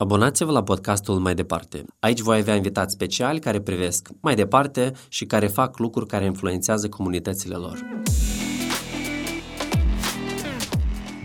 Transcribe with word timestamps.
Abonați-vă 0.00 0.52
la 0.52 0.62
podcastul 0.62 1.18
Mai 1.18 1.34
Departe. 1.34 1.84
Aici 2.00 2.20
voi 2.20 2.38
avea 2.38 2.54
invitați 2.54 2.92
speciali 2.92 3.38
care 3.38 3.60
privesc 3.60 4.08
mai 4.20 4.34
departe 4.34 4.92
și 5.08 5.24
care 5.24 5.46
fac 5.46 5.78
lucruri 5.78 6.06
care 6.06 6.24
influențează 6.24 6.88
comunitățile 6.88 7.54
lor. 7.54 7.78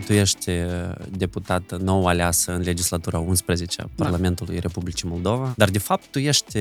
Tu 0.05 0.13
ești 0.13 0.51
deputată 1.09 1.77
nou 1.77 2.05
aleasă 2.05 2.53
în 2.53 2.61
legislatura 2.61 3.19
11 3.19 3.81
a 3.81 3.89
Parlamentului 3.95 4.55
da. 4.55 4.61
Republicii 4.61 5.09
Moldova, 5.09 5.53
dar 5.57 5.69
de 5.69 5.79
fapt 5.79 6.05
tu 6.11 6.19
ești 6.19 6.57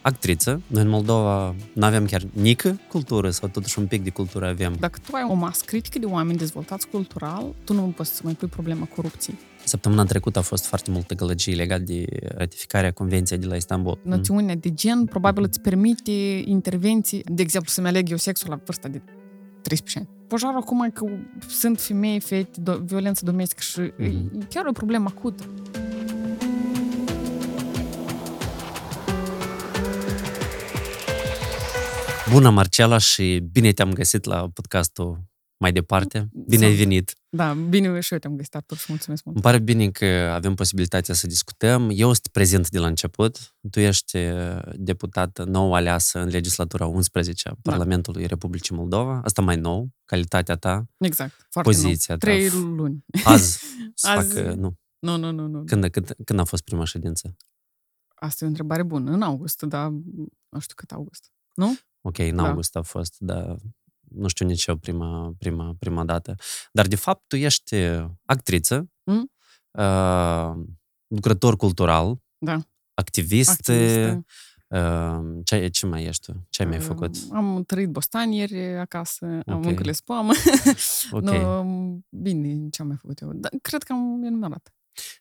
actriță. 0.00 0.60
Noi 0.66 0.82
în 0.82 0.88
Moldova 0.88 1.54
nu 1.72 1.84
avem 1.84 2.06
chiar 2.06 2.22
nică 2.32 2.80
cultură 2.88 3.30
sau 3.30 3.48
totuși 3.48 3.78
un 3.78 3.86
pic 3.86 4.02
de 4.02 4.10
cultură 4.10 4.46
avem. 4.46 4.76
Dacă 4.78 4.98
tu 5.06 5.14
ai 5.16 5.26
o 5.30 5.34
masă 5.34 5.62
critică 5.66 5.98
de 5.98 6.06
oameni 6.06 6.38
dezvoltați 6.38 6.88
cultural, 6.88 7.54
tu 7.64 7.72
nu 7.72 7.92
poți 7.96 8.10
să 8.10 8.20
mai 8.24 8.34
pui 8.34 8.48
problema 8.48 8.88
corupției. 8.94 9.38
Săptămâna 9.66 10.04
trecută 10.04 10.38
a 10.38 10.42
fost 10.42 10.66
foarte 10.66 10.90
multă 10.90 11.14
gălăgie 11.14 11.54
legat 11.54 11.80
de 11.80 12.04
ratificarea 12.36 12.92
Convenției 12.92 13.38
de 13.38 13.46
la 13.46 13.56
Istanbul. 13.56 13.98
Noțiunea 14.02 14.54
de 14.54 14.74
gen 14.74 15.04
probabil 15.04 15.42
îți 15.42 15.60
permite 15.60 16.10
intervenții, 16.44 17.22
de 17.24 17.42
exemplu 17.42 17.70
să-mi 17.70 17.86
aleg 17.86 18.10
eu 18.10 18.16
sexul 18.16 18.50
la 18.50 18.60
vârsta 18.64 18.88
de 18.88 19.02
13 19.62 19.98
ani. 19.98 20.08
Pojar 20.28 20.54
acum 20.54 20.90
că 20.90 21.04
sunt 21.48 21.80
femei, 21.80 22.20
fete, 22.20 22.60
do- 22.60 22.80
violență 22.84 23.24
domestică 23.24 23.60
și 23.62 23.80
mm-hmm. 23.80 24.40
e 24.40 24.44
chiar 24.48 24.66
o 24.66 24.72
problemă 24.72 25.12
acută. 25.16 25.44
Bună, 32.30 32.50
Marcela, 32.50 32.98
și 32.98 33.42
bine 33.52 33.72
te-am 33.72 33.92
găsit 33.92 34.24
la 34.24 34.48
podcastul 34.54 35.24
mai 35.58 35.72
departe. 35.72 36.28
Bine 36.32 36.64
ai 36.64 36.74
venit! 36.74 37.14
Da, 37.28 37.54
bine 37.54 38.00
și 38.00 38.12
eu 38.12 38.18
te-am 38.18 38.36
găsit, 38.36 38.54
Artur, 38.54 38.76
și 38.76 38.84
mulțumesc 38.88 39.24
mult. 39.24 39.36
Îmi 39.36 39.44
pare 39.44 39.58
bine 39.58 39.90
că 39.90 40.04
avem 40.32 40.54
posibilitatea 40.54 41.14
să 41.14 41.26
discutăm. 41.26 41.90
Eu 41.92 42.06
sunt 42.06 42.28
prezent 42.32 42.70
de 42.70 42.78
la 42.78 42.86
început. 42.86 43.56
Tu 43.70 43.80
ești 43.80 44.18
deputată 44.74 45.44
nou 45.44 45.74
aleasă 45.74 46.18
în 46.18 46.28
legislatura 46.28 46.86
11 46.86 47.48
a 47.48 47.50
da. 47.50 47.70
Parlamentului 47.70 48.26
Republicii 48.26 48.76
Moldova. 48.76 49.20
Asta 49.24 49.42
mai 49.42 49.56
nou, 49.56 49.88
calitatea 50.04 50.56
ta. 50.56 50.86
Exact, 50.98 51.46
foarte 51.50 51.70
poziția 51.70 52.16
nou. 52.22 52.32
Trei 52.32 52.48
ta. 52.48 52.56
luni. 52.56 53.04
Azi, 53.24 53.64
Azi... 54.02 54.34
Fac, 54.34 54.44
nu. 54.54 54.74
Nu, 54.98 55.16
nu, 55.16 55.30
nu, 55.30 55.46
nu. 55.46 55.64
Când, 55.64 55.88
când, 55.88 56.14
când 56.24 56.38
a 56.38 56.44
fost 56.44 56.62
prima 56.62 56.84
ședință? 56.84 57.36
Asta 58.14 58.44
e 58.44 58.46
o 58.46 58.48
întrebare 58.48 58.82
bună. 58.82 59.10
În 59.10 59.22
august, 59.22 59.62
dar 59.62 59.90
nu 60.48 60.58
știu 60.58 60.74
cât 60.74 60.92
august. 60.92 61.32
Nu? 61.54 61.76
Ok, 62.00 62.18
în 62.18 62.36
da. 62.36 62.48
august 62.48 62.76
a 62.76 62.82
fost, 62.82 63.14
dar 63.18 63.56
nu 64.08 64.28
știu 64.28 64.46
nici 64.46 64.66
eu 64.66 64.76
prima, 64.76 65.34
prima, 65.38 65.74
prima 65.78 66.04
dată. 66.04 66.34
Dar, 66.72 66.86
de 66.86 66.96
fapt, 66.96 67.24
tu 67.26 67.36
ești 67.36 67.76
actriță, 68.24 68.90
mm? 69.02 69.30
uh, 69.70 70.64
lucrător 71.06 71.56
cultural, 71.56 72.22
da. 72.38 72.60
activist, 72.94 73.50
Activistă. 73.50 74.24
Uh, 74.68 75.40
ce, 75.44 75.68
ce 75.68 75.86
mai 75.86 76.04
ești 76.04 76.32
tu? 76.32 76.46
Ce 76.50 76.62
ai 76.62 76.68
mai 76.68 76.80
făcut? 76.80 77.16
Am 77.32 77.62
trăit 77.66 77.88
bostanieri 77.88 78.76
acasă, 78.76 79.24
okay. 79.26 79.42
am 79.54 79.62
înțeles 79.62 80.00
poamă. 80.00 80.32
ok. 81.10 81.22
no, 81.22 81.64
bine, 82.08 82.68
ce 82.68 82.82
am 82.82 82.88
mai 82.88 82.96
făcut 82.96 83.20
eu? 83.20 83.32
Dar 83.32 83.52
cred 83.62 83.82
că 83.82 83.92
am 83.92 84.22
enumerat. 84.22 84.75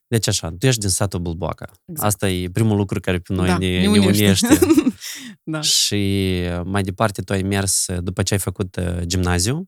Deci 0.07 0.27
așa, 0.27 0.49
tu 0.59 0.65
ești 0.65 0.79
din 0.79 0.89
satul 0.89 1.19
Bulboaca. 1.19 1.71
Exact. 1.85 2.07
Asta 2.07 2.29
e 2.29 2.49
primul 2.49 2.77
lucru 2.77 2.99
care 2.99 3.19
pe 3.19 3.33
noi 3.33 3.47
da, 3.47 3.57
ne, 3.57 3.81
ne 3.81 3.87
unește. 3.87 4.23
unește. 4.23 4.59
da. 5.43 5.61
Și 5.61 6.41
mai 6.63 6.83
departe 6.83 7.21
tu 7.21 7.33
ai 7.33 7.41
mers 7.41 7.85
după 7.99 8.23
ce 8.23 8.33
ai 8.33 8.39
făcut 8.39 8.75
uh, 8.75 9.01
gimnaziu. 9.01 9.63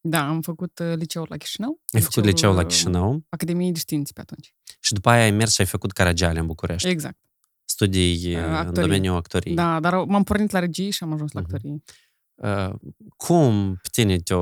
Da, 0.00 0.28
am 0.28 0.40
făcut 0.40 0.78
uh, 0.78 0.92
liceul 0.96 1.26
la 1.28 1.36
Chișinău. 1.36 1.80
Ai 1.92 2.00
făcut 2.00 2.24
liceul 2.24 2.54
la 2.54 2.64
Chișinău. 2.64 3.24
Academiei 3.28 3.72
de 3.72 3.78
Științe 3.78 4.12
pe 4.12 4.20
atunci. 4.20 4.54
Și 4.80 4.92
după 4.92 5.08
aia 5.08 5.22
ai 5.22 5.30
mers 5.30 5.52
și 5.54 5.60
ai 5.60 5.66
făcut 5.66 5.92
Caragiale 5.92 6.38
în 6.38 6.46
București. 6.46 6.88
Exact. 6.88 7.16
Studii 7.64 8.34
uh, 8.34 8.42
actorii. 8.42 8.66
în 8.66 8.72
domeniul 8.72 9.16
actoriei. 9.16 9.54
Da, 9.54 9.80
dar 9.80 9.94
m-am 9.94 10.22
pornit 10.22 10.50
la 10.50 10.58
regie 10.58 10.90
și 10.90 11.02
am 11.02 11.12
ajuns 11.12 11.32
la 11.32 11.40
uh-huh. 11.40 11.44
actorie. 11.44 11.82
Uh, 12.36 12.74
cum 13.16 13.78
pe 13.82 13.88
tine 13.92 14.16
te 14.16 14.34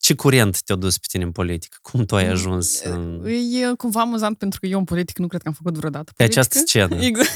Ce 0.00 0.14
curent 0.14 0.62
te-a 0.62 0.76
dus 0.76 0.98
pe 0.98 1.06
tine 1.08 1.24
în 1.24 1.32
politică? 1.32 1.76
Cum 1.82 2.04
tu 2.04 2.16
ai 2.16 2.24
mm, 2.24 2.30
ajuns 2.30 2.80
în... 2.82 3.24
E 3.24 3.74
cumva 3.76 4.00
amuzant 4.00 4.38
pentru 4.38 4.60
că 4.60 4.66
eu 4.66 4.78
în 4.78 4.84
politică 4.84 5.20
nu 5.22 5.26
cred 5.26 5.42
că 5.42 5.48
am 5.48 5.54
făcut 5.54 5.76
vreodată 5.76 6.12
Pe 6.16 6.22
această 6.22 6.58
scenă. 6.58 6.96
Exact. 6.96 7.30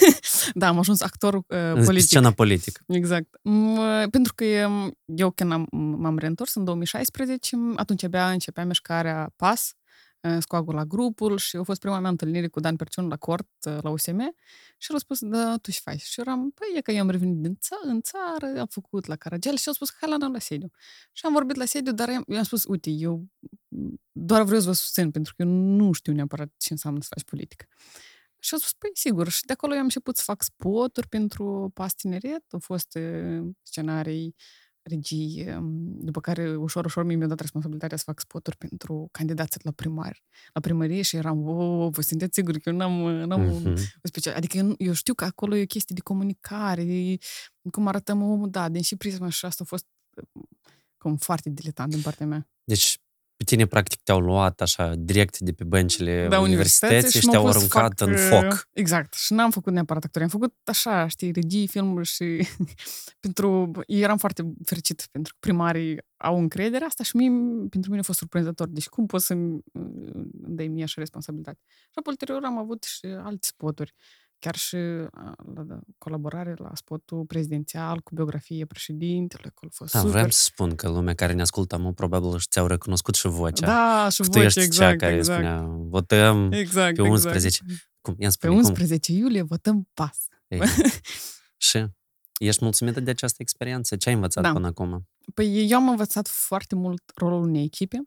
Da, 0.54 0.68
am 0.68 0.78
ajuns 0.78 1.00
actor 1.00 1.34
uh, 1.34 1.42
politic. 1.72 1.94
Pe 1.94 2.00
scena 2.00 2.30
politică. 2.30 2.80
Exact. 2.86 3.28
Pentru 4.10 4.34
că 4.34 4.44
eu 5.04 5.30
când 5.30 5.52
am, 5.52 5.66
m-am 5.70 6.18
reîntors 6.18 6.54
în 6.54 6.64
2016, 6.64 7.56
atunci 7.76 8.04
abia 8.04 8.30
începea 8.30 8.64
mișcarea 8.64 9.32
PAS, 9.36 9.74
scoagul 10.38 10.74
la 10.74 10.84
grupul 10.84 11.38
și 11.38 11.56
a 11.56 11.62
fost 11.62 11.80
prima 11.80 11.98
mea 11.98 12.10
întâlnire 12.10 12.48
cu 12.48 12.60
Dan 12.60 12.76
Perciun 12.76 13.08
la 13.08 13.16
cort, 13.16 13.48
la 13.80 13.90
USM 13.90 14.34
și 14.76 14.90
el 14.90 14.96
a 14.96 14.98
spus, 14.98 15.18
da, 15.20 15.56
tu 15.56 15.70
ce 15.70 15.80
faci? 15.82 16.00
Și 16.00 16.20
eram, 16.20 16.50
păi 16.50 16.68
e 16.76 16.80
că 16.80 16.92
eu 16.92 17.00
am 17.00 17.10
revenit 17.10 17.36
din 17.36 17.54
ța- 17.54 17.88
în 17.88 18.00
țară, 18.00 18.60
am 18.60 18.66
făcut 18.66 19.06
la 19.06 19.16
Caragel 19.16 19.56
și 19.56 19.62
el 19.66 19.72
a 19.72 19.74
spus, 19.74 19.94
hai 20.00 20.10
la 20.10 20.16
noi 20.16 20.30
la 20.32 20.38
sediu. 20.38 20.70
Și 21.12 21.26
am 21.26 21.32
vorbit 21.32 21.56
la 21.56 21.64
sediu, 21.64 21.92
dar 21.92 22.08
eu 22.08 22.36
am 22.36 22.42
spus, 22.42 22.64
uite, 22.64 22.90
eu 22.90 23.26
doar 24.12 24.42
vreau 24.42 24.60
să 24.60 24.66
vă 24.66 24.72
susțin, 24.72 25.10
pentru 25.10 25.34
că 25.36 25.42
eu 25.42 25.48
nu 25.48 25.92
știu 25.92 26.12
neapărat 26.12 26.48
ce 26.56 26.72
înseamnă 26.72 27.00
să 27.00 27.08
faci 27.10 27.24
politică. 27.24 27.66
Și 28.38 28.54
a 28.54 28.56
spus, 28.56 28.72
păi 28.72 28.90
sigur, 28.94 29.28
și 29.28 29.44
de 29.44 29.52
acolo 29.52 29.72
eu 29.72 29.78
am 29.78 29.84
început 29.84 30.16
să 30.16 30.22
fac 30.24 30.42
spoturi 30.42 31.08
pentru 31.08 31.70
pas 31.74 31.94
tineret, 31.94 32.44
au 32.50 32.58
fost 32.58 32.98
scenarii 33.62 34.34
regii, 34.82 35.58
după 35.98 36.20
care 36.20 36.56
ușor, 36.56 36.84
ușor 36.84 37.04
mi-a 37.04 37.26
dat 37.26 37.40
responsabilitatea 37.40 37.96
să 37.96 38.02
fac 38.06 38.20
spoturi 38.20 38.56
pentru 38.56 39.08
candidații 39.12 39.60
la 39.62 39.70
primar, 39.70 40.22
la 40.52 40.60
primărie 40.60 41.02
și 41.02 41.16
eram, 41.16 41.40
wow, 41.40 41.90
vă 41.90 42.00
sunteți 42.00 42.34
siguri 42.34 42.60
că 42.60 42.68
eu 42.68 42.76
n-am, 42.76 42.92
n-am 43.02 43.62
mm-hmm. 43.62 43.82
special. 44.02 44.34
Adică 44.34 44.56
eu, 44.56 44.74
eu 44.78 44.92
știu 44.92 45.14
că 45.14 45.24
acolo 45.24 45.56
e 45.56 45.62
o 45.62 45.66
chestie 45.66 45.94
de 45.94 46.00
comunicare, 46.00 47.16
cum 47.70 47.86
arătăm 47.86 48.22
omul, 48.22 48.50
da, 48.50 48.68
din 48.68 48.82
și 48.82 48.96
prisma 48.96 49.28
și 49.28 49.44
asta 49.44 49.62
a 49.62 49.66
fost 49.66 49.86
cum 50.96 51.16
foarte 51.16 51.50
diletant 51.50 51.90
din 51.90 52.00
partea 52.00 52.26
mea. 52.26 52.48
Deci 52.64 52.98
pe 53.40 53.46
tine, 53.46 53.66
practic, 53.66 54.00
te-au 54.02 54.20
luat 54.20 54.60
așa 54.60 54.94
direct 54.94 55.38
de 55.38 55.52
pe 55.52 55.64
băncile 55.64 56.26
da, 56.28 56.40
universității 56.40 57.20
și 57.20 57.26
te-au 57.26 57.46
aruncat 57.46 57.98
fac, 57.98 58.08
în 58.08 58.16
foc. 58.16 58.68
Exact. 58.72 59.14
Și 59.14 59.32
n-am 59.32 59.50
făcut 59.50 59.72
neapărat 59.72 60.04
actorie. 60.04 60.26
Am 60.26 60.32
făcut 60.32 60.54
așa, 60.64 61.08
știi, 61.08 61.32
regii, 61.32 61.68
filmuri 61.68 62.06
și 62.06 62.46
pentru... 63.20 63.70
Eram 63.86 64.16
foarte 64.16 64.52
fericit 64.64 65.08
pentru 65.10 65.32
că 65.32 65.38
primarii 65.40 65.98
au 66.16 66.38
încredere 66.38 66.84
asta 66.84 67.04
și 67.04 67.16
mie, 67.16 67.30
pentru 67.70 67.90
mine 67.90 68.00
a 68.00 68.04
fost 68.04 68.18
surprinzător. 68.18 68.68
Deci 68.68 68.88
cum 68.88 69.06
poți 69.06 69.26
să-mi 69.26 69.60
dai 70.32 70.68
mie 70.68 70.82
așa 70.82 71.00
responsabilitate? 71.00 71.58
Și 71.66 72.02
ulterior 72.06 72.44
am 72.44 72.58
avut 72.58 72.82
și 72.82 73.06
alte 73.06 73.46
spoturi 73.46 73.94
chiar 74.40 74.56
și 74.56 74.76
la 75.54 75.62
da, 75.62 75.78
colaborare 75.98 76.54
la 76.56 76.70
spotul 76.74 77.24
prezidențial 77.24 78.00
cu 78.00 78.14
biografie 78.14 78.66
președintelui, 78.66 79.50
acolo 79.54 79.70
a 79.72 79.76
fost 79.76 79.92
da, 79.92 79.98
super. 79.98 80.14
vreau 80.14 80.30
să 80.30 80.42
spun 80.42 80.74
că 80.74 80.88
lumea 80.88 81.14
care 81.14 81.32
ne 81.32 81.40
ascultă, 81.40 81.78
mă, 81.78 81.92
probabil 81.92 82.38
și 82.38 82.46
ți-au 82.50 82.66
recunoscut 82.66 83.14
și 83.14 83.26
vocea. 83.26 83.66
Da, 83.66 84.08
și 84.08 84.22
vocea, 84.22 84.44
ești 84.44 84.60
exact, 84.60 84.90
cea 84.90 84.96
care 84.96 85.16
exact. 85.16 85.38
spunea, 85.38 85.66
votăm 85.66 86.52
exact, 86.52 86.94
pe 86.94 87.02
11. 87.02 87.46
Exact. 87.46 87.90
Cum? 88.00 88.14
Ia 88.18 88.30
spune, 88.30 88.52
pe 88.52 88.58
11 88.58 89.12
cum? 89.12 89.20
iulie 89.20 89.42
votăm 89.42 89.88
pas. 89.94 90.26
Exact. 90.48 91.00
și 91.56 91.86
ești 92.38 92.64
mulțumită 92.64 93.00
de 93.00 93.10
această 93.10 93.36
experiență? 93.42 93.96
Ce 93.96 94.08
ai 94.08 94.14
învățat 94.14 94.42
da. 94.42 94.52
până 94.52 94.66
acum? 94.66 95.08
Păi 95.34 95.70
eu 95.70 95.76
am 95.78 95.88
învățat 95.88 96.28
foarte 96.28 96.74
mult 96.74 97.02
rolul 97.14 97.42
unei 97.42 97.64
echipe, 97.64 98.02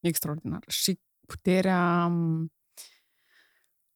extraordinar, 0.00 0.64
și 0.66 1.00
puterea 1.26 2.12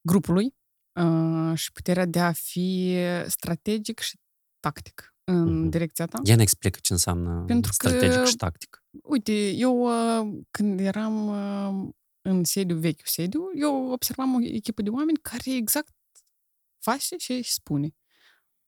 grupului, 0.01 0.55
uh, 1.03 1.59
și 1.59 1.73
puterea 1.73 2.05
de 2.05 2.21
a 2.21 2.33
fi 2.33 2.97
strategic 3.27 3.99
și 3.99 4.19
tactic 4.61 5.15
în 5.25 5.67
uh-huh. 5.67 5.71
direcția 5.71 6.07
ta. 6.07 6.21
Ia 6.25 6.37
ne 6.37 6.43
explică 6.43 6.79
ce 6.83 6.93
înseamnă 6.93 7.45
Pentru 7.47 7.73
strategic 7.73 8.19
că, 8.19 8.25
și 8.25 8.37
tactic. 8.37 8.85
Uite, 9.03 9.51
eu 9.51 9.81
uh, 9.81 10.41
când 10.51 10.81
eram 10.81 11.27
uh, 11.27 11.89
în 12.23 12.45
sediu, 12.45 12.77
vechiul 12.77 13.07
sediu, 13.07 13.51
eu 13.55 13.91
observam 13.91 14.35
o 14.35 14.39
echipă 14.41 14.83
de 14.83 14.91
oameni 14.91 15.19
care 15.19 15.55
exact 15.55 15.95
face 16.79 17.17
și 17.17 17.33
își 17.33 17.53
spune. 17.53 17.95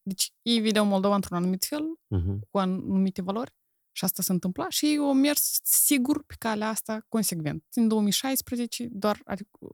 Deci 0.03 0.33
ei 0.43 0.61
vedeau 0.61 0.87
Moldova 0.87 1.15
într-un 1.15 1.37
anumit 1.37 1.65
fel, 1.65 1.85
uh-huh. 2.17 2.39
cu 2.51 2.59
anumite 2.59 3.23
valori, 3.23 3.55
și 3.93 4.05
asta 4.05 4.23
se 4.23 4.33
întâmpla 4.33 4.69
și 4.69 4.87
ei 4.87 4.97
au 4.97 5.15
mers 5.15 5.61
sigur 5.63 6.25
pe 6.25 6.35
calea 6.39 6.69
asta 6.69 7.05
consecvent. 7.09 7.65
În 7.75 7.89
2016, 7.89 8.89
doar 8.91 9.23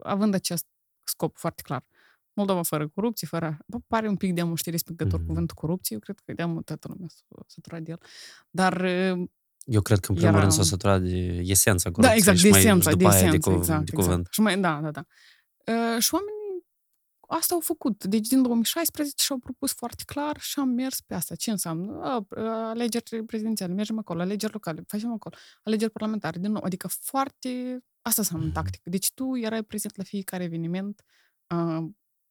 având 0.02 0.34
acest 0.34 0.66
scop 1.04 1.37
foarte 1.37 1.62
clar. 1.62 1.87
Moldova 2.38 2.62
fără 2.62 2.88
corupție, 2.88 3.26
fără... 3.26 3.58
Bă, 3.67 3.79
pare 3.87 4.08
un 4.08 4.17
pic 4.17 4.35
de 4.35 4.52
știi, 4.55 4.70
respectător 4.70 5.20
mm-hmm. 5.20 5.26
cuvântul 5.26 5.56
corupție, 5.56 5.94
eu 5.94 6.00
cred 6.00 6.19
că 6.25 6.32
de 6.32 6.61
toată 6.64 6.88
lumea 6.90 7.08
s-a 7.08 7.44
săturat 7.46 7.82
de 7.82 7.90
el. 7.90 8.00
Dar 8.50 8.87
eu 9.69 9.81
cred 9.81 9.99
că, 9.99 10.11
în 10.11 10.17
primul 10.17 10.32
era... 10.32 10.40
rând, 10.40 10.52
s-a 10.52 10.62
săturat 10.62 11.02
de 11.02 11.43
esența 11.44 11.90
corupției. 11.90 12.23
Da, 12.25 12.31
exact, 12.31 12.52
de 12.52 12.58
esența, 12.58 12.93
de 12.93 13.05
esența, 13.05 13.31
de, 13.31 13.56
exact, 13.56 13.85
de 13.85 13.90
cuvânt. 13.90 14.19
Exact. 14.19 14.32
Și 14.32 14.40
mai, 14.40 14.61
da, 14.61 14.81
da, 14.82 14.90
da. 14.90 15.05
Uh, 15.73 16.02
și 16.02 16.14
oamenii 16.14 16.38
asta 17.29 17.55
au 17.55 17.61
făcut. 17.61 18.05
Deci 18.05 18.26
din 18.26 18.43
2016 18.43 19.14
și-au 19.23 19.38
propus 19.38 19.73
foarte 19.73 20.02
clar 20.06 20.37
și 20.40 20.58
am 20.58 20.69
mers 20.69 21.00
pe 21.00 21.14
asta. 21.14 21.35
Ce 21.35 21.50
înseamnă? 21.50 21.93
Uh, 22.29 22.44
alegeri 22.46 23.25
prezidențiale, 23.25 23.73
mergem 23.73 23.99
acolo, 23.99 24.20
alegeri 24.20 24.52
locale, 24.52 24.82
facem 24.87 25.12
acolo, 25.12 25.37
alegeri 25.62 25.90
parlamentare, 25.90 26.38
din 26.38 26.52
nou. 26.52 26.62
Adică 26.64 26.88
foarte... 26.88 27.79
Asta 28.02 28.20
înseamnă 28.23 28.50
tactic. 28.50 28.81
Deci 28.85 29.12
tu 29.14 29.37
erai 29.37 29.62
prezent 29.62 29.96
la 29.96 30.02
fiecare 30.02 30.44
eveniment, 30.44 31.05
uh, 31.55 31.88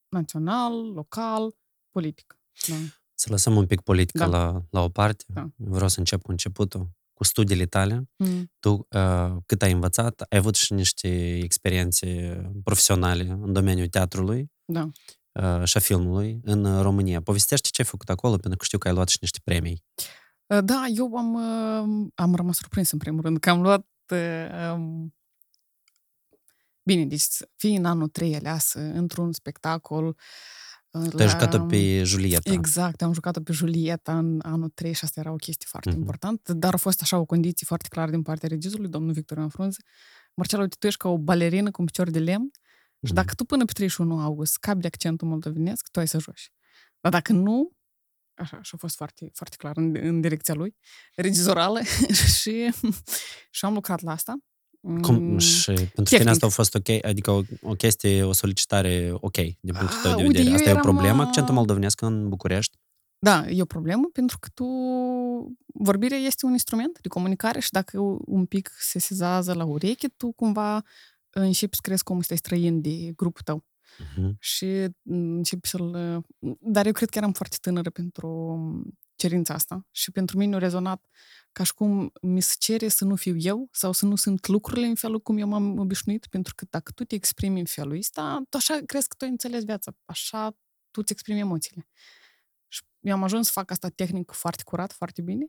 național, 0.09 0.91
local, 0.93 1.55
politic. 1.91 2.39
Da. 2.67 2.75
Să 3.13 3.27
lăsăm 3.29 3.55
un 3.55 3.65
pic 3.65 3.81
politica 3.81 4.27
Da. 4.27 4.37
la, 4.37 4.61
la 4.69 4.81
o 4.81 4.89
parte. 4.89 5.23
Da. 5.27 5.49
Vreau 5.55 5.87
să 5.87 5.99
încep 5.99 6.21
cu 6.21 6.31
începutul, 6.31 6.89
cu 7.13 7.23
studiile 7.23 7.65
tale. 7.65 8.09
Mm. 8.15 8.51
Tu 8.59 8.87
uh, 8.91 9.35
cât 9.45 9.61
ai 9.61 9.71
învățat, 9.71 10.21
ai 10.29 10.37
avut 10.37 10.55
și 10.55 10.73
niște 10.73 11.37
experiențe 11.37 12.41
profesionale 12.63 13.23
în 13.23 13.53
domeniul 13.53 13.87
teatrului 13.87 14.51
Da. 14.65 14.89
uh, 15.31 15.63
și 15.63 15.77
a 15.77 15.79
filmului 15.79 16.39
în 16.43 16.81
România. 16.81 17.21
Povestește 17.21 17.69
ce 17.71 17.81
ai 17.81 17.87
făcut 17.87 18.09
acolo, 18.09 18.35
pentru 18.37 18.57
că 18.57 18.65
știu 18.65 18.77
că 18.77 18.87
ai 18.87 18.93
luat 18.93 19.07
și 19.07 19.17
niște 19.21 19.39
premii. 19.43 19.83
Uh, 20.45 20.59
Da, 20.63 20.85
eu 20.95 21.15
am, 21.15 21.33
uh, 21.33 22.07
am 22.15 22.35
rămas 22.35 22.57
surprins 22.57 22.91
în 22.91 22.97
primul 22.97 23.21
rând 23.21 23.39
că 23.39 23.49
am 23.49 23.61
luat 23.61 23.87
uh, 24.13 24.71
um, 24.73 25.15
Bine, 26.87 27.05
deci 27.05 27.23
fii 27.55 27.75
în 27.75 27.85
anul 27.85 28.07
3 28.07 28.35
aleasă 28.35 28.79
într-un 28.79 29.31
spectacol 29.33 30.07
uh, 30.91 31.09
Tu 31.09 31.17
ai 31.17 31.27
jucat-o 31.27 31.65
pe 31.65 32.03
Julieta. 32.03 32.51
Exact, 32.51 33.01
am 33.01 33.13
jucat-o 33.13 33.41
pe 33.41 33.51
Julieta 33.51 34.17
în 34.17 34.39
anul 34.43 34.69
3 34.69 34.93
și 34.93 35.03
asta 35.03 35.19
era 35.19 35.31
o 35.31 35.35
chestie 35.35 35.67
foarte 35.69 35.89
Mhm. 35.89 35.97
importantă, 35.99 36.53
dar 36.53 36.73
a 36.73 36.77
fost 36.77 37.01
așa 37.01 37.17
o 37.17 37.25
condiție 37.25 37.65
foarte 37.67 37.87
clară 37.87 38.11
din 38.11 38.21
partea 38.21 38.49
regizorului, 38.49 38.89
domnul 38.91 39.13
Victor 39.13 39.37
Ioan 39.37 39.49
Frunze. 39.49 39.77
Marcelo, 40.33 40.61
uite, 40.61 40.75
tu 40.79 40.87
ești 40.87 40.99
ca 40.99 41.09
o 41.09 41.17
balerină 41.17 41.71
cu 41.71 41.81
un 41.81 41.85
picior 41.85 42.09
de 42.09 42.19
lemn 42.19 42.49
și 42.53 42.59
Mhm. 43.01 43.13
dacă 43.13 43.33
tu 43.33 43.45
până 43.45 43.65
pe 43.65 43.71
31 43.71 44.19
august 44.19 44.51
scapi 44.51 44.79
de 44.81 44.87
accentul 44.87 45.27
moldovenesc, 45.27 45.87
tu 45.91 45.99
ai 45.99 46.07
să 46.07 46.19
joci. 46.19 46.51
Dar 46.99 47.11
dacă 47.11 47.31
nu, 47.33 47.71
așa, 48.33 48.61
și 48.61 48.71
a 48.75 48.77
fost 48.77 48.95
foarte, 48.95 49.29
foarte 49.33 49.55
clar 49.55 49.77
în, 49.77 49.95
în 49.95 50.21
direcția 50.21 50.53
lui, 50.53 50.75
regizorală 51.15 51.79
și, 52.41 52.71
și 53.51 53.65
am 53.65 53.73
lucrat 53.73 54.01
la 54.01 54.11
asta. 54.11 54.35
Cum, 55.01 55.15
Mm, 55.15 55.37
și 55.37 55.65
pentru 55.65 55.87
tine 55.93 56.03
tehnic. 56.03 56.27
asta 56.27 56.45
a 56.45 56.49
fost 56.49 56.75
ok, 56.75 57.05
adică 57.05 57.31
o, 57.31 57.41
o 57.61 57.73
chestie, 57.73 58.23
o 58.23 58.31
solicitare 58.31 59.09
ok, 59.13 59.35
din 59.37 59.73
punctul 59.73 59.97
tău 60.01 60.11
Ah, 60.11 60.17
de 60.17 60.21
uite, 60.23 60.27
vedere. 60.37 60.47
eu 60.49 60.53
Asta 60.55 60.69
e 60.69 60.71
o 60.71 60.77
eram, 60.77 60.81
problemă, 60.91 61.21
uh, 61.21 61.27
accentul 61.27 61.53
moldovenesc 61.53 62.01
în 62.01 62.29
București? 62.29 62.77
Da, 63.19 63.47
e 63.49 63.61
o 63.61 63.65
problemă 63.65 64.09
pentru 64.13 64.37
că 64.39 64.47
tu... 64.53 64.65
Vorbirea 65.73 66.17
este 66.17 66.45
un 66.45 66.51
instrument 66.51 66.99
de 67.01 67.07
comunicare 67.07 67.59
și 67.59 67.71
dacă 67.71 67.99
un 68.25 68.45
pic 68.45 68.71
se 68.79 68.99
sezează 68.99 69.53
la 69.53 69.65
ureche, 69.65 70.07
tu 70.07 70.31
cumva 70.31 70.81
începi 71.29 71.75
să 71.75 71.81
crezi 71.83 72.03
cum 72.03 72.21
stai 72.21 72.37
străin 72.37 72.81
de 72.81 73.11
grupul 73.15 73.41
tău. 73.43 73.65
Mhm. 74.15 74.35
Și 74.39 74.65
mm, 75.01 75.35
începi 75.35 75.67
să-l... 75.67 76.23
Dar 76.59 76.85
eu 76.85 76.91
cred 76.91 77.09
că 77.09 77.17
eram 77.17 77.31
foarte 77.31 77.57
tânără 77.61 77.89
pentru 77.89 78.27
cerința 79.17 79.53
asta 79.53 79.87
și 79.91 80.11
pentru 80.11 80.37
mine 80.37 80.55
a 80.55 80.59
rezonat 80.59 81.05
ca 81.51 81.63
și 81.63 81.73
cum 81.73 82.11
mi 82.21 82.41
se 82.41 82.55
cere 82.59 82.87
să 82.87 83.05
nu 83.05 83.15
fiu 83.15 83.35
eu 83.37 83.67
sau 83.71 83.91
să 83.91 84.05
nu 84.05 84.15
sunt 84.15 84.47
lucrurile 84.47 84.85
în 84.85 84.95
felul 84.95 85.19
cum 85.19 85.37
eu 85.37 85.47
m-am 85.47 85.79
obișnuit, 85.79 86.27
pentru 86.29 86.55
că 86.55 86.65
dacă 86.69 86.91
tu 86.91 87.03
te 87.03 87.15
exprimi 87.15 87.59
în 87.59 87.65
felul 87.65 87.97
ăsta, 87.97 88.43
tu 88.49 88.57
așa 88.57 88.79
crezi 88.85 89.07
că 89.07 89.15
tu 89.17 89.25
ai 89.25 89.31
înțeles 89.31 89.63
viața, 89.63 89.91
așa 90.05 90.49
tu 90.91 91.01
îți 91.01 91.11
exprimi 91.11 91.39
emoțiile. 91.39 91.87
Și 92.67 92.83
eu 92.99 93.13
am 93.13 93.23
ajuns 93.23 93.45
să 93.45 93.51
fac 93.51 93.71
asta 93.71 93.89
tehnic 93.89 94.31
foarte 94.31 94.63
curat, 94.63 94.91
foarte 94.91 95.21
bine. 95.21 95.45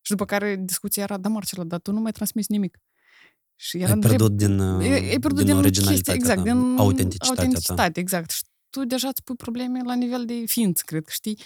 Și 0.00 0.10
după 0.10 0.24
care 0.24 0.56
discuția 0.56 1.02
era, 1.02 1.16
da, 1.16 1.28
Marcela, 1.28 1.64
dar 1.64 1.80
tu 1.80 1.92
nu 1.92 2.00
mai 2.00 2.12
transmiți 2.12 2.50
nimic. 2.50 2.78
Și 3.54 3.78
era 3.78 3.92
Ai 3.92 3.98
pierdut 3.98 4.32
din, 4.32 4.58
uh, 4.58 4.80
ai, 4.80 4.90
ai 4.90 5.18
pierdut 5.18 5.36
din, 5.36 5.46
din 5.46 5.56
originalitatea 5.56 6.14
chestia, 6.14 6.14
exact, 6.14 6.38
ta, 6.38 6.42
din 6.44 6.78
autenticitatea 6.78 7.34
ta. 7.34 7.42
autenticitate, 7.42 8.00
exact. 8.00 8.30
Și 8.30 8.42
tu 8.70 8.84
deja 8.84 9.08
îți 9.08 9.22
pui 9.22 9.36
probleme 9.36 9.82
la 9.82 9.94
nivel 9.94 10.24
de 10.24 10.44
ființă, 10.46 10.82
cred 10.86 11.04
că 11.04 11.10
știi 11.10 11.38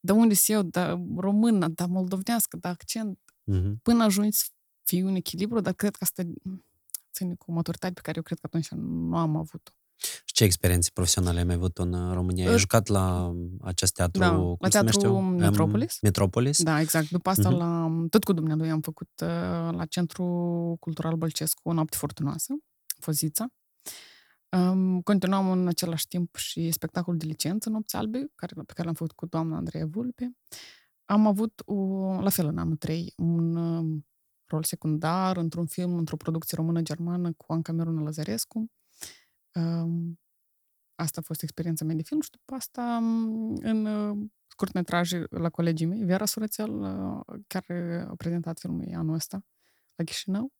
de 0.00 0.12
unde 0.12 0.34
sunt 0.34 0.56
eu, 0.56 0.62
da 0.62 1.00
română, 1.16 1.68
da 1.68 1.86
moldovenească, 1.86 2.56
da 2.56 2.68
accent, 2.68 3.18
Mhm. 3.44 3.78
până 3.82 4.04
ajungi 4.04 4.36
să 4.36 4.44
fii 4.82 5.02
un 5.02 5.14
echilibru, 5.14 5.60
dar 5.60 5.72
cred 5.72 5.90
că 5.96 5.98
asta 6.00 6.22
ține 7.12 7.34
cu 7.34 7.50
o 7.50 7.54
maturitate 7.54 7.92
pe 7.92 8.00
care 8.00 8.16
eu 8.16 8.22
cred 8.22 8.38
că 8.38 8.46
atunci 8.46 8.68
nu 8.70 9.16
am 9.16 9.36
avut-o. 9.36 9.70
Și 10.24 10.34
ce 10.34 10.44
experiențe 10.44 10.90
profesionale 10.92 11.38
ai 11.38 11.44
mai 11.44 11.54
avut 11.54 11.78
în 11.78 11.92
uh, 11.92 12.12
România? 12.14 12.46
Ai 12.48 12.52
Uh, 12.54 12.58
jucat 12.60 12.86
la 12.86 13.34
acest 13.60 13.94
teatru, 13.94 14.20
da, 14.20 14.34
cum 14.36 14.56
la 14.60 14.68
se 14.68 14.78
numește? 14.78 15.00
teatru 15.00 15.18
Um, 15.18 15.24
Metropolis. 15.34 15.98
Metropolis? 16.02 16.62
Da, 16.62 16.80
exact. 16.80 17.10
După 17.10 17.30
asta, 17.30 17.48
Mhm. 17.48 17.58
la, 17.58 17.90
tot 18.10 18.24
cu 18.24 18.32
dumnealui 18.32 18.70
am 18.70 18.80
făcut 18.80 19.08
uh, 19.22 19.28
la 19.76 19.84
Centrul 19.88 20.76
Cultural 20.76 21.16
Bălcescu 21.16 21.60
o 21.68 21.72
noapte 21.72 21.96
furtunoasă, 21.96 22.54
Fozița. 22.98 23.46
Um, 24.52 25.00
continuam 25.00 25.50
în 25.50 25.68
același 25.68 26.06
timp 26.08 26.36
și 26.36 26.70
spectacolul 26.70 27.18
de 27.18 27.24
licență 27.24 27.68
Nopți 27.70 27.96
Albe, 27.96 28.30
care, 28.34 28.54
pe 28.54 28.72
care 28.72 28.84
l-am 28.84 28.94
făcut 28.94 29.12
cu 29.12 29.26
doamna 29.26 29.56
Andreea 29.56 29.86
Vulpe. 29.86 30.36
Am 31.04 31.26
avut, 31.26 31.62
o, 31.64 31.74
la 32.20 32.30
fel, 32.30 32.46
în 32.46 32.58
anul 32.58 32.76
3, 32.76 33.12
un 33.16 33.56
um, 33.56 34.06
rol 34.46 34.62
secundar 34.62 35.36
într-un 35.36 35.66
film, 35.66 35.98
într-o 35.98 36.16
producție 36.16 36.56
română-germană 36.56 37.32
cu 37.32 37.52
Anca 37.52 37.72
Miruna 37.72 38.02
Lăzărescu. 38.02 38.70
Um, 39.54 40.20
asta 40.94 41.20
a 41.20 41.24
fost 41.26 41.42
experiența 41.42 41.84
mea 41.84 41.94
de 41.94 42.02
film 42.02 42.20
și 42.20 42.30
după 42.30 42.54
asta 42.54 42.98
um, 43.02 43.54
în 43.62 43.84
uh, 43.86 44.28
scurtmetraje 44.46 45.24
la 45.30 45.50
colegii 45.50 45.86
mei. 45.86 46.04
Vera 46.04 46.24
Surățel, 46.24 46.70
uh, 46.70 47.40
chiar 47.46 47.64
a 48.08 48.14
prezentat 48.16 48.58
filmul 48.58 48.94
anul 48.94 49.14
ăsta 49.14 49.44
la 49.94 50.04
Chișinău. 50.04 50.52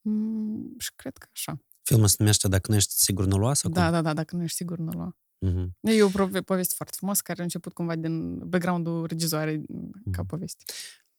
Mm, 0.00 0.74
și 0.78 0.92
cred 0.94 1.16
că 1.16 1.26
așa. 1.32 1.58
Filmul 1.84 2.06
se 2.06 2.16
numește 2.18 2.48
Dacă 2.48 2.70
nu 2.70 2.76
ești 2.76 2.92
sigur 2.92 3.26
nu 3.26 3.36
lua 3.36 3.54
sau 3.54 3.70
Da, 3.70 3.82
cum? 3.82 3.92
da, 3.92 4.02
da, 4.02 4.12
dacă 4.12 4.36
nu 4.36 4.42
ești 4.42 4.56
sigur, 4.56 4.78
nu 4.78 4.90
lua. 4.90 5.16
Mhm. 5.38 5.76
E 5.80 6.02
o 6.02 6.08
prove- 6.08 6.40
poveste 6.40 6.74
foarte 6.76 6.94
frumoasă 6.96 7.20
care 7.24 7.40
a 7.40 7.42
început 7.42 7.72
cumva 7.72 7.96
din 7.96 8.38
background-ul 8.48 9.06
regizoarei 9.06 9.56
ca 10.10 10.20
Mhm. 10.20 10.26
poveste. 10.26 10.62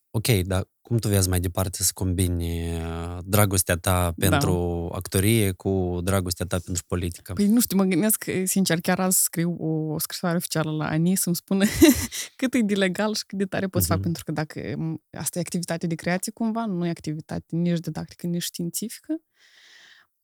Ok, 0.10 0.28
dar 0.28 0.68
cum 0.82 0.98
tu 0.98 1.08
vezi 1.08 1.30
mai 1.30 1.40
departe 1.40 1.84
să 1.84 1.92
combini 1.94 2.74
uh, 2.78 3.18
dragostea 3.24 3.76
ta 3.78 4.14
pentru 4.18 4.90
actorie 4.94 5.52
cu 5.52 6.00
dragostea 6.04 6.46
ta 6.46 6.60
pentru 6.60 6.84
politică? 6.88 7.34
Păi 7.34 7.48
nu 7.48 7.60
știu, 7.60 7.78
mă 7.78 7.84
gândesc, 7.84 8.26
sincer, 8.44 8.80
chiar 8.82 9.00
azi 9.00 9.22
scriu 9.22 9.56
o 9.60 10.00
scrisoare 10.00 10.36
oficială 10.38 10.72
la 10.72 10.88
ANI 10.88 11.16
să-mi 11.16 11.36
spună 11.36 11.66
cât 12.36 12.54
e 12.54 12.60
de 12.60 12.74
legal 12.74 13.14
și 13.14 13.26
cât 13.26 13.38
de 13.38 13.46
tare 13.46 13.68
pot 13.68 13.82
să 13.82 13.88
fac, 13.88 13.96
Mhm. 13.98 14.06
pentru 14.06 14.24
că 14.24 14.32
dacă 14.32 14.74
m, 14.78 15.04
asta 15.18 15.38
e 15.38 15.42
activitate 15.42 15.88
de 15.88 15.96
creație 15.96 16.32
cumva, 16.32 16.66
nu 16.66 16.86
e 16.86 16.90
activitate 16.90 17.46
nici 17.56 17.80
didactică, 17.80 18.28
nici 18.28 18.44
științifică 18.44 19.16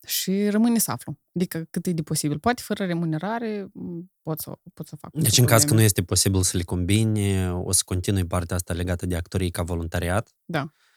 și 0.06 0.48
rămâne 0.48 0.78
să 0.78 0.90
aflu. 0.90 1.18
Adică 1.34 1.66
cât 1.70 1.86
e 1.86 1.92
de 1.92 2.02
posibil. 2.02 2.38
Poate 2.38 2.62
fără 2.64 2.84
remunerare 2.84 3.70
m, 3.72 4.12
pot 4.22 4.40
să, 4.40 4.52
pot 4.74 4.86
să 4.86 4.96
fac. 4.96 5.12
Deci 5.12 5.38
în 5.38 5.46
caz 5.46 5.64
că 5.64 5.74
nu 5.74 5.80
este 5.80 6.02
posibil 6.02 6.42
să 6.42 6.56
le 6.56 6.62
combini, 6.62 7.50
o 7.50 7.72
să 7.72 7.82
continui 7.84 8.26
partea 8.26 8.56
asta 8.56 8.74
legată 8.74 9.06
de 9.06 9.16
actorie 9.16 9.50
ca 9.50 9.62
voluntariat. 9.62 10.34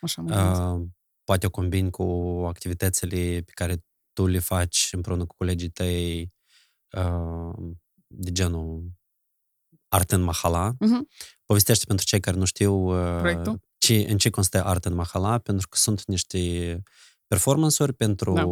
Așa 0.02 0.22
mă 0.22 0.30
gândesc. 0.30 0.62
Uh, 0.62 0.88
poate 1.24 1.46
o 1.46 1.50
combini 1.50 1.90
cu 1.90 2.04
activitățile 2.48 3.42
pe 3.46 3.52
care 3.54 3.86
tu 4.14 4.26
le 4.26 4.40
faci 4.40 4.90
împreună 4.92 5.26
cu 5.26 5.36
colegii 5.36 5.70
tăi 5.70 6.34
uh, 6.98 7.74
de 8.08 8.32
genul 8.32 8.92
Art 9.88 10.12
în 10.12 10.22
Mahala. 10.22 10.74
Mhm. 10.80 11.08
Povestește 11.46 11.86
pentru 11.86 12.06
cei 12.06 12.20
care 12.20 12.38
nu 12.38 12.46
știu 12.46 12.74
uh, 12.74 13.20
Proiectul? 13.20 13.60
ce, 13.78 14.06
în 14.10 14.18
ce 14.18 14.30
constă 14.30 14.64
Art 14.64 14.86
în 14.86 14.94
Mahala, 14.94 15.38
pentru 15.38 15.68
că 15.68 15.78
sunt 15.78 16.06
niște 16.06 16.82
performance-uri 17.28 17.94
pentru 17.94 18.34
Da. 18.34 18.44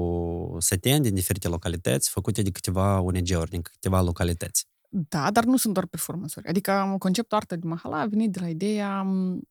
seteni 0.59 1.03
din 1.03 1.13
diferite 1.13 1.47
localități, 1.47 2.09
făcute 2.09 2.41
de 2.41 2.51
câteva 2.51 3.01
ONG-uri, 3.01 3.49
din 3.49 3.61
câteva 3.61 4.01
localități. 4.01 4.65
Da, 4.89 5.31
dar 5.31 5.43
nu 5.43 5.57
sunt 5.57 5.73
doar 5.73 5.85
performance-uri. 5.85 6.47
Adică 6.47 6.95
conceptul 6.99 7.37
artă 7.37 7.55
de 7.55 7.67
Mahala 7.67 7.99
a 7.99 8.05
venit 8.05 8.31
de 8.31 8.39
la 8.39 8.49
ideea 8.49 9.01
m, 9.01 9.41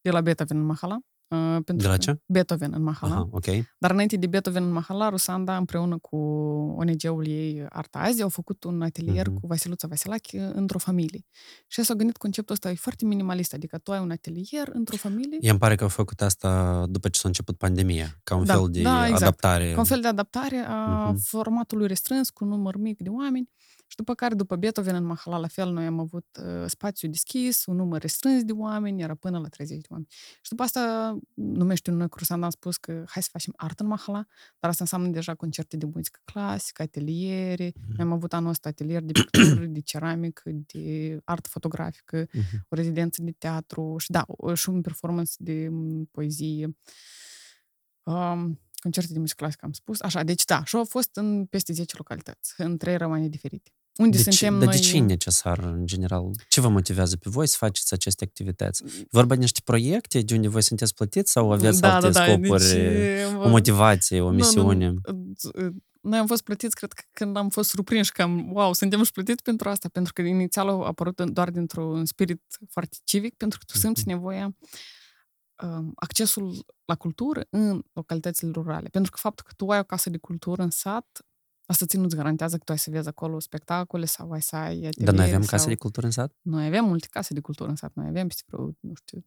de 0.00 0.10
la 0.10 0.20
Beethoven 0.20 0.58
în 0.58 0.64
Mahala. 0.64 0.98
Uh, 1.28 1.38
pentru 1.64 1.76
De 1.76 1.86
la 1.86 1.90
că- 1.92 1.98
ce? 1.98 2.20
Beethoven 2.26 2.72
în 2.74 2.82
Mahala. 2.82 3.14
Aha, 3.14 3.28
ok. 3.30 3.44
Dar 3.78 3.90
înainte 3.90 4.16
de 4.16 4.26
Beethoven 4.26 4.62
în 4.62 4.72
Mahala, 4.72 5.08
Rusanda 5.08 5.56
împreună 5.56 5.98
cu 5.98 6.16
ONG-ul 6.76 7.26
ei 7.26 7.66
Arta 7.68 7.98
Azi 7.98 8.22
au 8.22 8.28
făcut 8.28 8.64
un 8.64 8.82
atelier 8.82 9.28
Mhm. 9.28 9.40
cu 9.40 9.46
Vasiluța 9.46 9.88
Vasilache 9.88 10.40
într-o 10.54 10.78
familie. 10.78 11.26
Și 11.66 11.82
s-au 11.82 11.96
gândit 11.96 12.16
conceptul 12.16 12.54
ăsta 12.54 12.70
e 12.70 12.74
foarte 12.74 13.04
minimalist, 13.04 13.54
adică 13.54 13.78
tu 13.78 13.92
ai 13.92 14.00
un 14.00 14.10
atelier 14.10 14.68
într-o 14.72 14.96
familie, 14.96 15.50
Îmi 15.50 15.58
pare 15.58 15.74
că 15.74 15.82
au 15.82 15.88
făcut 15.88 16.20
asta 16.22 16.84
după 16.88 17.08
ce 17.08 17.18
s-a 17.20 17.28
început 17.28 17.56
pandemia, 17.56 18.06
ca 18.22 18.36
un 18.36 18.44
Da, 18.44 18.54
fel 18.54 18.66
de 18.70 18.82
da, 18.82 19.02
exact. 19.06 19.22
adaptare. 19.22 19.72
ca 19.72 19.78
un 19.78 19.84
fel 19.84 20.00
de 20.00 20.08
adaptare 20.08 20.56
a 20.68 21.08
Mhm. 21.10 21.18
formatului 21.22 21.86
restrâns 21.86 22.30
cu 22.30 22.44
un 22.44 22.50
număr 22.50 22.76
mic 22.76 22.98
de 23.02 23.08
oameni. 23.08 23.50
Și 23.90 23.96
după 23.96 24.14
care, 24.14 24.34
după 24.34 24.56
Beethoven 24.56 24.94
în 24.94 25.04
Mahala, 25.04 25.38
la 25.38 25.46
fel, 25.46 25.72
noi 25.72 25.86
am 25.86 25.98
avut 25.98 26.26
uh, 26.44 26.64
spațiu 26.66 27.08
deschis, 27.08 27.66
un 27.66 27.76
număr 27.76 28.00
restrâns 28.00 28.42
de 28.44 28.52
oameni, 28.52 29.02
era 29.02 29.14
până 29.14 29.38
la 29.38 29.48
30 29.48 29.80
de 29.80 29.86
oameni. 29.90 30.08
Și 30.42 30.48
după 30.50 30.62
asta, 30.62 31.16
numește 31.34 31.90
noi 31.90 32.08
cu 32.08 32.18
Rusanda, 32.18 32.44
am 32.44 32.50
spus 32.50 32.76
că 32.76 33.04
hai 33.06 33.22
să 33.22 33.28
facem 33.32 33.52
artă 33.56 33.82
în 33.82 33.88
Mahala, 33.88 34.24
dar 34.58 34.70
asta 34.70 34.82
înseamnă 34.82 35.08
deja 35.08 35.34
concerte 35.34 35.76
de 35.76 35.86
muzică 35.94 36.20
clasică, 36.24 36.82
ateliere. 36.82 37.72
Mhm. 37.74 37.84
Noi 37.96 38.06
am 38.06 38.12
avut 38.12 38.32
anul 38.32 38.50
ăsta 38.50 38.68
atelier 38.68 39.02
de 39.02 39.12
pictură, 39.12 39.64
de 39.66 39.80
ceramică, 39.80 40.50
de 40.54 41.18
artă 41.24 41.48
fotografică, 41.48 42.26
Mhm. 42.32 42.66
o 42.68 42.74
rezidență 42.76 43.22
de 43.22 43.30
teatru 43.30 43.96
și 43.98 44.10
da, 44.10 44.24
o- 44.26 44.54
și 44.54 44.68
un 44.68 44.80
performance 44.80 45.32
de 45.38 45.68
m, 45.70 46.04
poezie. 46.10 46.76
Um, 48.02 48.60
concerte 48.82 49.12
de 49.12 49.18
muzică 49.18 49.36
clasică, 49.42 49.64
am 49.64 49.72
spus. 49.72 50.00
Așa, 50.00 50.22
deci 50.22 50.44
da, 50.44 50.64
și 50.64 50.76
au 50.76 50.84
fost 50.84 51.16
în 51.16 51.46
peste 51.46 51.72
10 51.72 51.94
localități, 51.96 52.54
în 52.60 52.76
trei 52.76 52.96
rămâne 52.96 53.28
diferite. 53.28 53.70
Unde 53.98 54.16
de 54.16 54.22
ce, 54.22 54.30
suntem 54.30 54.58
dar 54.58 54.68
noi... 54.68 54.76
de 54.76 54.82
ce 54.82 54.96
e 54.96 55.00
necesar, 55.00 55.58
în 55.58 55.86
general? 55.86 56.30
Ce 56.48 56.60
vă 56.60 56.68
motivează 56.68 57.16
pe 57.16 57.30
voi 57.30 57.46
să 57.46 57.56
faceți 57.58 57.92
aceste 57.94 58.24
activități? 58.24 58.82
E 58.84 59.06
Vorba 59.10 59.34
de 59.34 59.40
niște 59.40 59.60
proiecte 59.64 60.20
de 60.20 60.34
unde 60.34 60.48
voi 60.48 60.62
sunteți 60.62 60.94
plătiți 60.94 61.32
sau 61.32 61.52
aveți 61.52 61.80
da, 61.80 61.94
alte 61.94 62.10
da, 62.10 62.18
da, 62.18 62.24
scopuri? 62.26 62.64
deci, 62.64 63.44
o 63.44 63.48
motivație, 63.48 64.20
o 64.20 64.30
nu, 64.30 64.36
misiune? 64.36 64.88
Nu, 64.88 65.00
noi 66.00 66.18
am 66.18 66.26
fost 66.26 66.42
plătiți, 66.42 66.74
cred 66.74 66.92
că 66.92 67.02
când 67.12 67.36
am 67.36 67.48
fost 67.48 67.68
surprinși 67.68 68.12
că 68.12 68.22
am, 68.22 68.52
wow, 68.52 68.72
suntem 68.72 69.04
și 69.04 69.12
plătiți 69.12 69.42
pentru 69.42 69.68
asta, 69.68 69.88
pentru 69.88 70.12
că 70.12 70.22
inițial 70.22 70.68
au 70.68 70.82
apărut 70.82 71.20
doar 71.20 71.50
dintr-un 71.50 72.04
spirit 72.04 72.42
foarte 72.70 72.96
civic, 73.04 73.34
pentru 73.36 73.58
că 73.58 73.64
tu 73.72 73.78
simți 73.78 74.00
Mhm. 74.00 74.08
nevoia 74.08 74.56
um, 75.62 75.92
accesul 75.94 76.64
la 76.84 76.94
cultură 76.94 77.46
în 77.50 77.82
localitățile 77.92 78.50
rurale. 78.50 78.88
Pentru 78.88 79.10
că 79.10 79.18
faptul 79.20 79.44
că 79.48 79.52
tu 79.56 79.68
ai 79.70 79.78
o 79.78 79.82
casă 79.82 80.10
de 80.10 80.18
cultură 80.18 80.62
în 80.62 80.70
sat, 80.70 81.26
asta 81.70 81.86
ți 81.86 81.96
nu-ți 81.96 82.16
garantează 82.16 82.56
că 82.56 82.62
tu 82.64 82.72
ai 82.72 82.78
să 82.78 82.90
vezi 82.90 83.08
acolo 83.08 83.40
spectacole 83.40 84.04
sau 84.04 84.30
ai 84.30 84.42
să 84.42 84.56
ai 84.56 84.80
Dar 84.80 84.90
noi 84.90 85.02
ateliere 85.02 85.28
avem 85.28 85.42
sau... 85.42 85.56
case 85.56 85.68
de 85.68 85.74
cultură 85.74 86.06
în 86.06 86.12
sat? 86.12 86.32
Noi 86.42 86.66
avem 86.66 86.84
multe 86.84 87.06
case 87.10 87.34
de 87.34 87.40
cultură 87.40 87.68
în 87.68 87.76
sat. 87.76 87.94
Noi 87.94 88.06
avem 88.06 88.26
peste 88.26 88.42
vreo, 88.46 88.70
nu 88.80 88.94
știu, 88.94 89.24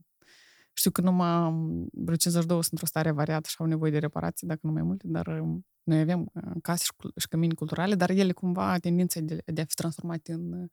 știu 0.73 0.91
că 0.91 1.01
numai 1.01 1.51
vreo 1.91 2.15
52 2.15 2.55
sunt 2.55 2.71
într-o 2.71 2.85
stare 2.85 3.11
variată 3.11 3.47
și 3.49 3.55
au 3.59 3.65
nevoie 3.65 3.91
de 3.91 3.97
reparații, 3.97 4.47
dacă 4.47 4.59
nu 4.63 4.71
mai 4.71 4.81
multe, 4.81 5.07
dar 5.07 5.27
um, 5.27 5.65
noi 5.83 5.99
avem 5.99 6.31
uh, 6.33 6.51
case 6.61 6.83
și, 6.83 6.93
cul- 6.95 7.13
și 7.17 7.27
cămini 7.27 7.55
culturale, 7.55 7.95
dar 7.95 8.09
ele 8.09 8.31
cumva 8.31 8.77
tendința 8.77 9.19
de, 9.19 9.41
de 9.45 9.61
a 9.61 9.65
fi 9.65 9.75
transformate 9.75 10.31
în 10.31 10.69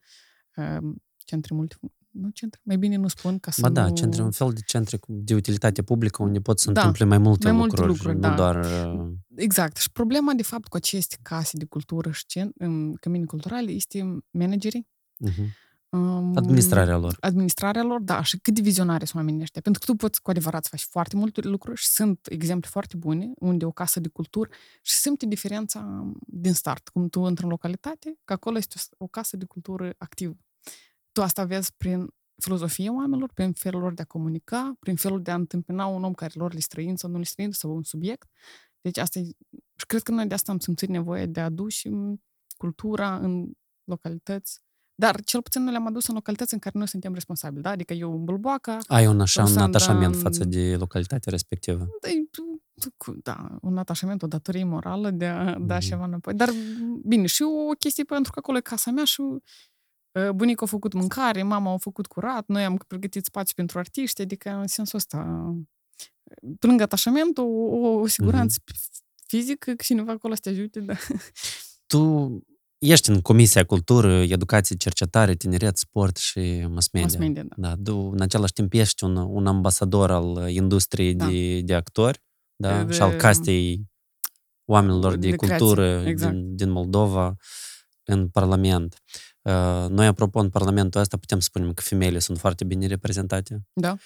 uh, 0.57 0.95
centre 1.17 1.55
multe 1.55 1.77
nu 2.11 2.29
centre, 2.29 2.61
mai 2.65 2.77
bine 2.79 2.97
nu 2.97 3.09
spun 3.09 3.38
ca 3.38 3.50
să 3.50 3.61
Ba 3.61 3.69
da, 3.69 3.87
nu... 3.88 3.95
centre, 3.95 4.23
un 4.23 4.31
fel 4.31 4.53
de 4.53 4.61
centre 4.67 4.97
cu- 4.97 5.12
de 5.12 5.35
utilitate 5.35 5.83
publică 5.83 6.23
unde 6.23 6.41
pot 6.41 6.59
să 6.59 6.71
Da, 6.71 6.81
întâmple 6.81 7.05
mai 7.05 7.19
multe 7.19 7.49
mai 7.49 7.57
multe 7.57 7.77
lucruri, 7.77 7.97
lucruri, 7.97 8.15
nu 8.15 8.21
da. 8.21 8.35
doar... 8.35 8.57
uh, 8.95 9.11
Exact. 9.37 9.77
Și 9.77 9.91
problema, 9.93 10.33
de 10.33 10.43
fapt, 10.43 10.69
cu 10.69 10.77
aceste 10.77 11.17
case 11.23 11.57
de 11.57 11.65
cultură 11.65 12.11
și 12.11 12.25
cen- 12.38 12.53
um, 12.67 12.93
cămini 12.95 13.27
culturale 13.27 13.71
este 13.71 14.19
managerii. 14.31 14.87
mhm. 15.17 15.43
um, 15.88 16.37
Administrarea 16.37 16.97
lor. 16.97 17.17
administrarea 17.21 17.83
lor, 17.83 18.00
da, 18.00 18.23
și 18.23 18.38
cât 18.38 18.55
de 18.55 18.61
vizionare 18.61 19.05
sunt 19.05 19.17
oamenii 19.17 19.43
ăștia. 19.43 19.61
Pentru 19.61 19.81
că 19.85 19.93
tu 19.93 19.97
poți 19.97 20.23
cu 20.23 20.31
adevărat 20.31 20.62
să 20.62 20.69
faci 20.71 20.87
foarte 20.91 21.17
multe 21.17 21.41
lucruri 21.49 21.81
și 21.81 21.87
sunt 21.88 22.27
exemple 22.31 22.69
foarte 22.73 22.97
bune 22.97 23.31
unde 23.38 23.65
o 23.65 23.71
casă 23.71 24.00
de 24.00 24.09
cultură 24.09 24.49
și 24.83 24.95
simte 24.95 25.27
diferența 25.27 26.12
din 26.27 26.53
start. 26.53 26.88
Cum 26.88 27.09
tu 27.09 27.21
într-o 27.21 27.49
localitate, 27.49 28.19
că 28.25 28.33
acolo 28.33 28.57
este 28.57 28.77
o, 28.99 29.05
o 29.05 29.07
casă 29.07 29.37
de 29.37 29.45
cultură 29.45 29.95
activă. 29.99 30.37
Tu 31.19 31.25
asta 31.25 31.45
vezi 31.45 31.71
prin 31.77 32.07
filozofia 32.43 32.93
oamenilor, 32.95 33.31
prin 33.35 33.53
felul 33.53 33.81
lor 33.81 33.95
de 33.95 34.03
a 34.03 34.05
comunica, 34.05 34.77
prin 34.79 34.97
felul 34.97 35.23
de 35.23 35.31
a 35.31 35.35
întâmpina 35.35 35.87
un 35.87 36.05
om 36.05 36.13
care 36.13 36.33
lor 36.35 36.53
le 36.53 36.61
străin 36.61 36.97
sau 36.97 37.11
nu 37.11 37.19
le 37.19 37.25
străin 37.25 37.51
sau 37.53 37.75
un 37.77 37.83
subiect. 37.83 38.29
Deci 38.81 38.99
asta 38.99 39.19
e, 39.19 39.23
și 39.77 39.87
cred 39.87 40.03
că 40.03 40.13
noi 40.13 40.27
de 40.27 40.35
asta 40.35 40.53
am 40.53 40.59
simțit 40.59 40.89
nevoie 40.89 41.27
de 41.27 41.41
a 41.41 41.45
aduce 41.45 41.91
cultura 42.57 43.17
în 43.17 43.51
localități 43.85 44.61
dar 44.95 45.21
cel 45.21 45.43
puțin 45.43 45.63
noi 45.63 45.71
le-am 45.73 45.87
adus 45.87 46.07
în 46.07 46.15
localități 46.15 46.53
în 46.55 46.59
care 46.61 46.79
noi 46.79 46.89
suntem 46.89 47.15
responsabili, 47.15 47.63
da? 47.63 47.71
Adică 47.71 47.93
eu 47.93 48.13
în 48.13 48.25
Bulboaca, 48.25 48.79
Ai 48.87 49.07
un 49.07 49.21
așa, 49.21 49.41
un 49.43 49.47
Ruxandra 49.47 49.79
atașament 49.79 50.15
în- 50.15 50.21
față 50.21 50.45
de 50.45 50.77
localitatea 50.79 51.33
respectivă. 51.33 51.79
da, 51.79 52.09
tu- 52.31 52.63
tu- 52.81 52.95
cu- 52.97 53.17
da, 53.23 53.59
un 53.63 53.79
atașament, 53.79 54.23
o 54.23 54.27
datorie 54.27 54.65
morală 54.65 55.11
de 55.11 55.27
a 55.27 55.59
da 55.59 55.75
Mhm. 55.77 55.85
ceva 55.85 56.05
înapoi. 56.05 56.35
Dar, 56.35 56.49
bine, 57.05 57.27
și 57.27 57.43
o 57.43 57.71
chestie 57.79 58.05
pentru 58.05 58.33
că 58.33 58.39
acolo 58.39 58.57
e 58.57 58.61
casa 58.61 58.91
mea 58.91 59.05
și 59.05 59.21
uh, 59.21 59.43
bunicul 60.35 60.67
a 60.67 60.71
făcut 60.71 60.93
mâncare, 60.93 61.43
mama 61.43 61.73
a 61.73 61.77
făcut 61.77 62.07
curat, 62.07 62.47
noi 62.47 62.65
am 62.65 62.77
pregătit 62.87 63.25
spațiu 63.25 63.53
pentru 63.57 63.79
artiști, 63.79 64.23
adică 64.23 64.51
în 64.51 64.67
sensul 64.67 64.99
ăsta, 64.99 65.19
pe 66.59 66.67
lângă 66.67 66.83
atașament, 66.83 67.39
o, 67.39 67.43
o 67.43 68.07
siguranță 68.07 68.61
fizică, 69.27 69.73
că 69.73 69.83
cineva 69.83 70.13
acolo 70.13 70.35
să 70.35 70.41
te 70.43 70.49
ajute, 70.49 70.81
da. 70.81 70.95
Tu 71.87 72.43
ești 72.79 73.11
în 73.11 73.21
Comisia 73.21 73.65
Cultură, 73.65 74.23
Educație, 74.23 74.77
Cercetare, 74.77 75.35
Tineret, 75.35 75.77
Sport 75.77 76.17
și 76.17 76.67
Mass 76.69 76.89
Media. 76.93 77.09
Mass 77.09 77.17
media, 77.17 77.43
da. 77.43 77.69
Da, 77.69 77.75
tu 77.83 77.97
în 77.97 78.21
același 78.21 78.53
timp 78.53 78.73
ești 78.73 79.05
un, 79.05 79.17
un 79.17 79.47
ambasador 79.47 80.11
al 80.11 80.49
industriei 80.49 81.15
Da. 81.15 81.27
de, 81.27 81.61
de 81.61 81.75
actori 81.75 82.23
da? 82.57 82.85
De- 82.85 82.93
și 82.93 83.03
al 83.03 83.17
castei 83.17 83.87
oamenilor 84.65 85.17
de, 85.17 85.31
de 85.31 85.37
creație, 85.37 85.67
cultură 85.67 86.03
exact. 86.07 86.35
din, 86.35 86.57
din 86.57 86.71
Moldova 86.71 87.35
în 88.05 88.29
Parlament. 88.29 88.95
Uh, 88.95 89.28
Noi, 89.88 90.07
apropo, 90.07 90.38
în 90.40 90.50
Parlamentul 90.50 91.00
ăsta 91.00 91.16
putem 91.16 91.40
spunem 91.40 91.73
că 91.73 91.83
femeile 91.83 92.18
sunt 92.18 92.38
foarte 92.38 92.64
bine 92.64 92.87
reprezentate. 92.87 93.62
Da, 93.73 93.97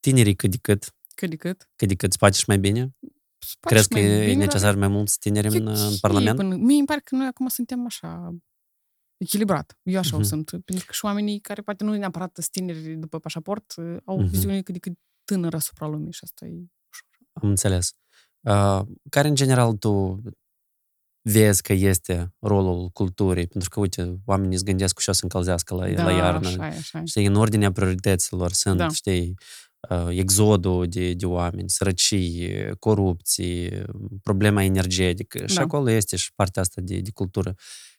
Tinerii 0.00 0.34
cât 0.34 0.50
de 0.50 0.56
cât, 0.56 0.94
cât 1.14 1.30
de 1.30 1.36
cât. 1.36 1.68
cât 1.76 1.88
de 1.88 1.94
cât, 1.94 2.16
poate 2.16 2.36
și 2.36 2.44
mai 2.46 2.58
bine. 2.58 2.80
Poate 3.60 3.74
Crezi 3.74 3.82
și 3.82 3.88
că 3.88 3.98
mai 3.98 4.04
e 4.04 4.24
bine, 4.24 4.36
dar- 4.38 4.46
necesar 4.46 4.74
mai 4.74 4.88
mulți 4.88 5.18
tineri 5.18 5.46
în, 5.46 5.66
E 5.66 5.70
în 5.70 5.92
ok 5.92 5.98
Parlament? 6.00 6.36
Până, 6.36 6.54
mie 6.56 6.76
îmi 6.76 6.86
pare 6.86 7.00
că 7.04 7.14
noi 7.16 7.26
acum 7.26 7.48
suntem 7.48 7.86
așa 7.86 8.34
echilibrat. 9.16 9.78
Eu 9.82 9.98
așa 9.98 10.10
Mhm. 10.16 10.24
o 10.24 10.28
sunt. 10.28 10.50
Pentru 10.64 10.84
că 10.86 10.92
și 10.92 11.04
oamenii 11.04 11.40
care 11.40 11.62
poate 11.62 11.84
nu 11.84 11.94
neapărat 11.96 12.30
sunt 12.34 12.46
tineri 12.46 12.94
după 12.94 13.18
pașaport 13.18 13.74
uh, 13.76 13.96
au 14.04 14.16
o 14.16 14.20
Mhm. 14.20 14.30
viziune 14.30 14.62
cât 14.62 14.74
de 14.74 14.80
cât 14.80 14.98
tânără 15.24 15.56
asupra 15.56 15.86
lumii 15.86 16.12
și 16.12 16.20
asta 16.22 16.46
e 16.46 16.64
Am 17.32 17.48
înțeles. 17.48 17.92
Uh, 18.40 18.80
care, 19.10 19.28
în 19.28 19.34
general, 19.34 19.72
tu 19.76 20.22
vezi 21.22 21.62
că 21.62 21.72
este 21.72 22.34
rolul 22.38 22.88
culturii? 22.88 23.46
Pentru 23.46 23.68
că, 23.68 23.80
uite, 23.80 24.20
oamenii 24.24 24.54
îți 24.54 24.64
gândesc 24.64 24.94
că 24.94 25.00
și 25.00 25.08
o 25.08 25.12
să 25.12 25.20
încălzească 25.22 25.74
la, 25.74 25.88
da, 25.90 26.04
la 26.04 26.10
iarnă. 26.12 26.48
așa 26.48 26.66
e, 26.66 26.76
așa 26.78 26.98
e. 26.98 27.04
Știi, 27.04 27.26
în 27.26 27.34
ordinea 27.34 27.72
priorităților 27.72 28.52
sunt, 28.52 28.76
Da. 28.76 28.88
știi, 28.88 29.34
uh, 29.90 30.06
exodul 30.10 30.86
de, 30.88 31.12
de 31.12 31.26
oameni, 31.26 31.70
sărăcie, 31.70 32.72
corupție, 32.78 33.84
problema 34.22 34.62
energetică. 34.62 35.46
Și 35.46 35.54
Da. 35.54 35.60
acolo 35.62 35.90
este 35.90 36.16
și 36.16 36.32
partea 36.34 36.62
asta 36.62 36.80
de, 36.80 37.00
de 37.00 37.10
cultură. 37.10 37.54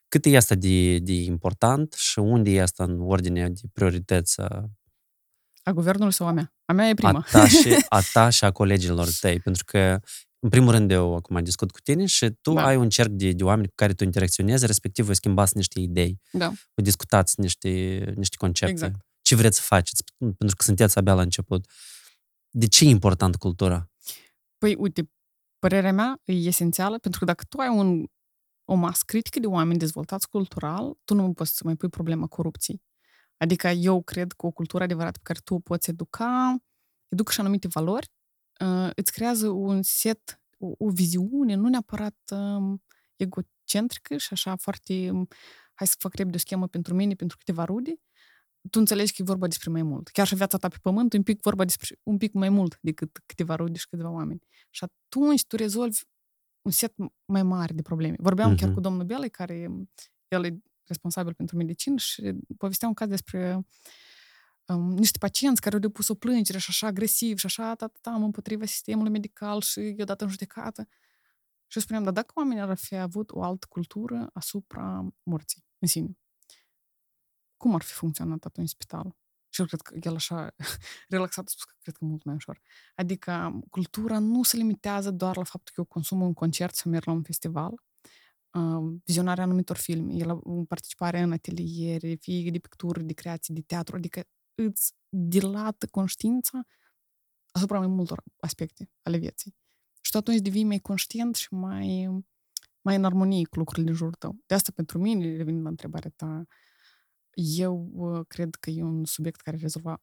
Cât 0.07 0.25
e 0.25 0.35
asta 0.37 0.55
de, 0.55 0.97
de 0.99 1.13
important 1.13 1.93
și 1.93 2.19
unde 2.19 2.51
e 2.51 2.61
asta 2.61 2.83
în 2.83 2.99
ordinea 3.01 3.47
de 3.49 3.61
priorități 3.73 4.39
a, 4.41 4.69
A 5.63 5.71
guvernului 5.71 6.13
sau 6.13 6.27
a 6.27 6.31
mea? 6.31 6.53
A 6.65 6.73
mea 6.73 6.87
e 6.87 6.91
a 6.91 6.93
prima. 6.93 7.25
ta, 7.31 7.47
și, 7.47 7.75
a 7.89 8.01
ta 8.13 8.29
și 8.29 8.43
a 8.43 8.51
colegilor 8.51 9.07
tăi? 9.19 9.39
Pentru 9.39 9.63
că, 9.65 9.99
în 10.43 10.49
primul 10.49 10.71
rând, 10.71 10.91
eu 10.91 11.15
acum 11.15 11.43
discut 11.43 11.71
cu 11.71 11.79
tine 11.79 12.05
și 12.05 12.29
tu 12.41 12.53
Da. 12.53 12.65
ai 12.65 12.75
un 12.75 12.89
cerc 12.89 13.09
de, 13.09 13.31
de 13.31 13.43
oameni 13.43 13.67
cu 13.67 13.73
care 13.75 13.93
tu 13.93 14.03
interacționezi, 14.03 14.65
respectiv 14.65 15.05
voi 15.05 15.15
schimbați 15.15 15.57
niște 15.57 15.79
idei, 15.79 16.21
Da, 16.31 16.47
voi 16.47 16.83
discutați 16.83 17.39
niște, 17.39 17.69
niște 18.15 18.35
concepte. 18.35 18.73
Exact. 18.73 19.05
Ce 19.21 19.35
vreți 19.35 19.55
să 19.55 19.61
faceți? 19.65 20.03
Pentru 20.17 20.55
că 20.55 20.63
sunteți 20.63 20.97
abia 20.97 21.13
la 21.13 21.21
început. 21.21 21.65
De 22.49 22.67
ce 22.67 22.85
e 22.85 22.89
important 22.89 23.35
cultura? 23.35 23.89
Păi, 24.57 24.75
uite, 24.75 25.11
părerea 25.59 25.93
mea 25.93 26.21
e 26.23 26.33
esențială, 26.33 26.97
pentru 26.97 27.19
că 27.19 27.25
dacă 27.25 27.43
tu 27.49 27.57
ai 27.57 27.69
un, 27.69 28.05
o 28.65 28.75
masă 28.75 29.03
critică 29.05 29.39
de 29.39 29.47
oameni 29.47 29.79
dezvoltați 29.79 30.29
cultural, 30.29 30.93
tu 31.03 31.13
nu 31.13 31.33
poți 31.33 31.55
să 31.55 31.61
mai 31.65 31.75
pui 31.75 31.89
problema 31.89 32.27
corupției. 32.27 32.83
Adică 33.37 33.67
eu 33.67 34.01
cred 34.01 34.31
că 34.31 34.45
o 34.45 34.51
cultură 34.51 34.83
adevărată 34.83 35.17
pe 35.17 35.23
care 35.23 35.39
tu 35.43 35.53
o 35.53 35.59
poți 35.59 35.89
educa, 35.89 36.57
educă 37.07 37.31
și 37.31 37.39
anumite 37.39 37.67
valori, 37.67 38.07
uh, 38.07 38.20
îți 38.95 39.11
creează 39.11 39.47
un 39.49 39.81
set, 39.81 40.41
o, 40.57 40.71
o 40.77 40.89
viziune, 40.89 41.55
nu 41.55 41.69
neapărat 41.69 42.17
um, 42.31 42.83
egocentrică 43.15 44.17
și 44.17 44.27
așa 44.31 44.55
foarte, 44.55 45.09
um, 45.09 45.27
hai 45.73 45.87
să 45.87 45.95
fac 45.99 46.13
repede 46.13 46.35
o 46.35 46.39
schemă 46.39 46.67
pentru 46.67 46.93
mine, 46.93 47.13
pentru 47.13 47.37
câteva 47.37 47.63
rude, 47.63 47.93
tu 48.69 48.79
înțelegi 48.79 49.13
că 49.13 49.21
e 49.21 49.25
vorba 49.25 49.47
despre 49.47 49.69
mai 49.71 49.83
mult. 49.83 50.07
Chiar 50.07 50.27
și 50.27 50.35
viața 50.35 50.57
ta 50.57 50.67
pe 50.67 50.77
pământ 50.81 51.13
e 51.13 51.17
un 51.17 51.23
pic 51.23 51.41
vorba 51.41 51.63
despre 51.65 51.99
un 52.03 52.17
pic 52.17 52.33
mai 52.33 52.49
mult 52.49 52.77
decât 52.81 53.19
câteva 53.25 53.55
rude 53.55 53.77
și 53.77 53.87
câteva 53.87 54.09
oameni. 54.09 54.39
Și 54.69 54.83
atunci 54.83 55.45
tu 55.45 55.55
rezolvi 55.55 55.99
un 56.61 56.71
set 56.71 56.93
mai 57.25 57.43
mare 57.43 57.73
de 57.73 57.81
probleme. 57.81 58.15
Vorbeam 58.19 58.55
chiar 58.55 58.65
Mhm. 58.67 58.73
cu 58.73 58.79
domnul 58.79 59.05
Belei, 59.05 59.29
care 59.29 59.69
el 60.27 60.45
e 60.45 60.57
responsabil 60.83 61.33
pentru 61.33 61.55
medicină 61.57 61.97
și 61.97 62.33
povestea 62.57 62.87
un 62.87 62.93
caz 62.93 63.09
despre 63.09 63.55
um, 63.55 63.67
niște 64.75 65.17
pacienți 65.17 65.61
care 65.61 65.75
au 65.75 65.81
depus 65.81 66.07
o 66.07 66.15
plângere 66.15 66.57
și 66.57 66.65
așa 66.69 66.87
agresiv 66.87 67.37
și 67.37 67.45
așa, 67.45 67.75
ta, 67.75 67.87
ta, 67.87 67.97
ta, 68.01 68.15
împotriva 68.15 68.65
sistemului 68.65 69.11
medical 69.11 69.61
și 69.61 69.79
i-au 69.79 70.05
dat 70.05 70.21
în 70.21 70.29
judecată. 70.29 70.87
Și 71.67 71.77
eu 71.77 71.83
spuneam, 71.83 72.03
dar 72.03 72.13
dacă 72.13 72.33
oamenii 72.35 72.63
ar 72.63 72.77
fi 72.77 72.95
avut 72.95 73.31
o 73.31 73.43
altă 73.43 73.65
cultură 73.69 74.29
asupra 74.33 75.07
morții 75.23 75.65
în 75.79 75.87
sine, 75.87 76.17
cum 77.57 77.75
ar 77.75 77.81
fi 77.81 77.93
funcționat 77.93 78.45
atunci 78.45 78.69
spitalul? 78.69 79.15
Și 79.49 79.61
eu 79.61 79.65
cred 79.67 79.81
că 79.81 79.95
el 80.01 80.15
așa 80.15 80.55
relaxat 81.07 81.45
a 81.45 81.49
spus 81.49 81.63
că 81.63 81.73
cred 81.81 81.95
că 81.95 82.05
mult 82.05 82.23
mai 82.23 82.35
ușor. 82.35 82.61
Adică 82.95 83.59
cultura 83.69 84.19
nu 84.19 84.43
se 84.43 84.57
limitează 84.57 85.11
doar 85.11 85.37
la 85.37 85.43
faptul 85.43 85.73
că 85.73 85.79
eu 85.79 85.85
consum 85.85 86.21
un 86.21 86.33
concert 86.33 86.75
sau 86.75 86.91
merg 86.91 87.05
la 87.05 87.11
un 87.11 87.23
festival, 87.23 87.73
uh, 88.51 88.99
vizionarea 89.05 89.43
anumitor 89.43 89.77
filme, 89.77 90.13
el 90.13 90.41
participarea 90.67 91.23
în 91.23 91.31
ateliere, 91.31 92.13
fie 92.13 92.51
de 92.51 92.59
pictură, 92.59 93.01
de 93.01 93.13
creație, 93.13 93.53
de 93.53 93.61
teatru, 93.61 93.95
adică 93.95 94.23
îți 94.55 94.93
dilată 95.09 95.87
conștiința 95.87 96.61
asupra 97.51 97.77
mai 97.77 97.87
multor 97.87 98.23
aspecte 98.39 98.89
ale 99.01 99.17
vieții. 99.17 99.55
Și 100.01 100.11
tu 100.11 100.17
atunci 100.17 100.39
devii 100.39 100.63
mai 100.63 100.79
conștient 100.79 101.35
și 101.35 101.53
mai, 101.53 102.09
mai 102.81 102.95
în 102.95 103.05
armonie 103.05 103.45
cu 103.45 103.57
lucrurile 103.57 103.85
din 103.85 103.95
jurul 103.95 104.13
tău. 104.13 104.37
De 104.45 104.53
asta, 104.53 104.71
pentru 104.75 104.99
mine, 104.99 105.35
revenind 105.35 105.63
la 105.63 105.69
întrebarea 105.69 106.11
ta, 106.15 106.45
eu 107.33 107.89
uh, 107.93 108.25
cred 108.27 108.55
că 108.55 108.69
e 108.69 108.83
un 108.83 109.05
subiect 109.05 109.41
care 109.41 109.57
rezolva 109.57 110.01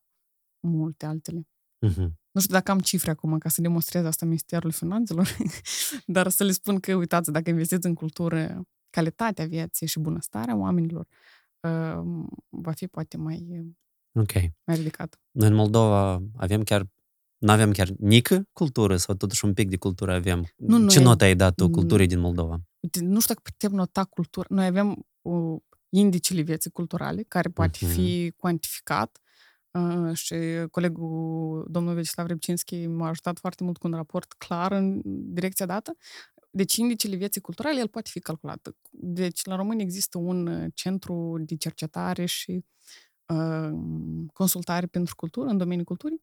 multe 0.61 1.07
altele. 1.07 1.49
Mhm. 1.79 2.19
Nu 2.31 2.41
știu 2.41 2.55
dacă 2.55 2.71
am 2.71 2.79
cifre 2.79 3.11
acum 3.11 3.39
ca 3.39 3.49
să 3.49 3.61
demonstrez 3.61 4.05
asta 4.05 4.25
Ministerul 4.25 4.71
Finanțelor, 4.71 5.37
dar 6.07 6.29
să 6.29 6.45
le 6.45 6.53
spun 6.53 6.81
că, 6.81 6.95
uitați, 6.95 7.33
dacă 7.33 7.51
investiți 7.51 7.87
în 7.87 7.95
cultură, 7.95 8.63
calitatea 8.91 9.47
vieții 9.47 9.87
și 9.87 9.99
bunăstarea 9.99 10.57
oamenilor 10.57 11.07
uh, 11.61 12.25
va 12.49 12.73
fi 12.73 12.87
poate 12.87 13.17
mai, 13.17 13.65
Ok. 14.13 14.33
mai 14.65 14.77
ridicată. 14.77 15.19
Noi 15.31 15.49
în 15.49 15.55
Moldova 15.55 16.23
avem 16.37 16.63
chiar 16.63 16.87
nu 17.39 17.53
avem 17.53 17.73
chiar 17.73 17.89
nică 17.99 18.49
cultură 18.53 18.97
sau 18.97 19.15
totuși 19.15 19.45
un 19.45 19.55
pic 19.55 19.69
de 19.69 19.77
cultură 19.77 20.13
avem? 20.13 20.47
Nu, 20.57 20.89
Ce 20.89 20.97
noi- 20.99 21.05
notă 21.09 21.25
ai 21.25 21.37
dat 21.37 21.55
tu 21.55 21.65
Mm. 21.67 21.71
culturii 21.73 22.07
din 22.07 22.19
Moldova? 22.19 22.61
Uite, 22.81 23.01
nu 23.01 23.21
știu 23.21 23.35
dacă 23.35 23.51
putem 23.53 23.73
nota 23.77 24.05
cultură. 24.05 24.47
Noi 24.51 24.67
avem 24.67 25.07
uh, 25.23 25.61
indicele 25.89 26.41
vieții 26.41 26.71
culturale, 26.71 27.23
care 27.29 27.49
poate 27.49 27.79
Mhm. 27.83 27.93
fi 27.93 28.33
cuantificat 28.37 29.19
uh, 29.71 30.15
și 30.17 30.35
colegul 30.71 31.67
domnul 31.71 31.95
Vecislav 31.95 32.27
Repcinski 32.27 32.87
m-a 32.87 33.09
ajutat 33.09 33.39
foarte 33.39 33.65
mult 33.65 33.77
cu 33.77 33.87
un 33.87 33.93
raport 33.93 34.33
clar 34.33 34.73
în 34.73 35.01
direcția 35.33 35.67
dată. 35.67 35.97
Deci 36.51 36.77
indicele 36.77 37.17
vieții 37.17 37.41
culturale, 37.41 37.81
el 37.81 37.89
poate 37.89 38.09
fi 38.13 38.21
calculat. 38.21 38.69
Deci 38.91 39.45
la 39.45 39.57
România 39.57 39.85
există 39.85 40.19
un 40.19 40.47
uh, 40.47 40.67
centru 40.75 41.37
de 41.41 41.57
cercetare 41.57 42.25
și 42.25 42.51
uh, 42.51 42.63
consultare 44.33 44.87
pentru 44.87 45.15
cultură, 45.15 45.49
în 45.49 45.57
domeniul 45.57 45.85
culturii. 45.85 46.23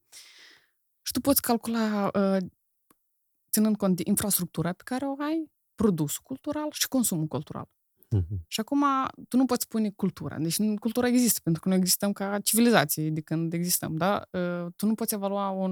Și 1.02 1.12
tu 1.12 1.20
poți 1.20 1.42
calcula, 1.42 2.12
uh, 2.14 2.38
ținând 3.52 3.78
cont 3.78 3.96
de 3.96 4.04
infrastructura 4.06 4.74
pe 4.74 4.82
care 4.86 5.06
o 5.06 5.16
ai, 5.20 5.52
produsul 5.76 6.22
cultural 6.24 6.68
și 6.72 6.88
consumul 6.88 7.28
cultural. 7.28 7.70
Mhm. 8.10 8.46
Și 8.48 8.60
acum 8.60 8.84
tu 9.28 9.38
nu 9.38 9.46
poți 9.46 9.64
spune 9.64 9.90
cultura. 9.90 10.38
Deci 10.38 10.58
nu- 10.58 10.76
cultura 10.80 11.08
există, 11.08 11.40
pentru 11.44 11.62
că 11.62 11.70
noi 11.70 11.78
existăm 11.78 12.14
ca 12.14 12.40
civilizație 12.40 13.10
de 13.10 13.22
când 13.22 13.54
existăm, 13.54 13.96
da? 13.96 14.28
Uh, 14.32 14.66
Tu 14.76 14.86
nu 14.86 14.96
poți 14.96 15.14
evalua 15.14 15.50
un... 15.50 15.72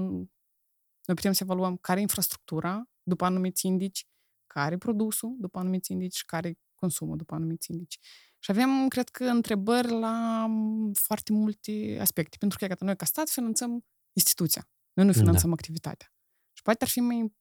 Noi 1.06 1.16
putem 1.16 1.32
să 1.32 1.42
evaluăm 1.42 1.76
care 1.76 1.98
e 1.98 2.02
infrastructura 2.02 2.88
după 3.02 3.24
anumiți 3.24 3.66
indici, 3.66 4.06
care 4.46 4.74
e 4.74 4.78
produsul 4.78 5.36
după 5.38 5.58
anumiți 5.58 5.92
indici 5.92 6.16
și 6.16 6.24
care 6.24 6.48
e 6.48 6.54
consumul 6.74 7.16
după 7.16 7.34
anumiți 7.34 7.70
indici. 7.70 7.98
Și 8.44 8.50
avem, 8.50 8.88
cred 8.88 9.08
că, 9.08 9.24
întrebări 9.24 9.90
la 9.90 10.46
m, 10.48 10.92
foarte 10.92 11.32
multe 11.32 11.98
aspecte. 12.00 12.36
Pentru 12.38 12.58
că, 12.58 12.64
iată, 12.68 12.84
noi 12.84 12.96
ca 12.96 13.04
stat 13.04 13.28
finanțăm 13.28 13.84
instituția. 14.12 14.68
Noi 14.92 15.06
nu 15.06 15.12
Da. 15.12 15.18
finanțăm 15.18 15.52
activitatea. 15.52 16.12
Și 16.52 16.62
poate 16.62 16.84
ar 16.84 16.90
fi 16.90 17.00
mai... 17.00 17.32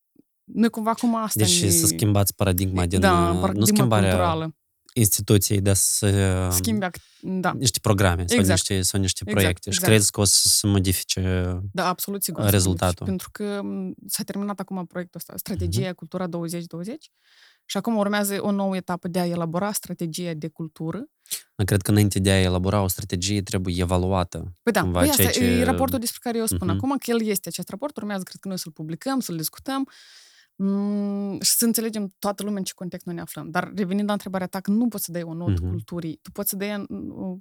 Noi 0.43 0.69
cumva 0.69 0.93
cum 0.93 1.15
asta 1.15 1.39
Deci 1.39 1.63
ne... 1.63 1.69
să 1.69 1.86
schimbați 1.86 2.36
paradigma 2.36 2.86
din... 2.86 3.00
da, 3.00 3.27
uh, 3.27 3.33
nu 3.33 3.39
paradigma 3.39 3.65
schimbarea 3.65 4.10
culturală. 4.10 4.55
instituției, 4.93 5.62
dar 5.62 5.75
să... 5.75 6.48
Schimbi, 6.51 6.86
ac- 6.86 7.19
da, 7.22 7.53
niște 7.53 7.79
programe 7.79 8.24
sau, 8.27 8.38
Exact. 8.38 8.60
niște, 8.60 8.81
sau 8.81 9.00
niște 9.00 9.22
Exact, 9.25 9.39
proiecte. 9.39 9.69
Și 9.69 9.75
exact. 9.75 9.93
crezi 9.93 10.12
că 10.12 10.19
o 10.19 10.24
să 10.24 10.48
se 10.48 10.67
modifice... 10.67 11.22
da, 11.72 11.88
absolut 11.88 12.24
sigur. 12.24 12.43
rezultatul. 12.50 13.05
Pentru 13.05 13.29
că 13.31 13.62
m, 13.63 13.93
s-a 14.07 14.24
terminat 14.24 14.60
acum 14.60 14.86
proiectul 14.86 15.19
ăsta, 15.19 15.33
Strategia 15.38 15.93
Cultura 15.93 16.27
2020, 16.27 17.10
și 17.74 17.80
acum 17.80 17.96
urmează 17.98 18.38
o 18.42 18.51
nouă 18.51 18.75
etapă 18.75 19.08
de 19.08 19.20
a 19.20 19.25
elabora 19.25 19.72
strategia 19.72 20.34
de 20.34 20.48
cultură. 20.48 21.06
Dar 21.56 21.65
cred 21.65 21.82
că 21.82 21.92
înainte 21.92 22.20
de 22.20 22.32
a 22.32 22.39
elabora 22.42 22.82
o 22.82 22.88
strategie 22.88 23.42
trebuie 23.42 23.75
evaluată. 23.82 24.53
Păi 24.63 24.72
da, 24.74 24.82
Cumva 24.82 25.00
păi 25.00 25.10
asta 25.10 25.22
ceea 25.22 25.34
ce- 25.34 25.44
e 25.46 25.63
raportul 25.63 26.00
despre 26.00 26.20
care 26.22 26.38
eu 26.38 26.46
spun 26.46 26.68
Mhm. 26.68 26.75
acum, 26.75 26.89
că 26.98 27.12
el 27.12 27.22
este 27.25 27.48
acest 27.50 27.70
raport, 27.70 27.98
urmează, 27.98 28.24
cred 28.24 28.42
că 28.42 28.48
noi 28.48 28.58
să-l 28.58 28.72
publicăm, 28.72 29.20
să-l 29.20 29.36
discutăm 29.36 29.88
mm, 30.56 31.39
și 31.42 31.51
să 31.51 31.65
înțelegem 31.65 32.13
toată 32.20 32.44
lumea 32.44 32.58
în 32.58 32.63
ce 32.63 32.74
context 32.75 33.06
noi 33.06 33.15
ne 33.15 33.22
aflăm. 33.22 33.50
Dar 33.50 33.72
revenind 33.75 34.08
la 34.08 34.13
întrebarea 34.13 34.48
ta, 34.48 34.60
că 34.60 34.72
nu 34.72 34.88
poți 34.88 35.03
să 35.03 35.12
dai 35.12 35.22
o 35.24 35.34
notă 35.34 35.51
Mhm. 35.62 35.70
culturii, 35.70 36.20
tu 36.22 36.32
poți 36.32 36.50
să 36.50 36.56
dai 36.56 36.86
uh, 36.89 37.38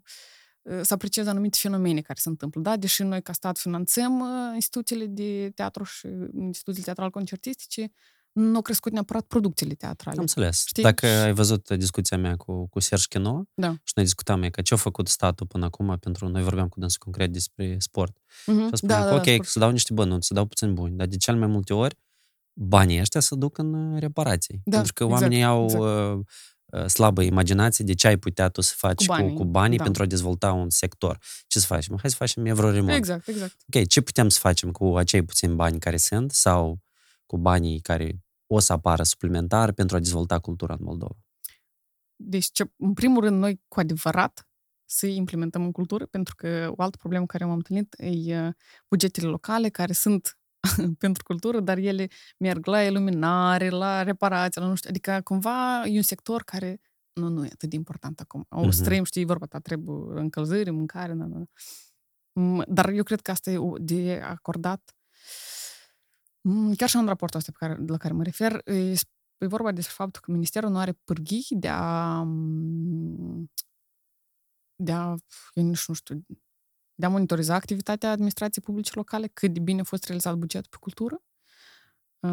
să 0.82 0.94
apreciezi 0.94 1.28
anumite 1.28 1.58
fenomene 1.60 2.00
care 2.00 2.18
se 2.22 2.28
întâmplă. 2.28 2.60
Da? 2.60 2.76
Deși 2.76 3.02
noi 3.02 3.22
ca 3.22 3.32
stat 3.32 3.58
finanțăm 3.58 4.20
uh, 4.20 4.26
instituțiile 4.54 5.06
de 5.06 5.50
teatru 5.54 5.84
și 5.84 6.06
instituțiile 6.40 6.84
teatral-concertistice, 6.84 7.92
nu 8.32 8.54
au 8.54 8.62
crescut 8.62 8.92
neapărat 8.92 9.22
producțiile 9.22 9.74
teatrale. 9.74 10.16
Am 10.16 10.22
înțeles. 10.22 10.64
Știi? 10.66 10.82
Dacă 10.82 11.06
ai 11.06 11.32
văzut 11.32 11.70
discuția 11.70 12.16
mea 12.18 12.36
cu, 12.36 12.68
cu 12.68 12.80
Serge 12.80 13.04
Chino, 13.08 13.44
Da. 13.54 13.70
și 13.70 13.92
noi 13.94 14.04
discutam 14.04 14.42
e 14.42 14.50
că 14.50 14.62
ce 14.62 14.74
a 14.74 14.76
făcut 14.76 15.08
statul 15.08 15.46
până 15.46 15.64
acum 15.64 15.96
pentru... 16.00 16.28
Noi 16.28 16.42
vorbeam 16.42 16.68
cu 16.68 16.80
dânsul 16.80 16.98
concret 17.00 17.32
despre 17.32 17.76
sport. 17.78 18.16
Mhm. 18.46 18.68
Și 18.68 18.76
spunea 18.76 18.98
da, 18.98 19.02
că, 19.02 19.08
da, 19.10 19.14
ok, 19.14 19.24
da, 19.24 19.36
că 19.36 19.44
să 19.44 19.58
dau 19.58 19.70
niște 19.70 19.92
bănuți, 19.92 20.26
să 20.26 20.34
dau 20.34 20.44
puțin 20.44 20.74
buni, 20.74 20.96
dar 20.96 21.06
de 21.06 21.16
cel 21.16 21.36
mai 21.36 21.46
multe 21.46 21.74
ori 21.74 21.96
banii 22.52 23.00
ăștia 23.00 23.20
se 23.20 23.34
duc 23.34 23.58
în 23.58 23.74
uh, 23.74 24.00
reparații. 24.00 24.60
Da, 24.64 24.76
pentru 24.76 24.92
că 24.92 25.04
exact, 25.04 25.22
oamenii 25.22 25.44
au 25.44 25.64
exact. 25.64 25.82
uh, 25.82 26.18
uh, 26.64 26.86
slabă 26.86 27.22
imaginație 27.22 27.84
de 27.84 27.94
ce 27.94 28.06
ai 28.06 28.16
putea 28.16 28.48
tu 28.48 28.60
să 28.60 28.74
faci 28.76 28.94
Cu 28.94 29.04
cu 29.04 29.06
banii, 29.06 29.22
banii, 29.24 29.38
cu, 29.38 29.44
cu 29.44 29.50
banii 29.50 29.76
da. 29.78 29.82
pentru 29.82 30.02
a 30.02 30.06
dezvolta 30.06 30.52
un 30.52 30.70
sector. 30.70 31.18
Ce 31.46 31.58
să 31.58 31.66
facem? 31.66 31.98
Hai 32.00 32.10
să 32.10 32.16
facem 32.16 32.46
evroremont. 32.46 32.96
Exact, 32.96 33.28
exact. 33.28 33.56
Ok, 33.74 33.86
ce 33.86 34.00
putem 34.00 34.28
să 34.28 34.38
facem 34.38 34.70
cu 34.70 34.96
acei 34.96 35.22
puțini 35.22 35.54
bani 35.54 35.78
care 35.78 35.96
sunt 35.96 36.32
sau 36.32 36.80
cu 37.32 37.38
banii 37.38 37.80
care 37.80 38.24
o 38.46 38.58
să 38.58 38.72
apară 38.72 39.02
suplimentar 39.02 39.72
pentru 39.72 39.96
a 39.96 39.98
dezvolta 39.98 40.38
cultura 40.38 40.74
în 40.74 40.84
Moldova? 40.84 41.14
Deci, 42.16 42.48
ce, 42.52 42.70
în 42.76 42.92
primul 42.92 43.22
rând, 43.22 43.38
noi 43.38 43.60
cu 43.68 43.80
adevărat 43.80 44.46
să 44.84 45.06
implementăm 45.06 45.62
în 45.64 45.72
cultură, 45.72 46.06
pentru 46.06 46.34
că 46.34 46.72
o 46.76 46.82
altă 46.82 46.96
problemă 46.96 47.26
care 47.26 47.44
m-am 47.44 47.54
întâlnit 47.54 47.94
e 47.98 48.40
uh, 48.46 48.52
bugetele 48.88 49.26
locale, 49.26 49.68
care 49.68 49.92
sunt 49.92 50.38
pentru 51.04 51.22
cultură, 51.22 51.60
dar 51.60 51.76
ele 51.78 52.08
merg 52.38 52.66
la 52.66 52.82
iluminare, 52.82 53.68
la 53.68 54.02
reparație, 54.02 54.60
la 54.60 54.66
nu 54.68 54.74
știu, 54.74 54.88
adică 54.90 55.20
cumva 55.24 55.84
e 55.86 55.96
un 55.96 56.02
sector 56.02 56.42
care 56.42 56.80
nu, 57.12 57.28
nu 57.28 57.44
e 57.44 57.50
atât 57.52 57.68
de 57.68 57.76
important 57.76 58.20
acum. 58.20 58.46
O 58.48 58.60
Mhm. 58.60 58.70
să 58.70 58.82
trăim, 58.84 59.04
știi, 59.04 59.24
vorba 59.24 59.46
ta, 59.46 59.58
trebuie 59.58 60.20
încălzire, 60.20 60.70
mâncare, 60.70 61.12
na, 61.12 61.26
na, 61.26 61.38
na. 61.38 61.44
Mm, 62.32 62.64
Dar 62.68 62.88
eu 62.88 63.02
cred 63.02 63.20
că 63.20 63.30
asta 63.30 63.50
e 63.50 63.58
o- 63.58 63.78
de 63.78 64.20
acordat 64.24 64.94
Mm, 64.94 65.61
Chiar 66.76 66.88
și 66.88 66.96
în 66.96 67.06
raportul 67.06 67.38
ăsta 67.38 67.52
pe 67.52 67.66
care, 67.66 67.84
la 67.86 67.96
care 67.96 68.14
mă 68.14 68.22
refer, 68.22 68.60
e, 68.64 68.92
e 69.38 69.46
vorba 69.46 69.72
despre 69.72 69.94
faptul 69.96 70.20
că 70.24 70.30
Ministerul 70.30 70.70
nu 70.70 70.78
are 70.78 70.92
pârghii 71.04 71.46
de 71.50 71.68
a 71.68 72.22
mm, 72.22 73.50
de 74.76 74.92
a, 74.92 75.16
eu 75.54 75.64
nici 75.64 75.88
nu 75.88 75.94
știu, 75.94 76.24
de 76.94 77.06
a 77.06 77.08
monitoriza 77.08 77.54
activitatea 77.54 78.10
administrației 78.10 78.64
publice 78.64 78.90
locale, 78.94 79.26
cât 79.26 79.52
de 79.52 79.60
bine 79.60 79.80
a 79.80 79.84
fost 79.84 80.04
realizat 80.04 80.36
bugetul 80.36 80.68
pe 80.70 80.76
cultură. 80.80 81.22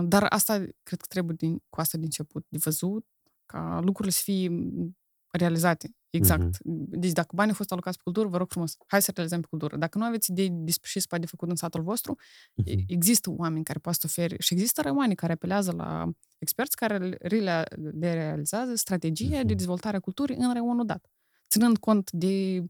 Dar 0.03 0.25
asta, 0.29 0.53
cred 0.57 0.99
că 0.99 1.05
trebuie 1.07 1.35
din, 1.35 1.61
cu 1.69 1.79
asta 1.79 1.97
de 1.97 2.03
început, 2.03 2.45
de 2.49 2.57
văzut, 2.63 3.05
ca 3.45 3.79
lucrurile 3.83 4.13
să 4.13 4.21
fie 4.23 4.49
mm, 4.49 4.97
realizate. 5.31 5.93
Exact. 6.09 6.57
Deci 6.63 7.11
dacă 7.11 7.29
banii 7.35 7.51
au 7.51 7.57
fost 7.57 7.71
alocați 7.71 7.95
pe 7.97 8.03
cultură, 8.03 8.27
vă 8.27 8.37
rog 8.37 8.49
frumos, 8.49 8.75
hai 8.87 9.01
să 9.01 9.11
realizăm 9.15 9.41
pe 9.41 9.47
cultură. 9.49 9.77
Dacă 9.77 9.97
nu 9.97 10.03
aveți 10.05 10.31
idei 10.31 10.49
despre 10.51 10.89
ce 10.93 10.99
se 10.99 11.05
poate 11.09 11.23
de 11.23 11.29
făcut 11.29 11.49
în 11.49 11.55
satul 11.55 11.81
vostru, 11.83 12.15
Mhm. 12.53 12.67
E- 12.69 12.83
Există 12.87 13.29
oameni 13.31 13.63
care 13.63 13.79
poate 13.79 13.97
să 14.01 14.05
ofere 14.09 14.35
și 14.39 14.53
există 14.53 14.81
rămani 14.81 15.15
care 15.15 15.31
apelează 15.33 15.71
la 15.71 16.11
experți 16.37 16.75
care 16.75 16.97
le, 16.97 17.17
le, 17.39 17.63
le 17.99 18.13
realizează 18.13 18.75
strategia 18.75 19.29
de 19.37 19.43
Mhm. 19.43 19.55
dezvoltare 19.55 19.97
a 19.97 19.99
culturii 19.99 20.35
în 20.35 20.53
reunul 20.53 20.85
dat, 20.85 21.09
ținând 21.49 21.77
cont 21.77 22.11
de 22.11 22.63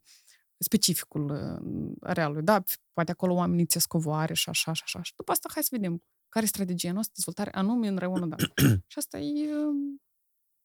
specificul 0.58 1.30
uh, 1.32 1.92
realului. 2.02 2.44
Da, 2.44 2.64
poate 2.94 3.12
acolo 3.12 3.34
oamenii 3.34 3.66
ți 3.66 3.88
covoare 3.88 4.34
și 4.34 4.50
așa 4.50 4.74
și 4.74 4.82
așa. 4.86 5.02
Și 5.02 5.14
după 5.16 5.32
asta 5.32 5.50
hai 5.54 5.64
să 5.64 5.70
vedem 5.72 6.04
care 6.30 6.46
e 6.46 6.48
strategia 6.48 6.92
noastră 6.92 7.14
de 7.16 7.22
dezvoltare 7.26 7.58
anume 7.58 7.88
în 7.88 7.98
reunul 7.98 8.30
dat. 8.30 8.40
și 8.92 8.98
asta 8.98 9.18
e... 9.20 9.48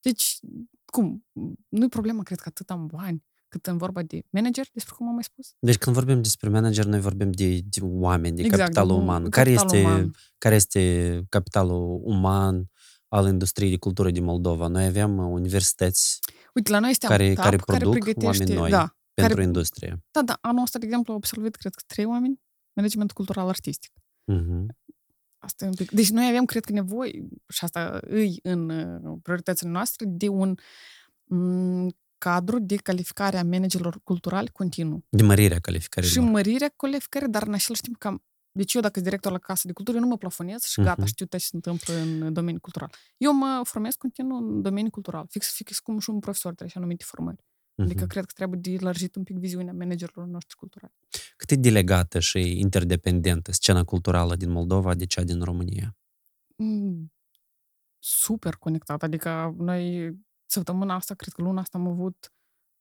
uh, 0.05 0.12
Deci, 0.12 0.38
cum? 0.85 1.27
Nu 1.69 1.85
e 1.85 1.88
problema, 1.88 2.23
cred 2.23 2.38
că 2.38 2.49
atât 2.49 2.71
am 2.71 2.87
bani, 2.87 3.25
cât 3.49 3.67
în 3.67 3.77
vorba 3.77 4.03
de 4.03 4.23
manager, 4.31 4.67
despre 4.73 4.95
cum 4.97 5.09
am 5.09 5.14
mai 5.14 5.23
spus. 5.25 5.55
Deci 5.59 5.77
când 5.79 5.97
vorbim 5.97 6.23
despre 6.23 6.49
manager, 6.49 6.85
noi 6.85 7.01
vorbim 7.01 7.31
de, 7.33 7.59
de 7.64 7.81
oameni, 7.83 8.37
de 8.37 8.43
Exact, 8.43 8.61
capitalul 8.62 8.88
de 8.93 8.99
om- 8.99 9.03
uman. 9.03 9.29
Care 9.31 9.55
capitalul 9.55 9.77
este, 9.77 9.88
uman. 9.88 10.14
care 10.38 10.55
este 10.55 11.23
capitalul 11.29 12.01
uman 12.05 12.71
al 13.09 13.27
industriei 13.29 13.71
de 13.71 13.77
cultură 13.77 14.11
din 14.11 14.25
Moldova? 14.25 14.67
Noi 14.67 14.85
avem 14.87 15.19
uh, 15.19 15.25
universități 15.31 16.19
Uite, 16.55 16.71
la 16.71 16.79
noi 16.79 16.90
este 16.90 17.07
care, 17.07 17.29
AMTAP, 17.29 17.45
care 17.45 17.57
produc 17.57 17.93
pregătește, 17.93 18.27
oameni 18.43 18.59
noi 18.61 18.71
da, 18.71 18.97
pentru 19.14 19.35
care, 19.35 19.47
industrie. 19.47 20.03
da, 20.11 20.23
da, 20.23 20.38
anul 20.40 20.62
ăsta, 20.62 20.79
de 20.79 20.85
exemplu, 20.85 21.12
au 21.12 21.19
absolvit, 21.19 21.57
cred 21.57 21.75
că, 21.75 21.83
trei 21.87 22.05
oameni, 22.05 22.40
management 22.73 23.12
cultural 23.12 23.49
artistic. 23.49 23.93
Mhm. 24.25 24.67
Asta 25.44 25.64
e 25.64 25.68
un 25.68 25.74
pic. 25.74 25.90
Deci 25.90 26.11
noi 26.11 26.26
avem, 26.28 26.44
cred 26.44 26.64
că, 26.64 26.72
nevoie, 26.72 27.28
și 27.48 27.64
asta 27.64 28.00
îi 28.02 28.38
în 28.42 28.68
uh, 28.70 29.18
prioritățile 29.22 29.70
noastre, 29.70 30.07
de 30.09 30.28
un 30.28 30.54
m, 31.24 31.88
cadru 32.18 32.59
de 32.59 32.76
calificare 32.76 33.37
a 33.38 33.44
managerilor 33.44 34.00
culturali 34.04 34.48
continuu. 34.48 35.04
De 35.09 35.22
mărirea 35.22 35.59
calificării 35.59 36.09
Și 36.09 36.18
lor. 36.18 36.28
mărirea 36.28 36.72
calificării, 36.76 37.28
dar 37.28 37.42
în 37.46 37.52
același 37.54 37.80
timp 37.83 37.96
cam 37.98 38.22
deci 38.57 38.74
eu, 38.74 38.80
dacă 38.80 38.92
sunt 38.94 39.04
director 39.04 39.33
la 39.33 39.38
Casa 39.38 39.62
de 39.66 39.72
Cultură, 39.72 39.96
eu 39.96 40.02
nu 40.02 40.09
mă 40.09 40.16
plafonez 40.16 40.62
și 40.62 40.80
gata, 40.80 40.94
Mhm. 40.98 41.07
știu 41.07 41.26
tot 41.26 41.38
ce 41.38 41.44
se 41.44 41.50
întâmplă 41.57 41.94
în 41.94 42.33
domeniul 42.33 42.61
cultural. 42.61 42.90
Eu 43.16 43.33
mă 43.33 43.61
formez 43.64 43.94
continuu 43.94 44.37
în 44.38 44.62
domeniul 44.62 44.90
cultural, 44.90 45.26
fix, 45.28 45.52
fix 45.54 45.78
cum 45.78 45.98
și 45.98 46.11
un 46.11 46.18
profesor 46.18 46.50
trebuie 46.50 46.68
și 46.70 46.76
anumite 46.78 47.04
formări. 47.07 47.44
Adică 47.76 48.00
Mhm. 48.00 48.08
cred 48.08 48.24
că 48.24 48.32
trebuie 48.34 48.60
de 48.60 48.76
lărgit 48.80 49.14
un 49.16 49.22
pic 49.22 49.37
viziunea 49.37 49.72
managerilor 49.72 50.26
noștri 50.26 50.56
culturali. 50.56 50.92
Cât 51.37 51.50
e 51.50 51.54
delegată 51.56 52.18
și 52.20 52.58
interdependentă 52.60 53.52
scena 53.52 53.84
culturală 53.84 54.37
din 54.37 54.50
Moldova 54.50 54.94
de 54.94 55.04
cea 55.06 55.22
din 55.22 55.42
România? 55.42 55.96
Mm, 56.56 57.12
super 57.98 58.54
conectat. 58.56 59.02
Adică 59.02 59.54
noi 59.58 60.12
săptămâna 60.46 60.94
asta, 60.94 61.14
cred 61.14 61.32
că 61.32 61.42
luna 61.42 61.60
asta 61.60 61.78
am 61.78 61.87
avut 61.87 62.32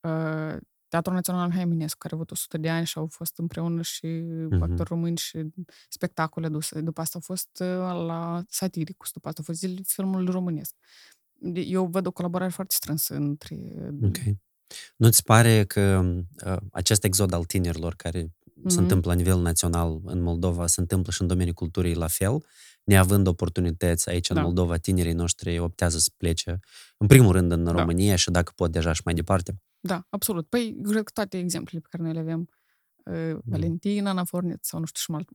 uh, 0.02 0.58
Teatrul 0.88 1.14
Național 1.16 1.48
Mihai 1.48 1.62
Eminescu, 1.62 1.98
care 1.98 2.14
a 2.14 2.18
avut 2.18 2.32
100 2.32 2.58
de 2.58 2.70
ani 2.70 2.86
și 2.86 2.98
au 2.98 3.08
fost 3.08 3.38
împreună 3.38 3.82
și 3.82 4.06
Mhm. 4.06 4.62
actori 4.62 4.90
români 4.90 5.18
și 5.18 5.46
spectacole 5.90 6.46
aduse. 6.46 6.82
După 6.82 7.02
asta 7.02 7.16
au 7.16 7.22
fost 7.22 7.50
uh, 7.60 7.68
la 8.08 8.44
Satiricus, 8.48 9.12
după 9.12 9.28
asta 9.28 9.40
au 9.40 9.46
fost 9.46 9.60
zilele 9.60 9.82
filmului 9.86 10.32
românesc. 10.32 10.76
De- 11.34 11.60
Eu 11.62 11.86
văd 11.88 12.06
o 12.06 12.12
colaborare 12.12 12.52
foarte 12.52 12.76
strânsă 12.76 13.16
între... 13.16 13.56
Ok. 14.04 14.18
Nu-ți 14.96 15.24
pare 15.24 15.64
că 15.64 16.14
uh, 16.46 16.58
acest 16.72 17.04
exod 17.04 17.34
al 17.34 17.44
tinerilor 17.44 17.96
care 17.96 18.24
mm-hmm. 18.24 18.68
se 18.68 18.80
întâmplă 18.80 19.12
la 19.12 19.18
nivel 19.18 19.40
național 19.42 20.02
în 20.06 20.22
Moldova, 20.22 20.68
se 20.68 20.80
întâmplă 20.82 21.12
și 21.12 21.22
în 21.22 21.28
domeniul 21.28 21.56
culturii 21.56 21.96
la 21.96 22.08
fel, 22.08 22.46
neavând 22.84 23.28
oportunități 23.28 24.10
aici 24.10 24.30
în 24.30 24.36
Da. 24.36 24.42
Moldova, 24.42 24.78
tinerii 24.78 25.14
noștri 25.14 25.60
optează 25.60 25.98
să 25.98 26.10
plece, 26.18 26.60
în 26.98 27.08
primul 27.08 27.32
rând 27.32 27.52
în 27.52 27.64
Da. 27.64 27.72
România 27.72 28.16
și 28.16 28.32
dacă 28.32 28.52
pot 28.56 28.72
deja 28.72 28.94
și 28.94 29.02
mai 29.06 29.14
departe. 29.14 29.62
Da, 29.80 30.06
absolut. 30.10 30.48
Păi, 30.50 30.78
cred 30.84 31.04
că 31.04 31.12
toate 31.14 31.38
exemplele 31.38 31.80
pe 31.80 31.88
care 31.90 32.04
noi 32.04 32.14
le 32.14 32.20
avem, 32.20 32.50
uh, 33.04 33.38
Valentina, 33.46 34.10
Ana 34.10 34.24
Fornet 34.24 34.66
sau 34.66 34.80
nu 34.80 34.86
știu 34.86 35.02
și 35.02 35.12
mai 35.12 35.26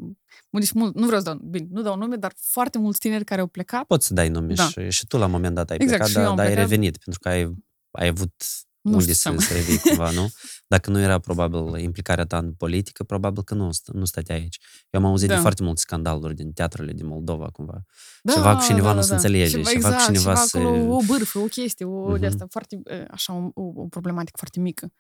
deci 0.51 0.73
mult, 0.73 0.95
nu 0.95 1.07
vreau 1.07 1.21
să 1.21 1.27
dau, 1.27 1.39
bine, 1.45 1.67
nu 1.71 1.83
dau 1.83 1.97
nume, 1.97 2.17
dar 2.17 2.33
foarte 2.37 2.79
mulți 2.79 2.99
tineri 2.99 3.25
care 3.25 3.41
au 3.41 3.47
plecat. 3.47 3.85
Poți 3.85 4.07
să 4.07 4.15
dai 4.15 4.29
nume 4.29 4.55
Da. 4.55 4.69
și, 4.69 4.91
și 4.91 5.07
tu 5.07 5.17
la 5.17 5.25
un 5.25 5.31
moment 5.31 5.55
dat 5.55 5.71
ai 5.71 5.77
Exact, 5.81 6.03
plecat, 6.03 6.09
și 6.09 6.17
eu 6.17 6.23
dar, 6.23 6.31
am 6.31 6.37
dar 6.37 6.47
ai 6.47 6.53
plecat. 6.53 6.71
revenit, 6.71 6.97
pentru 6.97 7.21
că 7.21 7.29
ai, 7.29 7.55
ai 7.91 8.07
avut 8.07 8.45
Nu 8.89 8.97
unde 8.97 9.13
știu 9.13 9.33
să, 9.33 9.35
să 9.39 9.47
să 9.47 9.53
revii 9.55 9.79
cumva, 9.79 10.11
nu? 10.11 10.29
Dacă 10.75 10.91
nu 10.91 10.99
era 11.01 11.19
probabil 11.19 11.79
implicarea 11.83 12.25
ta 12.25 12.39
în 12.39 12.53
politică, 12.53 13.05
probabil 13.05 13.43
că 13.43 13.55
nu, 13.55 13.69
st- 13.69 13.93
nu 13.93 14.05
stătea 14.05 14.35
aici. 14.35 14.59
Eu 14.91 15.01
am 15.01 15.07
auzit 15.07 15.29
Da. 15.29 15.35
de 15.35 15.41
foarte 15.41 15.63
multe 15.63 15.81
scandaluri 15.81 16.35
din 16.35 16.53
teatrele 16.53 16.93
din 16.93 17.07
Moldova, 17.07 17.51
cumva. 17.51 17.83
Da, 18.23 18.33
Ceva 18.33 18.57
cu 18.57 18.63
cineva 18.63 18.87
da, 18.87 18.93
nu 18.93 18.97
da, 18.99 19.03
se 19.03 19.09
da. 19.09 19.15
înțelege, 19.15 19.51
Ceva, 19.51 19.71
ceva 19.71 19.89
cu 19.89 19.95
exact, 19.95 20.05
cineva 20.15 20.33
ceva 20.35 20.45
se- 20.45 20.59
acolo, 20.59 20.95
o 20.97 21.01
bârfă, 21.07 21.39
o 21.39 21.45
chestie, 21.45 21.85
o 21.87 22.09
Mhm. 22.11 22.21
de 22.21 22.27
asta 22.27 22.47
foarte, 22.51 22.81
uh, 22.85 23.05
așa, 23.11 23.33
o, 23.35 23.51
o, 23.55 23.63
o 23.75 23.87
problematică 23.87 24.37
foarte 24.37 24.61
mică. 24.61 24.93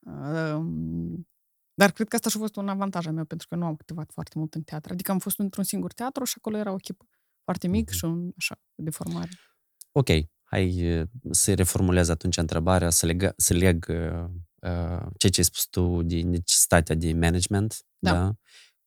Um, 0.00 1.28
Dar 1.74 1.90
cred 1.92 2.08
că 2.08 2.16
asta 2.16 2.28
și-a 2.30 2.40
fost 2.40 2.56
un 2.56 2.68
avantaj 2.68 3.06
al 3.06 3.12
meu, 3.12 3.24
pentru 3.24 3.46
că 3.48 3.54
nu 3.56 3.64
am 3.64 3.72
activat 3.72 4.10
foarte 4.12 4.38
mult 4.38 4.54
în 4.54 4.62
teatru. 4.62 4.92
Adică 4.92 5.10
am 5.10 5.18
fost 5.18 5.38
într-un 5.38 5.64
singur 5.64 5.92
teatru 5.92 6.24
și 6.24 6.34
acolo 6.36 6.56
era 6.56 6.70
o 6.70 6.74
echipă 6.74 7.06
foarte 7.44 7.68
mic 7.68 7.86
Mhm. 7.88 7.96
și 7.98 8.04
un, 8.04 8.30
așa, 8.38 8.60
de 8.74 8.90
formare. 8.90 9.28
Ok, 9.92 10.08
hai 10.48 10.76
eh, 10.76 11.02
să 11.30 11.54
reformulez 11.54 12.08
atunci 12.08 12.36
întrebarea, 12.36 12.90
să, 12.90 13.06
lega, 13.06 13.32
să 13.36 13.54
leg 13.54 13.86
uh, 13.88 14.24
uh, 14.70 15.06
ceea 15.16 15.32
ce 15.32 15.40
ai 15.40 15.44
spus 15.44 15.66
tu 15.70 16.02
de 16.02 16.20
necesitatea 16.20 16.94
de 16.94 17.12
management, 17.12 17.76
Da. 17.98 18.12
da? 18.12 18.32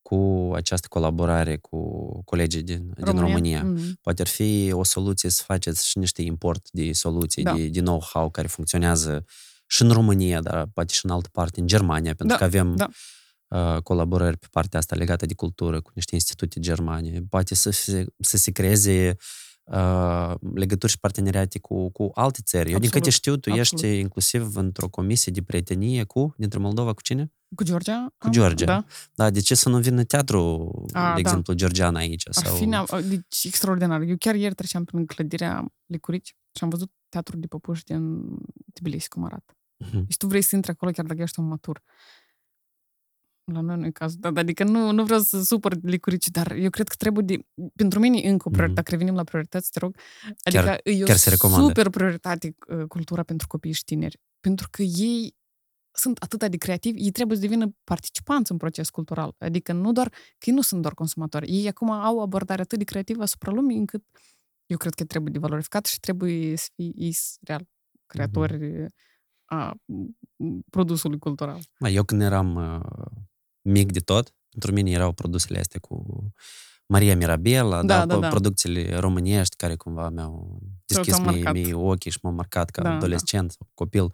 cu 0.02 0.50
această 0.54 0.86
colaborare 0.88 1.56
cu 1.56 1.78
colegii 2.24 2.62
din 2.62 2.92
România. 2.96 3.12
Din 3.12 3.20
România. 3.20 3.62
Mhm. 3.62 3.98
Poate 4.00 4.22
ar 4.22 4.28
fi 4.28 4.70
o 4.72 4.84
soluție 4.84 5.28
să 5.28 5.42
faceți 5.46 5.88
și 5.88 5.98
niște 5.98 6.22
import 6.22 6.70
de 6.70 6.92
soluții, 6.92 7.42
Da. 7.42 7.54
de, 7.54 7.68
de 7.68 7.80
know-how 7.80 8.30
care 8.30 8.46
funcționează 8.46 9.24
și 9.66 9.82
în 9.82 9.90
România, 9.90 10.40
dar 10.40 10.66
poate 10.66 10.92
și 10.92 11.04
în 11.04 11.10
altă 11.10 11.28
parte, 11.32 11.60
în 11.60 11.66
Germania, 11.66 12.14
pentru 12.14 12.26
Da, 12.26 12.36
că 12.36 12.44
avem 12.44 12.76
da. 12.76 12.88
uh, 13.48 13.82
colaborări 13.82 14.36
pe 14.36 14.46
partea 14.50 14.78
asta 14.78 14.96
legată 14.96 15.26
de 15.26 15.34
cultură 15.34 15.80
cu 15.80 15.90
niște 15.94 16.14
institute 16.14 16.60
germane. 16.60 17.22
Poate 17.28 17.54
să 17.54 17.70
se, 17.70 18.06
să 18.18 18.36
se 18.36 18.50
creeze 18.50 19.08
uh, 19.08 19.16
legături 20.54 20.92
și 20.92 20.98
parteneriate 20.98 21.58
cu, 21.58 21.90
cu 21.90 22.10
alte 22.14 22.40
țări. 22.44 22.70
Eu, 22.70 22.78
din 22.78 22.86
Absolut, 22.86 22.92
câte 22.92 23.10
știu, 23.10 23.36
tu 23.36 23.50
absolut. 23.50 23.84
ești 23.84 23.98
inclusiv 23.98 24.56
într-o 24.56 24.88
comisie 24.88 25.32
de 25.32 25.42
prietenie 25.42 26.04
cu, 26.04 26.34
dintre 26.36 26.58
Moldova, 26.58 26.92
cu 26.92 27.02
cine? 27.02 27.32
Cu 27.54 27.64
Georgia? 27.64 28.14
Cu 28.18 28.26
am- 28.26 28.32
Georgia. 28.32 28.64
Da. 28.64 28.84
Da, 29.14 29.30
de 29.30 29.40
ce 29.40 29.54
să 29.54 29.68
nu 29.68 29.78
vină 29.78 30.04
teatru, 30.04 30.70
A, 30.92 31.00
de 31.06 31.12
da. 31.12 31.14
exemplu, 31.18 31.52
georgian 31.54 31.94
aici? 31.94 32.22
Ar 32.28 32.44
Sau... 32.44 32.54
fi 32.56 32.64
nea- 32.64 33.08
deci, 33.08 33.44
extraordinar. 33.44 34.00
Eu 34.00 34.16
chiar 34.18 34.34
ieri 34.34 34.54
treceam 34.54 34.84
prin 34.84 35.06
clădirea 35.06 35.72
Licurici 35.86 36.36
și 36.56 36.64
am 36.64 36.68
văzut 36.68 36.90
teatrul 37.08 37.40
de 37.40 37.46
păpuși 37.46 37.84
din 37.84 38.22
Tbilisi, 38.72 39.08
cum 39.08 39.24
arată. 39.24 39.54
Mhm. 39.76 40.04
Deci 40.06 40.16
tu 40.16 40.26
vrei 40.26 40.42
să 40.42 40.54
intri 40.56 40.70
acolo 40.70 40.90
chiar 40.90 41.04
dacă 41.04 41.22
ești 41.22 41.40
un 41.40 41.46
matur. 41.46 41.82
La 43.52 43.60
noi 43.60 43.76
nu 43.76 43.86
e 43.86 43.90
cazul. 43.90 44.18
Da, 44.20 44.30
adică 44.34 44.64
nu, 44.64 44.90
nu 44.92 45.04
vreau 45.04 45.20
să 45.20 45.42
supăr 45.42 45.76
licurici, 45.82 46.28
dar 46.28 46.50
eu 46.52 46.70
cred 46.70 46.88
că 46.88 46.94
trebuie 46.98 47.24
de... 47.24 47.46
Pentru 47.74 47.98
mine 48.00 48.28
încă 48.28 48.48
o 48.48 48.50
prioritate. 48.50 48.66
Mhm. 48.66 48.74
Dacă 48.74 48.90
revenim 48.90 49.14
la 49.14 49.24
priorități, 49.24 49.70
te 49.70 49.78
rog. 49.78 49.96
Adică 50.42 50.62
Chiar- 50.62 50.80
e 50.82 51.02
o 51.02 51.06
chiar 51.06 51.16
se 51.16 51.30
recomandă. 51.30 51.66
super 51.66 51.88
prioritate 51.90 52.56
uh, 52.68 52.84
cultura 52.88 53.22
pentru 53.22 53.46
copii 53.46 53.72
și 53.72 53.84
tineri. 53.84 54.20
Pentru 54.40 54.68
că 54.70 54.82
ei 54.82 55.34
sunt 55.92 56.18
atât 56.18 56.50
de 56.50 56.56
creativi, 56.56 57.02
ei 57.04 57.10
trebuie 57.10 57.36
să 57.36 57.42
devină 57.42 57.74
participanți 57.84 58.50
în 58.52 58.56
proces 58.56 58.90
cultural. 58.90 59.34
Adică 59.38 59.72
nu 59.72 59.92
doar, 59.92 60.08
că 60.08 60.44
ei 60.50 60.54
nu 60.54 60.60
sunt 60.62 60.80
doar 60.82 60.94
consumatori. 60.94 61.50
Ei 61.50 61.68
acum 61.68 61.90
au 61.90 62.16
o 62.16 62.20
abordare 62.20 62.62
atât 62.62 62.78
de 62.78 62.84
creativă 62.84 63.22
asupra 63.22 63.52
lumii 63.52 63.76
încât 63.78 64.04
eu 64.66 64.76
cred 64.76 64.94
că 64.94 65.04
trebuie 65.04 65.32
de 65.32 65.38
valorificat 65.38 65.86
și 65.86 66.00
trebuie 66.00 66.56
să 66.56 66.68
fie 66.74 66.90
ei 66.94 67.12
s- 67.12 67.36
real 67.40 67.66
creatori 68.06 68.86
a 69.44 69.74
m, 69.84 70.60
produsului 70.70 71.18
cultural. 71.18 71.60
Mai, 71.78 71.94
eu 71.94 72.04
când 72.04 72.22
eram 72.22 72.54
uh, 72.54 72.80
mic 73.62 73.92
de 73.92 73.98
tot, 74.00 74.34
pentru 74.50 74.72
mine 74.72 74.90
erau 74.90 75.12
produsele 75.12 75.58
astea 75.58 75.80
cu 75.80 76.04
Maria 76.86 77.16
Mirabela, 77.16 77.82
Da, 77.82 77.98
da, 77.98 78.06
da, 78.06 78.14
da, 78.14 78.20
da. 78.20 78.28
producțiile 78.28 78.96
românești 78.98 79.56
care 79.56 79.76
cumva 79.76 80.08
mi-au 80.08 80.58
deschis 80.86 81.14
te-au 81.14 81.20
mie, 81.28 81.42
marcat. 81.42 81.52
mie 81.52 81.74
ochii 81.74 82.10
și 82.10 82.18
m-au 82.22 82.32
marcat 82.32 82.70
ca 82.70 82.82
Da, 82.82 82.88
da. 82.88 82.94
adolescent 82.94 83.50
sau 83.50 83.68
copil. 83.74 84.02
Uh, 84.02 84.10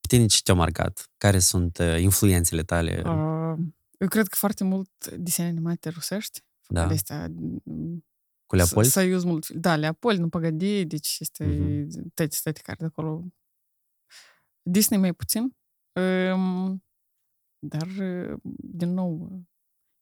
Pe 0.00 0.06
tine 0.08 0.26
ce 0.26 0.40
te-au 0.42 0.56
marcat? 0.56 1.10
Care 1.16 1.38
sunt 1.38 1.78
uh, 1.78 2.00
influențele 2.00 2.62
tale? 2.62 3.02
Uh, 3.06 3.58
eu 3.98 4.08
cred 4.08 4.26
că 4.26 4.36
foarte 4.36 4.64
mult 4.64 5.08
desene 5.16 5.48
animate 5.48 5.88
rusești. 5.88 6.40
Da. 6.68 6.86
De 6.86 6.94
astea, 6.94 7.28
m, 7.64 8.04
Cu 8.46 8.56
Leopold? 8.56 8.86
Să 8.86 9.02
use 9.02 9.26
mult. 9.26 9.48
Da, 9.48 9.76
Leopold, 9.76 10.18
nu 10.18 10.28
păgădi, 10.28 10.84
deci 10.84 11.16
este 11.20 11.44
Mhm. 11.44 11.84
mm-hmm. 11.86 12.14
toate 12.14 12.36
toate 12.42 12.60
care 12.62 12.76
de 12.80 12.84
acolo. 12.84 13.24
Disney 14.62 14.98
mai 15.00 15.12
puțin. 15.12 15.56
Um, 16.32 16.84
dar, 17.66 17.88
uh, 17.88 18.40
din 18.62 18.92
nou, 18.92 19.12
uh, 19.30 19.40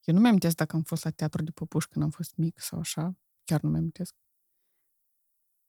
eu 0.04 0.14
nu 0.14 0.20
mi-am 0.20 0.38
dacă 0.56 0.76
am 0.76 0.82
fost 0.82 1.04
la 1.04 1.10
teatru 1.10 1.42
de 1.42 1.50
păpuși 1.50 1.88
când 1.88 2.04
am 2.04 2.10
fost 2.10 2.36
mic 2.36 2.60
sau 2.60 2.78
așa. 2.78 3.16
Chiar 3.44 3.60
nu 3.62 3.70
mi-am 3.70 3.90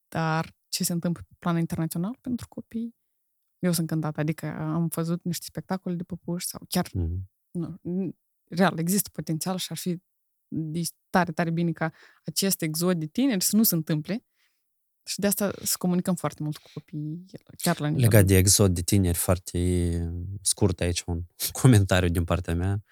Dar 0.08 0.56
ce 0.67 0.84
se 0.84 0.93
întâmplă 0.93 1.23
pe 1.27 1.34
plan 1.39 1.58
internațional 1.58 2.17
pentru 2.21 2.47
copii, 2.47 2.95
eu 3.60 3.71
sunt 3.71 3.89
încântată. 3.91 4.19
Adică 4.19 4.45
am 4.47 4.88
văzut 4.88 5.23
niște 5.23 5.45
spectacole 5.45 5.95
de 5.95 6.04
păpuși 6.04 6.47
sau 6.47 6.65
chiar 6.69 6.89
Mhm. 6.93 7.30
nu, 7.51 7.77
n- 7.77 8.15
real, 8.49 8.77
există 8.80 9.10
potențial 9.13 9.58
și 9.58 9.67
ar 9.71 9.77
fi 9.77 10.01
de- 10.47 10.82
tare, 11.10 11.32
tare 11.32 11.51
bine 11.51 11.71
ca 11.71 11.91
acest 12.25 12.62
exod 12.62 12.99
de 12.99 13.06
tineri 13.06 13.43
să 13.43 13.56
nu 13.56 13.63
se 13.63 13.75
întâmple 13.75 14.25
și 15.04 15.20
de 15.20 15.28
asta 15.28 15.52
să 15.64 15.76
comunicăm 15.78 16.16
foarte 16.16 16.44
mult 16.44 16.58
cu 16.58 16.70
copiii, 16.74 17.26
chiar 17.58 17.80
la 17.80 17.88
nivel. 17.88 18.02
Legat 18.04 18.26
de 18.26 18.38
exod 18.38 18.74
de 18.74 18.82
tineri, 18.82 19.18
foarte 19.18 19.60
scurt 20.42 20.80
aici 20.80 21.04
un 21.06 21.22
comentariu 21.62 22.10
din 22.10 22.24
partea 22.24 22.56
mea. 22.56 22.84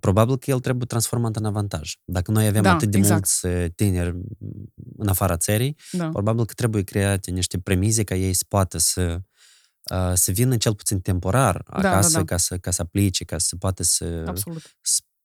Probabil 0.00 0.38
că 0.38 0.50
el 0.50 0.60
trebuie 0.60 0.86
transformat 0.86 1.36
în 1.36 1.44
avantaj. 1.44 1.92
Dacă 2.04 2.30
noi 2.30 2.46
avem 2.46 2.62
Da, 2.62 2.74
atât 2.74 2.90
de 2.90 2.98
exact. 2.98 3.16
mulți 3.16 3.46
uh, 3.46 3.70
tineri 3.74 4.16
în 4.96 5.08
afara 5.08 5.36
țării, 5.36 5.76
Da, 5.92 6.08
probabil 6.08 6.44
că 6.44 6.52
trebuie 6.52 6.82
create 6.82 7.30
niște 7.30 7.58
premize 7.58 8.04
ca 8.04 8.14
ei 8.14 8.32
să 8.32 8.44
poată 8.48 8.78
să 8.78 9.20
uh, 9.90 10.12
să 10.14 10.32
vină 10.32 10.56
cel 10.56 10.74
puțin 10.74 11.00
temporar 11.00 11.62
da, 11.80 11.88
acasă 11.88 12.18
da. 12.18 12.24
Ca, 12.24 12.36
să, 12.36 12.58
ca 12.58 12.70
să 12.70 12.82
aplice, 12.82 13.24
ca 13.24 13.38
să 13.38 13.56
poată 13.56 13.82
să 13.82 14.24
absolut. 14.26 14.76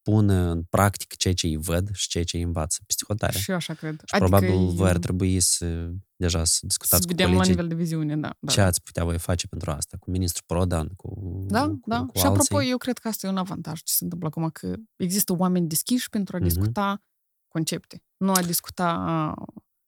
Spună 0.05 0.33
în 0.51 0.63
practic 0.63 1.15
ceea 1.15 1.33
ce 1.33 1.47
îi 1.47 1.57
văd 1.57 1.89
și 1.93 2.07
ceea 2.07 2.23
ce 2.23 2.37
îi 2.37 2.43
învață 2.43 2.77
pe 2.79 2.83
psihotare. 2.87 3.37
Și 3.37 3.49
eu 3.49 3.55
așa 3.55 3.73
cred. 3.73 4.01
Și 4.05 4.17
probabil 4.17 4.49
e- 4.49 4.71
voi 4.73 4.89
ar 4.89 4.97
trebui 4.97 5.39
să 5.39 5.89
deja 6.15 6.43
să 6.43 6.53
să 6.53 6.65
discutați 6.65 7.01
cu 7.01 7.07
vedem 7.07 7.25
la 7.27 7.31
colegii 7.33 7.51
nivel 7.53 7.67
de 7.67 7.75
viziune, 7.75 8.15
da. 8.17 8.35
da. 8.39 8.51
ce 8.51 8.61
ați 8.61 8.81
putea 8.83 9.03
voi 9.03 9.17
face 9.17 9.47
pentru 9.47 9.71
asta, 9.71 9.97
cu 9.99 10.09
ministrul 10.11 10.43
Prodan, 10.47 10.87
cu, 10.87 11.43
Da, 11.47 11.67
cu, 11.67 11.79
da. 11.85 11.99
cu 12.05 12.17
și 12.17 12.25
apropo, 12.25 12.55
alții. 12.55 12.69
eu 12.71 12.77
cred 12.77 12.97
că 12.97 13.07
asta 13.07 13.27
e 13.27 13.29
un 13.29 13.37
avantaj 13.37 13.81
ce 13.83 13.93
se 13.93 14.03
întâmplă 14.03 14.27
acum, 14.27 14.49
că 14.49 14.73
există 14.95 15.33
oameni 15.33 15.67
deschiși 15.67 16.09
pentru 16.09 16.35
a 16.35 16.39
Mhm. 16.39 16.47
discuta 16.47 17.03
concepte, 17.47 18.03
nu 18.17 18.31
a 18.31 18.41
discuta, 18.41 19.33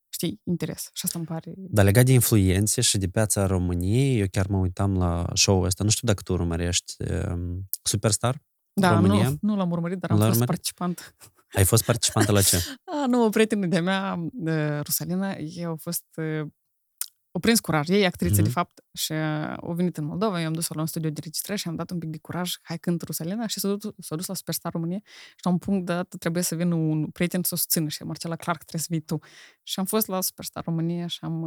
știi, 0.10 0.42
interes. 0.44 0.90
Și 0.94 1.02
asta 1.06 1.18
îmi 1.18 1.28
pare... 1.28 1.54
Dar 1.56 1.86
legat 1.86 2.06
de 2.06 2.14
influențe 2.14 2.82
și 2.82 2.98
de 2.98 3.08
piața 3.08 3.46
României, 3.46 4.20
eu 4.20 4.26
chiar 4.32 4.48
mă 4.48 4.58
uitam 4.58 4.98
la 4.98 5.30
show-ul 5.34 5.66
ăsta, 5.66 5.84
nu 5.84 5.90
știu 5.90 6.08
dacă 6.08 6.22
tu 6.22 6.34
urmărești 6.34 6.94
um, 7.30 7.64
Superstar 7.84 8.42
Da, 8.82 8.94
România. 8.94 9.30
nu, 9.30 9.38
nu 9.42 9.56
l-am 9.56 9.72
urmărit, 9.72 9.98
dar 10.00 10.10
Nu 10.10 10.16
am 10.16 10.22
l-ai 10.22 10.30
fost 10.32 10.42
urmărit? 10.42 10.62
participant. 10.62 11.16
Ai 11.54 11.64
fost 11.64 11.84
participantă 11.84 12.32
la 12.32 12.42
ce? 12.42 12.58
A, 13.04 13.06
nu, 13.08 13.24
o 13.24 13.30
prietenă 13.30 13.66
de-a 13.66 13.82
mea, 13.82 14.30
uh, 14.34 14.80
Rusalina, 14.84 15.36
eu 15.38 15.70
au 15.70 15.76
fost... 15.82 16.04
Uh, 16.16 16.48
o 17.32 17.40
prins 17.40 17.60
curaj. 17.60 17.90
Ei 17.90 18.02
e 18.02 18.06
actriță, 18.06 18.34
Mhm. 18.36 18.44
de 18.44 18.50
fapt, 18.50 18.84
și 18.94 19.12
uh, 19.12 19.54
au 19.62 19.74
venit 19.74 19.98
în 19.98 20.06
Moldova, 20.06 20.40
eu 20.42 20.48
am 20.48 20.54
dus-o 20.54 20.74
la 20.74 20.82
un 20.82 20.88
studio 20.88 21.10
de 21.10 21.20
registrare 21.24 21.60
și 21.60 21.68
am 21.68 21.76
dat 21.76 21.92
un 21.92 22.00
pic 22.00 22.10
de 22.10 22.18
curaj, 22.18 22.54
hai 22.62 22.78
cânt 22.78 23.02
Rusalina, 23.02 23.48
și 23.48 23.60
s-a 23.60 23.68
dus, 23.76 23.94
s-a 24.00 24.16
dus 24.16 24.26
la 24.26 24.34
Superstar 24.34 24.72
România 24.72 25.00
și 25.06 25.36
la 25.44 25.52
un 25.52 25.58
punct 25.58 25.86
dat 25.86 26.16
trebuie 26.20 26.44
să 26.44 26.56
vină 26.56 26.76
un 26.76 27.06
prieten 27.10 27.44
să 27.44 27.50
o 27.54 27.56
susțină 27.56 27.88
și 27.88 28.04
Marcela 28.04 28.36
Clark 28.36 28.60
trebuie 28.64 28.82
să 28.82 28.88
vii 28.90 29.00
tu. 29.02 29.20
Și 29.64 29.80
am 29.80 29.86
fost 29.86 30.08
la 30.08 30.22
Superstar 30.22 30.64
România 30.64 31.08
și 31.08 31.20
am... 31.22 31.44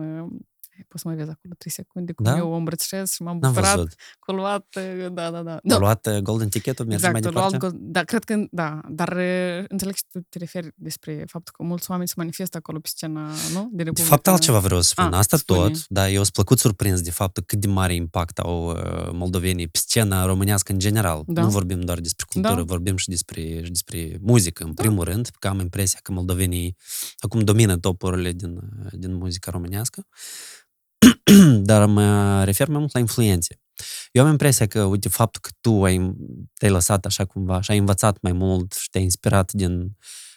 Uh, 0.70 0.76
hai, 0.76 0.84
poți 0.88 1.02
să 1.02 1.08
mă 1.08 1.14
vezi 1.14 1.30
acolo 1.30 1.54
3 1.58 1.72
secunde, 1.72 2.12
cum 2.12 2.24
Da? 2.24 2.36
eu 2.36 2.50
o 2.52 2.54
îmbrățișez 2.54 3.10
și 3.12 3.22
m-am 3.22 3.38
N-am 3.38 3.52
bucurat 3.52 3.74
văzut. 3.74 3.88
că 4.20 4.30
a 4.30 4.34
luat, 4.34 4.66
uh, 4.76 5.12
da, 5.12 5.30
da, 5.30 5.42
da. 5.42 5.74
A 5.74 5.78
luat 5.78 6.06
uh, 6.06 6.18
Golden 6.18 6.48
Ticket-ul, 6.48 6.86
merge 6.86 7.06
Exact, 7.06 7.24
mai 7.24 7.32
a 7.32 7.38
luat 7.38 7.50
departe? 7.50 7.76
go- 7.76 7.78
da, 7.80 8.02
cred 8.02 8.24
că, 8.24 8.44
da, 8.50 8.80
dar 8.88 9.08
uh, 9.16 9.64
înțeleg 9.68 9.94
și 9.94 10.02
tu 10.12 10.18
te 10.28 10.38
referi 10.38 10.72
despre 10.74 11.24
faptul 11.26 11.54
că 11.56 11.62
mulți 11.62 11.90
oameni 11.90 12.08
se 12.08 12.14
manifestă 12.16 12.56
acolo 12.56 12.78
pe 12.78 12.88
scena, 12.88 13.20
nu? 13.52 13.60
De 13.62 13.68
De 13.70 13.82
Republica. 13.82 14.04
fapt, 14.14 14.26
altceva 14.26 14.58
vreau 14.58 14.80
să 14.80 14.88
spun. 14.88 15.04
Ah, 15.12 15.18
Asta 15.18 15.36
spune. 15.36 15.58
tot, 15.60 15.86
dar 15.88 16.08
eu 16.08 16.22
sunt 16.22 16.32
plăcut 16.32 16.58
surprins 16.58 17.00
de 17.00 17.10
faptul 17.10 17.42
cât 17.46 17.58
de 17.60 17.66
mare 17.66 17.94
impact 17.94 18.38
au 18.38 18.70
uh, 18.70 19.08
moldovenii 19.12 19.68
pe 19.68 19.78
scena 19.78 20.24
românească 20.24 20.72
în 20.72 20.78
general. 20.78 21.22
Da. 21.26 21.42
Nu 21.42 21.48
vorbim 21.48 21.80
doar 21.80 21.98
despre 22.00 22.24
cultură, 22.28 22.54
Da. 22.54 22.62
vorbim 22.62 22.96
și 22.96 23.08
despre, 23.08 23.40
și 23.64 23.70
despre 23.70 24.18
muzică, 24.20 24.64
în 24.64 24.74
primul 24.74 25.04
rând, 25.04 25.28
că 25.38 25.48
am 25.48 25.60
impresia 25.60 25.98
că 26.02 26.12
moldovenii 26.12 26.76
acum 27.18 27.40
domină 27.40 27.76
topurile 27.78 28.32
din, 28.32 28.56
uh, 28.56 28.90
din 28.92 29.14
muzica 29.14 29.50
românească. 29.50 30.06
dar 31.70 31.86
mă 31.86 32.44
refer 32.44 32.68
mai 32.68 32.78
mult 32.78 32.92
la 32.94 33.00
influențe. 33.00 33.60
Eu 34.12 34.24
am 34.24 34.30
impresia 34.30 34.66
că, 34.66 34.82
uite, 34.84 35.08
faptul 35.08 35.40
că 35.40 35.50
tu 35.60 35.84
ai, 35.84 36.14
te-ai 36.54 36.70
lăsat 36.72 37.04
așa 37.06 37.24
cumva 37.24 37.60
și 37.60 37.70
ai 37.70 37.78
învățat 37.78 38.18
mai 38.22 38.32
mult 38.32 38.72
și 38.72 38.88
te-ai 38.90 39.04
inspirat 39.04 39.52
din 39.52 39.96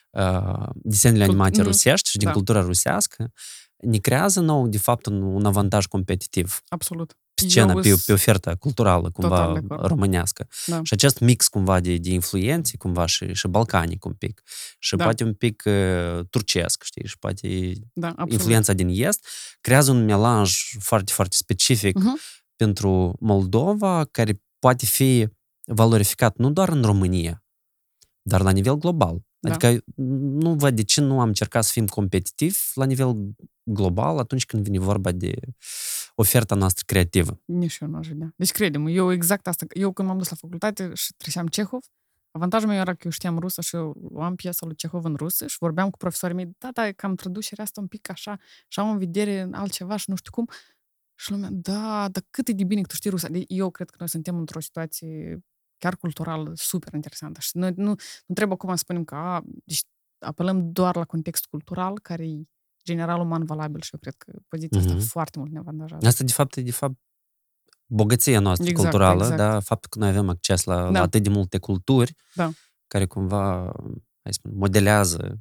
uh, 0.10 0.66
desenele 0.74 1.24
animate 1.24 1.58
Mhm. 1.58 1.66
rusești 1.68 2.10
și 2.10 2.18
din 2.18 2.28
Da. 2.28 2.34
cultura 2.34 2.62
rusească, 2.62 3.32
ne 3.78 3.98
creează 3.98 4.40
nou, 4.40 4.68
de 4.68 4.78
fapt, 4.78 5.06
un, 5.06 5.22
un 5.22 5.46
avantaj 5.46 5.86
competitiv 5.86 6.62
Absolut. 6.68 7.18
Pe 7.44 7.50
scenă, 7.50 7.72
Eu 7.74 7.80
pe, 7.82 7.90
îs- 7.90 8.06
pe 8.06 8.14
oferta 8.14 8.56
culturală, 8.56 9.10
cumva 9.12 9.36
Total 9.38 9.54
de 9.54 9.74
acord. 9.74 9.88
românească. 9.90 10.48
Da. 10.66 10.80
Și 10.84 10.94
acest 10.94 11.20
mix, 11.20 11.48
cumva, 11.48 11.80
de, 11.80 11.98
de 11.98 12.10
influențe, 12.10 12.78
cumva, 12.78 13.06
și, 13.06 13.34
și 13.34 13.48
balcanic 13.48 14.06
un 14.06 14.14
pic. 14.14 14.42
Și 14.80 14.96
Da. 14.96 15.04
poate 15.04 15.24
un 15.24 15.34
pic 15.34 15.64
uh, 15.66 16.20
turcesc, 16.30 16.84
știi, 16.84 17.08
și 17.08 17.18
poate 17.20 17.72
Da, 17.94 18.08
absolut. 18.08 18.32
influența 18.32 18.74
din 18.74 18.88
Est, 18.92 19.28
creează 19.62 19.92
un 19.92 20.06
melanj 20.06 20.60
foarte, 20.80 21.12
foarte 21.12 21.36
specific 21.36 21.96
Mhm. 21.96 22.20
pentru 22.56 23.16
Moldova, 23.20 24.06
care 24.12 24.42
poate 24.60 24.86
fi 24.86 25.28
valorificat 25.66 26.38
nu 26.38 26.52
doar 26.52 26.70
în 26.70 26.82
România, 26.82 27.44
dar 28.22 28.42
la 28.42 28.52
nivel 28.52 28.76
global. 28.76 29.22
Da. 29.40 29.50
Adică 29.54 29.84
nu 30.40 30.54
văd 30.54 30.76
de 30.76 30.84
ce 30.84 31.02
nu 31.02 31.20
am 31.20 31.28
încercat 31.28 31.64
să 31.64 31.72
fim 31.72 31.88
competitivi 31.88 32.58
la 32.74 32.86
nivel 32.86 33.16
global 33.64 34.18
atunci 34.18 34.46
când 34.46 34.64
vine 34.64 34.80
vorba 34.80 35.12
de 35.12 35.34
oferta 36.16 36.56
noastră 36.56 36.84
creativă. 36.88 37.42
Nici 37.46 37.78
eu 37.78 37.88
nu 37.88 37.98
aș 37.98 38.08
vedea. 38.08 38.34
Deci, 38.36 38.52
crede-mă, 38.52 38.90
eu 38.90 39.12
exact 39.12 39.48
asta. 39.48 39.66
Eu 39.70 39.92
când 39.92 40.08
m-am 40.08 40.18
dus 40.18 40.30
la 40.30 40.36
facultate 40.36 40.94
și 40.94 41.14
treceam 41.18 41.48
Cehov, 41.48 41.84
avantajul 42.32 42.70
meu 42.70 42.78
era 42.78 42.94
că 42.94 43.02
eu 43.04 43.12
știam 43.12 43.40
rusă 43.40 43.62
și 43.62 43.76
eu 43.76 44.10
luam 44.12 44.36
piesa 44.36 44.66
lui 44.66 44.76
Cehov 44.76 45.06
în 45.06 45.16
rusă 45.16 45.48
și 45.48 45.58
vorbeam 45.60 45.90
cu 45.90 45.98
profesorii 45.98 46.36
mei, 46.36 46.56
da, 46.58 46.70
da, 46.72 46.88
e 46.88 46.92
cam 46.92 47.16
traducerea 47.16 47.64
asta 47.64 47.82
un 47.82 47.88
pic 47.88 48.10
așa 48.10 48.40
și 48.68 48.80
am 48.80 48.90
în 48.90 48.98
vedere 48.98 49.48
altceva 49.52 49.96
și 49.96 50.10
nu 50.10 50.16
știu 50.16 50.32
cum. 50.32 50.48
Și 51.16 51.32
lumea, 51.32 51.50
da, 51.52 52.08
dar 52.12 52.24
cât 52.30 52.48
e 52.48 52.52
de 52.52 52.64
bine 52.64 52.82
că 52.82 52.88
tu 52.88 52.96
știi 52.96 53.10
rusă. 53.10 53.30
Deci, 53.30 53.46
eu 53.48 53.70
cred 53.70 53.90
că 53.90 53.96
noi 54.00 54.10
suntem 54.10 54.38
într-o 54.38 54.60
situație 54.60 55.40
chiar 55.78 55.96
culturală 55.96 56.52
super 56.56 56.94
interesantă 56.94 57.40
și 57.40 57.58
noi 57.58 57.74
nu, 57.76 57.96
nu 58.26 58.34
trebuie 58.36 58.58
acum 58.62 58.70
să 58.70 58.76
spunem 58.76 59.04
că 59.04 59.16
a, 59.16 59.44
deci 59.66 59.82
apelăm 60.26 60.72
doar 60.72 60.96
la 60.96 61.06
context 61.06 61.46
cultural 61.46 62.00
care 62.00 62.24
e 62.26 62.44
general 62.84 63.20
uman 63.20 63.46
valabil 63.46 63.82
și 63.82 63.90
eu 63.94 64.00
cred 64.00 64.14
că 64.18 64.32
poziția 64.48 64.80
asta 64.80 64.94
Mhm. 64.94 65.04
foarte 65.06 65.40
mult 65.40 65.52
ne 65.52 65.60
avantajează. 65.60 66.08
Asta, 66.08 66.24
de 66.24 66.32
fapt, 66.32 66.56
e 66.58 66.62
de 66.62 66.72
fapt 66.72 66.96
bogăția 67.86 68.40
noastră 68.40 68.70
Exact, 68.70 68.90
culturală, 68.90 69.22
exact. 69.22 69.38
da? 69.38 69.60
faptul 69.60 69.90
că 69.90 70.00
noi 70.00 70.10
avem 70.10 70.30
acces 70.30 70.64
la, 70.64 70.76
Da. 70.76 70.90
la 70.90 71.02
atât 71.02 71.24
de 71.24 71.30
multe 71.30 71.58
culturi 71.58 72.16
Da. 72.36 72.52
care 72.88 73.06
cumva, 73.06 73.72
hai 74.22 74.34
să 74.34 74.40
spun, 74.44 74.52
modelează 74.56 75.40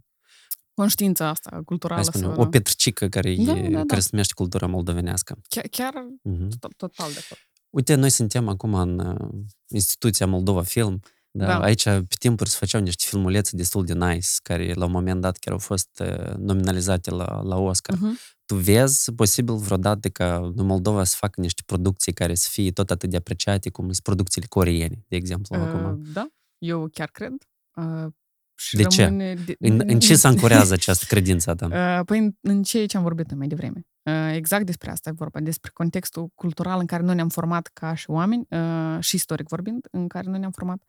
conștiința 0.74 1.28
asta 1.28 1.48
hai 1.52 1.62
culturală. 1.64 2.02
să 2.02 2.10
spun, 2.14 2.34
să- 2.34 2.40
o 2.40 2.46
petricică 2.46 3.08
care, 3.08 3.34
Da, 3.34 3.52
e, 3.52 3.68
da, 3.70 3.76
da. 3.78 3.82
care 3.86 4.00
se 4.00 4.08
numește 4.10 4.32
cultura 4.34 4.66
moldovenească. 4.66 5.38
Chiar, 5.48 5.64
chiar 5.70 5.92
Mhm. 6.22 6.48
tot- 6.58 6.76
total 6.76 7.12
de 7.12 7.18
acord. 7.24 7.40
Uite, 7.70 7.94
noi 7.94 8.10
suntem 8.10 8.48
acum 8.48 8.74
în 8.74 8.98
uh, 8.98 9.28
instituția 9.70 10.26
Moldova 10.26 10.62
Film. 10.62 11.00
Da, 11.34 11.46
Da. 11.46 11.58
Aici, 11.60 11.82
pe 11.82 12.14
timpuri, 12.18 12.50
se 12.50 12.56
făceau 12.58 12.80
niște 12.80 13.04
filmulețe 13.08 13.56
destul 13.56 13.84
de 13.84 13.94
nice, 13.94 14.28
care 14.42 14.72
la 14.74 14.84
un 14.84 14.90
moment 14.90 15.20
dat 15.20 15.36
chiar 15.36 15.52
au 15.52 15.58
fost 15.60 16.02
uh, 16.04 16.34
nominalizate 16.36 17.10
la, 17.10 17.42
la 17.42 17.56
Oscar. 17.56 17.96
Mhm. 17.98 18.18
Tu 18.46 18.54
vezi 18.54 19.12
posibil 19.12 19.54
vreodată 19.54 20.08
ca 20.08 20.52
în 20.56 20.66
Moldova 20.66 21.04
să 21.04 21.16
facă 21.18 21.40
niște 21.40 21.62
producții 21.66 22.12
care 22.12 22.34
să 22.34 22.48
fie 22.50 22.72
tot 22.72 22.90
atât 22.90 23.10
de 23.10 23.16
apreciate 23.16 23.70
cum 23.70 23.84
sunt 23.84 23.98
producțiile 24.00 24.46
coreene, 24.46 25.04
de 25.08 25.16
exemplu, 25.16 25.56
Uh, 25.56 25.66
acum. 25.66 26.02
Da, 26.12 26.26
eu 26.58 26.88
chiar 26.92 27.08
cred. 27.08 27.32
Uh, 27.76 28.06
și 28.54 28.76
De 28.76 28.82
ce? 28.82 29.04
rămâne 29.04 29.34
De, 29.34 29.56
În, 29.58 29.82
în 29.86 30.00
ce 30.00 30.16
se 30.16 30.26
ancorează 30.26 30.72
această 30.72 31.04
credință 31.08 31.50
a 31.50 31.54
ta? 31.54 31.98
Uh, 31.98 32.04
Păi 32.04 32.18
în, 32.18 32.32
în 32.40 32.62
ceea 32.62 32.86
ce 32.86 32.96
am 32.96 33.02
vorbit 33.02 33.28
noi 33.28 33.38
mai 33.38 33.48
devreme. 33.48 33.86
Uh, 34.04 34.32
Exact 34.34 34.66
despre 34.66 34.90
asta 34.90 35.08
e 35.08 35.12
vorba, 35.12 35.40
despre 35.40 35.70
contextul 35.74 36.28
cultural 36.34 36.80
în 36.80 36.86
care 36.86 37.02
noi 37.02 37.14
ne-am 37.14 37.28
format 37.28 37.66
ca 37.66 37.94
și 37.94 38.10
oameni, 38.10 38.46
uh, 38.50 38.96
și 39.00 39.14
istoric 39.14 39.48
vorbind, 39.48 39.88
în 39.90 40.08
care 40.08 40.30
noi 40.30 40.38
ne-am 40.38 40.50
format. 40.50 40.82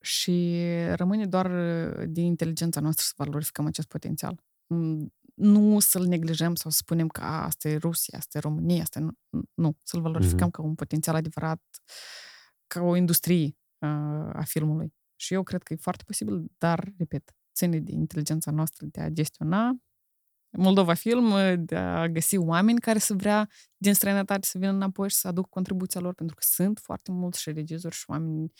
Și 0.00 0.62
rămâne 0.94 1.26
doar 1.26 1.46
uh, 1.50 2.04
din 2.08 2.24
inteligența 2.24 2.80
noastră 2.80 3.04
să 3.06 3.12
valorificăm 3.16 3.66
acest 3.66 3.88
potențial. 3.88 4.44
Mm, 4.66 5.12
Nu 5.34 5.78
să-l 5.80 6.06
neglijăm 6.06 6.54
sau 6.54 6.70
să 6.70 6.76
spunem 6.76 7.08
că 7.08 7.20
a, 7.20 7.44
asta 7.44 7.68
e 7.68 7.76
Rusia, 7.76 8.18
asta 8.18 8.38
e 8.38 8.40
România, 8.40 8.82
asta 8.82 8.98
e... 8.98 9.02
Nu, 9.02 9.12
nu 9.54 9.76
să-l 9.82 10.00
valorificăm 10.00 10.46
Mhm. 10.46 10.50
ca 10.50 10.62
un 10.62 10.74
potențial 10.74 11.14
adevărat, 11.14 11.62
ca 12.66 12.80
o 12.80 12.96
industrie 12.96 13.44
uh, 13.78 13.88
a 14.32 14.42
filmului. 14.44 14.94
Și 15.16 15.34
eu 15.34 15.42
cred 15.42 15.62
că 15.62 15.72
e 15.72 15.76
foarte 15.76 16.02
posibil, 16.06 16.46
dar, 16.58 16.92
repet, 16.98 17.34
ține 17.54 17.78
de 17.80 17.92
inteligența 17.92 18.50
noastră 18.50 18.86
de 18.90 19.00
a 19.00 19.08
gestiona 19.08 19.76
Moldova 20.56 20.94
Film, 20.94 21.34
de 21.58 21.76
a 21.76 22.08
găsi 22.08 22.36
oameni 22.36 22.80
care 22.80 22.98
să 22.98 23.14
vrea 23.14 23.48
din 23.76 23.94
străinătate 23.94 24.46
să 24.46 24.58
vină 24.58 24.70
înapoi 24.70 25.08
și 25.10 25.16
să 25.16 25.28
aducă 25.28 25.48
contribuția 25.50 26.00
lor, 26.00 26.14
pentru 26.14 26.36
că 26.36 26.42
sunt 26.46 26.80
foarte 26.82 27.10
mulți 27.12 27.40
și 27.40 27.52
regizori 27.52 27.94
și 27.94 28.04
oameni 28.06 28.52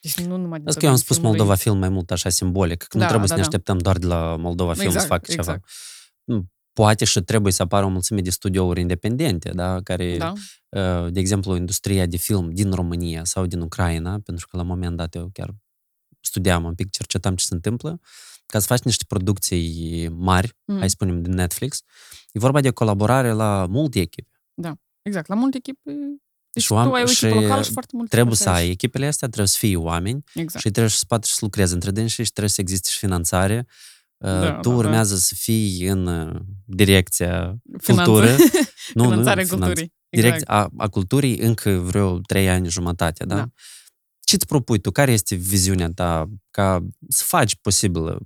deci 0.00 0.20
nu 0.20 0.36
numai 0.36 0.58
din 0.58 0.68
Asta 0.68 0.80
că 0.80 0.86
eu 0.86 0.92
am 0.92 0.96
domeniul 0.96 0.96
spus 0.96 1.16
filmului. 1.16 1.36
Moldova 1.38 1.54
Film 1.54 1.78
mai 1.78 1.88
mult 1.88 2.10
așa 2.10 2.28
simbolic, 2.28 2.82
că 2.82 2.96
nu 2.96 3.00
Da, 3.02 3.08
trebuie 3.08 3.28
da, 3.28 3.34
să 3.34 3.40
ne 3.40 3.46
da. 3.46 3.46
așteptăm 3.46 3.78
doar 3.78 3.98
de 3.98 4.06
la 4.06 4.36
Moldova 4.36 4.72
Film 4.72 4.90
să 4.90 4.96
Exact, 4.96 5.06
facă 5.12 5.30
ceva. 5.30 5.52
exact. 5.52 5.70
Poate 6.72 7.04
și 7.04 7.20
trebuie 7.20 7.52
să 7.52 7.62
apară 7.62 7.84
o 7.84 7.88
mulțime 7.88 8.20
de 8.20 8.30
studiouri 8.30 8.80
independente, 8.80 9.50
da, 9.54 9.80
care 9.82 10.16
Da, 10.16 10.32
uh, 10.68 11.12
de 11.12 11.20
exemplu, 11.20 11.56
industria 11.56 12.06
de 12.06 12.16
film 12.16 12.50
din 12.50 12.70
România 12.72 13.24
sau 13.24 13.46
din 13.46 13.60
Ucraina, 13.60 14.18
pentru 14.24 14.46
că 14.50 14.56
la 14.56 14.62
un 14.62 14.68
moment 14.68 14.96
dat 14.96 15.14
eu 15.14 15.30
chiar 15.32 15.50
studiam 16.22 16.64
un 16.64 16.74
pic, 16.74 16.90
cercetam 16.90 17.34
ce 17.36 17.44
se 17.44 17.54
întâmplă, 17.54 18.00
ca 18.46 18.58
să 18.58 18.66
faci 18.66 18.82
niște 18.82 19.04
producții 19.08 20.08
mari, 20.08 20.56
Mm. 20.64 20.78
hai 20.78 20.88
să 20.88 20.94
spunem, 20.94 21.22
din 21.22 21.32
Netflix, 21.32 21.82
e 22.32 22.38
vorba 22.38 22.60
de 22.60 22.70
colaborare 22.70 23.30
la 23.30 23.66
multe 23.70 24.00
echipe. 24.00 24.28
exact. 25.02 25.28
La 25.28 25.34
multe 25.34 25.56
echipe 25.56 25.90
deci 26.54 26.62
Și 26.62 26.68
tu 26.68 26.74
oam- 26.74 26.92
ai 26.94 27.02
o 27.02 27.06
și 27.06 27.24
echipă 27.26 27.40
locală 27.40 27.62
și 27.62 27.70
foarte 27.72 27.90
multe 27.96 28.10
Trebuie 28.10 28.34
echipe 28.34 28.48
să 28.50 28.54
ai 28.54 28.60
aici. 28.62 28.72
echipele 28.72 29.06
astea, 29.06 29.26
trebuie 29.28 29.48
să 29.48 29.58
fie 29.58 29.76
oameni 29.76 30.24
Exact. 30.34 30.64
și 30.64 30.70
trebuie 30.70 30.90
să 30.92 30.98
spate 30.98 31.26
și 31.26 31.32
să 31.32 31.38
lucreze 31.42 31.74
între 31.74 31.90
dânsi 31.90 32.14
și 32.22 32.30
trebuie 32.30 32.48
să 32.48 32.60
existe 32.60 32.90
și 32.90 32.98
finanțare. 32.98 33.66
Uh, 34.16 34.28
Da, 34.30 34.50
tu 34.52 34.68
da, 34.68 34.74
da. 34.74 34.74
urmează 34.76 35.16
să 35.16 35.34
fii 35.38 35.86
în 35.86 36.06
uh, 36.06 36.40
direcția 36.64 37.56
Finanță. 37.78 38.10
cultură. 38.10 38.36
nu, 38.94 39.02
Finanțarea 39.02 39.44
nu, 39.50 39.56
culturii. 39.56 39.92
direct 40.08 40.34
Exact. 40.34 40.50
a, 40.50 40.70
a 40.84 40.88
culturii 40.88 41.38
încă 41.38 41.70
vreo 41.70 42.18
trei 42.20 42.48
ani 42.50 42.68
jumătate, 42.68 43.24
da? 43.24 43.34
Da. 43.34 43.48
Ce 44.24 44.34
îți 44.34 44.46
propui 44.46 44.78
tu? 44.78 44.90
Care 44.90 45.12
este 45.12 45.34
viziunea 45.34 45.92
ta 45.92 46.30
ca 46.50 46.86
să 47.08 47.24
faci 47.26 47.56
posibil 47.56 48.18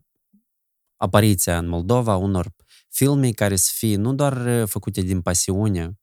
apariția 0.96 1.58
în 1.58 1.68
Moldova 1.68 2.16
unor 2.16 2.54
filme 2.88 3.30
care 3.30 3.56
să 3.56 3.70
fie 3.74 3.96
nu 3.96 4.14
doar 4.14 4.46
uh, 4.46 4.68
făcute 4.68 5.00
din 5.00 5.20
pasiune, 5.20 5.98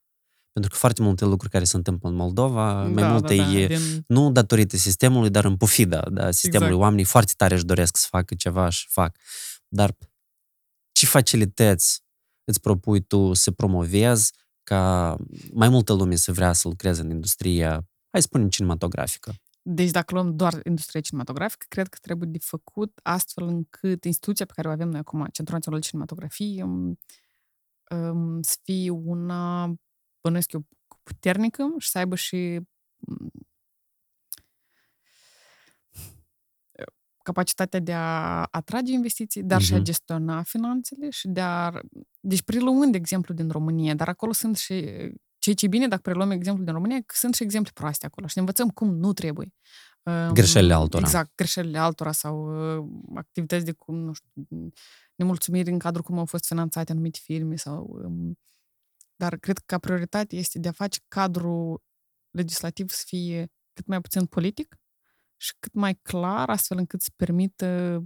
pentru 0.51 0.71
că 0.71 0.77
foarte 0.77 1.01
multe 1.01 1.25
lucruri 1.25 1.51
care 1.51 1.63
se 1.63 1.75
întâmplă 1.75 2.09
în 2.09 2.15
Moldova, 2.15 2.83
mai 2.83 3.03
da, 3.03 3.11
multe 3.11 3.35
da, 3.35 3.43
da, 3.43 3.51
e 3.51 3.67
din, 3.67 4.03
nu 4.07 4.31
datorită 4.31 4.77
sistemului, 4.77 5.29
dar 5.29 5.45
în 5.45 5.57
pufida 5.57 6.01
da, 6.11 6.31
sistemului. 6.31 6.65
Exact. 6.65 6.83
Oamenii 6.83 7.05
foarte 7.05 7.33
tare 7.37 7.53
își 7.53 7.65
doresc 7.65 7.97
să 7.97 8.07
facă 8.09 8.35
ceva 8.35 8.69
și 8.69 8.87
fac. 8.89 9.17
Dar 9.67 9.95
ce 10.91 11.05
facilități 11.05 12.03
îți 12.43 12.59
propui 12.59 13.01
tu 13.01 13.33
să 13.33 13.51
promovezi 13.51 14.33
ca 14.63 15.15
mai 15.51 15.69
multă 15.69 15.93
lume 15.93 16.15
să 16.15 16.31
vrea 16.31 16.53
să 16.53 16.67
lucreze 16.67 17.01
în 17.01 17.09
industria, 17.09 17.69
hai 18.09 18.21
să 18.21 18.27
spunem, 18.27 18.49
cinematografică? 18.49 19.33
Deci 19.65 19.91
dacă 19.91 20.13
luăm 20.13 20.35
doar 20.35 20.59
industria 20.63 21.01
cinematografică, 21.01 21.65
cred 21.69 21.87
că 21.87 21.97
trebuie 22.01 22.29
de 22.31 22.37
făcut 22.41 22.99
astfel 23.03 23.47
încât 23.47 24.03
instituția 24.03 24.45
pe 24.45 24.51
care 24.55 24.67
o 24.67 24.71
avem 24.71 24.89
noi 24.89 24.99
acum, 24.99 25.25
Centrul 25.31 25.55
Național 25.57 25.79
de 25.79 25.85
Cinematografie, 25.85 26.63
um, 26.63 26.97
um, 27.91 28.41
să 28.41 28.57
fie 28.63 28.89
una, 28.89 29.73
bănuiesc 30.21 30.51
eu, 30.51 30.65
puternică 31.03 31.73
și 31.77 31.89
să 31.89 31.97
aibă 31.97 32.15
și 32.15 32.59
um, 32.99 33.31
capacitatea 37.23 37.79
de 37.79 37.93
a 37.93 38.43
atrage 38.43 38.91
investiții, 38.93 39.43
dar 39.43 39.61
și 39.61 39.73
a 39.73 39.75
Mhm. 39.75 39.85
gestiona 39.85 40.43
finanțele 40.43 41.09
și 41.09 41.27
de 41.27 41.41
a... 41.41 41.71
Deci 42.19 42.41
preluând 42.41 42.91
de 42.91 42.97
exemplu 42.97 43.33
din 43.33 43.49
România, 43.49 43.95
dar 43.95 44.07
acolo 44.07 44.31
sunt 44.31 44.57
și 44.57 44.85
ceea 45.43 45.55
ce 45.55 45.65
e 45.65 45.67
bine 45.67 45.87
dacă 45.87 46.01
preluăm 46.01 46.31
exemplu 46.31 46.63
din 46.63 46.73
România, 46.73 47.01
că 47.05 47.15
sunt 47.17 47.33
și 47.35 47.43
exemple 47.43 47.71
proaste 47.73 48.05
acolo 48.05 48.27
și 48.27 48.33
ne 48.35 48.41
învățăm 48.41 48.69
cum 48.69 48.95
nu 48.95 49.13
trebuie. 49.13 49.53
Um, 50.03 50.33
Greșelile 50.33 50.73
altora. 50.73 51.03
Exact, 51.03 51.31
greșelile 51.35 51.77
altora 51.77 52.11
sau 52.11 52.35
uh, 52.77 52.85
activități 53.15 53.65
de 53.65 53.71
cum, 53.71 53.95
nu 53.95 54.13
știu, 54.13 54.31
nemulțumiri 55.15 55.71
în 55.71 55.79
cadrul 55.79 56.03
cum 56.03 56.17
au 56.17 56.25
fost 56.25 56.45
finanțate 56.45 56.91
anumite 56.91 57.19
filme 57.23 57.55
sau... 57.55 58.01
Um, 58.05 58.37
dar 59.15 59.37
cred 59.37 59.57
că 59.57 59.63
ca 59.65 59.77
prioritate 59.77 60.35
este 60.35 60.59
de 60.59 60.67
a 60.67 60.71
face 60.71 60.99
cadrul 61.07 61.83
legislativ 62.29 62.89
să 62.89 63.03
fie 63.05 63.51
cât 63.73 63.85
mai 63.85 64.01
puțin 64.01 64.25
politic 64.25 64.75
și 65.37 65.53
cât 65.59 65.73
mai 65.73 65.95
clar, 65.95 66.49
astfel 66.49 66.77
încât 66.77 67.01
să 67.01 67.09
permită 67.15 67.99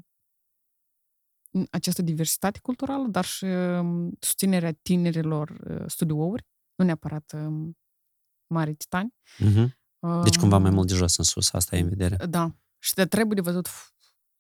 această 1.70 2.02
diversitate 2.02 2.60
culturală, 2.62 3.08
dar 3.08 3.26
și 3.26 3.44
um, 3.46 4.12
susținerea 4.20 4.72
tinerilor 4.82 5.50
uh, 5.50 5.84
studiouri, 5.88 6.46
nu 6.78 6.86
neapărat 6.86 7.32
um, 7.36 7.78
mari 8.48 8.74
titani. 8.76 9.14
Mhm. 9.38 9.76
Deci 10.24 10.38
cumva 10.38 10.58
mai 10.58 10.70
Um, 10.70 10.76
mult 10.76 10.88
de 10.88 10.94
jos 10.94 11.18
în 11.18 11.24
sus, 11.24 11.54
asta 11.54 11.76
e 11.76 11.80
în 11.80 11.90
vedere. 11.90 12.26
Da. 12.26 12.56
Și 12.80 12.94
de 12.94 13.06
trebuie 13.06 13.36
de 13.36 13.42
văzut, 13.42 13.68
f- 13.68 13.96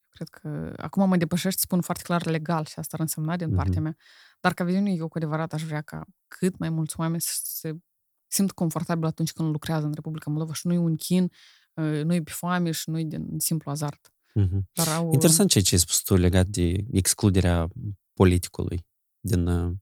cred 0.09 0.27
că 0.29 0.73
acum 0.77 1.07
mă 1.09 1.17
depășești, 1.17 1.59
spun 1.61 1.81
foarte 1.81 2.03
clar 2.03 2.25
legal 2.25 2.65
și 2.65 2.79
asta 2.79 2.95
ar 2.95 2.99
însemna 2.99 3.35
din 3.35 3.47
Mhm. 3.47 3.55
partea 3.55 3.81
mea. 3.81 3.95
Dar 4.39 4.53
ca 4.53 4.63
viziune, 4.63 4.91
eu 4.91 5.07
cu 5.07 5.17
adevărat 5.17 5.53
aș 5.53 5.63
vrea 5.63 5.81
ca 5.81 6.05
cât 6.27 6.57
mai 6.57 6.69
mulți 6.69 6.99
oameni 6.99 7.21
să 7.21 7.31
se 7.43 7.77
simt 8.27 8.51
confortabil 8.51 9.05
atunci 9.05 9.31
când 9.31 9.51
lucrează 9.51 9.85
în 9.85 9.93
Republica 9.93 10.29
Moldova 10.29 10.53
și 10.53 10.67
nu-i 10.67 10.77
un 10.77 10.95
chin, 10.95 11.31
nu-i 12.03 12.23
pe 12.23 12.31
foame 12.31 12.71
și 12.71 12.89
nu-i 12.89 13.05
din 13.05 13.27
simplu 13.37 13.71
azart. 13.71 14.11
Mm-hmm. 14.39 14.59
Dar 14.73 14.87
au... 14.87 15.11
Interesant 15.13 15.49
ce 15.49 15.61
ai 15.71 15.79
spus 15.79 16.01
tu 16.01 16.15
legat 16.15 16.45
de 16.47 16.85
excluderea 16.91 17.67
politicului 18.13 18.85
din 19.19 19.47
uh, 19.47 19.73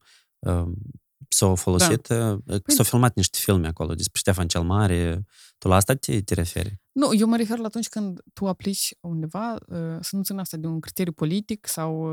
s-au 1.28 1.54
folosit, 1.54 2.06
da. 2.06 2.38
păi... 2.44 2.60
s-au 2.66 2.84
filmat 2.84 3.14
niște 3.14 3.38
filme 3.40 3.66
acolo 3.66 3.94
despre 3.94 4.18
Ștefan 4.18 4.46
cel 4.46 4.62
Mare. 4.62 5.24
Tu 5.58 5.68
la 5.68 5.74
asta 5.74 5.94
te, 5.94 6.20
te 6.20 6.34
referi? 6.34 6.80
Nu, 6.92 7.14
eu 7.14 7.26
mă 7.26 7.36
refer 7.36 7.58
la 7.58 7.66
atunci 7.66 7.88
când 7.88 8.20
tu 8.32 8.46
aplici 8.46 8.94
undeva 9.00 9.54
să 10.00 10.16
nu 10.16 10.22
țină 10.22 10.40
asta 10.40 10.56
de 10.56 10.66
un 10.66 10.80
criteriu 10.80 11.12
politic 11.12 11.66
sau 11.66 12.10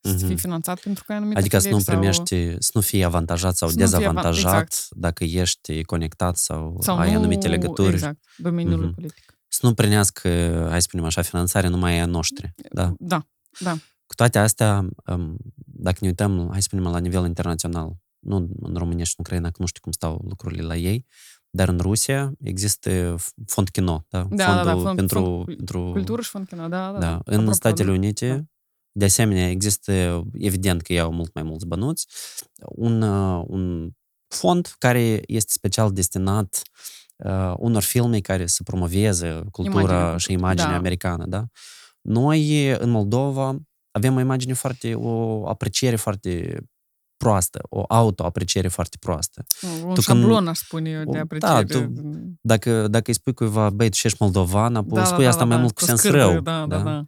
să 0.00 0.14
mm-hmm. 0.14 0.26
fii 0.26 0.36
finanțat 0.36 0.80
pentru 0.80 1.04
că 1.04 1.12
ai 1.12 1.18
anumite 1.18 1.40
Adică 1.40 1.58
să 1.58 1.68
nu 1.68 1.80
primești, 1.84 2.48
sau... 2.48 2.56
să 2.58 2.70
nu 2.74 2.80
fii 2.80 3.04
avantajat 3.04 3.56
sau 3.56 3.70
dezavantajat 3.70 4.62
exact. 4.62 4.86
dacă 4.90 5.24
ești 5.24 5.82
conectat 5.82 6.36
sau, 6.36 6.78
sau 6.80 6.98
ai 6.98 7.12
nu, 7.12 7.18
anumite 7.18 7.48
legături. 7.48 7.92
Exact, 7.92 8.24
domeniul 8.36 8.90
mm-hmm. 8.90 8.94
politic. 8.94 9.38
Să 9.48 9.66
nu 9.66 9.74
primească, 9.74 10.28
hai 10.68 10.80
să 10.80 10.86
spunem 10.88 11.04
așa, 11.04 11.22
finanțare 11.22 11.68
numai 11.68 11.98
a 11.98 12.06
noștri. 12.06 12.54
Da, 12.72 12.94
da. 12.98 13.26
da. 13.58 13.72
Cu 14.06 14.14
toate 14.14 14.38
astea, 14.38 14.88
dacă 15.84 15.98
ne 16.00 16.08
uităm, 16.08 16.48
hai 16.50 16.62
să 16.62 16.68
spunem, 16.70 16.92
la 16.92 16.98
nivel 16.98 17.24
internațional, 17.24 17.96
nu 18.18 18.48
în 18.60 18.74
România 18.74 19.04
și 19.04 19.14
în 19.16 19.24
Ucraina, 19.24 19.50
că 19.50 19.56
nu 19.58 19.66
știu 19.66 19.80
cum 19.80 19.92
stau 19.92 20.24
lucrurile 20.28 20.62
la 20.62 20.76
ei, 20.76 21.06
dar 21.50 21.68
în 21.68 21.78
Rusia 21.78 22.32
există 22.40 23.14
fond 23.46 23.68
kino, 23.68 24.06
da? 24.08 24.26
da 24.30 24.44
Fondul 24.44 24.64
da, 24.64 24.64
da, 24.64 24.80
fond, 24.80 24.96
pentru, 24.96 25.20
fond, 25.20 25.44
pentru... 25.44 25.90
Cultură 25.92 26.22
și 26.22 26.28
fond 26.28 26.46
kino, 26.48 26.68
da, 26.68 26.92
da. 26.92 26.98
da. 26.98 27.20
În 27.24 27.34
Apropo, 27.34 27.52
Statele 27.52 27.90
Unite, 27.90 28.28
da. 28.28 28.42
de 28.92 29.04
asemenea, 29.04 29.50
există, 29.50 30.22
evident 30.32 30.82
că 30.82 30.92
iau 30.92 31.12
mult 31.12 31.34
mai 31.34 31.42
mulți 31.42 31.66
bănuți, 31.66 32.06
un, 32.68 33.02
un 33.46 33.90
fond 34.28 34.74
care 34.78 35.22
este 35.26 35.52
special 35.52 35.92
destinat 35.92 36.62
uh, 37.16 37.54
unor 37.56 37.82
filme 37.82 38.20
care 38.20 38.46
să 38.46 38.62
promoveze 38.62 39.42
cultura 39.50 39.94
Imagine. 39.94 40.16
și 40.16 40.32
imaginea 40.32 40.70
da. 40.70 40.76
americană, 40.76 41.26
da? 41.26 41.44
Noi, 42.00 42.70
în 42.70 42.90
Moldova, 42.90 43.58
avem 43.96 44.16
o 44.16 44.20
imagine 44.20 44.52
foarte, 44.52 44.94
o 44.94 45.48
apreciere 45.48 45.96
foarte 45.96 46.64
proastă, 47.16 47.58
o 47.68 47.84
autoapreciere 47.88 48.68
foarte 48.68 48.96
proastă. 49.00 49.44
Un 49.84 49.94
tu 49.94 50.00
șablon, 50.00 50.34
când, 50.34 50.48
aș 50.48 50.58
spune 50.58 50.90
eu, 50.90 51.04
de 51.04 51.10
da, 51.10 51.20
apreciere. 51.20 51.62
Da, 51.62 51.78
tu, 51.78 51.92
dacă, 52.40 52.88
dacă 52.88 53.04
îi 53.06 53.14
spui 53.14 53.34
cuiva, 53.34 53.70
băi, 53.70 53.88
tu 53.88 53.96
ești 54.02 54.16
moldovan, 54.20 54.76
apoi 54.76 54.98
da, 54.98 55.04
spui 55.04 55.22
da, 55.22 55.28
asta 55.28 55.40
da, 55.40 55.46
mai 55.46 55.56
da, 55.56 55.62
mult 55.62 55.74
cu 55.74 55.84
sens 55.84 55.98
scârbă, 55.98 56.18
rău. 56.18 56.40
Da, 56.40 56.66
da, 56.66 56.76
da. 56.76 56.82
da. 56.82 57.06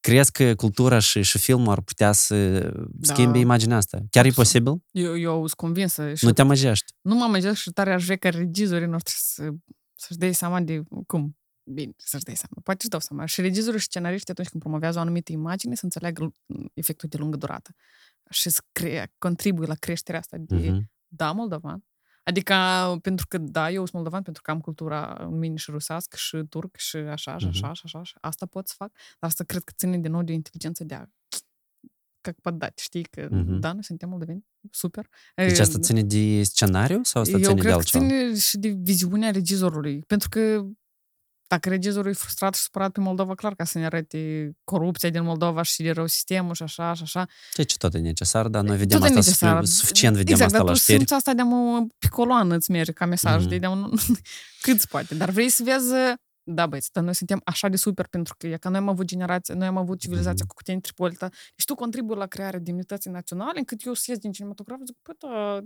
Crezi 0.00 0.32
că 0.32 0.54
cultura 0.54 0.98
și, 0.98 1.22
și 1.22 1.38
filmul 1.38 1.72
ar 1.72 1.80
putea 1.80 2.12
să 2.12 2.58
da. 2.90 3.12
schimbe 3.12 3.38
imaginea 3.38 3.76
asta? 3.76 3.96
Chiar 4.10 4.24
Absolut. 4.24 4.32
e 4.32 4.40
posibil? 4.40 4.84
Eu, 4.90 5.18
eu 5.18 5.38
sunt 5.38 5.52
convinsă. 5.52 6.14
Și 6.14 6.24
nu 6.24 6.32
te 6.32 6.40
amăgești? 6.40 6.92
Nu 7.00 7.14
mă 7.14 7.24
amăgești 7.24 7.62
și 7.62 7.70
tare 7.70 7.92
aș 7.92 8.04
vrea 8.04 8.16
ca 8.16 8.28
regizorii 8.28 8.86
noștri 8.86 9.14
să, 9.16 9.48
să-și 9.94 10.18
dea 10.18 10.32
seama 10.32 10.60
de 10.60 10.82
cum 11.06 11.36
Bine, 11.65 11.93
să-și 11.97 12.23
dai 12.23 12.35
seama. 12.35 12.61
Poate 12.63 12.79
își 12.81 12.89
dau 12.89 12.99
seama. 12.99 13.25
Și 13.25 13.41
regizorii 13.41 13.79
și 13.79 13.85
scenariștii, 13.85 14.31
atunci 14.31 14.49
când 14.49 14.61
promovează 14.61 14.97
o 14.97 15.01
anumită 15.01 15.31
imagine, 15.31 15.75
să 15.75 15.83
înțeleagă 15.83 16.35
efectul 16.73 17.09
de 17.09 17.17
lungă 17.17 17.37
durată. 17.37 17.75
Și 18.29 18.49
să 18.49 18.61
crea, 18.71 19.11
contribuie 19.17 19.67
la 19.67 19.75
creșterea 19.75 20.19
asta 20.19 20.37
de, 20.39 20.71
uh-huh. 20.71 20.81
da, 21.07 21.31
moldovan. 21.31 21.85
Adică, 22.23 22.55
pentru 23.01 23.27
că, 23.27 23.37
da, 23.37 23.71
eu 23.71 23.81
sunt 23.81 23.93
moldovan 23.93 24.21
pentru 24.21 24.41
că 24.41 24.51
am 24.51 24.59
cultura 24.59 25.17
în 25.19 25.37
mine 25.37 25.55
și 25.55 25.71
rusească 25.71 26.15
și 26.19 26.43
turc 26.49 26.75
și 26.75 26.97
așa, 26.97 27.37
și 27.37 27.47
așa, 27.47 27.71
uh-huh. 27.71 27.73
și 27.73 27.81
așa, 27.83 28.03
și 28.03 28.13
asta 28.21 28.45
pot 28.45 28.67
să 28.67 28.73
fac. 28.77 28.91
Dar 29.19 29.29
asta 29.29 29.43
cred 29.43 29.63
că 29.63 29.73
ține 29.75 29.97
din 29.97 30.11
nou 30.11 30.23
de 30.23 30.33
inteligență 30.33 30.83
de 30.83 30.93
a 30.93 31.05
как 32.21 32.39
поддать, 32.41 32.79
știi? 32.79 33.03
Că, 33.03 33.27
uh-huh. 33.27 33.59
da, 33.59 33.73
noi 33.73 33.83
suntem 33.83 34.09
moldoveni, 34.09 34.45
super. 34.71 35.09
Deci 35.35 35.59
asta 35.59 35.79
ține 35.79 36.03
de 36.03 36.43
scenariu 36.43 37.03
sau 37.03 37.21
asta 37.21 37.37
eu 37.37 37.47
ține 37.47 37.61
de 37.61 37.71
altceva? 37.71 38.03
Eu 38.03 38.09
cred 38.09 38.19
că 38.19 38.25
ține 38.25 38.39
și 38.39 38.57
de 38.57 38.69
viziunea 38.69 39.31
regizorului. 39.31 39.99
Pentru 39.99 40.29
că 40.29 40.65
dacă 41.46 41.68
regizorul 41.68 42.10
e 42.10 42.14
frustrat 42.14 42.54
și 42.54 42.60
supărat 42.60 42.92
pe 42.92 43.00
Moldova, 43.00 43.34
clar 43.34 43.54
ca 43.54 43.64
să 43.64 43.78
ne 43.78 43.84
arate 43.84 44.50
corupția 44.64 45.10
din 45.10 45.22
Moldova 45.22 45.62
și 45.62 45.82
de 45.82 45.90
rău 45.90 46.06
sistemul 46.06 46.54
și 46.54 46.62
așa 46.62 46.94
și 46.94 47.02
așa. 47.02 47.26
Deci 47.54 47.76
tot 47.76 47.94
e 47.94 47.98
necesar, 47.98 48.48
dar 48.48 48.64
noi 48.64 48.76
vedem 48.76 48.98
tot 48.98 49.06
asta 49.06 49.18
necesar. 49.18 49.64
suficient, 49.64 50.16
vedem 50.16 50.32
exact, 50.32 50.50
asta 50.52 50.64
dar 50.64 50.72
la 50.72 50.78
știri. 50.78 51.00
Exact, 51.02 51.26
asta 51.26 51.42
de 51.42 51.42
pe 51.98 52.08
coloană 52.08 52.56
îți 52.56 52.70
merge 52.70 52.92
ca 52.92 53.06
mesaj, 53.06 53.44
mm-hmm. 53.44 53.58
de 53.58 53.66
un, 53.66 53.92
cât 54.60 54.84
poate. 54.84 55.14
Dar 55.14 55.30
vrei 55.30 55.48
să 55.48 55.62
vezi 55.62 55.92
da, 56.48 56.66
băieți, 56.66 56.92
dar 56.92 57.02
noi 57.02 57.14
suntem 57.14 57.40
așa 57.44 57.68
de 57.68 57.76
super 57.76 58.06
pentru 58.06 58.34
că 58.38 58.46
e 58.46 58.56
că 58.56 58.68
noi 58.68 58.78
am 58.78 58.88
avut 58.88 59.06
generația, 59.06 59.54
noi 59.54 59.66
am 59.66 59.76
avut 59.76 59.98
civilizația 59.98 60.44
mm-hmm. 60.44 60.48
cu 60.48 60.54
Cuteni 60.54 60.80
Tripolita. 60.80 61.28
Deci 61.28 61.64
tu 61.64 61.74
contribui 61.74 62.16
la 62.16 62.26
crearea 62.26 62.60
demnității 62.60 63.10
naționale, 63.10 63.58
încât 63.58 63.84
eu 63.84 63.94
să 63.94 64.04
ies 64.08 64.18
din 64.18 64.32
cinematograf 64.32 64.78
zic, 64.86 64.96
păi, 65.02 65.14
da, 65.18 65.60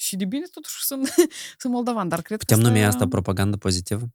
și 0.00 0.16
de 0.16 0.24
bine 0.24 0.44
totuși 0.50 0.84
sunt, 0.84 1.06
sunt 1.60 1.72
moldovan, 1.72 2.08
dar 2.08 2.22
cred 2.22 2.38
Putem 2.38 2.56
că 2.56 2.62
asta... 2.62 2.74
numi 2.74 2.86
asta 2.86 3.08
propagandă 3.08 3.56
pozitivă? 3.56 4.08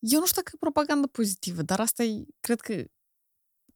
Eu 0.00 0.18
nu 0.18 0.26
știu 0.26 0.42
dacă 0.42 0.50
e 0.54 0.58
propagandă 0.60 1.06
pozitivă, 1.06 1.62
dar 1.62 1.80
asta 1.80 2.02
e, 2.02 2.24
cred 2.40 2.60
că 2.60 2.84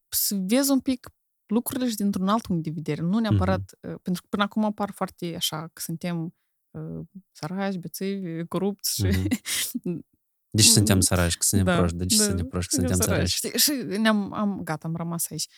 să 0.08 0.34
vezi 0.46 0.70
un 0.70 0.80
pic 0.80 1.08
lucrurile 1.46 1.88
și 1.88 1.96
dintr-un 1.96 2.28
alt 2.28 2.42
punct 2.42 2.62
de 2.62 2.70
vedere. 2.74 3.02
Nu 3.02 3.18
neapărat, 3.18 3.60
mm-hmm. 3.60 4.02
pentru 4.02 4.22
că 4.22 4.28
până 4.28 4.42
acum 4.42 4.64
apar 4.64 4.90
foarte 4.90 5.34
așa, 5.36 5.70
că 5.72 5.80
suntem 5.80 6.34
uh, 6.70 7.06
săraci, 7.32 7.76
bețivi, 7.76 8.46
corupți 8.46 8.94
și... 8.94 9.06
Mm-hmm. 9.06 9.98
Deci 10.56 10.66
suntem 10.66 11.00
săraci, 11.00 11.36
că 11.36 11.42
suntem 11.42 11.66
da, 11.66 11.76
proști, 11.78 11.96
deci 11.96 12.16
da, 12.16 12.24
suntem 12.24 12.46
proști, 12.46 12.76
că 12.76 12.80
suntem 12.80 13.06
săraci. 13.06 13.30
săraci. 13.30 13.60
Și 13.60 13.98
ne-am, 13.98 14.32
am, 14.32 14.60
gata, 14.62 14.88
am 14.88 14.96
rămas 14.96 15.30
aici. 15.30 15.48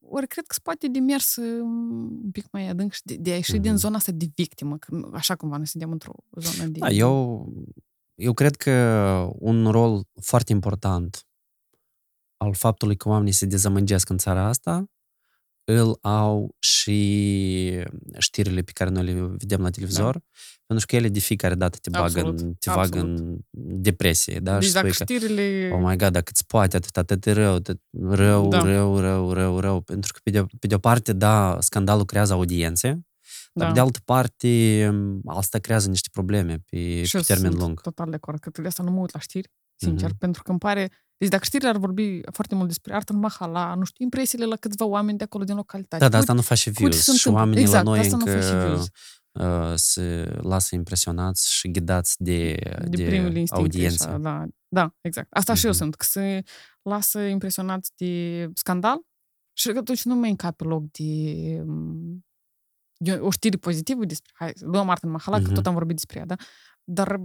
Ori 0.00 0.26
cred 0.26 0.46
că 0.46 0.54
spate 0.54 0.88
de 0.88 0.98
mers 0.98 1.36
un 1.36 2.30
pic 2.30 2.50
mai 2.50 2.68
adânc 2.68 2.92
și 2.92 3.00
de, 3.04 3.16
de 3.16 3.30
a 3.30 3.34
ieși 3.34 3.56
mm-hmm. 3.56 3.60
din 3.60 3.76
zona 3.76 3.96
asta 3.96 4.12
de 4.12 4.30
victimă, 4.34 4.78
că 4.78 5.08
așa 5.12 5.36
cumva 5.36 5.56
noi 5.56 5.66
suntem 5.66 5.90
într-o 5.90 6.12
zonă 6.40 6.68
de... 6.68 6.78
Da, 6.78 6.90
eu 6.90 7.46
eu 8.18 8.32
cred 8.32 8.56
că 8.56 8.72
un 9.38 9.70
rol 9.70 10.02
foarte 10.20 10.52
important 10.52 11.26
al 12.36 12.54
faptului 12.54 12.96
că 12.96 13.08
oamenii 13.08 13.32
se 13.32 13.46
dezamăgesc 13.46 14.08
în 14.08 14.18
țara 14.18 14.46
asta 14.46 14.84
îl 15.70 15.98
au 16.00 16.56
și 16.58 17.84
știrile 18.18 18.62
pe 18.62 18.70
care 18.74 18.90
noi 18.90 19.04
le 19.04 19.12
vedem 19.12 19.60
la 19.60 19.70
televizor, 19.70 20.12
da. 20.12 20.20
pentru 20.66 20.86
că 20.86 20.96
ele 20.96 21.08
de 21.08 21.18
fiecare 21.18 21.54
dată 21.54 21.78
te 21.80 21.90
bagă, 21.90 22.20
în, 22.20 22.54
te 22.54 22.70
bagă 22.70 22.98
în 22.98 23.38
depresie. 23.52 24.38
Da? 24.38 24.58
Deci 24.58 24.68
și 24.68 24.72
dacă 24.72 24.90
știrile... 24.90 25.70
oh 25.72 25.80
my 25.82 25.96
God, 25.96 26.12
dacă 26.12 26.30
îți 26.30 26.46
poate 26.46 26.76
atât, 26.76 26.96
atât 26.96 27.20
de 27.20 27.32
rău, 27.32 27.54
atât 27.54 27.80
rău, 28.08 28.48
da. 28.48 28.62
rău, 28.62 28.98
rău, 28.98 29.32
rău, 29.32 29.60
rău. 29.60 29.80
Pentru 29.80 30.12
că, 30.12 30.20
pe 30.22 30.30
de, 30.30 30.46
pe 30.58 30.66
de 30.66 30.74
o 30.74 30.78
parte, 30.78 31.12
da, 31.12 31.56
scandalul 31.60 32.04
creează 32.04 32.32
audiențe, 32.32 33.07
dar, 33.52 33.66
da. 33.66 33.72
de 33.74 33.80
altă 33.80 33.98
parte, 34.04 34.92
asta 35.26 35.58
creează 35.58 35.88
niște 35.88 36.08
probleme 36.12 36.58
pe, 36.70 37.04
și 37.04 37.16
pe 37.16 37.22
termen 37.22 37.50
sunt 37.50 37.62
lung. 37.62 37.80
total 37.80 38.10
de 38.10 38.16
acord. 38.16 38.40
Că 38.40 38.50
asta 38.66 38.82
nu 38.82 38.90
mă 38.90 39.00
uit 39.00 39.12
la 39.12 39.20
știri, 39.20 39.50
sincer, 39.74 40.10
mm-hmm. 40.10 40.18
pentru 40.18 40.42
că 40.42 40.50
îmi 40.50 40.58
pare... 40.58 40.90
Deci 41.16 41.28
dacă 41.28 41.44
știrile 41.44 41.68
ar 41.68 41.76
vorbi 41.76 42.20
foarte 42.32 42.54
mult 42.54 42.68
despre 42.68 42.94
artă 42.94 43.12
în 43.12 43.18
Mahala, 43.18 43.74
nu 43.74 43.84
știu, 43.84 44.04
impresiile 44.04 44.44
la 44.44 44.56
câțiva 44.56 44.84
oameni 44.84 45.18
de 45.18 45.24
acolo 45.24 45.44
din 45.44 45.54
localitate. 45.54 46.02
Da, 46.02 46.08
dar 46.08 46.20
asta 46.20 46.32
nu 46.32 46.40
face 46.40 46.70
views. 46.70 47.18
Și 47.18 47.28
oamenii 47.28 47.60
exact, 47.60 47.84
la 47.84 47.90
noi 47.90 48.08
încă 48.10 48.78
uh, 49.32 49.72
se 49.74 50.38
lasă 50.42 50.74
impresionați 50.74 51.52
și 51.52 51.70
ghidați 51.70 52.22
de, 52.22 52.54
de, 52.78 52.96
de 52.96 53.04
primele 53.04 53.42
audiență. 53.48 54.08
Așa, 54.08 54.18
da, 54.18 54.44
da, 54.68 54.94
exact. 55.00 55.28
Asta 55.30 55.52
mm-hmm. 55.52 55.56
și 55.56 55.64
eu 55.64 55.70
mhm. 55.70 55.80
sunt, 55.80 55.94
că 55.94 56.04
se 56.04 56.42
lasă 56.82 57.20
impresionați 57.20 57.92
de 57.96 58.46
scandal 58.54 58.98
și 59.52 59.68
atunci 59.68 60.04
nu 60.04 60.14
mai 60.14 60.30
încape 60.30 60.64
loc 60.64 60.90
de 60.90 61.02
o 63.20 63.30
știre 63.30 63.56
pozitivă 63.56 64.04
despre, 64.04 64.32
hai, 64.34 64.52
luăm 64.60 64.86
Martin 64.86 65.10
Mahala, 65.10 65.38
uh-huh. 65.40 65.42
că 65.42 65.52
tot 65.52 65.66
am 65.66 65.74
vorbit 65.74 65.94
despre 65.96 66.18
ea, 66.18 66.24
da? 66.24 66.36
Dar 66.84 67.20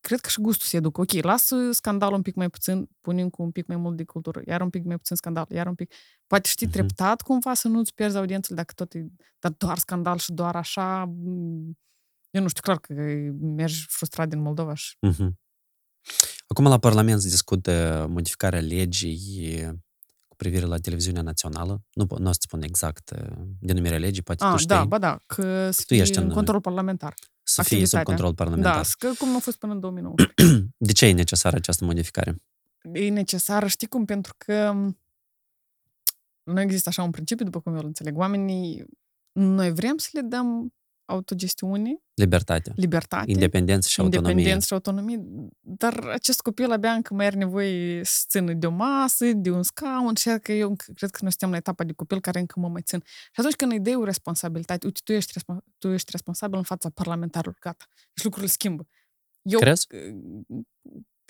cred 0.00 0.20
că 0.20 0.28
și 0.28 0.40
gustul 0.40 0.66
se 0.66 0.76
educă. 0.76 1.00
Ok, 1.00 1.12
lasă 1.12 1.72
scandalul 1.72 2.14
un 2.14 2.22
pic 2.22 2.34
mai 2.34 2.50
puțin, 2.50 2.88
punem 3.00 3.28
cu 3.28 3.42
un 3.42 3.50
pic 3.50 3.66
mai 3.66 3.76
mult 3.76 3.96
de 3.96 4.04
cultură, 4.04 4.42
iar 4.46 4.60
un 4.60 4.70
pic 4.70 4.84
mai 4.84 4.96
puțin 4.96 5.16
scandal, 5.16 5.46
iar 5.50 5.66
un 5.66 5.74
pic... 5.74 5.92
Poate 6.26 6.48
știi 6.48 6.66
uh-huh. 6.66 6.70
treptat 6.70 7.22
cumva 7.22 7.54
să 7.54 7.68
nu-ți 7.68 7.94
pierzi 7.94 8.16
audiențele 8.16 8.56
dacă 8.56 8.72
tot 8.76 8.94
e... 8.94 9.06
Dar 9.38 9.52
doar 9.52 9.78
scandal 9.78 10.18
și 10.18 10.32
doar 10.32 10.56
așa... 10.56 11.00
Eu 12.30 12.42
nu 12.42 12.48
știu, 12.48 12.62
clar 12.62 12.78
că 12.78 12.92
mergi 13.40 13.86
frustrat 13.88 14.28
din 14.28 14.40
Moldova 14.40 14.74
și... 14.74 14.96
Uh-huh. 15.06 15.28
Acum 16.46 16.64
la 16.64 16.78
Parlament 16.78 17.20
se 17.20 17.28
discută 17.28 18.06
modificarea 18.10 18.60
legii 18.60 19.80
privire 20.42 20.66
la 20.66 20.78
televiziunea 20.78 21.22
națională. 21.22 21.82
Nu, 21.92 22.06
nu 22.18 22.28
o 22.28 22.32
să 22.32 22.38
spun 22.42 22.62
exact 22.62 23.10
uh, 23.10 23.32
denumirea 23.58 23.98
legii, 23.98 24.22
poate 24.22 24.44
A, 24.44 24.50
tu 24.50 24.56
știi. 24.56 24.68
Da, 24.68 24.84
ba 24.84 24.98
da, 24.98 25.18
că 25.26 25.70
să 25.70 25.82
tu 25.86 25.94
ești 25.94 26.18
în 26.18 26.28
control 26.28 26.60
parlamentar. 26.60 27.14
Să 27.42 27.62
fie 27.62 27.86
sub 27.86 28.02
control 28.02 28.34
parlamentar. 28.34 28.74
Da, 28.74 28.82
că 28.98 29.12
cum 29.18 29.36
a 29.36 29.38
fost 29.38 29.58
până 29.58 29.72
în 29.72 29.80
2009. 29.80 30.14
De 30.88 30.92
ce 30.92 31.06
e 31.06 31.12
necesară 31.12 31.56
această 31.56 31.84
modificare? 31.84 32.36
E 32.92 33.08
necesară, 33.08 33.66
știi 33.66 33.86
cum? 33.86 34.04
Pentru 34.04 34.34
că 34.38 34.72
nu 36.42 36.60
există 36.60 36.88
așa 36.88 37.02
un 37.02 37.10
principiu, 37.10 37.44
după 37.44 37.60
cum 37.60 37.72
eu 37.72 37.78
îl 37.78 37.86
înțeleg. 37.86 38.16
Oamenii, 38.16 38.84
noi 39.32 39.72
vrem 39.72 39.96
să 39.96 40.08
le 40.12 40.20
dăm 40.20 40.74
autogestiune. 41.10 42.02
Libertate. 42.14 42.72
Libertate. 42.76 43.30
Independență 43.30 43.88
și 43.88 44.00
autonomie. 44.00 44.28
Independență 44.28 44.66
și 44.66 44.72
autonomie. 44.72 45.20
dar 45.60 46.04
acest 46.12 46.40
copil 46.40 46.72
abia 46.72 46.92
încă 46.92 47.14
mai 47.14 47.26
are 47.26 47.36
nevoie 47.36 48.00
să 48.04 48.24
țină 48.28 48.52
de 48.52 48.66
o 48.66 48.70
masă, 48.70 49.32
de 49.32 49.50
un 49.50 49.62
scaun 49.62 50.14
și 50.14 50.38
că 50.42 50.52
eu 50.52 50.76
cred 50.94 51.10
că 51.10 51.18
noi 51.20 51.30
suntem 51.30 51.50
la 51.50 51.56
etapa 51.56 51.84
de 51.84 51.92
copil 51.92 52.20
care 52.20 52.38
încă 52.38 52.60
mă 52.60 52.68
mai 52.68 52.82
țin. 52.82 53.02
Și 53.06 53.40
atunci 53.40 53.54
când 53.54 53.72
îi 53.72 53.80
dai 53.80 53.94
o 53.94 54.04
responsabilitate, 54.04 54.86
uite, 54.86 55.00
tu 55.04 55.12
ești, 55.12 55.32
responsa- 55.32 55.64
tu 55.78 55.88
ești 55.88 56.10
responsabil 56.10 56.56
în 56.58 56.64
fața 56.64 56.90
parlamentarului, 56.94 57.58
gata. 57.60 57.84
Și 58.14 58.24
lucrurile 58.24 58.52
schimbă. 58.52 58.86
Eu, 59.42 59.58
Crezi? 59.58 59.86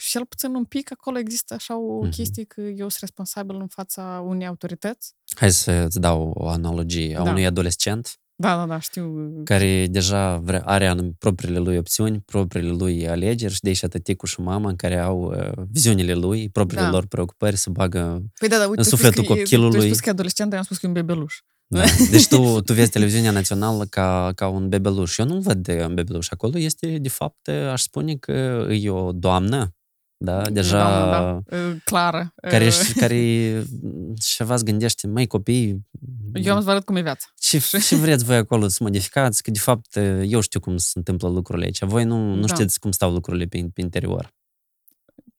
Cel 0.09 0.25
puțin 0.27 0.55
un 0.55 0.65
pic 0.65 0.93
acolo 0.93 1.19
există 1.19 1.55
așa 1.55 1.79
o 1.79 2.01
Mhm. 2.01 2.11
chestie 2.11 2.45
că 2.45 2.61
eu 2.61 2.77
sunt 2.89 2.97
responsabil 3.01 3.57
în 3.57 3.67
fața 3.67 4.25
unei 4.27 4.47
autorități. 4.47 5.15
Hai 5.37 5.51
să-ți 5.53 6.01
dau 6.01 6.31
o 6.35 6.49
analogie 6.49 7.17
a 7.19 7.23
Da. 7.23 7.31
unui 7.31 7.47
adolescent 7.47 8.15
Da, 8.35 8.57
da, 8.57 8.67
da, 8.67 8.79
știu. 8.81 9.33
care 9.45 9.87
deja 9.87 10.37
vrea, 10.37 10.63
are 10.65 10.87
anum- 10.87 11.15
propriile 11.19 11.59
lui 11.59 11.77
opțiuni, 11.77 12.21
propriile 12.21 12.71
lui 12.71 13.09
alegeri 13.09 13.53
și 13.55 13.61
deși 13.61 13.85
atât 13.85 14.03
tecul 14.05 14.29
și 14.29 14.41
mama 14.41 14.75
care 14.77 14.99
au 14.99 15.21
uh, 15.23 15.65
viziunile 15.71 16.15
lui, 16.15 16.49
propriile 16.49 16.85
Da. 16.85 16.91
lor 16.91 17.07
preocupări, 17.07 17.57
să 17.57 17.71
bagă... 17.71 18.23
Păi 18.39 18.49
da, 18.49 18.57
da, 18.59 18.67
uite, 18.67 18.81
în 18.81 18.89
tu 18.89 18.97
spui 18.97 18.99
sufletul 18.99 19.25
că 19.25 19.33
e- 19.33 19.35
Tu 19.35 19.41
copilului. 19.43 19.81
ai 19.81 19.87
spus 19.87 20.01
că 20.01 20.09
e 20.09 20.13
adolescent, 20.13 20.49
dar 20.51 20.55
eu 20.55 20.59
am 20.59 20.65
spus 20.65 20.79
că 20.79 20.87
e 20.87 20.89
un 20.89 20.95
bebeluș. 20.95 21.35
Da. 21.67 21.83
Deci 22.11 22.27
tu, 22.29 22.61
tu 22.61 22.73
vezi 22.73 22.91
televiziunea 22.91 23.31
națională 23.31 23.85
ca, 23.85 24.33
ca 24.35 24.49
un 24.49 24.69
bebeluș. 24.69 25.19
Eu 25.19 25.27
nu 25.27 25.41
văd 25.41 25.57
de 25.63 25.85
un 25.89 25.95
bebeluș. 25.95 26.27
Acolo 26.31 26.59
este, 26.59 26.99
de 26.99 27.09
fapt, 27.09 27.49
aș 27.49 27.83
spune 27.83 28.15
că 28.15 28.67
e 28.71 28.91
o 28.91 29.13
doamnă, 29.13 29.75
da, 30.23 30.51
deja... 30.51 30.79
Da, 30.79 31.11
da, 31.11 31.43
da. 31.57 31.75
Clară. 31.85 32.35
Care, 32.37 32.67
Uh, 32.67 32.73
și- 32.73 32.93
care 32.95 33.17
și 34.23 34.35
ceva 34.37 34.55
îți 34.55 34.65
gândește, 34.65 35.07
mai 35.07 35.27
copii, 35.27 35.87
Eu 36.33 36.53
am 36.53 36.59
să 36.59 36.65
vă 36.65 36.71
arăt 36.71 36.85
cum 36.85 36.97
e 36.97 37.03
viața. 37.03 37.27
ce, 37.39 37.59
ce 37.87 37.97
vreți 37.97 38.25
voi 38.25 38.37
acolo 38.37 38.69
să 38.69 38.79
modificați? 38.83 39.43
Că, 39.43 39.51
de 39.51 39.59
fapt, 39.59 39.97
eu 40.25 40.41
știu 40.41 40.61
cum 40.61 40.77
se 40.77 40.91
întâmplă 40.95 41.29
lucrurile 41.29 41.65
aici. 41.65 41.83
Voi 41.85 42.05
nu, 42.05 42.35
nu 42.35 42.47
Da. 42.47 42.55
știți 42.55 42.79
cum 42.79 42.91
stau 42.93 43.13
lucrurile 43.13 43.45
pe, 43.45 43.69
pe 43.75 43.81
interior. 43.81 44.35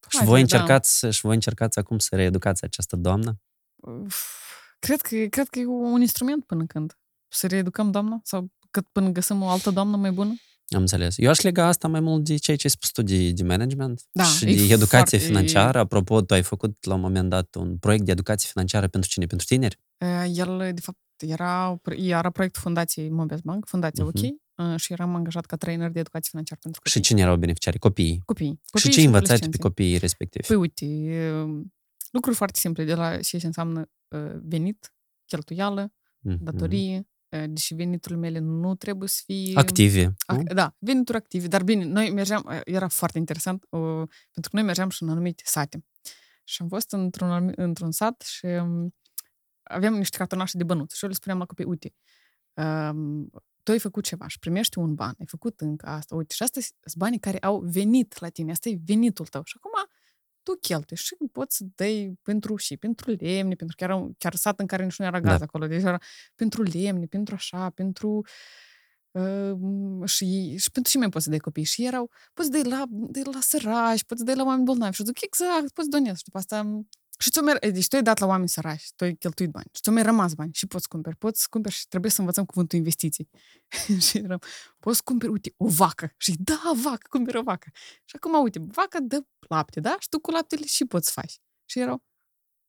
Și 0.10 0.18
Hai, 0.18 0.26
voi, 0.26 0.36
da. 0.36 0.42
încercați, 0.42 1.06
și 1.10 1.22
voi 1.22 1.34
încercați 1.34 1.80
acum 1.80 2.00
să 2.00 2.16
reeducați 2.16 2.64
această 2.64 2.96
doamnă? 2.96 3.40
Uf, 3.76 4.26
Cred 4.80 5.02
că, 5.02 5.16
cred 5.30 5.48
că 5.48 5.60
e 5.60 5.66
un 5.66 6.02
instrument 6.02 6.46
până 6.46 6.66
când. 6.66 6.98
Să 7.28 7.48
reeducăm 7.48 7.92
doamna? 7.92 8.20
Sau 8.24 8.52
cât 8.72 8.88
până 8.92 9.10
găsim 9.10 9.42
o 9.42 9.48
altă 9.48 9.70
doamnă 9.72 9.98
mai 9.98 10.12
bună? 10.12 10.34
Am 10.76 10.80
înțeles. 10.82 11.18
Eu 11.18 11.30
aș 11.30 11.40
lega 11.40 11.66
asta 11.66 11.88
mai 11.88 12.00
mult 12.00 12.24
de 12.24 12.36
ceea 12.38 12.58
ce 12.58 12.64
ai 12.68 12.72
spus 12.72 12.92
tu 12.92 13.02
de, 13.02 13.32
de 13.32 13.44
management 13.44 14.02
Da, 14.12 14.24
și 14.24 14.44
e 14.46 14.68
de 14.68 14.74
educație 14.74 15.18
foarte- 15.18 15.18
financiară. 15.18 15.80
Apropo, 15.80 16.22
tu 16.22 16.34
ai 16.34 16.42
făcut 16.44 16.86
la 16.86 16.94
un 16.94 17.00
moment 17.02 17.30
dat 17.30 17.56
un 17.56 17.78
proiect 17.78 18.06
de 18.06 18.12
educație 18.12 18.50
financiară 18.52 18.88
pentru 18.88 19.10
cine? 19.10 19.26
Pentru 19.26 19.46
tineri? 19.48 19.80
Uh, 19.98 20.32
El, 20.36 20.72
de 20.74 20.82
fapt, 20.82 20.98
era, 21.18 21.82
era 21.98 22.30
proiectul 22.30 22.62
Fundației 22.62 23.10
Mobius 23.10 23.40
Bank, 23.42 23.68
Fundația 23.68 24.04
Mhm. 24.04 24.18
OK, 24.18 24.24
uh, 24.74 24.80
și 24.80 24.92
eram 24.94 25.16
angajat 25.16 25.46
ca 25.46 25.56
trainer 25.56 25.90
de 25.92 26.00
educație 26.00 26.30
financiară 26.30 26.60
pentru 26.64 26.82
Și 26.86 26.94
copii. 26.94 27.08
cine 27.08 27.22
erau 27.22 27.38
beneficiarii? 27.38 27.80
Copiii. 27.80 28.22
Copii. 28.26 28.60
și 28.64 28.72
Copii 28.72 28.90
ce 28.90 29.00
învățați 29.02 29.28
pe 29.28 29.34
adolescenții. 29.34 29.60
copiii 29.60 29.98
respectivi? 29.98 30.48
Păi 30.48 30.56
uite, 30.56 30.86
uh, 31.46 31.62
lucruri 32.12 32.36
foarte 32.36 32.60
simple 32.60 32.84
de 32.84 32.94
la 32.94 33.18
ce 33.20 33.40
înseamnă 33.44 33.90
uh, 34.16 34.20
venit, 34.44 34.94
cheltuială, 35.26 35.94
Mhm. 36.24 36.44
datorie, 36.44 36.98
uh, 36.98 37.06
deși 37.50 37.74
veniturile 37.74 38.20
mele 38.20 38.40
nu 38.40 38.76
trebuie 38.76 39.10
să 39.10 39.22
fie... 39.26 39.52
Activi. 39.56 40.04
nu? 40.04 40.14
Ac- 40.38 40.54
da, 40.54 40.76
venituri 40.80 41.18
active. 41.18 41.48
Dar 41.48 41.64
bine, 41.64 41.86
noi 41.86 42.12
mergeam, 42.12 42.44
uh, 42.48 42.60
era 42.64 42.88
foarte 42.88 43.18
interesant, 43.18 43.66
uh, 43.70 44.08
pentru 44.32 44.50
că 44.50 44.56
noi 44.56 44.64
mergeam 44.64 44.90
și 44.90 45.04
în 45.04 45.10
anumite 45.10 45.44
sate. 45.46 45.86
Și 46.44 46.62
am 46.62 46.68
fost 46.68 46.92
într-un, 46.92 47.30
anumi- 47.30 47.56
într-un 47.56 47.92
sat 47.92 48.22
și 48.22 48.46
um, 48.46 48.96
aveam 49.64 49.94
niște 49.94 50.18
cartonașe 50.18 50.58
de 50.58 50.64
bănuți. 50.64 50.98
Și 50.98 51.04
eu 51.04 51.10
le 51.10 51.16
spuneam 51.16 51.40
la 51.40 51.46
copii, 51.46 51.66
uite, 51.66 51.94
um, 52.54 53.30
tu 53.64 53.72
ai 53.72 53.80
făcut 53.80 54.04
ceva 54.04 54.28
și 54.28 54.40
primești 54.40 54.78
un 54.78 54.96
ban, 54.96 55.16
ai 55.20 55.26
făcut 55.26 55.62
încă 55.62 55.86
asta, 55.86 56.16
uite, 56.16 56.34
și 56.34 56.44
astea 56.44 56.62
sunt 56.62 56.96
banii 56.96 57.20
care 57.20 57.38
au 57.38 57.60
venit 57.60 58.20
la 58.20 58.30
tine, 58.30 58.52
asta 58.52 58.70
e 58.70 58.80
venitul 58.86 59.26
tău. 59.26 59.42
Și 59.46 59.54
acum 59.58 59.90
tu 60.44 60.54
cheltui 60.62 60.98
și 60.98 61.16
poți 61.32 61.56
să 61.58 61.64
dai 61.76 62.14
pentru 62.22 62.56
și 62.56 62.78
pentru 62.78 63.12
lemne, 63.12 63.56
pentru 63.56 63.76
că 63.78 63.84
era 63.84 63.96
un- 63.96 64.12
chiar 64.18 64.36
sat 64.36 64.60
în 64.60 64.66
care 64.68 64.84
nici 64.84 64.98
nu 65.00 65.06
era 65.06 65.20
gaz 65.20 65.38
Da. 65.38 65.44
acolo, 65.46 65.68
deci 65.68 65.82
era 65.82 65.98
pentru 66.36 66.62
lemne, 66.64 67.06
pentru 67.06 67.36
așa, 67.36 67.70
pentru 67.70 68.22
uh, 69.12 69.54
și, 70.06 70.58
și 70.58 70.72
pentru 70.72 70.92
ce 70.92 70.98
mai 70.98 71.10
poți 71.10 71.24
să 71.24 71.30
dai 71.30 71.40
copii? 71.40 71.64
Și 71.64 71.86
erau, 71.86 72.10
poți 72.34 72.48
să 72.52 72.54
dai 72.62 72.72
la, 72.72 72.84
dai 72.90 73.24
la 73.34 73.40
sărași, 73.42 74.06
poți 74.06 74.20
să 74.20 74.26
dai 74.26 74.36
la 74.36 74.44
oameni 74.44 74.64
bolnavi. 74.66 74.96
Și 74.96 75.02
eu 75.02 75.08
zic, 75.08 75.22
exact, 75.24 75.74
poți 75.74 75.90
donezi. 75.90 76.18
Și 76.18 76.24
după 76.24 76.38
asta, 76.38 76.84
și 77.22 77.30
ți-o 77.30 77.42
mer- 77.44 77.60
deci 77.72 77.88
tu 77.88 77.96
ai 77.96 78.02
dat 78.04 78.20
la 78.20 78.26
oameni 78.26 78.50
sărași, 78.50 78.92
tu 78.96 79.04
ai 79.04 79.14
cheltuit 79.16 79.50
bani 79.50 79.66
și 79.74 79.82
ți-o 79.82 79.92
mai 79.92 80.04
rămas 80.04 80.34
bani 80.34 80.52
și 80.54 80.68
poți 80.68 80.88
cumperi. 80.88 81.16
Poți 81.16 81.50
cumperi 81.50 81.76
și 81.76 81.88
trebuie 81.88 82.12
să 82.12 82.20
învățăm 82.20 82.46
cuvântul 82.46 82.78
investiții. 82.78 83.30
și 84.08 84.18
eram, 84.18 84.40
poți 84.80 85.04
cumperi, 85.04 85.32
uite, 85.32 85.54
o 85.58 85.68
vacă. 85.68 86.14
Și 86.18 86.36
da, 86.40 86.62
vacă, 86.84 87.06
cumperi 87.10 87.38
o 87.38 87.42
vacă. 87.42 87.70
Și 88.06 88.16
acum, 88.16 88.42
uite, 88.44 88.60
vaca 88.68 89.00
dă 89.02 89.26
lapte, 89.48 89.80
da? 89.80 89.96
Și 90.00 90.10
tu 90.10 90.20
cu 90.20 90.32
laptele 90.32 90.66
și 90.66 90.86
poți 90.86 91.12
face. 91.12 91.36
Și 91.66 91.80
erau, 91.80 92.04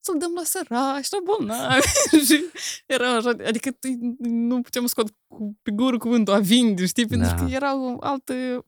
să-l 0.04 0.18
dăm 0.18 0.32
la 0.34 0.42
sărași, 0.44 1.12
la 1.12 1.18
bolnavi. 1.24 1.86
și 2.26 2.44
era 2.86 3.16
așa, 3.16 3.28
adică 3.46 3.70
tu- 3.70 4.14
nu 4.18 4.60
puteam 4.60 4.86
scot 4.86 5.08
cu, 5.26 5.58
pe 5.62 5.70
gură 5.70 5.98
cuvântul 5.98 6.34
a 6.34 6.38
vinde, 6.38 6.86
știi? 6.86 7.06
Pentru 7.06 7.28
Da. 7.28 7.34
că 7.44 7.50
era 7.50 7.76
o 7.80 7.96
altă, 8.00 8.64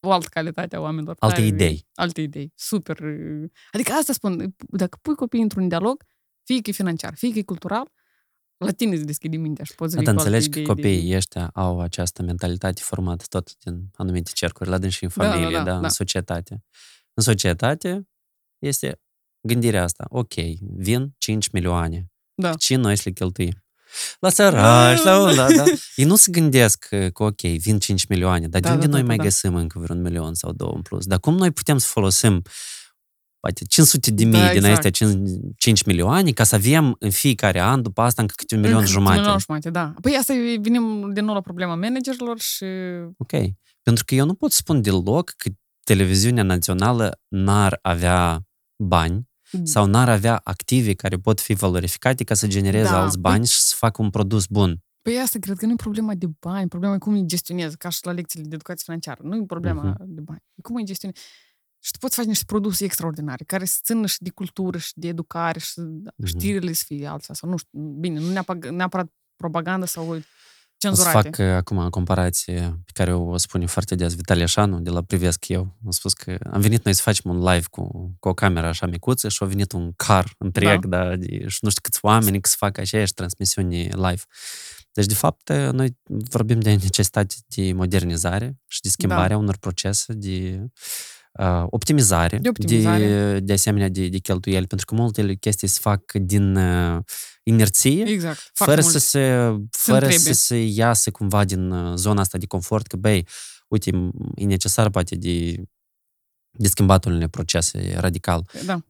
o 0.00 0.12
altă 0.12 0.26
calitate 0.30 0.76
a 0.76 0.80
oamenilor. 0.80 1.16
Alte 1.18 1.34
tare- 1.34 1.46
idei. 1.46 1.88
Alte 1.94 2.20
idei. 2.20 2.52
Super. 2.54 2.98
Adică 3.72 3.92
asta 3.92 4.12
spun, 4.12 4.54
dacă 4.68 4.98
pui 5.02 5.14
copiii 5.14 5.42
într-un 5.42 5.68
dialog, 5.68 6.04
fie 6.42 6.60
că 6.60 6.70
e 6.70 6.72
financiar, 6.72 7.14
fie 7.14 7.32
că 7.32 7.38
e 7.38 7.42
cultural, 7.42 7.92
la 8.56 8.70
tine 8.70 8.94
îți 8.94 9.04
deschide 9.06 9.36
mintea 9.36 9.64
și 9.64 9.74
poți 9.74 9.94
să 9.94 10.00
Dar 10.00 10.04
vii 10.04 10.14
cu 10.14 10.20
alte 10.20 10.36
înțelegi 10.36 10.54
că 10.54 10.58
idei 10.70 10.74
de- 10.74 10.82
copiii 10.90 11.16
ăștia 11.16 11.50
au 11.54 11.80
această 11.80 12.22
mentalitate 12.22 12.80
formată 12.84 13.24
tot 13.28 13.56
din 13.58 13.90
anumite 13.96 14.30
cercuri, 14.34 14.68
la 14.68 14.78
dâns 14.78 14.92
și 14.94 15.04
în 15.04 15.10
Da, 15.16 15.24
da, 15.24 15.30
familie, 15.30 15.56
da, 15.56 15.62
da, 15.64 15.70
da. 15.70 15.78
în 15.78 15.88
societate. 15.88 16.64
În 17.14 17.22
societate 17.22 18.08
este 18.58 19.00
gândirea 19.40 19.82
asta. 19.82 20.04
Ok, 20.08 20.34
vin 20.60 21.14
5 21.18 21.48
milioane. 21.50 22.10
Da. 22.34 22.54
Ce 22.54 22.76
noi 22.76 22.96
să 22.96 23.02
le 23.04 23.10
cheltuim? 23.12 23.64
La 24.20 24.28
sărași, 24.28 25.04
la 25.04 25.32
da, 25.34 25.46
da. 25.56 25.64
Ei 25.94 26.04
nu 26.04 26.16
se 26.16 26.30
gândesc 26.30 26.86
că, 26.88 27.08
că, 27.12 27.22
ok, 27.22 27.40
vin 27.40 27.78
5 27.78 28.06
milioane, 28.06 28.48
dar 28.48 28.60
de 28.60 28.68
Da, 28.68 28.74
unde 28.74 28.86
da, 28.86 28.92
noi 28.92 29.00
da, 29.00 29.06
mai 29.06 29.16
da. 29.16 29.22
găsim 29.22 29.54
încă 29.54 29.78
vreun 29.78 30.00
milion 30.02 30.34
sau 30.34 30.52
două 30.52 30.72
în 30.74 30.82
plus? 30.82 31.06
Dar 31.06 31.18
cum 31.18 31.34
noi 31.36 31.50
putem 31.50 31.78
să 31.78 31.86
folosim 31.90 32.42
poate 33.40 33.64
500 33.64 34.10
de 34.10 34.24
mii 34.24 34.32
Da, 34.40 34.46
din 34.48 34.56
exact. 34.56 34.74
astea 34.74 34.90
5, 34.90 35.28
5 35.56 35.82
milioane 35.84 36.30
ca 36.30 36.44
să 36.44 36.54
avem 36.54 36.96
în 36.98 37.10
fiecare 37.10 37.60
an 37.60 37.82
după 37.82 38.00
asta 38.00 38.22
încă 38.22 38.34
câte 38.36 38.54
un 38.54 38.60
milion 38.60 38.78
Încă 38.78 38.90
jumate? 38.90 39.16
Un 39.16 39.22
milion 39.22 39.38
jumate, 39.38 39.70
da. 39.70 39.92
Păi 40.00 40.16
asta 40.18 40.32
e- 40.32 40.58
venim 40.60 41.10
din 41.12 41.24
nou 41.24 41.34
la 41.34 41.40
problema 41.40 41.74
managerilor 41.74 42.40
și 42.40 42.64
Ok. 43.18 43.30
Pentru 43.82 44.04
că 44.06 44.14
eu 44.14 44.24
nu 44.26 44.34
pot 44.34 44.52
spune 44.52 44.80
deloc 44.80 45.30
că 45.36 45.50
televiziunea 45.84 46.42
națională 46.42 47.20
n-ar 47.28 47.78
avea 47.82 48.40
bani 48.84 49.29
sau 49.62 49.86
n-ar 49.86 50.08
avea 50.08 50.40
active 50.44 50.94
care 50.94 51.16
pot 51.16 51.40
fi 51.40 51.54
valorificate 51.54 52.24
ca 52.24 52.34
să 52.34 52.46
genereze 52.46 52.90
Da, 52.90 53.00
alți 53.02 53.16
păi- 53.18 53.20
bani 53.20 53.46
și 53.46 53.60
să 53.60 53.74
facă 53.76 54.02
un 54.02 54.10
produs 54.10 54.46
bun. 54.46 54.78
Păi 55.02 55.18
asta 55.18 55.38
cred 55.38 55.56
că 55.56 55.66
nu 55.66 55.72
e 55.72 55.76
problema 55.76 56.14
de 56.14 56.26
bani, 56.40 56.68
problema 56.68 56.94
e 56.94 56.98
cum 56.98 57.12
îi 57.12 57.26
gestionezi, 57.26 57.76
ca 57.76 57.88
și 57.88 57.98
la 58.02 58.12
lecțiile 58.12 58.46
de 58.48 58.54
educație 58.54 58.82
financiară. 58.84 59.20
Nu 59.22 59.36
e 59.36 59.44
problema 59.46 59.82
Mhm. 59.82 59.96
de 60.06 60.20
bani. 60.20 60.42
E 60.54 60.62
cum 60.62 60.76
îi 60.76 60.84
gestionezi. 60.84 61.20
Și 61.82 61.90
tu 61.90 61.98
poți 61.98 62.14
face 62.14 62.28
niște 62.28 62.44
produse 62.46 62.84
extraordinare, 62.84 63.44
care 63.44 63.64
să 63.64 63.78
țină 63.82 64.06
și 64.06 64.16
de 64.22 64.30
cultură 64.30 64.78
și 64.78 64.92
de 64.94 65.08
educare 65.08 65.58
și 65.58 65.66
să- 65.72 65.80
Mhm. 65.82 66.26
știrile 66.26 66.72
să 66.72 66.82
fie 66.86 67.06
altfel. 67.06 67.34
Sau 67.34 67.48
nu 67.50 67.56
știu, 67.56 67.78
bine, 67.80 68.18
nu 68.20 68.30
neapărat, 68.32 68.70
neapărat 68.70 69.12
propagandă 69.36 69.86
sau 69.86 70.22
O 70.88 70.94
să 70.94 71.02
cenzurate. 71.02 71.28
fac 71.28 71.46
uh, 71.46 71.54
acum 71.54 71.76
o 71.76 71.90
comparație 71.90 72.80
pe 72.84 72.90
care 72.94 73.12
o 73.12 73.36
spune 73.36 73.66
foarte 73.66 73.94
des 73.94 74.14
Vitalie 74.14 74.44
Șanu 74.44 74.80
de 74.80 74.90
la 74.90 75.02
Privesc 75.02 75.48
eu. 75.48 75.76
Am 75.84 75.90
spus 75.90 76.12
că 76.12 76.38
am 76.50 76.60
venit 76.60 76.84
noi 76.84 76.94
să 76.94 77.02
facem 77.02 77.30
un 77.30 77.38
live 77.38 77.64
cu, 77.70 78.14
cu 78.18 78.28
o 78.28 78.34
cameră 78.34 78.66
așa 78.66 78.86
micuță 78.86 79.28
și 79.28 79.42
a 79.42 79.46
venit 79.46 79.72
un 79.72 79.92
car 79.96 80.34
întreg, 80.38 80.86
da. 80.86 81.04
Da, 81.04 81.16
de, 81.16 81.26
și 81.26 81.58
nu 81.60 81.68
știu 81.68 81.80
câți 81.82 81.98
oameni 82.02 82.38
să 82.42 82.54
facă 82.58 82.80
aceeași 82.80 83.12
transmisiuni 83.12 83.82
live. 83.82 84.22
Deci, 84.92 85.06
de 85.06 85.14
fapt, 85.14 85.52
noi 85.72 85.96
vorbim 86.06 86.60
de 86.60 86.70
necesitate 86.70 87.34
de 87.46 87.72
modernizare 87.72 88.58
și 88.66 88.80
de 88.80 88.88
schimbarea 88.88 89.36
da. 89.36 89.36
unor 89.36 89.56
procese, 89.56 90.12
de 90.12 90.66
uh, 91.32 91.64
optimizare, 91.66 92.38
De 92.38 92.48
optimizare. 92.48 93.06
De, 93.06 93.40
de 93.40 93.52
asemenea 93.52 93.88
de, 93.88 94.08
de 94.08 94.18
cheltuieli, 94.18 94.66
pentru 94.66 94.86
că 94.86 94.94
multe 94.94 95.34
chestii 95.34 95.68
se 95.68 95.78
fac 95.82 96.12
din 96.12 96.56
uh, 96.56 96.98
inerție, 97.50 98.02
Exact. 98.04 98.50
fără 98.54 98.80
Foarte 98.80 98.98
să, 98.98 99.18
mult. 99.18 99.62
se, 99.70 99.78
fără 99.78 100.04
să 100.04 100.10
trebuie. 100.12 100.32
se 100.32 100.56
iasă 100.64 101.10
cumva 101.10 101.44
din 101.44 101.70
uh, 101.70 101.94
zona 101.96 102.20
asta 102.20 102.38
de 102.38 102.46
confort, 102.46 102.86
că, 102.86 102.96
băi, 102.96 103.26
uite, 103.68 104.10
e 104.34 104.44
necesar 104.44 104.90
poate 104.90 105.14
de, 105.16 105.62
de 106.50 106.68
schimbat 106.68 107.04
unele 107.04 107.28
procese 107.28 107.94
radical. 107.98 108.48
Da. 108.64 108.80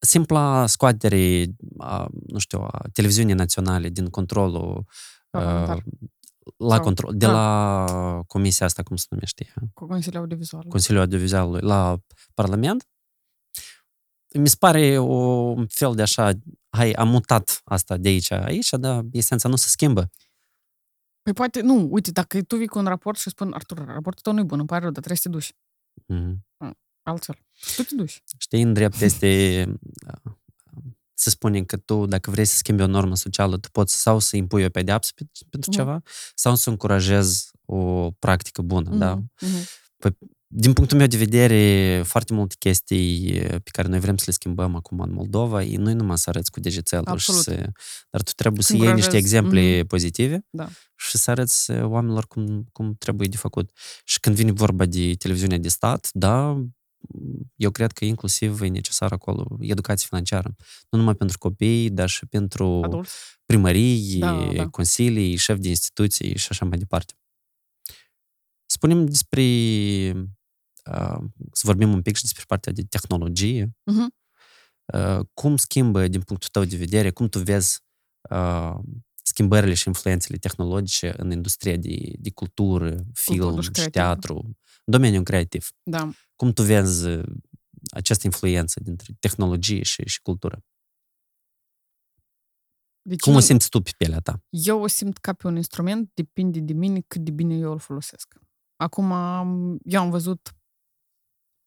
Simpla 0.00 0.66
scoatere, 0.66 1.44
a, 1.78 2.08
nu 2.26 2.38
știu, 2.38 2.60
a 2.60 2.82
televiziunii 2.92 3.34
naționale 3.34 3.88
din 3.88 4.06
controlul 4.10 4.84
Parlamentar. 5.30 5.76
uh, 5.76 6.08
la 6.56 6.74
Sau- 6.74 6.84
control, 6.84 7.12
de 7.16 7.26
da. 7.26 7.32
la 7.32 8.22
comisia 8.26 8.66
asta, 8.66 8.82
cum 8.82 8.96
se 8.96 9.06
numește 9.10 9.44
ea? 9.46 9.68
Cu 9.74 9.86
Consiliul 9.86 10.20
Audiovizual. 10.22 10.64
Consiliul 10.68 11.00
Audiovizualului 11.02 11.60
la 11.60 11.98
Parlament, 12.34 12.88
mi 14.34 14.48
se 14.48 14.56
pare 14.58 14.98
o 14.98 15.14
un 15.50 15.66
fel 15.66 15.94
de 15.94 16.02
așa, 16.02 16.30
hai, 16.78 16.92
am 16.92 17.08
mutat 17.08 17.60
asta 17.64 17.96
de 17.96 18.08
aici 18.08 18.30
aici, 18.30 18.70
dar 18.70 19.04
esența 19.12 19.48
nu 19.48 19.56
se 19.56 19.68
schimbă. 19.68 20.10
Păi 21.22 21.32
poate, 21.32 21.60
nu, 21.60 21.86
uite, 21.90 22.10
dacă 22.10 22.42
tu 22.42 22.56
vii 22.56 22.66
cu 22.66 22.78
un 22.78 22.84
raport 22.86 23.18
și 23.18 23.28
spun, 23.30 23.52
Artur, 23.52 23.78
raportul 23.84 24.22
tău 24.22 24.32
nu 24.32 24.40
e 24.40 24.42
bun, 24.42 24.58
îmi 24.58 24.68
pare 24.68 24.82
rău, 24.82 24.90
dar 24.90 25.02
trebuie 25.02 25.16
să 25.22 25.28
te 25.28 25.34
duci. 25.34 25.52
Mhm. 26.06 26.46
Altfel. 27.02 27.34
Tu 27.76 27.82
te 27.82 27.94
duci. 27.94 28.22
Știi, 28.38 28.62
în 28.62 28.72
drept 28.72 29.00
este 29.00 29.64
uh, 30.24 30.32
se 31.14 31.30
spune 31.30 31.62
că 31.64 31.76
tu, 31.76 32.06
dacă 32.06 32.30
vrei 32.30 32.44
să 32.44 32.56
schimbi 32.56 32.82
o 32.82 32.86
normă 32.86 33.16
socială, 33.16 33.58
tu 33.58 33.68
poți 33.70 34.00
sau 34.00 34.18
să 34.18 34.36
impui 34.36 34.64
o 34.64 34.68
pedeapsă 34.68 35.12
pentru 35.50 35.70
Mhm. 35.70 35.78
ceva, 35.78 36.02
sau 36.34 36.54
să 36.54 36.70
încurajezi 36.70 37.50
o 37.66 38.10
practică 38.10 38.62
bună, 38.62 38.96
da? 38.96 39.14
Mhm. 39.14 39.56
Din 40.50 40.72
punctul 40.72 40.98
meu 40.98 41.06
de 41.06 41.16
vedere, 41.16 42.02
foarte 42.04 42.32
multe 42.34 42.54
chestii 42.58 43.32
pe 43.40 43.70
care 43.72 43.88
noi 43.88 44.00
vrem 44.00 44.16
să 44.16 44.22
le 44.26 44.32
schimbăm 44.32 44.74
acum 44.74 45.00
în 45.00 45.12
Moldova, 45.12 45.62
e 45.62 45.76
nu 45.76 45.92
numai 45.94 46.18
să 46.18 46.30
arăți 46.30 46.50
cu 46.50 46.60
degețelul, 46.60 47.04
și 47.04 47.10
Absolut. 47.30 47.42
să, 47.42 47.70
dar 48.10 48.22
tu 48.22 48.30
trebuie 48.32 48.62
Să 48.62 48.68
să 48.68 48.76
iei 48.76 48.82
niște 48.82 48.94
încurajezi. 48.96 49.24
exemple 49.34 49.78
Mhm. 49.78 49.86
pozitive 49.86 50.46
Da. 50.50 50.68
și 50.96 51.16
să 51.18 51.30
arăți 51.30 51.70
oamenilor 51.70 52.26
cum, 52.26 52.64
cum 52.72 52.94
trebuie 52.98 53.28
de 53.28 53.36
făcut. 53.36 53.70
Și 54.04 54.20
când 54.20 54.36
vine 54.36 54.52
vorba 54.52 54.84
de 54.86 55.14
televiziunea 55.14 55.58
de 55.58 55.68
stat, 55.68 56.08
da, 56.12 56.64
eu 57.56 57.70
cred 57.70 57.92
că 57.92 58.04
inclusiv 58.04 58.60
e 58.60 58.66
necesar 58.68 59.12
acolo 59.12 59.56
educație 59.60 60.06
financiară. 60.08 60.56
Nu 60.90 60.98
numai 60.98 61.14
pentru 61.14 61.38
copii, 61.38 61.90
dar 61.90 62.08
și 62.08 62.26
pentru 62.26 62.80
Adulți. 62.84 63.12
primării, 63.46 64.18
Da, 64.18 64.48
da. 64.56 64.66
consilii, 64.68 65.36
șefi 65.36 65.60
de 65.60 65.68
instituții 65.68 66.36
și 66.38 66.46
așa 66.50 66.64
mai 66.64 66.78
departe. 66.78 67.14
Spunem 68.66 69.06
despre, 69.06 69.42
uh, 70.14 70.26
să 71.52 71.62
vorbim 71.66 71.92
un 71.92 72.02
pic 72.02 72.16
și 72.16 72.22
despre 72.22 72.44
partea 72.46 72.72
de 72.72 72.82
tehnologie. 72.82 73.76
Mhm. 73.84 74.14
Uh, 74.94 75.20
cum 75.34 75.56
schimbă, 75.56 76.08
din 76.08 76.22
punctul 76.22 76.48
tău 76.52 76.64
de 76.64 76.76
vedere, 76.76 77.10
cum 77.10 77.28
tu 77.28 77.38
vezi 77.38 77.78
uh, 78.30 78.74
schimbările 79.22 79.74
și 79.74 79.88
influențele 79.88 80.36
tehnologice 80.38 81.14
în 81.16 81.30
industria 81.30 81.76
de, 81.76 82.12
de 82.18 82.30
cultură, 82.30 82.96
film 83.12 83.56
și 83.60 83.62
și 83.62 83.70
creativă. 83.70 83.90
teatru, 83.90 84.34
în 84.84 84.92
domeniul 84.92 85.22
creativ? 85.22 85.68
Da. 85.82 86.10
Cum 86.36 86.52
tu 86.52 86.62
vezi 86.62 87.06
uh, 87.06 87.24
această 87.90 88.26
influență 88.26 88.80
dintre 88.80 89.16
tehnologie 89.20 89.82
și, 89.82 90.02
și 90.06 90.20
cultură? 90.22 90.62
Deci 93.02 93.20
Cum 93.20 93.32
o 93.32 93.34
nu- 93.36 93.40
simți 93.42 93.68
tu 93.68 93.80
pe 93.82 93.90
pielea 93.98 94.20
ta? 94.20 94.42
Eu 94.50 94.80
o 94.82 94.86
simt 94.86 95.18
ca 95.18 95.32
pe 95.32 95.46
un 95.46 95.56
instrument, 95.56 96.10
depinde 96.14 96.60
de 96.60 96.72
mine 96.72 97.00
cât 97.06 97.20
de 97.20 97.30
bine 97.30 97.54
eu 97.54 97.72
îl 97.72 97.78
folosesc. 97.78 98.34
Acum, 98.76 99.12
am- 99.12 99.78
eu 99.84 100.00
am 100.00 100.10
văzut 100.10 100.52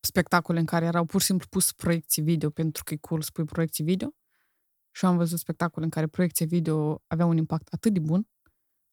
spectacole 0.02 0.60
în 0.60 0.66
care 0.66 0.86
erau 0.86 1.06
pur 1.06 1.20
și 1.20 1.26
simplu 1.26 1.48
pus 1.50 1.72
proiecții 1.72 2.22
video 2.22 2.50
pentru 2.50 2.84
că 2.84 2.94
e 2.94 2.98
cool 2.98 3.22
să 3.22 3.30
pui 3.34 3.46
proiecții 3.46 3.84
video 3.84 4.16
și 4.92 5.06
am 5.06 5.18
văzut 5.18 5.40
spectacole 5.40 5.86
în 5.86 5.92
care 5.92 6.08
proiecția 6.08 6.46
video 6.46 7.04
avea 7.08 7.26
un 7.26 7.38
impact 7.38 7.74
atât 7.74 7.94
de 7.94 8.00
bun 8.00 8.28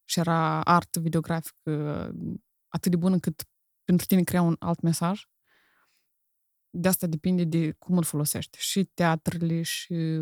și 0.05 0.19
era 0.19 0.61
art 0.61 0.97
videografic 0.97 1.57
uh, 1.65 2.09
atât 2.69 2.91
de 2.91 2.97
bun 2.97 3.13
încât 3.13 3.49
pentru 3.85 4.07
tine 4.07 4.23
crea 4.23 4.43
un 4.43 4.57
alt 4.59 4.81
mesaj. 4.81 5.23
De 6.71 6.89
asta 6.89 7.07
depinde 7.07 7.45
de 7.45 7.73
cum 7.73 7.97
îl 7.97 8.05
folosești. 8.05 8.59
Și 8.59 8.85
teatrele 8.85 9.63
și 9.63 10.21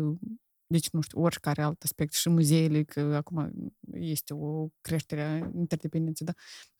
deci, 0.67 0.89
nu 0.89 1.01
știu, 1.01 1.21
oricare 1.21 1.61
alt 1.61 1.83
aspect, 1.83 2.13
și 2.13 2.29
muzeele, 2.29 2.83
că 2.83 2.99
acum 2.99 3.51
este 3.91 4.33
o 4.33 4.67
creștere 4.81 5.21
a 5.21 5.37
interdependenței, 5.37 6.25
da? 6.25 6.33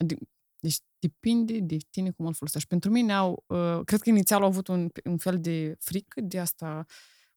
Adi- 0.04 0.28
Deci 0.60 0.78
depinde 1.00 1.60
de 1.60 1.78
tine 1.90 2.12
cum 2.12 2.26
îl 2.26 2.34
folosești. 2.34 2.68
Pentru 2.68 2.90
mine 2.92 3.14
au, 3.14 3.44
uh, 3.48 3.80
cred 3.84 4.02
că 4.02 4.10
inițial 4.10 4.42
au 4.42 4.48
avut 4.48 4.68
un, 4.68 4.90
un 5.04 5.18
fel 5.18 5.40
de 5.40 5.76
frică 5.80 6.22
de 6.22 6.40
asta, 6.40 6.86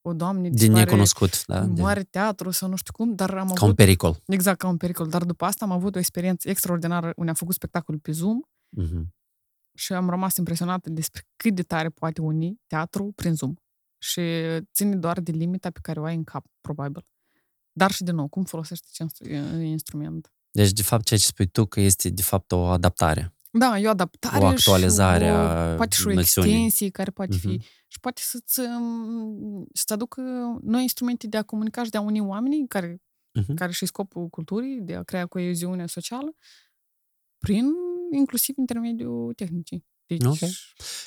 o 0.03 0.13
doamne, 0.13 0.43
Din 0.43 0.53
dispare 0.53 0.85
necunoscut, 0.85 1.47
da? 1.47 1.65
Din, 1.65 1.83
mare 1.83 2.03
teatru 2.03 2.51
sau 2.51 2.69
nu 2.69 2.77
știu 2.77 2.93
cum, 2.93 3.15
dar 3.15 3.31
am 3.31 3.47
ca 3.47 3.53
un 3.53 3.59
avut, 3.63 3.77
pericol. 3.77 4.23
exact 4.27 4.59
ca 4.59 4.69
un 4.69 4.77
pericol, 4.77 5.09
dar 5.09 5.25
după 5.25 5.45
asta 5.45 5.65
am 5.65 5.71
avut 5.71 5.95
o 5.95 5.99
experiență 5.99 6.49
extraordinară 6.49 7.13
unde 7.17 7.31
am 7.31 7.37
făcut 7.37 7.55
spectacol 7.55 7.99
pe 7.99 8.13
Zoom 8.13 8.41
Mhm. 8.69 9.15
și 9.75 9.93
am 9.93 10.11
rămas 10.11 10.37
impresionată 10.37 10.91
despre 10.91 11.23
cât 11.37 11.55
de 11.55 11.63
tare 11.63 11.89
poate 11.89 12.21
uni 12.21 12.61
teatru 12.67 13.13
prin 13.15 13.35
Zoom. 13.35 13.55
Și 13.99 14.21
ține 14.73 14.97
doar 14.97 15.21
de 15.21 15.33
limita 15.33 15.71
pe 15.71 15.79
care 15.83 16.01
o 16.01 16.05
ai 16.05 16.15
în 16.15 16.25
cap, 16.25 16.47
probabil. 16.61 17.05
Dar 17.73 17.91
și, 17.91 18.03
de 18.03 18.11
nou, 18.11 18.29
cum 18.29 18.45
folosești 18.45 18.87
acest 18.91 19.01
instru- 19.21 19.61
instrument. 19.63 20.33
Deci, 20.51 20.73
de 20.73 20.83
fapt, 20.83 21.05
ceea 21.05 21.19
ce 21.21 21.27
spui 21.27 21.47
tu, 21.47 21.67
că 21.67 21.81
este, 21.81 22.09
de 22.09 22.23
fapt, 22.23 22.53
o 22.53 22.65
adaptare. 22.65 23.35
Da, 23.53 23.79
e 23.79 23.87
o 23.87 23.91
adaptare 23.91 24.45
O 24.45 24.47
actualizare 24.47 25.25
și 25.25 25.31
o, 25.31 25.35
a 25.35 25.75
poate 25.75 25.97
și 25.97 26.07
o 26.07 26.13
noțiunii. 26.13 26.51
extensie 26.53 26.89
care 26.91 27.11
poate 27.11 27.37
fi 27.37 27.47
Mhm. 27.49 27.61
și 27.87 28.01
poate 28.01 28.21
să-ți, 28.25 28.61
um, 28.61 29.67
să-ți 29.73 29.93
aducă 29.93 30.21
noi 30.63 30.83
instrumente 30.83 31.27
de 31.27 31.37
a 31.37 31.43
comunica 31.43 31.85
și 31.85 31.91
de 31.91 31.97
a 31.97 32.01
uni 32.01 32.21
oamenii 32.21 32.67
care, 32.69 33.03
Mhm. 33.39 33.55
care 33.55 33.73
și 33.73 33.87
scopul 33.87 34.29
culturii, 34.29 34.81
de 34.81 34.95
a 34.95 35.03
crea 35.03 35.27
coeziune 35.27 35.87
socială, 35.87 36.35
prin 37.39 37.67
inclusiv 38.13 38.59
intermediul 38.59 39.33
tehnicii. 39.35 39.87
Deci, 40.07 40.25
Ok. 40.25 40.39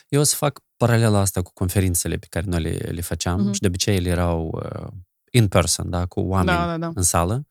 Eu 0.07 0.19
o 0.19 0.23
să 0.23 0.35
fac 0.35 0.59
paralela 0.77 1.19
asta 1.19 1.41
cu 1.41 1.51
conferințele 1.53 2.15
pe 2.17 2.27
care 2.29 2.45
noi 2.45 2.61
le, 2.61 2.69
le 2.91 3.01
făceam 3.01 3.41
Mhm. 3.41 3.51
și 3.51 3.59
de 3.59 3.67
obicei 3.67 3.95
ele 3.95 4.09
erau 4.09 4.61
uh, 4.63 4.87
in 5.31 5.47
person, 5.47 5.89
da, 5.89 6.05
cu 6.05 6.19
oameni 6.19 6.57
da, 6.57 6.65
da, 6.65 6.77
da. 6.77 6.91
în 6.95 7.01
sală. 7.03 7.47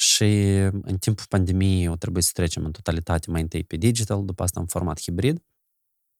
Și 0.00 0.24
în 0.82 0.96
timpul 0.98 1.24
pandemiei 1.28 1.88
o 1.88 1.96
trebuie 1.96 2.22
să 2.22 2.30
trecem 2.34 2.64
în 2.64 2.72
totalitate 2.72 3.30
mai 3.30 3.40
întâi 3.40 3.64
pe 3.64 3.76
digital, 3.76 4.24
după 4.24 4.42
asta 4.42 4.60
în 4.60 4.66
format 4.66 5.00
hibrid. 5.00 5.42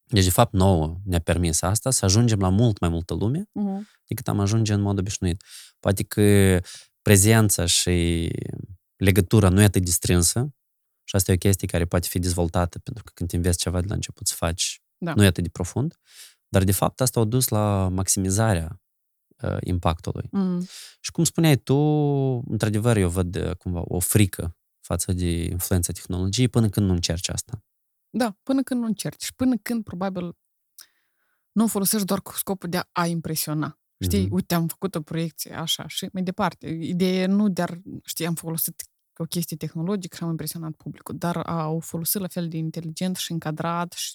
Deci, 0.04 0.24
de 0.24 0.30
fapt, 0.30 0.52
nouă 0.52 1.00
ne-a 1.04 1.18
permis 1.18 1.62
asta, 1.62 1.90
să 1.90 2.04
ajungem 2.04 2.38
la 2.38 2.48
mult 2.48 2.78
mai 2.80 2.88
multă 2.88 3.14
lume 3.14 3.48
Mhm. 3.52 3.88
decât 4.06 4.28
am 4.28 4.40
ajunge 4.40 4.72
în 4.72 4.80
mod 4.80 4.98
obișnuit. 4.98 5.42
Poate 5.80 6.02
că 6.02 6.58
prezența 7.02 7.66
și 7.66 8.28
legătura 8.96 9.48
nu 9.48 9.60
e 9.60 9.64
atât 9.64 9.84
de 9.84 9.90
strânsă 9.90 10.54
și 11.04 11.16
asta 11.16 11.30
e 11.30 11.34
o 11.34 11.38
chestie 11.38 11.68
care 11.68 11.84
poate 11.84 12.08
fi 12.10 12.18
dezvoltată 12.18 12.78
pentru 12.78 13.04
că 13.04 13.10
când 13.14 13.32
înveți 13.32 13.58
ceva 13.58 13.80
de 13.80 13.86
la 13.88 13.94
început 13.94 14.26
să 14.26 14.34
faci, 14.36 14.82
Da. 14.98 15.12
nu 15.14 15.22
e 15.22 15.26
atât 15.26 15.42
de 15.42 15.48
profund, 15.48 15.98
dar 16.48 16.64
de 16.64 16.72
fapt 16.72 17.00
asta 17.00 17.20
a 17.20 17.24
dus 17.24 17.48
la 17.48 17.88
maximizarea 17.88 18.80
uh, 19.42 19.56
impactului. 19.60 20.28
Mhm. 20.30 20.68
Și 21.00 21.10
cum 21.10 21.24
spuneai 21.24 21.56
tu, 21.56 21.74
într-adevăr 22.46 22.96
eu 22.96 23.08
văd 23.08 23.36
uh, 23.36 23.50
cumva 23.56 23.82
o 23.84 23.98
frică 23.98 24.56
față 24.80 25.12
de 25.12 25.44
influența 25.44 25.92
tehnologiei 25.92 26.48
până 26.48 26.68
când 26.68 26.86
nu 26.86 26.92
încerci 26.92 27.28
asta. 27.28 27.62
Da, 28.10 28.36
până 28.42 28.62
când 28.62 28.80
nu 28.80 28.86
încerci 28.86 29.22
și 29.24 29.34
până 29.34 29.54
când 29.62 29.84
probabil 29.84 30.36
nu 31.52 31.64
o 31.64 31.66
folosești 31.66 32.06
doar 32.06 32.20
cu 32.20 32.32
scopul 32.32 32.68
de 32.68 32.76
a, 32.76 32.88
a 32.92 33.06
impresiona. 33.06 33.78
Știi, 34.00 34.24
Mhm. 34.24 34.34
uite, 34.34 34.54
am 34.54 34.66
făcut 34.66 34.94
o 34.94 35.00
proiecție 35.00 35.54
așa 35.54 35.86
și 35.86 36.08
mai 36.12 36.22
departe. 36.22 36.66
Ideea 36.68 37.22
e 37.22 37.26
nu 37.26 37.48
doar, 37.48 37.80
știi, 38.04 38.26
am 38.26 38.34
folosit 38.34 38.82
o 39.16 39.24
chestie 39.24 39.56
tehnologică 39.56 40.16
și 40.16 40.22
am 40.22 40.28
impresionat 40.30 40.72
publicul, 40.72 41.16
dar 41.18 41.36
au 41.36 41.80
folosit 41.80 42.20
la 42.20 42.28
fel 42.28 42.48
de 42.48 42.56
inteligent 42.56 43.16
și 43.16 43.32
încadrat 43.32 43.92
și 43.92 44.14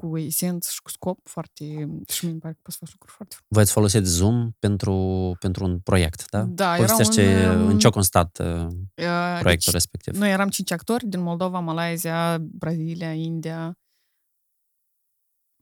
cu 0.00 0.18
esență 0.18 0.68
și 0.72 0.82
cu 0.82 0.90
scop 0.90 1.28
foarte... 1.28 1.64
Și 2.08 2.26
mi 2.26 2.38
pare 2.38 2.54
că 2.54 2.60
poți 2.62 2.76
să 2.76 2.84
faci 2.84 2.92
lucruri 2.92 3.12
foarte 3.12 3.36
Voi 3.48 3.62
ați 3.62 3.72
folosit 3.72 4.04
Zoom 4.04 4.50
pentru, 4.58 5.36
pentru 5.40 5.64
un 5.64 5.78
proiect, 5.78 6.30
da? 6.30 6.42
Da, 6.42 6.76
era 6.76 6.86
Povestește 6.86 7.48
un, 7.48 7.60
um, 7.60 7.68
în 7.68 7.78
ce 7.78 7.86
a 7.86 7.90
constat 7.90 8.38
uh, 8.38 8.46
Uh, 8.46 9.38
proiectul 9.40 9.72
deci, 9.72 9.72
respectiv. 9.72 10.16
Noi 10.16 10.30
eram 10.30 10.48
cinci 10.48 10.70
actori 10.70 11.06
din 11.06 11.20
Moldova, 11.20 11.58
Malaysia, 11.58 12.38
Brazilia, 12.40 13.12
India. 13.12 13.78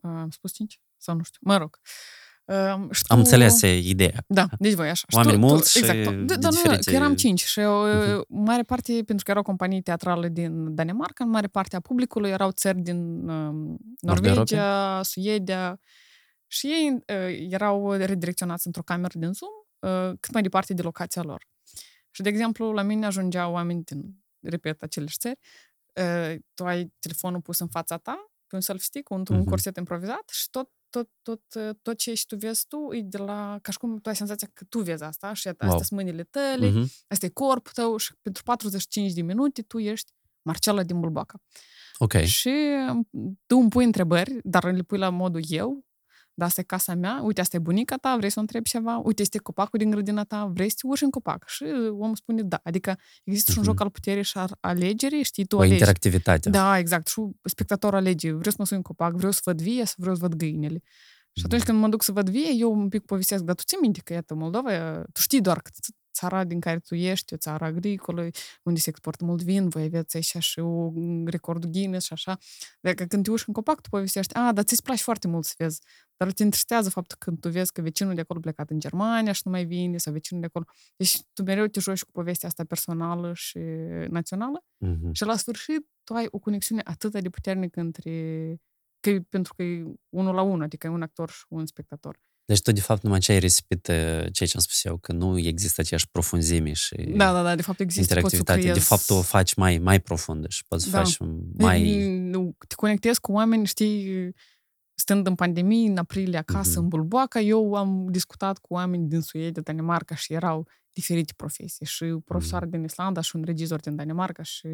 Uh, 0.00 0.10
Am 0.10 0.30
spus 0.30 0.52
cinci? 0.52 0.80
Sau 0.96 1.14
nu 1.14 1.22
știu. 1.22 1.40
Mă 1.42 1.56
rog. 1.56 1.70
Um, 1.70 1.82
și 2.90 3.02
Am 3.06 3.16
tu- 3.16 3.16
înțeles 3.16 3.62
e 3.62 3.78
ideea. 3.78 4.24
Da, 4.26 4.46
deci 4.58 4.72
voi 4.72 4.88
așa. 4.88 5.04
Și 5.08 5.16
Oameni 5.16 5.40
tu, 5.40 5.46
mulți 5.46 5.72
tu, 5.72 5.78
și 5.78 5.84
exact, 5.84 6.04
tu- 6.04 6.10
de 6.10 6.24
da, 6.24 6.36
da, 6.36 6.48
nu, 6.48 6.54
diferite- 6.54 6.90
că 6.90 6.96
eram 6.96 7.14
cinci 7.14 7.44
și 7.44 7.58
o 7.58 7.86
Mhm. 7.86 8.24
mare 8.28 8.62
parte, 8.62 8.92
pentru 8.92 9.24
că 9.24 9.30
erau 9.30 9.42
companii 9.42 9.82
teatrale 9.82 10.28
din 10.28 10.74
Danemarca, 10.74 11.24
în 11.24 11.30
mare 11.30 11.46
parte 11.46 11.76
a 11.76 11.80
publicului 11.80 12.30
erau 12.30 12.50
țări 12.50 12.78
din 12.78 13.28
um, 13.28 13.78
Norvegia, 14.00 15.02
Suedia 15.02 15.80
și 16.46 16.66
ei 16.66 16.94
uh, 17.06 17.46
erau 17.50 17.92
redirecționați 17.92 18.66
într-o 18.66 18.82
cameră 18.82 19.18
din 19.18 19.32
Zoom 19.32 19.50
uh, 19.78 20.16
cât 20.20 20.32
mai 20.32 20.42
departe 20.42 20.74
de 20.74 20.82
locația 20.82 21.22
lor. 21.22 21.46
Și, 22.10 22.22
de 22.22 22.28
exemplu, 22.28 22.72
la 22.72 22.82
mine 22.82 23.06
ajungeau 23.06 23.52
oameni 23.52 23.82
din, 23.84 24.14
repet, 24.40 24.82
aceleși 24.82 25.18
țări, 25.18 25.38
uh, 25.94 26.36
tu 26.54 26.64
ai 26.64 26.92
telefonul 26.98 27.40
pus 27.40 27.58
în 27.58 27.68
fața 27.68 27.96
ta, 27.96 28.30
pe 28.46 28.54
un 28.54 28.60
selfie-stick, 28.60 29.10
un, 29.10 29.22
un 29.30 29.36
Mhm. 29.38 29.48
corset 29.48 29.76
improvizat 29.76 30.28
și 30.32 30.50
tot 30.50 30.70
tot, 30.90 31.10
tot, 31.22 31.42
uh, 31.54 31.70
tot 31.82 31.96
ce 31.98 32.14
și 32.14 32.26
tu 32.26 32.36
vezi 32.36 32.66
tu 32.66 32.88
e 32.92 33.00
de 33.02 33.18
la, 33.18 33.58
ca 33.62 33.72
și 33.72 33.78
cum 33.78 33.98
tu 33.98 34.08
ai 34.08 34.16
senzația 34.16 34.48
că 34.54 34.64
tu 34.68 34.80
vezi 34.80 35.02
asta 35.02 35.32
și 35.32 35.48
astea 35.48 35.68
Wow. 35.68 35.76
sunt 35.76 35.90
mâinile 35.90 36.22
tale, 36.24 36.68
Mhm. 36.70 36.90
asta 37.08 37.26
e 37.26 37.28
corpul 37.28 37.72
tău 37.74 37.96
și 37.96 38.12
pentru 38.22 38.42
45 38.42 39.12
de 39.12 39.22
minute 39.22 39.62
tu 39.62 39.78
ești 39.78 40.12
Marcela 40.42 40.82
din 40.82 41.00
Bulbaca. 41.00 41.40
Ok. 41.98 42.12
Și 42.12 42.54
um, 42.90 43.08
tu 43.46 43.56
îmi 43.58 43.68
pui 43.68 43.84
întrebări, 43.84 44.38
dar 44.42 44.64
le 44.72 44.82
pui 44.82 44.98
la 44.98 45.08
modul 45.10 45.40
eu, 45.48 45.86
dar 46.38 46.48
asta 46.48 46.60
e 46.60 46.64
casa 46.64 46.94
mea, 46.94 47.20
uite, 47.22 47.40
asta 47.40 47.56
e 47.56 47.60
bunica 47.60 47.96
ta, 47.96 48.16
vrei 48.16 48.30
să 48.30 48.38
o 48.38 48.40
întrebi 48.40 48.68
ceva, 48.68 48.96
uite, 48.96 49.22
este 49.22 49.38
copacul 49.38 49.78
din 49.78 49.90
grădina 49.90 50.24
ta, 50.24 50.44
vrei 50.54 50.68
să 50.68 50.74
te 50.80 50.86
urci 50.86 51.00
în 51.00 51.10
copac? 51.10 51.48
Și 51.48 51.64
omul 51.90 52.16
spune 52.16 52.42
da. 52.42 52.60
Adică 52.62 52.96
există 53.24 53.50
și 53.52 53.58
un 53.58 53.64
Mhm. 53.64 53.72
joc 53.72 53.80
al 53.82 53.90
puterii 53.90 54.22
și 54.22 54.38
al 54.38 54.56
alegerii, 54.60 55.22
știi, 55.22 55.44
tu 55.46 55.56
O 55.56 55.58
alegi. 55.58 55.72
interactivitate. 55.74 56.50
Da, 56.50 56.78
exact. 56.78 57.08
Și 57.08 57.20
spectatorul 57.42 57.98
alege, 57.98 58.28
vreau 58.28 58.50
să 58.50 58.56
mă 58.58 58.64
sui 58.64 58.76
în 58.76 58.82
copac, 58.82 59.14
vreau 59.14 59.32
să 59.32 59.40
văd 59.44 59.60
vie, 59.62 59.84
sau 59.84 59.94
vreau 59.96 60.14
să 60.14 60.20
văd 60.20 60.34
găinile. 60.34 60.82
Și 61.32 61.42
atunci 61.44 61.60
Mhm. 61.60 61.70
când 61.70 61.80
mă 61.82 61.88
duc 61.88 62.02
să 62.02 62.12
văd 62.12 62.28
vie, 62.30 62.50
eu 62.56 62.72
un 62.72 62.88
pic 62.88 63.04
povestesc, 63.04 63.42
dar 63.42 63.54
tu 63.54 63.62
ții 63.62 63.78
minte 63.80 64.00
că, 64.04 64.12
iată, 64.12 64.34
Moldova, 64.34 65.02
tu 65.12 65.20
știi 65.20 65.40
doar 65.40 65.60
că 65.60 65.70
ț- 65.72 65.96
țara 66.18 66.44
din 66.44 66.60
care 66.60 66.78
tu 66.78 66.94
ești, 66.94 67.34
o 67.34 67.36
țară 67.36 67.64
agricolă, 67.64 68.28
unde 68.62 68.80
se 68.80 68.88
exportă 68.90 69.24
mult 69.24 69.42
vin, 69.42 69.68
voi 69.68 69.82
aveți 69.82 70.16
așa 70.16 70.38
și 70.38 70.58
o 70.58 70.92
recordul 71.24 71.70
Guinness 71.70 72.06
și 72.06 72.12
așa. 72.12 72.38
Dacă 72.80 73.04
când 73.04 73.24
te 73.24 73.30
uși 73.30 73.44
în 73.46 73.54
copac, 73.54 73.80
tu 73.80 73.88
povestești, 73.88 74.34
a, 74.34 74.52
dar 74.52 74.64
ți-ți 74.64 74.82
place 74.82 75.02
foarte 75.02 75.28
mult 75.28 75.44
să 75.44 75.54
vezi. 75.58 75.80
Dar 76.16 76.32
te 76.32 76.42
întristează 76.42 76.90
faptul 76.90 77.16
când 77.20 77.40
tu 77.40 77.48
vezi 77.48 77.72
că 77.72 77.80
vecinul 77.82 78.14
de 78.14 78.20
acolo 78.20 78.40
plecat 78.40 78.70
în 78.70 78.78
Germania 78.78 79.32
și 79.32 79.42
nu 79.44 79.50
mai 79.50 79.64
vine, 79.64 79.96
sau 79.98 80.12
vecinul 80.12 80.40
de 80.42 80.46
acolo. 80.46 80.64
Deci 80.96 81.18
tu 81.32 81.42
mereu 81.42 81.66
te 81.66 81.80
joci 81.80 82.02
cu 82.02 82.10
povestea 82.12 82.48
asta 82.48 82.64
personală 82.64 83.32
și 83.34 83.58
națională 84.08 84.64
Mhm. 84.78 85.12
și 85.12 85.24
la 85.24 85.36
sfârșit 85.36 85.86
tu 86.04 86.14
ai 86.14 86.26
o 86.30 86.38
conexiune 86.38 86.80
atât 86.84 87.12
de 87.12 87.28
puternică 87.30 87.80
între 87.80 88.10
că 89.00 89.10
e, 89.10 89.20
pentru 89.20 89.54
că 89.54 89.62
e 89.62 89.84
unul 90.08 90.34
la 90.34 90.42
unul, 90.42 90.62
adică 90.62 90.86
e 90.86 90.90
un 90.90 91.02
actor 91.02 91.30
și 91.30 91.44
un 91.48 91.66
spectator. 91.66 92.18
Deci 92.48 92.60
tu, 92.62 92.72
de 92.72 92.80
fapt, 92.80 93.02
numai 93.02 93.18
ce 93.18 93.32
ai 93.32 93.38
risipit 93.38 93.86
uh, 93.86 93.94
ceea 93.94 94.30
ce 94.32 94.52
am 94.54 94.60
spus 94.60 94.84
eu, 94.84 94.96
că 94.96 95.12
nu 95.12 95.38
există 95.38 95.80
aceeași 95.80 96.08
profunzime 96.10 96.72
și 96.72 96.94
Da, 97.16 97.32
da, 97.32 97.42
da, 97.42 97.54
de 97.54 97.62
fapt 97.62 97.80
există, 97.80 98.14
poți 98.20 98.30
să 98.30 98.36
interactivitate. 98.36 98.60
De 98.60 98.68
creezi... 98.70 98.86
fapt, 98.86 99.06
tu 99.06 99.14
o 99.14 99.22
faci 99.22 99.54
mai, 99.54 99.78
mai 99.78 100.00
profundă 100.00 100.46
și 100.48 100.64
poți 100.68 100.84
să 100.84 100.90
Da. 100.90 100.98
faci 100.98 101.16
mai... 101.56 102.08
Nu, 102.18 102.56
Te 102.68 102.74
conectezi 102.74 103.20
cu 103.20 103.32
oameni, 103.32 103.66
știi, 103.66 104.30
stând 104.94 105.26
în 105.26 105.34
pandemie, 105.34 105.88
în 105.90 105.96
aprilie, 105.96 106.38
acasă, 106.38 106.70
Mhm. 106.70 106.78
în 106.78 106.88
Bulboaca, 106.88 107.40
eu 107.40 107.74
am 107.74 108.06
discutat 108.10 108.58
cu 108.58 108.74
oameni 108.74 109.08
din 109.08 109.20
Suedia, 109.20 109.62
Danemarca 109.62 110.14
și 110.14 110.32
erau 110.32 110.68
diferite 110.92 111.32
profesii. 111.36 111.86
Și 111.86 112.04
profesoare 112.24 112.64
Mhm. 112.64 112.74
din 112.74 112.84
Islanda 112.84 113.20
și 113.20 113.36
un 113.36 113.42
regizor 113.44 113.80
din 113.80 113.96
Danemarca 113.96 114.42
și 114.42 114.66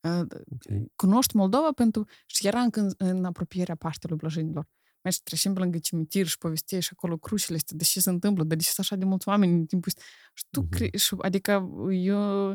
uh, 0.00 0.20
Ok. 0.20 0.62
cunoști 0.96 1.36
Moldova 1.36 1.70
pentru... 1.74 2.04
Și 2.26 2.46
era 2.46 2.60
încă 2.60 2.80
în, 2.80 2.90
în 2.96 3.24
apropierea 3.24 3.74
Paștelui 3.74 4.16
Blăjânilor. 4.16 4.68
Mai 5.02 5.12
și 5.12 5.22
trecem 5.22 5.52
pe 5.52 5.60
lângă 5.60 5.78
cimitir 5.78 6.26
și 6.26 6.38
povesteai 6.38 6.80
și 6.82 6.88
acolo 6.92 7.16
crucile 7.16 7.56
astea, 7.56 7.76
de 7.76 7.84
ce 7.84 8.00
se 8.00 8.10
întâmplă, 8.10 8.44
de 8.44 8.56
ce 8.56 8.62
sunt 8.64 8.78
așa 8.78 8.96
de 8.96 9.04
mulți 9.04 9.28
oameni 9.28 9.52
în 9.52 9.66
timpul 9.66 9.92
ăsta. 9.96 10.02
Și 10.34 10.44
tu, 10.50 10.60
Mhm. 10.60 10.68
cre- 10.70 10.96
și, 10.96 11.14
adică 11.18 11.50
eu, 11.90 12.48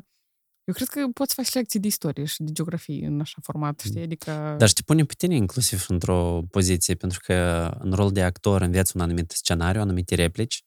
eu 0.63 0.73
cred 0.73 0.87
că 0.87 1.07
poți 1.13 1.33
face 1.33 1.57
lecții 1.57 1.79
de 1.79 1.87
istorie 1.87 2.25
și 2.25 2.43
de 2.43 2.51
geografie 2.51 3.05
în 3.07 3.19
așa 3.19 3.37
format, 3.41 3.79
știi? 3.79 4.01
Adică... 4.01 4.55
Dar 4.57 4.67
și 4.67 4.73
te 4.73 4.81
pune 4.85 5.03
pe 5.05 5.13
tine 5.17 5.35
inclusiv 5.35 5.85
într-o 5.87 6.41
poziție, 6.49 6.95
pentru 6.95 7.19
că 7.23 7.33
în 7.79 7.91
rol 7.93 8.11
de 8.11 8.23
actor 8.23 8.61
înveți 8.61 8.95
un 8.95 9.01
anumit 9.01 9.31
scenariu, 9.31 9.81
anumite 9.81 10.15
replici. 10.15 10.63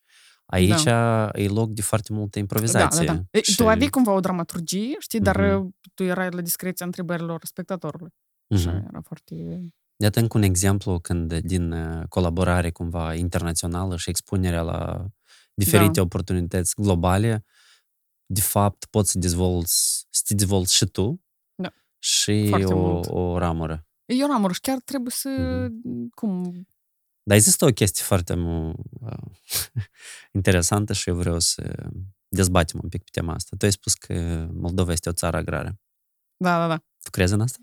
Aici 0.46 0.84
e 1.32 1.48
loc 1.48 1.70
de 1.70 1.82
foarte 1.82 2.12
multă 2.12 2.30
da, 2.32 2.40
improvizație. 2.40 3.06
da, 3.06 3.14
da. 3.14 3.22
E, 3.30 3.40
Și- 3.42 3.56
Tu 3.56 3.68
aveai 3.68 3.88
cumva 3.88 4.12
o 4.12 4.20
dramaturgie, 4.20 4.96
știi, 4.98 5.20
dar 5.20 5.36
Mhm. 5.54 5.64
uh, 5.64 5.72
tu 5.94 6.02
erai 6.02 6.30
la 6.30 6.40
discreția 6.40 6.86
întrebărilor 6.86 7.40
spectatorului. 7.44 8.10
Și 8.56 8.66
Mhm. 8.66 8.76
era 8.88 9.00
foarte... 9.04 9.34
Iată 9.96 10.20
încă 10.20 10.36
un 10.36 10.42
exemplu 10.42 11.00
când 11.00 11.38
din 11.38 11.72
uh, 11.72 12.08
colaborare 12.08 12.70
cumva 12.70 13.14
internațională 13.14 13.96
și 13.96 14.08
expunerea 14.08 14.62
la 14.62 15.06
diferite 15.54 15.90
Da. 15.92 16.00
oportunități 16.02 16.74
globale, 16.74 17.44
de 18.26 18.40
fapt 18.40 18.84
poți 18.84 19.10
să 19.10 19.18
dezvolți, 19.18 20.06
să 20.10 20.22
te 20.26 20.34
dezvolți 20.34 20.74
și 20.74 20.84
tu 20.86 21.24
Da. 21.62 21.72
și 21.98 22.46
Foarte 22.48 22.72
o, 22.72 22.78
mult. 22.92 23.08
o 23.08 23.38
ramură. 23.38 23.86
Eu 24.04 24.30
am 24.30 24.52
și 24.52 24.60
chiar 24.60 24.78
trebuie 24.84 25.10
să... 25.12 25.28
Mhm. 25.84 26.08
Cum? 26.08 26.52
Dar 27.22 27.36
există 27.36 27.64
o 27.64 27.68
chestie 27.72 28.04
foarte 28.04 28.34
mu- 28.34 28.74
uh, 29.00 29.30
interesantă 30.38 30.92
și 30.92 31.08
eu 31.08 31.14
vreau 31.16 31.38
să 31.40 31.88
dezbatem 32.28 32.80
un 32.82 32.88
pic 32.88 33.02
pe 33.02 33.08
tema 33.12 33.32
asta. 33.34 33.56
Tu 33.58 33.64
ai 33.64 33.72
spus 33.72 33.94
că 33.94 34.46
Moldova 34.52 34.92
este 34.92 35.08
o 35.08 35.12
țară 35.12 35.36
agrară. 35.36 35.80
Da, 36.36 36.58
da, 36.58 36.66
da. 36.68 36.76
Tu 37.02 37.10
crezi 37.10 37.32
în 37.32 37.40
asta? 37.40 37.58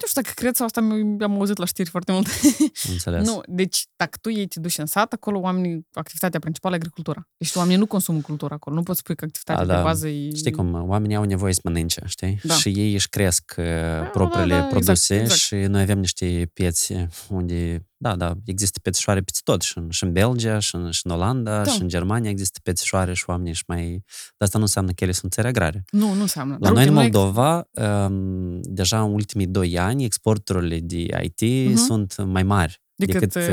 Nu 0.00 0.06
știu 0.06 0.20
dacă 0.22 0.34
cred 0.34 0.54
sau 0.54 0.66
asta 0.66 0.80
mi- 0.80 1.22
am 1.24 1.32
auzit 1.38 1.56
la 1.56 1.64
știri 1.64 1.90
foarte 1.90 2.12
mult. 2.12 2.26
Am 2.26 2.90
înțeles. 2.92 3.26
Nu, 3.26 3.40
deci 3.46 3.84
dacă 3.96 4.18
tu 4.20 4.30
ei 4.30 4.46
te 4.46 4.60
duci 4.60 4.78
în 4.78 4.86
sat, 4.86 5.12
acolo 5.12 5.38
oamenii, 5.38 5.86
activitatea 5.92 6.40
principală 6.40 6.74
e 6.74 6.78
agricultura. 6.78 7.28
Deci 7.36 7.54
oamenii 7.54 7.78
nu 7.78 7.86
consumă 7.86 8.20
cultură 8.20 8.54
acolo. 8.54 8.76
Nu 8.76 8.82
poți 8.82 8.98
spui 8.98 9.14
că 9.16 9.24
activitatea 9.24 9.64
Da, 9.64 9.72
de 9.72 9.78
da. 9.78 9.84
bază 9.84 10.08
e... 10.08 10.34
Știi 10.34 10.50
cum, 10.52 10.88
oamenii 10.88 11.16
au 11.16 11.24
nevoie 11.24 11.52
să 11.52 11.60
mănânce, 11.64 12.02
știi? 12.06 12.40
Da. 12.42 12.54
Și 12.54 12.68
ei 12.68 12.92
își 12.94 13.08
cresc 13.08 13.54
uh, 13.58 13.64
propriile 14.12 14.46
da, 14.48 14.54
exact, 14.54 14.70
produse 14.70 15.14
exact. 15.20 15.40
și 15.40 15.54
noi 15.54 15.82
avem 15.82 15.98
niște 15.98 16.50
piețe 16.52 17.08
unde, 17.28 17.86
da, 18.02 18.16
da, 18.16 18.34
există 18.44 18.78
pețișoare 18.82 19.20
peste 19.20 19.40
tot, 19.44 19.62
și 19.62 19.78
în, 19.78 19.90
și 19.90 20.04
în 20.04 20.12
Belgia, 20.12 20.58
și 20.58 20.74
în, 20.74 20.90
și 20.90 21.00
în 21.04 21.10
Olanda, 21.12 21.62
Da. 21.62 21.70
și 21.70 21.80
în 21.80 21.88
Germania 21.88 22.30
există 22.30 22.58
pețișoare 22.62 23.14
și 23.14 23.24
oamenii 23.26 23.52
și 23.54 23.62
mai... 23.66 23.90
Dar 24.36 24.48
asta 24.48 24.58
nu 24.58 24.64
înseamnă 24.64 24.92
că 24.92 25.04
ele 25.04 25.12
sunt 25.12 25.32
țări 25.32 25.46
agrare. 25.46 25.84
Nu, 25.90 26.14
nu 26.14 26.20
înseamnă. 26.20 26.52
La 26.52 26.58
Dar 26.60 26.72
noi 26.72 26.86
în 26.86 26.96
uite, 26.96 27.16
Moldova, 27.16 27.68
um, 28.06 28.60
deja 28.62 29.02
în 29.02 29.12
ultimii 29.12 29.46
doi 29.46 29.78
ani, 29.78 30.04
exporturile 30.04 30.78
de 30.80 30.96
IT 31.22 31.68
Mhm. 31.68 31.76
sunt 31.76 32.24
mai 32.24 32.42
mari 32.42 32.80
Decât, 32.94 33.20
decât, 33.20 33.34
uh, 33.34 33.48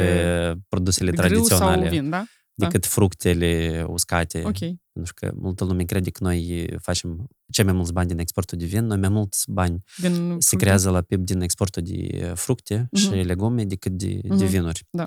uh, 0.51 0.57
produsele 0.69 1.11
grâu 1.11 1.27
tradiționale, 1.27 1.81
sau 1.81 1.89
vin, 1.89 2.09
da? 2.09 2.23
Decât 2.59 2.85
fructele 2.85 3.85
uscate. 3.87 4.43
Ok. 4.45 4.57
Pentru 4.93 5.13
că 5.15 5.31
multă 5.35 5.63
lume 5.63 5.83
crede 5.83 6.09
că 6.09 6.23
noi 6.23 6.67
facem 6.81 7.27
cei 7.51 7.63
mai 7.63 7.73
mulți 7.73 7.93
bani 7.93 8.07
din 8.07 8.19
exportul 8.19 8.57
de 8.57 8.65
vin, 8.65 8.85
noi 8.85 8.97
mai 8.97 9.09
mulți 9.09 9.51
bani 9.51 9.83
Din 9.97 10.11
se 10.13 10.19
fructe. 10.19 10.55
creează 10.55 10.89
la 10.89 11.01
PIB 11.01 11.25
din 11.25 11.41
exportul 11.41 11.81
de 11.85 12.31
fructe 12.35 12.87
și 12.93 13.07
Mhm. 13.09 13.15
legume 13.25 13.63
decât 13.63 13.91
de, 13.91 14.19
de 14.23 14.33
Mhm. 14.33 14.45
vinuri. 14.45 14.83
Da. 14.89 15.05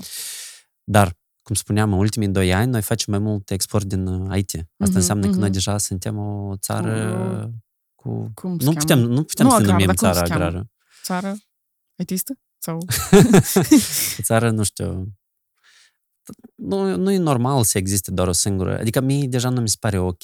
Dar, 0.85 1.19
cum 1.43 1.55
spuneam, 1.55 1.93
în 1.93 1.99
ultimii 1.99 2.29
doi 2.29 2.53
ani 2.55 2.71
noi 2.71 2.83
facem 2.83 3.07
mai 3.13 3.19
mult 3.23 3.51
export 3.51 3.85
din 3.85 4.07
uh, 4.07 4.39
IT. 4.39 4.55
Asta 4.55 4.65
Mhm, 4.79 4.95
înseamnă 4.97 5.25
că 5.25 5.33
noi 5.35 5.43
mhm. 5.43 5.53
deja 5.53 5.79
suntem 5.79 6.19
o 6.19 6.55
țară 6.57 7.53
cu... 7.95 8.31
Cum 8.35 8.59
se 8.59 8.65
Nu 8.65 8.73
cheamă? 8.73 8.79
putem, 8.79 8.99
nu 8.99 9.23
putem 9.25 9.47
Nu 9.47 9.53
să 9.53 9.57
ne 9.59 9.63
agrar, 9.63 9.71
numim 9.81 9.87
dar 9.87 9.95
cum 9.95 10.09
țara 10.09 10.27
se 10.27 10.33
cheamă? 10.33 10.45
agrară. 10.45 10.71
Țară 11.05 11.37
itistă? 11.97 12.39
Sau... 12.59 12.77
O 12.77 14.23
țară, 14.29 14.51
nu 14.51 14.63
știu... 14.63 15.07
Nu, 16.55 16.97
nu 16.97 17.11
e 17.11 17.17
normal 17.17 17.65
să 17.65 17.79
existe 17.79 18.11
doar 18.11 18.29
o 18.29 18.33
singură... 18.33 18.79
Adică 18.79 19.01
mie 19.01 19.27
deja 19.27 19.49
nu 19.49 19.61
mi 19.61 19.69
se 19.69 19.77
pare 19.81 19.99
ok, 19.99 20.23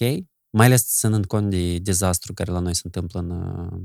mai 0.51 0.67
ales 0.67 0.97
ținând 0.99 1.27
cont 1.27 1.51
de 1.51 1.79
dezastru 1.79 2.33
care 2.35 2.51
la 2.53 2.59
noi 2.59 2.75
se 2.75 2.81
întâmplă 2.85 3.21
în... 3.21 3.31
uh, 3.31 3.79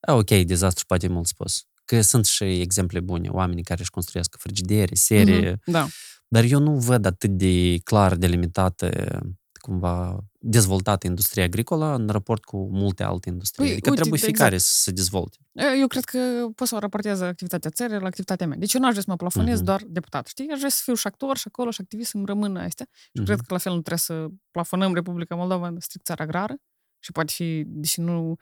A, 0.00 0.14
ok, 0.14 0.28
dezastru 0.30 0.84
poate 0.86 1.06
e 1.06 1.08
mult 1.08 1.26
spus. 1.26 1.62
Că 1.84 2.00
sunt 2.00 2.26
și 2.26 2.44
exemple 2.60 3.00
bune, 3.00 3.28
oamenii 3.28 3.62
care 3.62 3.80
își 3.80 3.90
construiesc 3.90 4.36
frigidere, 4.38 4.94
serie, 4.94 5.50
Mhm, 5.50 5.70
Da. 5.70 5.88
dar 6.28 6.44
eu 6.44 6.58
nu 6.60 6.78
văd 6.78 7.04
atât 7.04 7.30
de 7.30 7.78
clar 7.84 8.16
delimitată 8.16 9.20
cumva 9.62 10.18
dezvoltată 10.40 11.06
industria 11.06 11.44
agricolă 11.44 11.94
în 11.94 12.08
raport 12.08 12.44
cu 12.44 12.68
multe 12.70 13.02
alte 13.02 13.28
industrie. 13.28 13.64
Păi, 13.64 13.72
adică 13.72 13.90
uite, 13.90 14.00
trebuie 14.02 14.20
exact. 14.22 14.36
fiecare 14.38 14.58
să 14.58 14.70
se 14.82 14.90
dezvolte. 14.90 15.36
Eu 15.80 15.86
cred 15.86 16.04
că 16.04 16.18
pot 16.54 16.66
să 16.68 16.74
o 16.74 16.78
raportez 16.78 17.20
activitatea 17.20 17.70
țării 17.70 17.98
la 17.98 18.06
activitatea 18.06 18.46
mea. 18.46 18.56
Deci 18.56 18.72
eu 18.74 18.80
nu 18.80 18.86
aș 18.86 18.92
vrea 18.92 19.04
să 19.04 19.10
mă 19.10 19.16
plafonez 19.16 19.56
Mhm. 19.56 19.64
doar 19.64 19.82
deputat, 19.86 20.26
știi? 20.26 20.48
Aș 20.52 20.58
vrea 20.58 20.70
să 20.70 20.80
fiu 20.84 20.94
și 20.94 21.06
actor 21.06 21.36
și 21.36 21.44
acolo 21.46 21.70
și 21.70 21.80
activist 21.80 22.10
să-mi 22.10 22.26
rămână 22.26 22.60
astea. 22.60 22.86
Și 22.92 23.10
Mhm. 23.14 23.24
cred 23.24 23.38
că 23.38 23.44
la 23.48 23.58
fel 23.58 23.72
nu 23.72 23.80
trebuie 23.80 23.98
să 23.98 24.26
plafonăm 24.50 24.94
Republica 24.94 25.34
Moldova 25.34 25.66
în 25.68 25.76
strict 25.80 26.04
țară 26.04 26.22
agrară 26.22 26.54
și 26.98 27.12
poate 27.12 27.32
fi, 27.32 27.64
deși 27.66 28.00
nu 28.00 28.36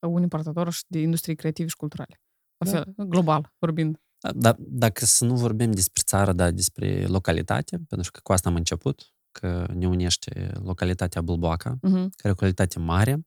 un 0.00 0.22
importator 0.22 0.72
și 0.72 0.82
de 0.86 0.98
industrie 1.00 1.34
creative 1.34 1.68
și 1.68 1.76
culturale. 1.76 2.20
La 2.56 2.70
Da. 2.70 2.72
fel, 2.72 2.94
global 3.06 3.52
vorbind. 3.58 3.96
Da, 4.34 4.54
dacă 4.58 5.04
să 5.04 5.24
nu 5.24 5.34
vorbim 5.34 5.70
despre 5.72 6.02
țară, 6.04 6.32
dar 6.32 6.50
despre 6.50 7.06
localitate, 7.06 7.78
pentru 7.88 8.10
că 8.10 8.20
cu 8.22 8.32
asta 8.32 8.48
am 8.48 8.54
început, 8.54 9.14
că 9.40 9.66
ne 9.74 9.88
unește 9.88 10.52
localitatea 10.62 11.22
Bulboaca, 11.22 11.78
Mhm. 11.82 11.92
care 11.94 12.08
e 12.22 12.28
o 12.28 12.28
localitate 12.28 12.78
mare. 12.78 13.26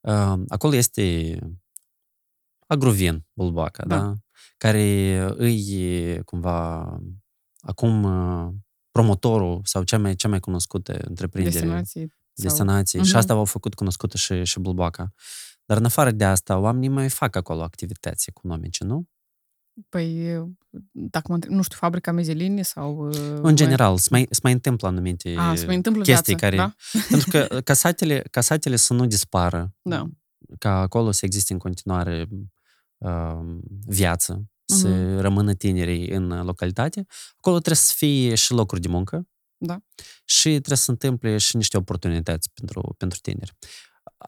Uh, 0.00 0.34
Acolo 0.48 0.74
este 0.74 1.38
Agrovin 2.66 3.24
Bulboaca, 3.32 3.84
da. 3.86 3.96
Da. 3.96 4.02
da? 4.04 4.12
Care 4.56 5.18
îi 5.36 6.20
cumva 6.24 6.80
acum 7.60 8.02
uh, 8.02 8.52
promotorul 8.90 9.60
sau 9.64 9.82
cea 9.82 9.98
mai, 9.98 10.14
cea 10.14 10.28
mai 10.28 10.40
cunoscută 10.40 10.92
întreprindere 11.08 11.54
Destinații. 11.58 12.00
sau- 12.00 12.18
destinații 12.34 12.98
și 13.02 13.08
Mhm. 13.08 13.16
asta 13.16 13.32
au 13.32 13.44
făcut 13.44 13.74
cunoscută 13.74 14.16
și, 14.16 14.44
și 14.44 14.60
Bulboaca. 14.60 15.12
Dar 15.64 15.76
în 15.78 15.84
afară 15.84 16.10
de 16.10 16.24
asta, 16.24 16.58
oamenii 16.58 16.88
mai 16.88 17.08
fac 17.08 17.36
acolo 17.36 17.62
activități 17.62 18.28
economice, 18.28 18.84
nu? 18.84 19.08
Păi, 19.88 20.36
dacă 20.92 21.24
mă 21.28 21.34
întreb, 21.34 21.52
nu 21.52 21.62
știu, 21.62 21.76
fabrica 21.78 22.12
Mezelini 22.12 22.64
sau... 22.64 23.08
uh, 23.08 23.38
În 23.42 23.56
general, 23.56 23.98
se 23.98 24.08
mai, 24.10 24.26
se 24.30 24.40
mai 24.42 24.52
întâmplă 24.52 24.88
anumite 24.88 25.34
A, 25.38 25.54
se 25.54 25.66
mai 25.66 25.74
întâmplă 25.74 26.02
chestii 26.02 26.34
viață, 26.34 26.56
care... 26.56 26.56
da? 26.56 26.74
Pentru 27.10 27.30
că 27.30 27.60
ca 27.60 27.72
satele, 27.72 28.22
ca 28.30 28.40
satele 28.40 28.76
să 28.76 28.92
nu 28.94 29.06
dispară, 29.06 29.74
Da. 29.82 30.06
ca 30.58 30.80
acolo 30.80 31.10
să 31.10 31.24
existe 31.24 31.52
în 31.52 31.58
continuare 31.58 32.28
uh, 32.98 33.38
viață, 33.86 34.44
să 34.64 34.88
Mhm. 34.88 35.18
rămână 35.20 35.54
tinerii 35.54 36.08
în 36.10 36.42
localitate, 36.44 37.06
acolo 37.36 37.56
trebuie 37.56 37.76
să 37.84 37.92
fie 37.96 38.34
și 38.34 38.52
locuri 38.52 38.80
de 38.80 38.88
muncă 38.88 39.28
Da. 39.56 39.78
și 40.24 40.48
trebuie 40.48 40.76
să 40.76 40.84
se 40.84 40.90
întâmple 40.90 41.38
și 41.38 41.56
niște 41.56 41.76
oportunități 41.76 42.50
pentru, 42.54 42.94
pentru 42.98 43.18
tineri. 43.22 43.56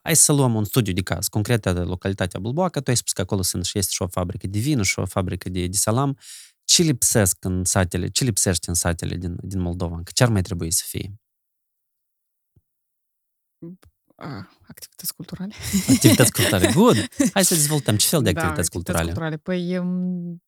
Hai 0.03 0.17
să 0.17 0.33
luăm 0.33 0.55
un 0.55 0.65
studiu 0.65 0.93
de 0.93 1.03
caz 1.03 1.29
concret 1.29 1.63
de 1.63 1.71
localitatea 1.71 2.41
Bulboaca. 2.41 2.81
Tu 2.81 2.91
ai 2.91 2.97
spus 2.97 3.13
că 3.13 3.21
acolo 3.21 3.43
sunt 3.43 3.65
și 3.65 3.79
este 3.79 3.91
și 3.93 4.03
o 4.03 4.07
fabrică 4.07 4.47
de 4.47 4.59
vin 4.59 4.83
și 4.83 4.99
o 4.99 5.05
fabrică 5.07 5.49
de, 5.49 5.67
de 5.67 5.77
salam. 5.77 6.19
Ce 6.65 6.83
lipsesc 6.83 7.45
în 7.45 7.65
satele, 7.65 8.09
ce 8.09 8.25
lipsește 8.25 8.69
în 8.69 8.75
satele 8.75 9.17
din, 9.17 9.37
din 9.43 9.61
Moldova? 9.61 10.01
Că 10.05 10.11
ce 10.15 10.23
ar 10.23 10.29
mai 10.29 10.43
trebui 10.43 10.71
să 10.71 10.83
fie? 10.87 11.15
Ah, 14.17 14.45
activități 14.69 15.15
culturale. 15.15 15.55
Activități 15.89 16.33
culturale. 16.33 16.71
Good! 16.77 16.97
Hai 17.33 17.45
să 17.45 17.55
dezvoltăm. 17.55 17.97
Ce 17.97 18.07
fel 18.07 18.23
de 18.23 18.33
Da, 18.33 18.41
activități 18.41 18.71
culturale? 18.71 19.05
culturale. 19.05 19.37
Păi, 19.37 19.79
um, 19.79 20.43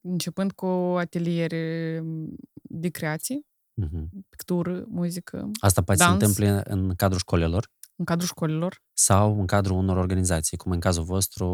începând 0.00 0.52
cu 0.52 0.66
ateliere 0.98 2.02
de 2.62 2.88
creație, 2.88 3.40
Mhm. 3.74 4.08
pictură, 4.28 4.84
muzică, 4.88 5.50
Asta 5.60 5.82
poate 5.82 6.04
Dans. 6.04 6.18
se 6.18 6.24
întâmple 6.26 6.62
în 6.72 6.94
cadrul 6.96 7.18
școlilor 7.18 7.68
în 7.96 8.04
cadrul 8.04 8.26
școlilor. 8.26 8.82
sau 8.92 9.40
în 9.40 9.46
cadrul 9.46 9.76
unor 9.76 9.96
organizații, 9.96 10.56
cum 10.56 10.72
în 10.72 10.80
cazul 10.80 11.02
vostru 11.04 11.46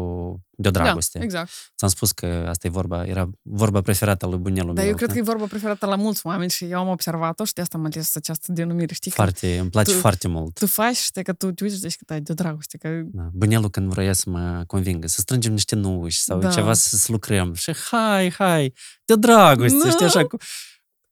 de 0.49 0.67
o 0.67 0.71
dragoste. 0.71 1.17
Da, 1.17 1.23
exact. 1.23 1.49
Ți-am 1.77 1.89
spus 1.89 2.11
că 2.11 2.45
asta 2.49 2.67
e 2.67 2.69
vorba, 2.69 3.05
era 3.05 3.29
vorba 3.41 3.81
preferată 3.81 4.25
a 4.25 4.29
lui 4.29 4.37
bunelul 4.37 4.73
Dar 4.73 4.83
meu. 4.83 4.91
eu 4.91 4.95
cred 4.95 5.07
da? 5.07 5.13
că 5.13 5.19
e 5.19 5.23
vorba 5.23 5.45
preferată 5.45 5.85
la 5.85 5.95
mulți 5.95 6.25
oameni 6.25 6.49
și 6.49 6.65
eu 6.65 6.79
am 6.79 6.87
observat-o 6.87 7.43
și 7.45 7.53
de 7.53 7.61
asta 7.61 7.77
am 7.77 7.85
ales 7.85 8.15
această 8.15 8.51
denumire. 8.51 8.93
Știi 8.93 9.11
că 9.11 9.15
Foarte, 9.15 9.57
îmi 9.57 9.69
place 9.69 9.91
tu- 9.93 9.97
foarte 9.99 10.27
mult. 10.27 10.53
tu 10.59 10.65
faci 10.67 10.95
și 10.95 11.11
că 11.23 11.33
tu 11.33 11.51
te 11.51 11.63
uiți 11.63 11.75
și 11.75 11.81
zici 11.81 11.95
că 11.95 12.03
da, 12.07 12.15
e 12.15 12.19
de 12.19 12.33
dragoste. 12.33 12.77
Că... 12.77 13.01
Da. 13.05 13.29
Bunelul 13.33 13.69
când 13.69 13.93
vrea 13.93 14.13
să 14.13 14.29
mă 14.29 14.63
convingă, 14.67 15.07
să 15.07 15.21
strângem 15.21 15.51
niște 15.51 15.75
nuși 15.75 16.21
sau 16.21 16.39
Da. 16.39 16.49
ceva 16.49 16.73
să, 16.73 16.95
să 16.97 17.11
lucrăm. 17.11 17.53
Și 17.53 17.73
hai, 17.91 18.31
hai, 18.31 18.73
de 19.05 19.15
dragoste, 19.15 19.77
Nu. 19.83 19.89
știi 19.89 20.05
așa 20.05 20.25
cu... 20.25 20.37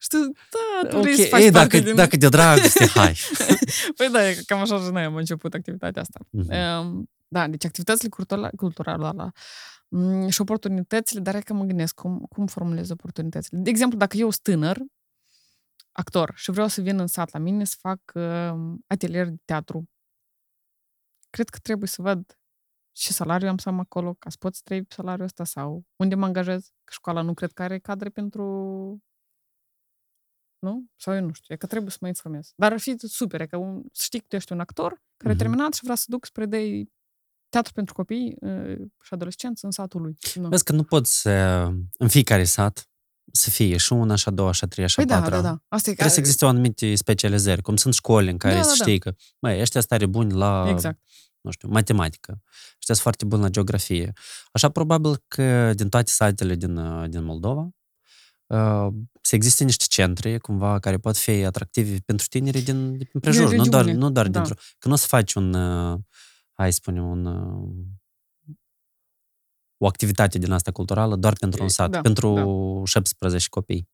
Știu, 0.02 0.20
da, 0.82 0.90
tu 0.90 0.96
Ok, 0.96 1.02
vrei 1.02 1.16
să 1.16 1.28
faci 1.28 1.42
ei, 1.42 1.52
parte 1.52 1.78
dacă, 1.78 1.86
din... 1.86 1.96
dacă 1.96 2.18
de 2.18 2.28
dragoste, 2.28 2.86
hai. 2.86 3.16
Păi 3.98 4.10
da, 4.12 4.30
e 4.30 4.44
cam 4.46 4.60
așa 4.60 4.80
și 4.80 4.90
noi 4.92 5.04
am 5.04 5.16
început 5.16 5.54
activitatea 5.54 6.02
asta. 6.02 6.20
Mhm. 6.30 6.54
Um, 6.54 7.10
Da, 7.28 7.48
deci 7.48 7.66
activitățile 7.66 8.10
culturale, 8.10 8.52
culturale 8.56 9.04
da, 9.04 9.12
la, 9.12 9.32
mm, 9.88 10.28
și 10.28 10.42
oportunitățile, 10.42 11.20
dar 11.20 11.36
e 11.36 11.42
că 11.42 11.54
mă 11.54 11.64
gândesc 11.64 11.94
cum, 11.96 12.26
cum 12.30 12.48
formulez 12.48 12.90
oportunitățile. 12.90 13.60
De 13.62 13.70
exemplu, 13.70 13.98
dacă 13.98 14.18
eu 14.18 14.30
sunt 14.30 14.44
tânăr, 14.44 14.78
actor, 15.92 16.34
și 16.36 16.52
vreau 16.52 16.68
să 16.68 16.82
vin 16.82 17.00
în 17.00 17.08
sat 17.08 17.32
la 17.32 17.40
mine 17.40 17.64
să 17.64 17.76
fac 17.80 18.00
uh, 18.14 18.76
atelier 18.88 19.28
de 19.28 19.36
teatru, 19.46 19.90
cred 21.30 21.50
că 21.50 21.58
trebuie 21.62 21.88
să 21.88 22.02
văd 22.02 22.40
ce 22.92 23.14
salariu 23.14 23.48
am 23.48 23.58
să 23.58 23.70
am 23.70 23.80
acolo, 23.80 24.14
ca 24.14 24.30
să 24.30 24.36
pot 24.40 24.56
să 24.56 24.62
trăi 24.64 24.84
pe 24.84 24.94
salariul 24.94 25.26
ăsta 25.26 25.44
sau 25.44 25.84
unde 25.96 26.16
mă 26.16 26.26
angajez, 26.26 26.72
că 26.84 26.92
școala 26.94 27.22
nu 27.22 27.34
cred 27.34 27.52
că 27.52 27.64
are 27.64 27.80
cadre 27.80 28.10
pentru... 28.10 28.44
Nu? 30.60 30.86
Sau 30.96 31.14
eu 31.16 31.22
nu 31.22 31.34
știu, 31.34 31.54
e 31.54 31.58
că 31.58 31.66
trebuie 31.68 31.92
să 31.92 31.98
mă 32.02 32.08
informez. 32.08 32.52
Dar 32.56 32.72
ar 32.72 32.80
fi 32.80 32.96
super, 32.98 33.42
e 33.42 33.46
că 33.48 33.58
un, 33.58 33.82
să 33.92 34.02
știi 34.06 34.20
că 34.20 34.26
tu 34.30 34.36
ești 34.36 34.52
un 34.52 34.60
actor 34.60 34.90
care 35.18 35.34
Mhm. 35.34 35.42
a 35.42 35.44
terminat 35.46 35.74
și 35.74 35.80
vrea 35.84 35.96
să 35.96 36.04
duc 36.08 36.26
spre 36.26 36.46
de 36.46 36.84
teatru 37.50 37.74
pentru 37.74 37.94
copii 37.94 38.36
uh, 38.40 38.78
și 39.04 39.14
adolescenți 39.14 39.66
în 39.66 39.72
satul 39.72 40.02
lui. 40.02 40.18
Nu. 40.36 40.48
Vezi 40.48 40.64
că 40.64 40.72
nu 40.72 40.84
poți 40.84 41.22
să, 41.22 41.30
în 41.98 42.08
fiecare 42.08 42.44
sat 42.44 42.90
să 43.32 43.50
fie 43.50 43.78
și 43.78 43.94
una, 43.94 44.16
și 44.16 44.28
a 44.28 44.32
doua, 44.32 44.52
și 44.52 44.64
a 44.64 44.68
treia, 44.68 44.88
și 44.88 45.00
a 45.00 45.04
Păi 45.04 45.12
da, 45.16 45.20
patra. 45.22 45.36
da, 45.36 45.42
da. 45.42 45.62
Asta 45.68 45.90
e 45.90 45.94
Trebuie 45.94 46.14
să 46.14 46.20
existe 46.20 46.46
o 46.46 46.48
anumite 46.48 46.96
specializări, 46.96 47.62
cum 47.62 47.76
sunt 47.76 47.94
școli 47.94 48.30
în 48.30 48.38
care 48.38 48.56
Da, 48.56 48.62
să 48.62 48.68
da, 48.70 48.76
da. 48.78 48.84
știi 48.84 49.00
că, 49.00 49.14
măi, 49.40 49.60
ăștia 49.62 49.80
sunt 49.80 49.88
tare 49.92 50.06
buni 50.06 50.34
la, 50.34 50.66
Exact. 50.70 51.00
nu 51.42 51.52
știu, 51.52 51.70
matematică. 51.70 52.32
Ăștia 52.78 52.96
sunt 52.96 52.98
foarte 52.98 53.26
buni 53.26 53.42
la 53.42 53.50
geografie. 53.50 54.14
Așa 54.52 54.70
probabil 54.70 55.24
că 55.28 55.74
din 55.74 55.90
toate 55.90 56.12
satele 56.12 56.56
din, 56.56 56.78
uh, 56.78 57.10
din 57.10 57.24
Moldova 57.24 57.70
uh, 58.48 58.88
să 59.30 59.36
existe 59.36 59.64
niște 59.64 59.86
centre, 59.90 60.38
cumva, 60.38 60.80
care 60.80 60.98
pot 60.98 61.18
fi 61.18 61.32
atractive 61.32 61.98
pentru 62.06 62.26
tinerii 62.30 62.62
din, 62.64 62.98
din 62.98 63.20
prejur, 63.22 63.54
nu 63.54 63.64
doar, 63.66 63.84
regiune, 63.86 64.04
nu 64.04 64.12
doar 64.12 64.28
da. 64.28 64.32
dintr-o... 64.40 64.56
Că 64.80 64.88
nu 64.88 64.94
o 64.94 64.98
să 64.98 65.08
faci 65.08 65.34
un, 65.34 65.54
uh, 65.54 66.00
hai 66.54 66.72
să 66.72 66.78
spunem, 66.82 67.10
un, 67.10 67.26
uh, 67.26 67.70
o 69.78 69.88
activitate 69.88 70.38
din 70.38 70.52
asta 70.52 70.72
culturală 70.72 71.16
doar 71.16 71.34
pentru 71.34 71.62
un 71.62 71.68
E, 71.68 71.72
sat, 71.72 71.90
da, 71.90 72.02
pentru 72.02 72.34
da. 72.34 72.86
17 72.86 73.50
copii. 73.50 73.90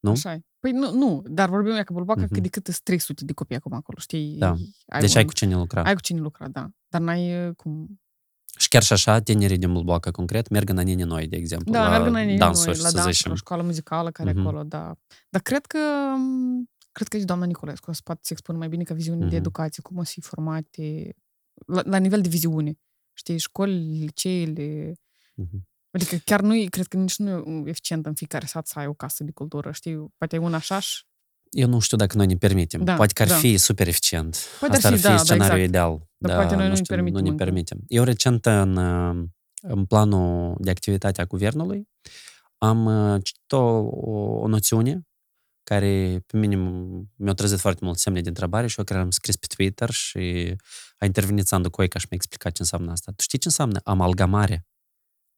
Nu? 0.00 0.10
Așa 0.10 0.32
e. 0.32 0.40
Păi 0.58 0.70
nu, 0.72 0.92
nu, 0.92 1.22
dar 1.26 1.48
vorbim 1.48 1.72
ea 1.72 1.82
că 1.84 1.92
Bulbaca 1.92 2.20
Mhm. 2.20 2.34
că 2.34 2.40
decât 2.40 2.64
sunt 2.64 2.80
300 2.82 3.24
de 3.24 3.32
copii 3.32 3.56
acum 3.56 3.72
acolo, 3.72 3.98
știi? 3.98 4.36
Da. 4.38 4.50
Ai 4.86 5.00
Deci 5.00 5.10
un, 5.10 5.16
ai 5.16 5.24
cu 5.24 5.32
cine 5.32 5.54
lucra. 5.54 5.82
ai 5.82 5.94
cu 5.94 6.00
cine 6.00 6.20
lucra, 6.20 6.48
da. 6.48 6.70
Dar 6.88 7.00
n-ai 7.00 7.46
uh, 7.48 7.54
cum... 7.56 8.00
Și 8.60 8.68
chiar 8.68 8.82
și 8.82 8.92
așa, 8.92 9.20
tinerii 9.20 9.58
din 9.58 9.72
Bulboaca, 9.72 10.10
concret, 10.10 10.48
merg 10.48 10.68
în 10.68 10.78
anini 10.78 11.02
noi, 11.02 11.26
de 11.28 11.36
exemplu, 11.36 11.72
Da, 11.72 11.82
la 11.82 11.90
merg 11.90 12.06
înainte 12.06 12.36
dansuri, 12.36 12.66
noi, 12.70 12.76
la 12.82 12.88
să 12.88 12.94
dansuri, 12.94 13.14
zicem. 13.16 13.30
la 13.30 13.36
școală 13.36 13.62
muzicală 13.62 14.10
care 14.10 14.30
Mhm. 14.30 14.38
e 14.38 14.40
acolo, 14.42 14.62
da. 14.62 14.94
Dar 15.30 15.40
cred 15.40 15.66
că 15.66 15.78
m, 16.16 16.68
cred 16.92 17.08
că 17.08 17.18
și 17.18 17.24
doamna 17.24 17.44
Nicolescu 17.44 17.90
o 17.90 17.92
să 17.92 18.00
poate 18.04 18.20
să 18.22 18.28
expună 18.32 18.58
mai 18.58 18.68
bine 18.68 18.82
ca 18.82 18.94
viziune 18.94 19.20
Mhm. 19.20 19.28
de 19.30 19.36
educație, 19.36 19.82
cum 19.82 19.96
o 19.96 20.02
să 20.04 20.10
fie 20.12 20.22
formate 20.26 21.14
la, 21.66 21.80
la 21.84 21.96
nivel 21.96 22.20
de 22.20 22.28
viziune. 22.28 22.78
Știi, 23.12 23.38
școli, 23.38 23.98
liceele, 23.98 24.94
Mhm. 25.34 25.68
Adică 25.92 26.16
chiar 26.24 26.40
nu 26.40 26.54
e, 26.54 26.64
cred 26.64 26.86
că 26.86 26.96
nici 26.96 27.16
nu 27.16 27.28
e 27.66 27.68
eficient 27.70 28.06
în 28.06 28.14
fiecare 28.14 28.46
sat 28.46 28.66
să 28.66 28.78
ai 28.78 28.86
o 28.86 28.92
casă 28.94 29.24
de 29.24 29.30
cultură, 29.30 29.70
știi? 29.72 30.12
Poate 30.18 30.36
ai 30.36 30.42
una 30.42 30.56
așa 30.56 30.78
și... 30.80 31.04
Eu 31.50 31.68
nu 31.68 31.78
știu 31.78 31.96
dacă 31.96 32.16
noi 32.16 32.26
ne 32.26 32.36
permitem. 32.36 32.84
Da, 32.84 32.94
Poate 32.94 33.12
că 33.12 33.22
ar 33.22 33.28
da. 33.28 33.34
fi 33.34 33.56
super 33.56 33.88
eficient. 33.88 34.36
Poate 34.58 34.74
Asta 34.76 34.86
ar 34.88 34.92
ar 34.92 34.98
fi, 34.98 35.04
fi 35.04 35.10
da, 35.10 35.16
da, 35.16 35.22
scenariul 35.22 35.58
exact. 35.58 35.68
ideal. 35.68 36.08
Dar 36.16 36.36
poate 36.36 36.54
noi 36.54 36.62
nu 36.64 36.68
ne 36.68 36.74
știu, 36.74 36.94
permitem 36.94 37.18
Nu 37.18 37.24
ne 37.24 37.30
încă. 37.30 37.44
permitem. 37.44 37.78
Eu 37.88 38.04
recent 38.04 38.46
în, 38.46 38.76
uh, 38.76 39.24
în 39.62 39.84
planul 39.84 40.56
de 40.58 40.70
activitate 40.70 41.20
a 41.20 41.24
guvernului 41.24 41.88
am 42.58 42.84
uh, 42.86 43.20
citit 43.22 43.52
o, 43.52 43.56
o, 43.56 44.40
o 44.40 44.46
noțiune 44.46 45.04
care 45.62 46.22
pe 46.26 46.36
mine 46.36 46.54
m- 46.56 47.14
mi-a 47.16 47.32
trezit 47.32 47.58
foarte 47.58 47.84
mult 47.84 47.98
semne 47.98 48.20
de 48.20 48.28
întrebare 48.28 48.66
și 48.66 48.78
eu 48.78 48.84
care 48.84 49.00
am 49.00 49.10
scris 49.10 49.36
pe 49.36 49.46
Twitter 49.56 49.90
și 49.90 50.54
a 50.98 51.04
intervenit 51.04 51.46
Sandu 51.46 51.70
Coica 51.70 51.98
și 51.98 52.06
mi-a 52.10 52.16
explicat 52.20 52.52
ce 52.52 52.62
înseamnă 52.62 52.90
asta. 52.90 53.12
Tu 53.16 53.22
știi 53.22 53.38
ce 53.38 53.46
înseamnă 53.48 53.80
amalgamare? 53.84 54.66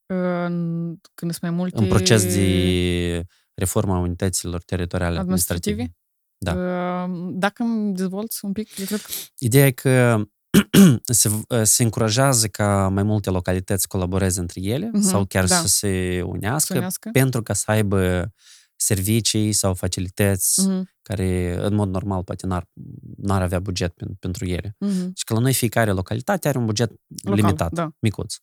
În, 0.07 0.97
când 1.15 1.31
sunt 1.31 1.43
mai 1.43 1.51
multe... 1.51 1.79
în 1.79 1.87
proces 1.89 2.35
de 2.35 3.27
reforma 3.55 3.99
unităților 3.99 4.63
teritoriale 4.63 5.19
administrative. 5.19 5.71
administrative. 5.73 6.01
Da. 6.43 6.53
Uh, 6.55 7.31
Dacă 7.33 7.63
îmi 7.63 7.95
dezvolți 7.95 8.45
un 8.45 8.53
pic, 8.53 8.79
eu 8.79 8.85
cred 8.87 9.01
că... 9.01 9.11
Ideea 9.39 9.67
e 9.67 9.71
că 9.71 10.23
se, 11.05 11.31
se 11.63 11.83
încurajează 11.83 12.47
ca 12.49 12.89
mai 12.89 13.03
multe 13.03 13.31
localități 13.31 13.81
să 13.81 13.87
colaboreze 13.91 14.41
între 14.41 14.61
ele 14.61 14.91
Mhm, 14.93 15.03
sau 15.03 15.25
chiar 15.25 15.47
da. 15.47 15.55
să 15.57 15.67
se 15.69 16.23
unească 16.27 16.73
Sunească. 16.73 17.09
pentru 17.13 17.43
ca 17.43 17.53
să 17.53 17.65
aibă 17.71 18.33
servicii 18.77 19.53
sau 19.53 19.75
facilități 19.75 20.69
Mhm, 20.69 20.91
care 21.03 21.57
în 21.61 21.75
mod 21.75 21.89
normal 21.89 22.23
poate 22.23 22.47
n-ar, 22.47 22.69
n-ar 23.17 23.43
avea 23.43 23.61
buget 23.61 23.95
pen, 23.95 24.09
pentru 24.19 24.45
ele. 24.45 24.77
mhm. 24.79 25.11
Și 25.15 25.25
că 25.25 25.35
la 25.35 25.41
noi 25.41 25.55
fiecare 25.55 25.91
localitate 25.93 26.49
are 26.49 26.59
un 26.59 26.65
buget 26.67 26.91
Local, 27.23 27.41
limitat, 27.41 27.73
Da. 27.73 27.91
micuț. 28.01 28.35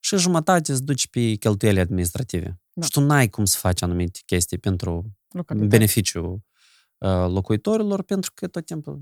Și 0.00 0.16
jumătate 0.16 0.72
îți 0.72 0.82
duci 0.84 1.08
pe 1.08 1.34
cheltuieli 1.34 1.80
administrative. 1.80 2.60
Da. 2.72 2.84
Și 2.84 2.90
tu 2.90 3.00
n-ai 3.00 3.28
cum 3.28 3.44
să 3.44 3.56
faci 3.58 3.82
anumite 3.82 4.18
chestii 4.26 4.58
pentru 4.58 5.16
Localitate. 5.28 5.76
beneficiu 5.76 6.24
uh, 6.32 6.40
locuitorilor, 7.28 8.02
pentru 8.02 8.30
că 8.34 8.46
tot 8.46 8.64
timpul 8.66 8.98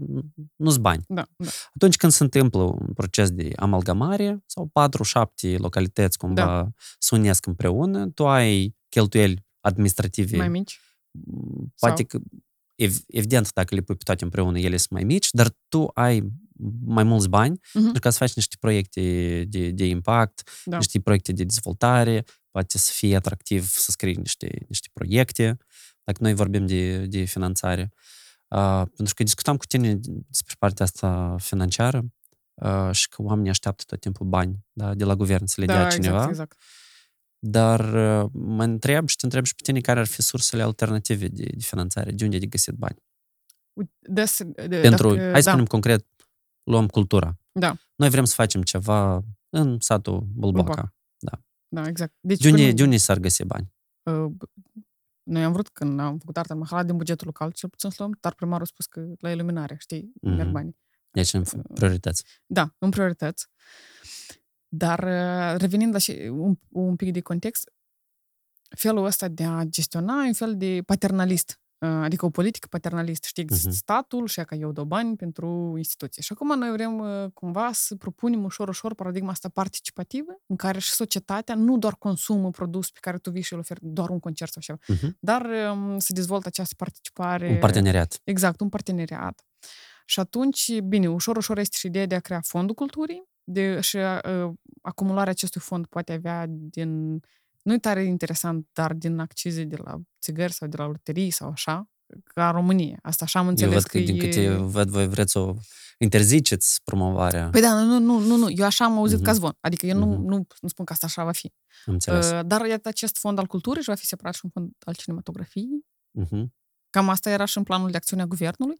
nu-s 0.56 0.76
bani. 0.76 1.04
Da, 1.08 1.26
da. 1.36 1.48
Atunci 1.74 1.96
când 1.96 2.12
se 2.12 2.22
întâmplă 2.22 2.62
un 2.62 2.92
proces 2.94 3.30
de 3.30 3.50
amalgamare 3.56 4.42
sau 4.46 4.70
4-7 4.72 5.56
localități 5.58 6.18
cumva 6.18 6.44
Da. 6.44 6.68
se 6.98 7.14
unesc 7.14 7.46
împreună, 7.46 8.08
tu 8.08 8.26
ai 8.26 8.76
cheltuieli 8.88 9.44
administrative, 9.60 10.36
Mai 10.36 10.48
mici. 10.48 10.80
m, 11.10 11.72
poate 11.78 12.04
Sau- 12.08 12.20
că 12.20 12.26
ev- 12.74 13.02
evident 13.06 13.52
dacă 13.52 13.74
le 13.74 13.80
pui 13.80 13.94
pe 13.96 14.02
toate 14.04 14.24
împreună, 14.24 14.58
ele 14.58 14.76
sunt 14.76 14.90
mai 14.90 15.04
mici, 15.04 15.28
dar 15.30 15.50
tu 15.68 15.90
ai 15.94 16.32
mai 16.84 17.04
mulți 17.04 17.28
bani 17.28 17.58
Mhm. 17.72 17.82
pentru 17.82 18.00
ca 18.00 18.10
să 18.10 18.18
faci 18.18 18.34
niște 18.34 18.56
proiecte 18.60 19.00
de, 19.48 19.70
de 19.70 19.86
impact, 19.86 20.50
Da. 20.64 20.76
niște 20.76 21.00
proiecte 21.00 21.32
de 21.32 21.44
dezvoltare, 21.44 22.24
poate 22.50 22.78
să 22.78 22.90
fie 22.94 23.16
atractiv 23.16 23.66
să 23.68 23.90
scrii 23.90 24.14
niște, 24.14 24.64
niște 24.68 24.88
proiecte, 24.92 25.56
dacă 26.06 26.18
noi 26.22 26.34
vorbim 26.34 26.66
de, 26.66 27.06
de 27.06 27.24
finanțare. 27.24 27.92
Uh, 28.48 28.82
pentru 28.96 29.14
că 29.14 29.22
discutam 29.22 29.56
cu 29.56 29.66
tine 29.66 29.94
despre 30.28 30.54
partea 30.58 30.84
asta 30.84 31.36
financiară 31.38 32.04
uh, 32.54 32.90
și 32.92 33.08
că 33.08 33.22
oamenii 33.22 33.50
așteaptă 33.50 33.84
tot 33.86 34.00
timpul 34.00 34.26
bani 34.26 34.64
da, 34.72 34.94
de 34.94 35.04
la 35.04 35.14
guvern 35.14 35.44
să 35.44 35.60
le 35.60 35.66
dea 35.66 35.82
da, 35.82 35.88
cineva, 35.88 36.16
exact, 36.16 36.30
exact. 36.30 36.62
dar 37.38 37.80
uh, 37.80 38.30
mă 38.32 38.62
întreb 38.62 39.08
și 39.08 39.16
te 39.16 39.24
întreb 39.24 39.44
și 39.44 39.54
pe 39.54 39.62
tine 39.62 39.80
care 39.80 40.00
ar 40.00 40.06
fi 40.06 40.22
sursele 40.22 40.62
alternative 40.62 41.28
de, 41.28 41.42
de 41.42 41.64
finanțare, 41.64 42.10
de 42.10 42.24
unde 42.24 42.38
de 42.38 42.46
găsit 42.46 42.74
bani. 42.74 42.96
Uite, 43.72 43.92
Des, 44.00 44.42
de, 44.42 44.80
Pentru, 44.80 45.14
dacă, 45.14 45.30
hai 45.30 45.42
să 45.42 45.44
da, 45.44 45.50
spunem 45.50 45.64
concret, 45.64 46.06
luăm 46.62 46.86
cultura. 46.86 47.38
Da. 47.52 47.76
Noi 47.96 48.08
vrem 48.08 48.24
să 48.24 48.34
facem 48.34 48.62
ceva 48.62 49.24
în 49.48 49.76
satul 49.80 50.26
Bulboaca. 50.34 50.64
Bulboaca. 50.64 50.94
Da, 51.68 51.88
exact. 51.88 52.14
Deci, 52.20 52.40
De 52.40 52.48
unde, 52.48 52.62
până- 52.62 52.74
de 52.74 52.82
unde 52.82 52.96
s-ar 52.96 53.18
găsi 53.18 53.44
bani? 53.44 53.74
Uh, 55.26 55.32
noi 55.34 55.44
am 55.44 55.52
vrut, 55.52 55.68
când 55.68 56.00
am 56.00 56.18
făcut 56.18 56.36
arta 56.36 56.54
în 56.54 56.60
Mahala, 56.60 56.82
din 56.82 56.96
bugetul 56.96 57.26
local, 57.26 57.50
cel 57.50 57.68
puțin 57.68 57.90
să 57.90 57.96
luăm, 57.98 58.16
dar 58.20 58.34
primarul 58.34 58.62
a 58.62 58.66
spus 58.66 58.86
că 58.86 59.06
la 59.18 59.30
iluminare, 59.30 59.76
știi, 59.78 60.12
Mhm. 60.20 60.34
merg 60.34 60.50
banii. 60.50 60.76
Deci 61.10 61.32
în 61.32 61.44
priorități. 61.74 62.24
Da, 62.46 62.74
în 62.78 62.90
priorități. 62.90 63.46
Dar 64.68 64.98
uh, 64.98 65.58
revenind 65.60 65.92
la 65.92 65.98
și 65.98 66.10
un, 66.30 66.54
un 66.68 66.96
pic 66.96 67.12
de 67.12 67.20
context, 67.20 67.70
felul 68.76 69.04
ăsta 69.04 69.28
de 69.28 69.44
a 69.44 69.64
gestiona 69.64 70.22
e 70.24 70.26
un 70.26 70.32
fel 70.32 70.56
de 70.56 70.82
paternalist, 70.86 71.50
uh, 71.50 71.65
adică 71.86 72.24
o 72.26 72.30
politică 72.30 72.66
paternalist. 72.70 73.24
Știi, 73.24 73.42
există 73.42 73.68
Mhm. 73.68 73.76
statul 73.76 74.26
și 74.26 74.38
ea 74.38 74.44
că 74.44 74.54
eu 74.54 74.72
dau 74.72 74.84
bani 74.84 75.16
pentru 75.16 75.74
instituție. 75.76 76.22
Și 76.22 76.32
acum 76.32 76.58
noi 76.58 76.70
vrem 76.70 76.98
uh, 76.98 77.30
cumva 77.34 77.70
să 77.72 77.94
propunem 77.94 78.44
ușor, 78.44 78.68
ușor 78.68 78.94
paradigma 78.94 79.30
asta 79.30 79.48
participativă, 79.48 80.32
în 80.46 80.56
care 80.56 80.78
și 80.78 80.90
societatea 80.90 81.54
nu 81.54 81.78
doar 81.78 81.94
consumă 81.98 82.50
produs 82.50 82.90
pe 82.90 82.98
care 83.00 83.18
tu 83.18 83.30
vii 83.30 83.42
și 83.42 83.52
îl 83.52 83.58
oferi 83.58 83.80
doar 83.82 84.08
un 84.08 84.18
concert 84.18 84.52
sau 84.52 84.62
ceva, 84.62 84.78
Mhm. 84.86 85.16
dar 85.20 85.46
um, 85.72 85.98
se 85.98 86.12
dezvoltă 86.12 86.48
această 86.48 86.74
participare. 86.76 87.50
Un 87.50 87.58
parteneriat. 87.58 88.20
Exact, 88.24 88.60
un 88.60 88.68
parteneriat. 88.68 89.44
Și 90.08 90.20
atunci, 90.20 90.78
bine, 90.80 91.08
ușor, 91.08 91.36
ușor 91.36 91.58
este 91.58 91.76
și 91.78 91.86
ideea 91.86 92.06
de 92.06 92.14
a 92.14 92.20
crea 92.20 92.40
fondul 92.44 92.74
culturii 92.74 93.22
de, 93.44 93.80
și 93.80 93.96
uh, 93.96 94.50
acumularea 94.82 95.30
acestui 95.30 95.60
fond 95.60 95.86
poate 95.86 96.12
avea 96.12 96.46
din, 96.48 97.20
nu 97.66 97.72
e 97.74 97.78
tare 97.78 98.04
interesant, 98.04 98.66
dar 98.72 98.92
din 98.92 99.18
accize 99.18 99.64
de 99.64 99.76
la 99.84 100.00
țigări 100.20 100.52
sau 100.52 100.68
de 100.68 100.76
la 100.76 100.86
loterii 100.86 101.30
sau 101.30 101.50
așa, 101.50 101.90
ca 102.24 102.50
România. 102.50 102.98
Asta 103.02 103.24
așa 103.24 103.38
am 103.38 103.44
Eu 103.44 103.50
înțeles 103.50 103.72
văd 103.74 103.82
că 103.82 103.98
că, 103.98 104.04
din 104.04 104.14
e... 104.14 104.18
câte 104.18 104.48
văd, 104.54 104.88
voi 104.88 105.08
vreți 105.08 105.32
să 105.32 105.38
o 105.38 105.54
interziceți 105.98 106.80
promovarea. 106.84 107.48
Păi 107.50 107.60
da, 107.60 107.82
nu, 107.82 107.98
nu, 107.98 108.18
nu, 108.18 108.36
nu, 108.36 108.46
eu 108.50 108.64
așa 108.64 108.84
am 108.84 108.96
auzit 108.96 109.16
Mhm. 109.16 109.24
ca 109.26 109.32
zvon. 109.32 109.56
Adică 109.60 109.86
eu 109.86 109.98
nu, 109.98 110.06
Mhm. 110.06 110.20
nu, 110.26 110.46
nu 110.60 110.68
spun 110.68 110.84
că 110.84 110.92
asta 110.92 111.06
așa 111.06 111.24
va 111.24 111.32
fi. 111.32 111.52
Am 111.86 111.92
înțeles. 111.92 112.30
Uh, 112.30 112.40
Dar 112.46 112.66
iată 112.66 112.88
acest 112.88 113.16
fond 113.16 113.38
al 113.38 113.46
culturii 113.46 113.82
și 113.82 113.88
va 113.88 113.94
fi 113.94 114.06
separat 114.06 114.34
și 114.34 114.40
un 114.44 114.50
fond 114.50 114.70
al 114.84 114.94
cinematografiei. 114.94 115.86
Mhm. 116.10 116.54
Cam 116.90 117.08
asta 117.08 117.30
era 117.30 117.44
și 117.44 117.58
în 117.58 117.64
planul 117.64 117.90
de 117.90 117.96
acțiune 117.96 118.22
a 118.22 118.26
guvernului. 118.26 118.76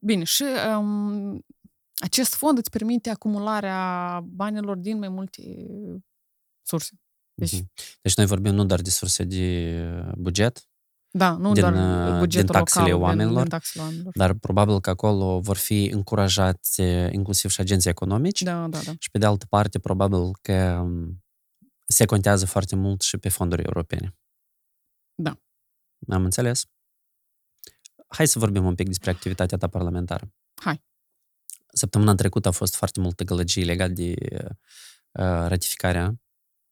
Bine, 0.00 0.24
și 0.24 0.44
um, 0.78 1.44
acest 1.94 2.34
fond 2.34 2.58
îți 2.58 2.70
permite 2.70 3.10
acumularea 3.10 4.20
banilor 4.24 4.76
din 4.76 4.98
mai 4.98 5.08
multe 5.08 5.42
surse. 6.62 6.90
Deci, 7.38 7.52
Mhm. 7.52 7.70
Deci 8.02 8.16
noi 8.16 8.26
vorbim 8.26 8.54
nu 8.54 8.64
doar 8.64 8.80
de 8.80 8.90
surse 8.90 9.24
de 9.24 9.82
buget, 10.16 10.68
da, 11.10 11.30
nu 11.36 11.52
Din, 11.52 11.62
doar 11.62 11.72
uh, 12.12 12.18
bugetul 12.18 12.44
din 12.46 12.54
taxele 12.54 12.84
local, 12.84 13.00
oamenilor, 13.00 13.32
din, 13.32 13.40
din 13.40 13.50
taxele 13.50 13.82
oamenilor. 13.84 14.12
dar 14.16 14.32
probabil 14.34 14.80
că 14.80 14.90
acolo 14.90 15.40
vor 15.40 15.56
fi 15.56 15.84
încurajați 15.84 16.80
eh, 16.80 17.12
inclusiv 17.12 17.50
și 17.50 17.60
agenții 17.60 17.90
economici 17.90 18.42
Da, 18.42 18.66
da, 18.68 18.78
da. 18.84 18.92
și 18.98 19.10
pe 19.10 19.18
de 19.18 19.26
altă 19.26 19.46
parte 19.48 19.78
probabil 19.78 20.32
că 20.42 20.78
um, 20.82 21.24
se 21.86 22.04
contează 22.04 22.46
foarte 22.46 22.76
mult 22.76 23.00
și 23.00 23.16
pe 23.18 23.28
fonduri 23.28 23.62
europene. 23.62 24.16
Da. 25.14 25.40
Am 26.08 26.24
înțeles. 26.24 26.64
Hai 28.08 28.26
să 28.26 28.38
vorbim 28.38 28.64
un 28.64 28.74
pic 28.74 28.86
despre 28.86 29.10
activitatea 29.10 29.58
ta 29.58 29.68
parlamentară. 29.68 30.32
Hai. 30.54 30.82
Săptămâna 31.72 32.14
trecută 32.14 32.48
a 32.48 32.50
fost 32.50 32.74
foarte 32.74 33.00
multă 33.00 33.24
gălăgie 33.24 33.64
legat 33.64 33.90
de 33.90 34.14
uh, 35.12 35.46
ratificarea 35.46 36.20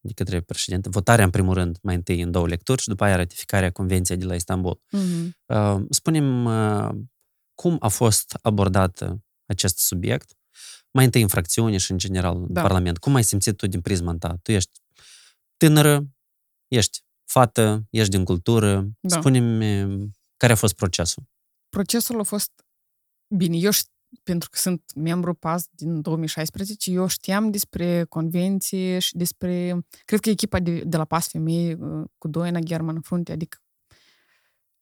de 0.06 0.12
către 0.12 0.40
președinte, 0.40 0.88
votarea 0.88 1.24
în 1.24 1.30
primul 1.30 1.54
rând, 1.54 1.78
mai 1.82 1.94
întâi 1.94 2.20
în 2.20 2.30
două 2.30 2.46
lecturi 2.46 2.82
și 2.82 2.88
după 2.88 3.04
aia 3.04 3.16
ratificarea 3.16 3.70
Convenției 3.70 4.18
de 4.18 4.24
la 4.24 4.34
Istanbul. 4.34 4.80
Mhm. 4.90 5.36
Uh, 5.46 5.84
Spunem 5.90 6.44
uh, 6.44 6.88
cum 7.54 7.76
a 7.80 7.88
fost 7.88 8.38
abordat 8.42 9.20
acest 9.46 9.78
subiect, 9.78 10.30
mai 10.90 11.04
întâi 11.04 11.22
în 11.22 11.28
fracțiune 11.28 11.76
și 11.76 11.90
în 11.90 11.98
general 11.98 12.36
în 12.36 12.52
Da. 12.52 12.60
Parlament. 12.60 12.98
Cum 12.98 13.14
ai 13.14 13.24
simțit 13.24 13.56
tu 13.56 13.66
din 13.66 13.80
prisma 13.80 14.14
ta? 14.18 14.36
Tu 14.42 14.52
ești 14.52 14.80
tânără, 15.56 16.06
ești 16.68 17.04
fată, 17.24 17.86
ești 17.90 18.10
din 18.10 18.24
cultură. 18.24 18.88
Da. 19.00 19.18
Spune-mi 19.18 20.10
care 20.36 20.52
a 20.52 20.56
fost 20.56 20.74
procesul. 20.74 21.22
Procesul 21.68 22.20
a 22.20 22.22
fost 22.22 22.50
bine. 23.36 23.56
Eu 23.56 23.70
ș- 23.72 23.94
pentru 24.22 24.48
că 24.50 24.58
sunt 24.58 24.82
membru 24.94 25.34
PAS 25.34 25.66
din 25.70 26.00
2016, 26.00 26.90
eu 26.90 27.06
știam 27.06 27.50
despre 27.50 28.04
convenție 28.04 28.98
și 28.98 29.16
despre... 29.16 29.78
Cred 30.04 30.20
că 30.20 30.30
echipa 30.30 30.58
de, 30.60 30.80
de 30.84 30.96
la 30.96 31.04
PAS 31.04 31.28
Femei 31.28 31.72
uh, 31.72 32.04
cu 32.18 32.28
Doina 32.28 32.58
German 32.58 32.94
în 32.94 33.00
frunte, 33.00 33.32
adică 33.32 33.58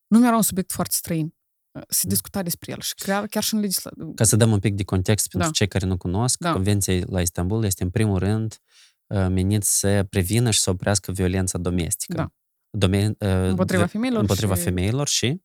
nu 0.07 0.18
mi-era 0.18 0.37
un 0.37 0.43
subiect 0.43 0.72
foarte 0.72 0.95
străin. 0.97 1.35
Uh, 1.72 1.83
Se 1.89 2.07
discuta 2.09 2.43
despre 2.43 2.72
el 2.72 2.81
și 2.81 2.95
chiar, 2.95 3.27
chiar 3.27 3.43
și 3.43 3.55
în 3.55 3.61
legislație. 3.61 4.12
Ca 4.14 4.25
să 4.25 4.37
dăm 4.37 4.53
un 4.53 4.59
pic 4.59 4.75
de 4.75 4.85
context 4.85 5.29
pentru 5.29 5.49
Da. 5.49 5.55
cei 5.55 5.68
care 5.68 5.87
nu 5.87 5.97
cunosc, 5.97 6.39
Da. 6.39 6.53
Convenția 6.53 7.03
la 7.07 7.20
Istanbul 7.20 7.64
este 7.64 7.83
în 7.83 7.91
primul 7.91 8.18
rând 8.18 8.59
uh, 9.07 9.27
menit 9.29 9.62
să 9.62 10.05
prevină 10.11 10.51
și 10.51 10.61
să 10.61 10.70
oprească 10.70 11.12
violența 11.12 11.59
domestică. 11.59 12.14
Da. 12.16 12.33
Dome- 12.70 13.07
uh, 13.18 13.29
Împotriva 13.29 13.83
vi- 13.85 13.91
femeilor 13.91 14.20
Împotriva 14.20 14.55
și- 14.55 14.62
femeilor 14.62 15.09
și... 15.09 15.43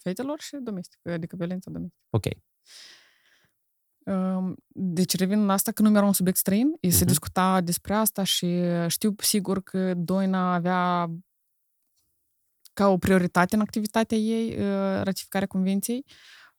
fetelor 0.00 0.40
și 0.40 0.56
domestică, 0.62 1.12
adică 1.12 1.36
violența 1.36 1.70
domestică. 1.70 2.00
Ok. 2.10 2.24
Um, 4.08 4.54
Deci 4.68 5.16
revin 5.16 5.44
la 5.46 5.52
asta 5.52 5.72
că 5.72 5.82
nu 5.82 5.90
mi-era 5.90 6.06
un 6.06 6.12
subiect 6.12 6.38
străin, 6.38 6.68
se 6.80 6.96
Mhm. 6.96 7.06
discuta 7.06 7.60
despre 7.60 7.94
asta 7.94 8.22
și 8.22 8.60
știu 8.86 9.14
sigur 9.18 9.62
că 9.62 9.94
Doina 9.94 10.54
avea 10.54 11.10
ca 12.72 12.88
o 12.88 12.98
prioritate 12.98 13.54
în 13.54 13.60
activitatea 13.60 14.16
ei 14.16 14.48
uh, 14.58 15.02
ratificarea 15.02 15.46
convenției. 15.46 16.04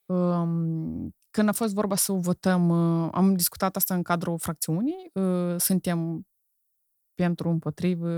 Um, 0.05 1.13
Când 1.31 1.47
a 1.49 1.51
fost 1.51 1.73
vorba 1.73 1.95
să 1.95 2.11
o 2.11 2.19
votăm, 2.19 2.69
uh, 3.03 3.09
am 3.13 3.35
discutat 3.35 3.75
asta 3.75 3.93
în 3.95 4.03
cadrul 4.03 4.39
fracțiunii, 4.39 5.09
uh, 5.13 5.55
suntem 5.57 6.27
pentru 7.15 7.49
împotrivă, 7.49 8.09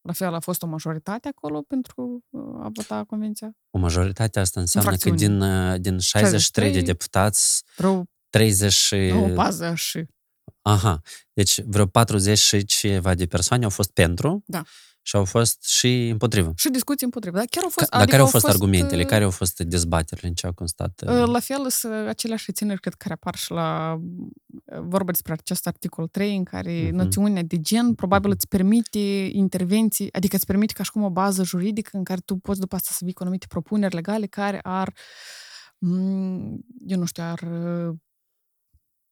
la 0.00 0.12
fel 0.12 0.34
a 0.34 0.40
fost 0.40 0.62
o 0.62 0.66
majoritate 0.66 1.28
acolo 1.28 1.62
pentru 1.62 2.24
uh, 2.30 2.42
a 2.60 2.70
vota 2.72 3.04
convenția. 3.04 3.56
O 3.70 3.78
majoritate 3.78 4.40
asta 4.40 4.60
înseamnă 4.60 4.90
că 4.90 4.96
fracțiuni. 4.96 5.18
din, 5.18 5.40
uh, 5.40 5.80
din 5.80 5.98
63 5.98 6.22
de 6.30 6.38
63, 6.38 6.82
deputați, 6.82 7.62
Vreo 7.76 8.04
30 8.30 8.72
și... 8.72 8.94
o 9.14 9.32
bază 9.34 9.74
și... 9.74 10.04
Aha, 10.62 11.00
deci 11.32 11.60
vreo 11.60 11.86
40 11.86 12.38
și 12.38 12.64
ceva 12.64 13.14
de 13.14 13.26
persoane 13.26 13.64
au 13.64 13.70
fost 13.70 13.90
pentru 13.92 14.42
Da. 14.46 14.62
și 15.02 15.16
au 15.16 15.24
fost 15.24 15.64
și 15.68 16.08
împotrivă. 16.08 16.52
Și 16.56 16.68
discuții 16.70 17.04
împotrivă. 17.04 17.36
Dar 17.36 17.46
chiar 17.50 17.62
au 17.62 17.68
fost... 17.68 17.88
Ca, 17.88 17.98
dar 17.98 18.06
care 18.06 18.20
au 18.20 18.26
fost, 18.26 18.44
fost 18.44 18.54
argumentele? 18.54 19.02
uh, 19.02 19.08
Care 19.08 19.24
au 19.24 19.30
fost 19.30 19.58
dezbaterile? 19.60 20.28
În 20.28 20.34
ce 20.34 20.46
au 20.46 20.52
constat? 20.52 21.02
uh, 21.06 21.12
Uh, 21.12 21.26
La 21.26 21.40
fel 21.40 21.70
sunt 21.70 21.92
aceleași 22.08 22.44
rețineri, 22.46 22.80
cred, 22.80 22.94
care 22.94 23.14
apar 23.14 23.34
și 23.34 23.50
la 23.50 23.98
uh, 23.98 24.78
vorba 24.80 25.10
despre 25.10 25.32
acest 25.32 25.66
articol 25.66 26.06
3, 26.06 26.36
în 26.36 26.44
care 26.44 26.82
Mhm. 26.86 26.94
noțiunea 26.94 27.42
de 27.42 27.60
gen 27.60 27.94
probabil 27.94 28.28
Mhm. 28.28 28.36
îți 28.38 28.48
permite 28.48 28.98
intervenții, 29.32 30.12
adică 30.12 30.36
îți 30.36 30.46
permite 30.46 30.72
ca 30.72 30.82
și 30.82 30.90
cum 30.90 31.02
o 31.02 31.10
bază 31.10 31.44
juridică 31.44 31.90
în 31.92 32.04
care 32.04 32.20
tu 32.24 32.36
poți 32.36 32.60
după 32.60 32.74
asta 32.74 32.88
să 32.92 33.00
vii 33.04 33.12
cu 33.14 33.22
anumite 33.22 33.46
propuneri 33.48 33.94
legale 33.94 34.26
care 34.26 34.58
ar, 34.62 34.94
mm, 35.78 36.64
eu 36.86 36.98
nu 36.98 37.04
știu, 37.04 37.22
ar, 37.22 37.40
uh, 37.42 37.94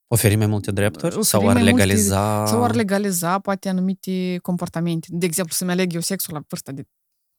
Oferi 0.08 0.36
mai 0.36 0.46
multe 0.46 0.70
drepturi? 0.70 1.06
Oferi 1.06 1.24
sau 1.24 1.40
ar 1.48 1.54
mai 1.54 1.62
multe- 1.62 1.70
legaliza... 1.84 2.46
sau 2.46 2.64
ar 2.64 2.74
legaliza 2.74 3.38
poate 3.38 3.68
anumite 3.68 4.38
comportamente. 4.42 5.06
De 5.10 5.26
exemplu, 5.26 5.54
să-mi 5.54 5.70
aleg 5.70 5.92
eu 5.94 6.00
sexul 6.00 6.34
la 6.34 6.40
vârsta 6.48 6.72
de 6.72 6.86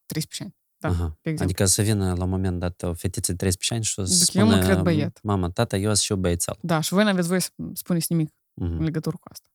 13 0.06 0.44
ani. 0.44 0.56
Da, 0.80 0.88
Aha. 0.90 1.18
de 1.22 1.30
exemplu. 1.30 1.44
Adică 1.44 1.66
să 1.66 1.82
vină 1.82 2.14
la 2.18 2.24
un 2.24 2.30
moment 2.30 2.60
dat 2.60 2.82
o 2.84 2.94
fetiță 2.94 3.32
de 3.32 3.38
13 3.38 3.74
ani 3.74 3.84
și 3.84 3.94
să 3.94 4.02
Adică 4.24 4.38
eu 4.38 4.46
mă 4.46 4.52
spună, 4.52 4.66
cred 4.66 4.80
băiet. 4.84 5.20
Mama, 5.24 5.50
tata, 5.50 5.78
eu 5.78 5.86
sunt 5.86 5.98
și 5.98 6.12
eu 6.12 6.18
băiețel. 6.18 6.58
Da, 6.62 6.80
și 6.80 6.94
voi 6.94 7.04
nu 7.04 7.10
aveți 7.10 7.28
voie 7.28 7.40
să 7.40 7.50
spuneți 7.74 8.06
nimic 8.12 8.34
în 8.54 8.74
Mhm. 8.74 8.84
legătură 8.84 9.16
cu 9.20 9.28
asta. 9.32 9.50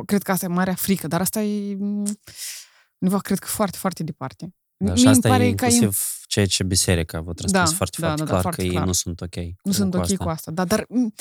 Po- 0.00 0.04
Cred 0.06 0.22
că 0.22 0.30
asta 0.32 0.44
e 0.44 0.48
marea 0.48 0.74
frică, 0.74 1.06
dar 1.06 1.20
asta 1.20 1.42
e 1.42 1.74
mm, 1.74 2.18
undeva, 2.98 3.20
cred 3.20 3.38
că 3.38 3.46
foarte, 3.46 3.76
foarte 3.76 4.02
departe. 4.02 4.54
Da, 4.76 4.86
Mie 4.92 4.94
și 4.96 5.06
îmi 5.06 5.14
asta 5.14 5.28
e 5.28 5.30
pare 5.30 5.42
că 5.42 5.48
inclusiv 5.64 6.02
ceea 6.26 6.46
ce 6.46 6.62
biserica 6.62 7.20
vă 7.20 7.32
transmis 7.32 7.70
Da, 7.70 7.76
foarte, 7.76 7.96
da, 8.00 8.06
foarte 8.06 8.24
da, 8.24 8.24
da, 8.24 8.30
clar 8.30 8.42
foarte 8.42 8.60
că 8.60 8.66
ei 8.66 8.72
clar. 8.74 8.86
nu 8.86 8.92
sunt 8.92 9.20
ok. 9.20 9.34
nu 9.62 9.72
sunt 9.72 9.90
cu 9.90 9.96
ok 9.96 10.02
asta. 10.02 10.16
cu 10.24 10.28
asta. 10.28 10.50
Da, 10.50 10.64
dar 10.64 10.84
mm, 10.88 11.14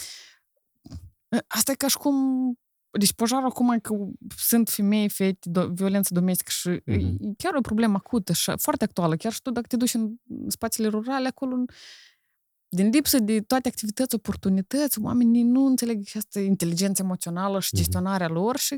asta 1.48 1.72
e 1.72 1.76
ca 1.76 1.88
și 1.88 1.98
cum... 1.98 2.16
Deci 3.00 3.14
pojarul 3.14 3.46
acum 3.46 3.72
e 3.72 3.80
că 3.80 3.96
sunt 4.38 4.70
femei, 4.70 5.10
fete, 5.10 5.50
do, 5.50 5.68
violență 5.68 6.14
domestică 6.14 6.52
și 6.54 6.70
Mhm. 6.86 7.18
e 7.20 7.34
chiar 7.38 7.54
o 7.56 7.62
problemă 7.62 7.96
acută 7.96 8.34
și 8.34 8.52
foarte 8.58 8.84
actuală. 8.84 9.16
Chiar 9.16 9.32
și 9.32 9.42
tu 9.42 9.52
dacă 9.52 9.68
te 9.68 9.76
duci 9.78 9.94
în 9.94 10.12
spațiile 10.48 10.90
rurale, 10.90 11.28
acolo 11.28 11.56
din 12.76 12.90
lipsă 12.90 13.20
de 13.20 13.40
toate 13.42 13.68
activități, 13.68 14.16
oportunități, 14.16 15.00
oamenii 15.02 15.44
nu 15.44 15.66
înțeleg 15.66 16.06
și 16.06 16.18
asta 16.18 16.40
inteligența 16.40 17.04
emoțională 17.04 17.60
și 17.60 17.70
Mhm. 17.74 17.82
gestionarea 17.84 18.28
lor 18.28 18.58
și 18.58 18.78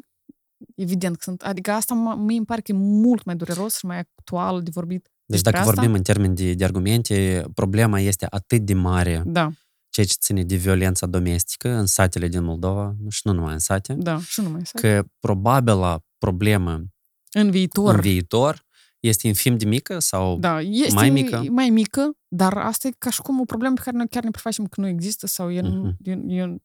evident 0.75 1.15
că 1.15 1.21
sunt. 1.23 1.41
Adică 1.41 1.71
asta 1.71 1.93
mă- 1.93 2.15
mie 2.15 2.37
îmi 2.37 2.45
pare 2.45 2.61
că 2.61 2.71
e 2.71 2.75
mult 2.77 3.23
mai 3.23 3.35
dureros 3.35 3.77
și 3.77 3.85
mai 3.85 3.99
actual 3.99 4.61
de 4.61 4.69
vorbit 4.73 5.01
Deci 5.03 5.11
despre 5.25 5.51
dacă 5.51 5.63
asta. 5.63 5.73
vorbim 5.75 5.95
în 5.95 6.03
termeni 6.03 6.35
de, 6.35 6.53
de 6.53 6.63
argumente, 6.63 7.45
problema 7.53 7.99
este 7.99 8.27
atât 8.29 8.61
de 8.61 8.73
mare, 8.73 9.23
Da, 9.25 9.51
ceea 9.93 10.05
ce 10.05 10.15
ține 10.19 10.43
de 10.43 10.55
violența 10.55 11.05
domestică 11.05 11.69
în 11.69 11.85
satele 11.85 12.27
din 12.27 12.43
Moldova, 12.43 12.95
și 13.09 13.21
nu 13.23 13.31
numai 13.33 13.53
în 13.53 13.59
sate, 13.59 13.93
da, 13.93 14.19
și 14.19 14.41
nu 14.41 14.49
mai 14.49 14.65
să. 14.65 14.77
că 14.79 15.03
probabila 15.19 15.99
problemă 16.17 16.83
În 17.31 17.51
viitor, 17.51 17.93
în 17.95 18.01
viitor 18.01 18.65
este 18.99 19.27
infim 19.27 19.57
de 19.57 19.65
mică 19.65 19.99
sau 19.99 20.37
da, 20.39 20.61
este 20.61 20.93
mai 20.93 21.09
mică? 21.09 21.43
mai 21.49 21.69
mică, 21.69 22.11
dar 22.27 22.57
asta 22.57 22.87
e 22.87 22.91
ca 22.97 23.09
și 23.09 23.21
cum 23.21 23.39
o 23.39 23.43
problemă 23.45 23.73
pe 23.75 23.81
care 23.83 23.97
noi 23.97 24.07
chiar 24.07 24.23
ne 24.23 24.29
prefacem 24.31 24.65
că 24.65 24.81
nu 24.81 24.87
există 24.87 25.27
sau 25.27 25.51
eu, 25.51 25.63
Mhm. 25.65 25.89
uh-huh. 25.91 25.95
eu, 26.03 26.23
eu, 26.31 26.57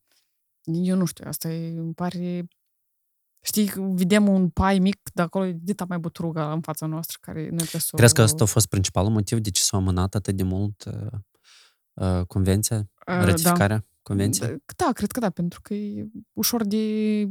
eu 0.65 0.97
nu 0.97 1.05
știu, 1.05 1.25
asta 1.29 1.49
e, 1.53 1.79
îmi 1.79 1.95
pare... 1.95 2.49
Știi, 3.45 3.73
vedem 3.77 4.29
un 4.29 4.49
pai 4.49 4.79
mic, 4.79 5.01
de 5.15 5.23
acolo 5.23 5.47
e 5.47 5.57
dita 5.63 5.85
mai 5.89 5.99
butruga 5.99 6.53
în 6.53 6.61
fața 6.61 6.87
noastră, 6.87 7.19
care 7.21 7.41
noi 7.41 7.57
trebuie 7.57 7.81
să 7.81 7.89
o- 7.93 7.97
Crezi 7.97 8.15
că 8.15 8.23
asta 8.23 8.43
a 8.45 8.47
fost 8.47 8.67
principalul 8.67 9.11
motiv 9.11 9.39
de 9.39 9.51
ce 9.51 9.61
s-a 9.63 9.77
amânat 9.77 10.15
atât 10.15 10.37
de 10.37 10.43
mult 10.43 10.85
uh, 12.01 12.19
uh, 12.19 12.27
convenția, 12.27 12.77
Uh, 12.79 13.25
ratificarea 13.25 13.87
convenției? 14.03 14.49
Da. 14.49 14.85
da, 14.87 14.93
cred 14.93 15.11
că 15.11 15.21
da, 15.21 15.31
pentru 15.31 15.61
că 15.63 15.75
e 15.75 16.07
ușor 16.33 16.65
de 16.67 17.25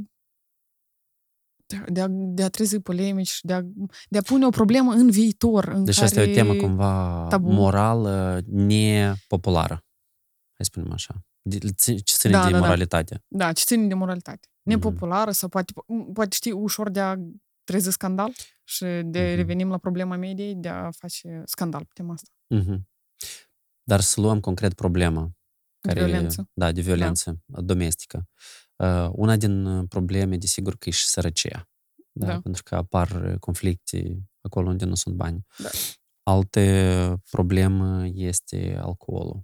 de 1.88 2.02
a, 2.02 2.08
de 2.10 2.44
a 2.44 2.50
trezi 2.50 2.80
polemici, 2.80 3.40
de 3.42 3.54
a, 3.54 3.62
de 4.10 4.18
a 4.18 4.22
pune 4.22 4.46
o 4.46 4.50
problemă 4.50 4.92
în 4.94 5.10
viitor. 5.10 5.68
În 5.68 5.84
Deci 5.84 5.94
care... 5.96 6.06
asta 6.06 6.22
e 6.22 6.32
o 6.32 6.34
temă 6.34 6.54
cumva 6.56 7.26
tabu. 7.30 7.52
morală, 7.52 8.42
nepopulară. 8.48 9.74
Hai 9.74 10.56
să 10.58 10.64
spunem 10.64 10.92
așa. 10.92 11.26
De, 11.42 11.58
ce 11.76 11.94
ține 12.04 12.32
Da, 12.32 12.46
de 12.46 12.52
da, 12.52 12.58
da. 12.58 12.60
moralitate. 12.60 13.24
Da, 13.28 13.54
ce 13.54 13.64
ține 13.66 13.88
de 13.88 13.94
moralitate. 13.94 14.48
Mhm. 14.52 14.70
Nepopulară 14.76 15.32
sau 15.32 15.50
poate, 15.50 15.74
poate 16.14 16.36
știi, 16.36 16.52
ușor 16.52 16.90
de 16.90 17.00
a 17.00 17.16
trezi 17.64 17.92
scandal 17.92 18.32
și 18.64 18.84
de 18.86 19.20
Mhm. 19.28 19.36
revenim 19.36 19.70
la 19.70 19.78
problema 19.78 20.16
mediei 20.16 20.56
de 20.56 20.68
a 20.70 20.92
face 20.92 21.42
scandal 21.46 21.82
pe 21.82 21.92
tema 21.94 22.14
asta. 22.14 22.30
Mhm. 22.48 22.88
Dar 23.88 24.00
să 24.02 24.22
luăm 24.22 24.40
concret 24.40 24.74
problema. 24.74 25.32
De 25.80 25.94
violență. 25.94 26.50
Da, 26.54 26.72
de 26.72 26.82
violență 26.82 27.40
domestică. 27.46 28.28
Uh, 28.76 29.10
una 29.12 29.36
din 29.36 29.66
uh, 29.66 29.86
probleme, 29.90 30.38
desigur, 30.38 30.78
că 30.78 30.90
e 30.90 30.92
și 30.92 31.06
sărăcia. 31.06 31.70
Da? 32.12 32.26
Da. 32.26 32.42
Pentru 32.42 32.64
că 32.64 32.76
apar 32.76 33.12
uh, 33.12 33.40
conflicte 33.40 34.20
acolo 34.42 34.68
unde 34.68 34.86
nu 34.86 34.96
sunt 34.96 35.16
bani. 35.16 35.46
Da. 35.58 35.70
Alte 36.24 37.14
problemă 37.32 38.08
este 38.14 38.78
alcoolul. 38.80 39.42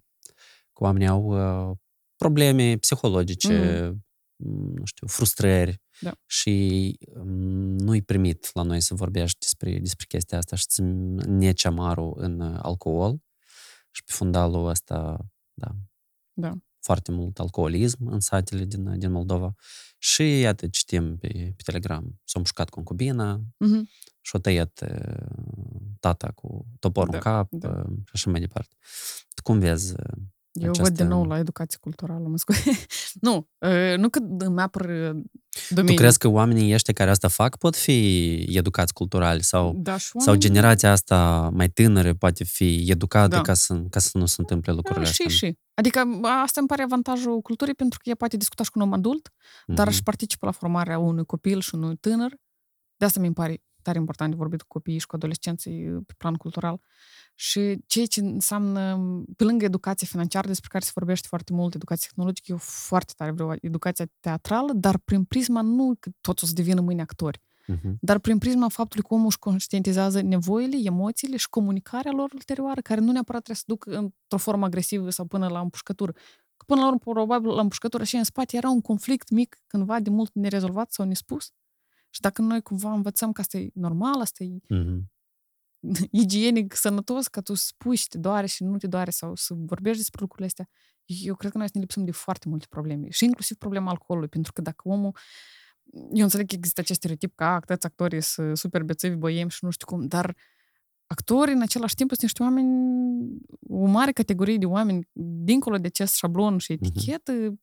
Cu 0.71 0.83
oamenii 0.83 1.07
au 1.07 1.23
uh, 1.69 1.77
probleme 2.15 2.77
psihologice, 2.77 3.87
mm. 4.35 4.73
nu 4.75 4.85
știu, 4.85 5.07
frustrări 5.07 5.81
Da. 5.99 6.11
și 6.25 6.97
um, 7.15 7.77
nu-i 7.77 8.01
primit 8.01 8.49
la 8.53 8.61
noi 8.61 8.81
să 8.81 8.93
vorbești 8.93 9.37
despre, 9.39 9.79
despre 9.79 10.05
chestia 10.05 10.37
asta 10.37 10.55
și 10.55 10.65
să 10.67 10.81
neci 11.25 11.65
amarul 11.65 12.13
în 12.17 12.39
uh, 12.39 12.59
alcool 12.61 13.21
și 13.95 14.03
pe 14.03 14.11
fundalul 14.11 14.67
ăsta, 14.67 15.17
da, 15.53 15.75
Da. 16.33 16.51
foarte 16.79 17.11
mult 17.11 17.39
alcoolism 17.39 18.05
în 18.07 18.19
satele 18.19 18.65
din, 18.65 18.99
din 18.99 19.11
Moldova. 19.11 19.53
Și 19.97 20.39
iată, 20.39 20.67
citim 20.67 21.17
pe, 21.17 21.27
pe 21.27 21.61
Telegram, 21.65 22.03
s-a 22.23 22.33
împușcat 22.35 22.69
concubina 22.69 23.41
Mhm. 23.57 23.89
și-a 24.21 24.39
tăiat 24.39 24.81
uh, 24.89 25.25
tata 25.99 26.31
cu 26.31 26.65
toporul 26.79 27.09
Da, 27.11 27.17
în 27.17 27.23
cap 27.23 27.47
da. 27.51 27.69
uh, 27.69 27.85
și 28.05 28.11
așa 28.13 28.29
mai 28.29 28.39
departe. 28.39 28.75
Tu 29.35 29.41
cum 29.41 29.59
vezi? 29.59 29.93
Uh, 30.53 30.63
Eu 30.63 30.69
Această- 30.69 30.81
văd 30.83 30.97
din 30.97 31.07
nou 31.07 31.25
la 31.25 31.37
educație 31.37 31.77
culturală, 31.81 32.27
mă 32.27 32.37
scuze. 32.37 32.63
nu, 33.27 33.49
uh, 33.57 33.97
nu 33.97 34.09
că 34.09 34.19
îmi 34.37 34.59
apăr 34.61 34.81
uh, 34.81 35.21
Tu 35.67 35.73
domeniul. 35.73 35.97
crezi 35.97 36.17
că 36.17 36.27
oamenii 36.27 36.73
ăștia 36.73 36.93
care 36.93 37.09
asta 37.09 37.27
fac 37.27 37.57
pot 37.57 37.75
fi 37.75 38.35
educați 38.49 38.93
cultural 38.93 39.39
sau, 39.39 39.73
da, 39.77 39.97
și 39.97 40.07
sau 40.09 40.19
oamenii- 40.25 40.41
generația 40.41 40.91
asta 40.91 41.49
mai 41.53 41.69
tânără 41.69 42.13
poate 42.13 42.43
fi 42.43 42.85
educată 42.91 43.35
Da. 43.35 43.41
ca, 43.41 43.53
să, 43.53 43.81
ca 43.89 43.99
să 43.99 44.17
nu 44.17 44.25
se 44.25 44.35
întâmple 44.37 44.71
lucrurile 44.73 45.03
Da, 45.03 45.09
astea? 45.09 45.27
și, 45.27 45.37
și. 45.37 45.57
Adică 45.73 45.99
asta 46.43 46.59
îmi 46.59 46.67
pare 46.69 46.83
avantajul 46.83 47.41
culturii 47.41 47.73
pentru 47.73 47.99
că 48.03 48.09
ea 48.09 48.15
poate 48.15 48.37
discuta 48.37 48.63
și 48.63 48.69
cu 48.71 48.79
un 48.79 48.85
om 48.85 48.93
adult, 48.93 49.29
dar 49.67 49.85
Mhm. 49.85 49.87
își 49.95 50.03
participă 50.03 50.45
la 50.45 50.51
formarea 50.51 50.97
unui 50.99 51.25
copil 51.25 51.59
și 51.61 51.75
unui 51.75 51.95
tânăr. 51.95 52.31
De 52.97 53.05
asta 53.05 53.19
mi 53.19 53.33
pare 53.33 53.63
tare 53.81 53.97
important 53.97 54.29
de 54.31 54.37
vorbit 54.37 54.61
cu 54.61 54.67
copiii 54.67 54.99
și 54.99 55.05
cu 55.05 55.15
adolescenții 55.15 55.81
pe 56.07 56.13
plan 56.17 56.33
cultural. 56.33 56.81
Și 57.35 57.79
ceea 57.87 58.05
ce 58.05 58.21
înseamnă, 58.21 58.99
pe 59.35 59.43
lângă 59.43 59.65
educația 59.65 60.07
financiară, 60.09 60.47
despre 60.47 60.69
care 60.71 60.83
se 60.83 60.91
vorbește 60.93 61.27
foarte 61.29 61.53
mult, 61.53 61.73
educația 61.75 62.07
tehnologică, 62.09 62.51
eu 62.51 62.57
foarte 62.57 63.13
tare 63.17 63.31
vreau 63.31 63.55
educația 63.61 64.05
teatrală, 64.19 64.73
dar 64.73 64.97
prin 64.97 65.23
prisma 65.23 65.61
nu 65.61 65.95
că 65.99 66.09
toți 66.21 66.43
o 66.43 66.47
să 66.47 66.53
devină 66.53 66.81
mâine 66.81 67.01
actori, 67.01 67.41
Mhm. 67.67 67.97
dar 68.01 68.19
prin 68.19 68.37
prisma 68.37 68.67
faptului 68.69 69.03
că 69.07 69.13
omul 69.13 69.25
își 69.25 69.39
conștientizează 69.39 70.21
nevoile, 70.21 70.77
emoțiile 70.83 71.37
și 71.37 71.49
comunicarea 71.49 72.11
lor 72.11 72.29
ulterioară, 72.33 72.81
care 72.81 72.99
nu 73.01 73.11
neapărat 73.11 73.43
trebuie 73.43 73.55
să 73.55 73.63
ducă 73.67 73.97
într-o 73.97 74.37
formă 74.37 74.65
agresivă 74.65 75.09
sau 75.09 75.25
până 75.25 75.47
la 75.47 75.59
împușcătură. 75.59 76.11
Că 76.57 76.63
până 76.65 76.79
la 76.81 76.85
urmă, 76.87 76.99
probabil, 76.99 77.49
la 77.49 77.61
împușcătură 77.61 78.03
și 78.03 78.15
în 78.15 78.23
spate 78.23 78.57
era 78.57 78.69
un 78.69 78.81
conflict 78.81 79.29
mic, 79.29 79.61
cândva 79.67 79.99
de 79.99 80.09
mult 80.09 80.31
nerezolvat 80.33 80.91
sau 80.91 81.05
nespus. 81.05 81.51
Și 82.09 82.21
dacă 82.21 82.41
noi 82.41 82.61
cumva 82.61 82.91
învățăm 82.93 83.31
că 83.31 83.41
asta 83.41 83.57
e 83.57 83.69
normal, 83.73 84.21
asta 84.21 84.43
e 84.43 84.57
Mhm. 84.69 85.11
igienic, 86.23 86.73
sănătos, 86.73 87.27
ca 87.27 87.41
tu 87.41 87.53
spui 87.53 87.95
și 87.95 88.07
te 88.07 88.17
doare 88.17 88.45
și 88.45 88.63
nu 88.63 88.77
te 88.77 88.87
doare 88.87 89.11
sau 89.11 89.35
să 89.35 89.53
vorbești 89.57 89.97
despre 89.97 90.19
lucrurile 90.21 90.47
astea, 90.47 90.69
eu 91.05 91.35
cred 91.35 91.51
că 91.51 91.57
noi 91.57 91.67
să 91.67 91.73
ne 91.75 91.81
lipsăm 91.81 92.05
de 92.05 92.11
foarte 92.11 92.49
multe 92.49 92.65
probleme. 92.69 93.09
Și 93.09 93.23
inclusiv 93.23 93.57
problema 93.57 93.89
alcoolului, 93.89 94.29
pentru 94.29 94.51
că 94.51 94.61
dacă 94.61 94.87
omul 94.89 95.17
eu 96.11 96.23
înțeleg 96.23 96.47
că 96.47 96.55
există 96.55 96.81
acest 96.81 96.99
stereotip 96.99 97.35
că 97.35 97.43
a, 97.43 97.59
toți 97.59 97.85
actorii 97.85 98.21
sunt 98.21 98.57
super 98.57 98.83
bețevi, 98.83 99.15
boiemi 99.15 99.49
și 99.49 99.63
nu 99.63 99.69
știu 99.69 99.85
cum, 99.85 100.07
dar 100.07 100.35
actorii 101.07 101.53
în 101.53 101.61
același 101.61 101.95
timp 101.95 102.09
sunt 102.09 102.21
niște 102.21 102.43
oameni, 102.43 102.71
o 103.67 103.85
mare 103.85 104.11
categorie 104.11 104.57
de 104.57 104.65
oameni, 104.65 105.07
dincolo 105.43 105.77
de 105.77 105.87
acest 105.87 106.15
șablon 106.15 106.57
și 106.57 106.71
etichetă, 106.71 107.53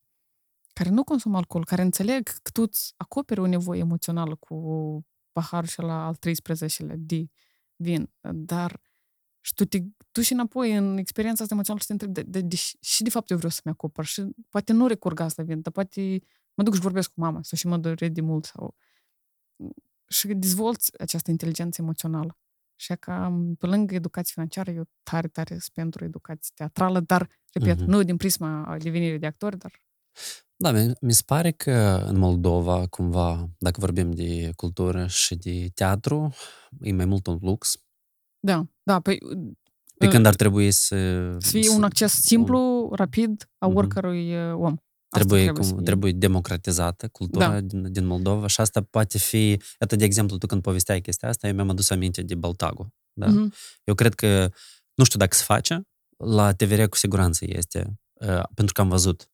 care 0.72 0.90
nu 0.90 1.04
consumă 1.04 1.36
alcool, 1.36 1.64
care 1.64 1.82
înțeleg 1.82 2.28
că 2.28 2.50
tu 2.52 2.62
îți 2.62 2.94
acoperi 2.96 3.40
o 3.40 3.46
nevoie 3.46 3.80
emoțională 3.80 4.34
cu 4.34 4.56
paharul 5.32 5.68
și 5.68 5.80
la 5.80 6.06
al 6.06 6.16
13-lea 6.16 6.94
de 6.96 7.26
vin, 7.82 8.10
dar 8.20 8.80
și 9.40 9.54
tu 9.54 9.64
te 9.64 9.78
duci 10.12 10.30
înapoi 10.30 10.74
în 10.76 10.96
experiența 10.96 11.42
asta 11.42 11.54
emoțională 11.54 11.82
și 11.82 11.86
te 11.88 11.92
întrebi 12.04 12.30
de, 12.30 12.40
de, 12.40 12.46
de, 12.46 12.56
și 12.80 13.02
de 13.02 13.10
fapt 13.10 13.30
eu 13.30 13.36
vreau 13.36 13.50
să-mi 13.50 13.74
acopăr 13.74 14.04
și 14.04 14.22
poate 14.48 14.72
nu 14.72 14.86
recurg 14.86 15.20
asta 15.20 15.42
la 15.42 15.48
vin, 15.48 15.60
dar 15.60 15.72
poate 15.72 16.20
mă 16.54 16.62
duc 16.62 16.74
și 16.74 16.80
vorbesc 16.80 17.12
cu 17.12 17.20
mama 17.20 17.42
sau 17.42 17.58
și 17.58 17.66
mă 17.66 17.76
doresc 17.78 18.12
de 18.12 18.20
mult 18.20 18.44
sau 18.44 18.76
și 20.08 20.26
dezvolți 20.34 21.00
această 21.00 21.30
inteligență 21.30 21.82
emoțională. 21.82 22.38
Și 22.76 22.94
ca 23.00 23.40
pe 23.58 23.66
lângă 23.66 23.94
educație 23.94 24.32
financiară, 24.34 24.70
eu 24.70 24.88
tare, 25.02 25.28
tare 25.28 25.50
sunt 25.58 25.72
pentru 25.72 26.04
educație 26.04 26.52
teatrală, 26.54 27.00
dar, 27.00 27.28
repet, 27.52 27.78
Mhm. 27.80 27.90
nu 27.90 28.02
din 28.02 28.16
prisma 28.16 28.76
devenirii 28.78 29.18
de 29.18 29.26
actori, 29.26 29.58
dar 29.58 29.82
Da, 30.62 30.70
mi 30.72 30.92
mi 31.00 31.12
se 31.12 31.22
pare 31.26 31.50
că 31.50 32.04
în 32.06 32.18
Moldova, 32.18 32.86
cumva, 32.86 33.48
dacă 33.58 33.80
vorbim 33.80 34.10
de 34.10 34.50
cultură 34.56 35.06
și 35.06 35.34
de 35.34 35.68
teatru, 35.74 36.34
e 36.80 36.92
mai 36.92 37.04
mult 37.04 37.26
un 37.26 37.38
lux. 37.42 37.80
da, 38.46 38.66
da, 38.82 39.00
păi 39.00 39.18
Pe 39.98 40.06
Uh, 40.06 40.12
când 40.12 40.26
ar 40.26 40.34
trebui 40.34 40.70
să... 40.70 40.96
să 41.38 41.50
fie 41.50 41.68
un 41.70 41.82
acces 41.82 42.12
simplu, 42.12 42.90
rapid, 42.94 43.48
a 43.58 43.66
Mhm. 43.66 43.76
oricărui 43.76 44.34
uh, 44.34 44.52
om. 44.54 44.76
Asta 45.12 45.18
Trebuie, 45.26 45.42
trebuie 45.42 45.64
să 45.64 45.70
cum, 45.70 45.78
fie. 45.78 45.86
trebuie 45.86 46.12
democratizată 46.12 47.08
cultura 47.08 47.48
Da. 47.48 47.60
din, 47.60 47.92
din 47.92 48.06
Moldova 48.06 48.46
și 48.46 48.60
asta 48.60 48.82
poate 48.82 49.18
fi... 49.18 49.48
Iată, 49.80 49.96
de 49.96 50.04
exemplu, 50.04 50.38
tu 50.38 50.46
când 50.46 50.62
povesteai 50.62 51.00
chestia 51.00 51.28
asta, 51.28 51.46
eu 51.48 51.54
mi-am 51.54 51.68
adus 51.70 51.90
aminte 51.90 52.22
de 52.22 52.34
Baltagu. 52.34 52.94
Da? 53.12 53.26
Mhm. 53.26 53.52
Eu 53.84 53.94
cred 53.94 54.14
că, 54.14 54.50
nu 54.94 55.04
știu 55.04 55.18
dacă 55.18 55.36
se 55.36 55.42
face, 55.44 55.88
la 56.16 56.52
TVR 56.52 56.82
cu 56.84 56.96
siguranță 56.96 57.44
este, 57.48 57.98
uh, 58.12 58.42
pentru 58.54 58.74
că 58.74 58.80
am 58.80 58.88
văzut. 58.88 59.29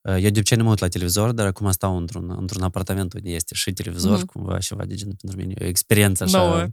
Uh, 0.00 0.14
eu 0.14 0.20
de 0.20 0.26
obicei 0.38 0.56
nu 0.56 0.62
mă 0.64 0.70
uit 0.70 0.78
la 0.78 0.88
televizor, 0.88 1.32
dar 1.32 1.46
acum 1.46 1.70
stau 1.70 1.96
într-un, 1.96 2.34
într-un 2.38 2.62
apartament 2.62 3.12
unde 3.14 3.30
este 3.30 3.54
și 3.54 3.72
televizor, 3.72 4.16
Mhm. 4.16 4.26
cumva 4.26 4.58
ceva 4.58 4.84
de 4.84 4.94
genul 4.94 5.14
pentru 5.20 5.40
mine, 5.40 5.54
o 5.60 5.64
experiență 5.64 6.24
așa. 6.24 6.38
Nouă. 6.38 6.66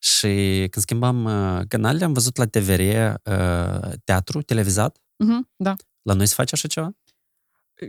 Și 0.00 0.28
când 0.70 0.84
schimbam 0.84 1.24
uh, 1.24 1.60
canalele, 1.68 2.04
am 2.04 2.12
văzut 2.12 2.36
la 2.36 2.44
TVR 2.44 2.80
uh, 2.80 3.92
teatru 4.04 4.42
televizat. 4.42 4.98
Mhm, 5.16 5.48
Da. 5.56 5.74
La 6.02 6.12
noi 6.14 6.26
se 6.26 6.34
face 6.34 6.54
așa 6.54 6.68
ceva? 6.68 6.90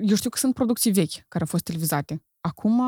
Eu 0.08 0.16
știu 0.16 0.30
că 0.30 0.38
sunt 0.38 0.54
producții 0.54 0.92
vechi 0.92 1.12
care 1.28 1.44
au 1.44 1.46
fost 1.46 1.64
televizate. 1.64 2.22
Acum 2.42 2.80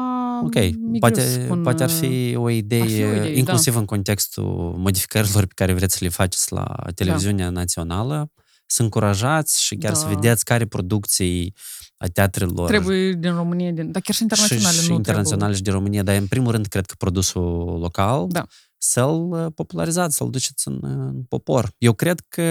Ok, 0.44 0.54
mi-e 0.54 0.70
greu 0.72 1.00
poate, 1.00 1.22
să 1.22 1.42
spun, 1.42 1.64
poate 1.64 1.84
ar 1.84 1.90
uh, 1.90 1.96
fi 1.96 2.36
o 2.36 2.50
idee, 2.50 2.82
ar 2.82 2.88
fi 2.88 3.04
o 3.04 3.16
idee, 3.16 3.38
inclusiv 3.38 3.76
în 3.76 3.86
contextul 3.86 4.74
modificărilor 4.78 5.46
pe 5.46 5.54
care 5.56 5.74
vreți 5.74 5.94
să 5.98 6.04
le 6.04 6.10
faceți 6.10 6.52
la 6.54 6.76
televiziunea 6.96 7.50
națională, 7.50 8.32
să 8.72 8.82
încurajați 8.82 9.64
și 9.64 9.76
chiar 9.76 9.94
să 9.94 10.04
Da. 10.04 10.10
vedeți 10.14 10.44
care 10.44 10.66
producții 10.66 11.54
a 11.98 12.08
teatrelor 12.08 12.68
Trebuie 12.68 13.12
din 13.14 13.34
România, 13.36 13.72
din, 13.72 13.92
dar 13.92 14.02
chiar 14.02 14.16
și 14.16 14.22
internaționale 14.22 14.76
și, 14.76 14.82
și 14.82 14.90
nu 14.90 14.96
internaționale 14.96 15.54
și 15.56 15.62
din 15.62 15.74
România, 15.74 16.04
dar 16.04 16.16
în 16.16 16.28
primul 16.28 16.52
rând 16.52 16.66
cred 16.66 16.86
că 16.86 16.94
produsul 16.98 17.78
local 17.80 18.26
Da. 18.30 18.46
să-l 18.78 19.30
uh, 19.32 19.46
popularizați, 19.56 20.16
să-l 20.16 20.30
duceți 20.30 20.68
în, 20.68 20.80
în 20.82 21.24
popor. 21.24 21.72
Eu 21.78 21.94
cred 21.94 22.20
că 22.28 22.44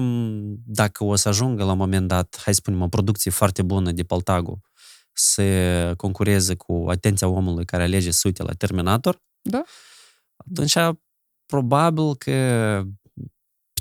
m, 0.00 0.40
dacă 0.66 1.04
o 1.04 1.14
să 1.14 1.28
ajungă 1.28 1.64
la 1.64 1.72
un 1.72 1.78
moment 1.78 2.08
dat, 2.08 2.40
hai 2.44 2.54
să 2.54 2.60
spunem, 2.62 2.82
o 2.82 2.88
producție 2.88 3.30
foarte 3.30 3.62
bună 3.62 3.92
de 3.92 4.02
Paltagu 4.02 4.60
să 5.12 5.94
concureze 5.96 6.54
cu 6.54 6.84
atenția 6.88 7.28
omului 7.28 7.64
care 7.64 7.82
alege 7.82 8.10
să 8.10 8.22
uite 8.24 8.42
la 8.42 8.52
Terminator, 8.52 9.22
Da. 9.42 9.62
atunci 10.36 10.76
probabil 11.46 12.16
că 12.16 12.30
pe 13.02 13.03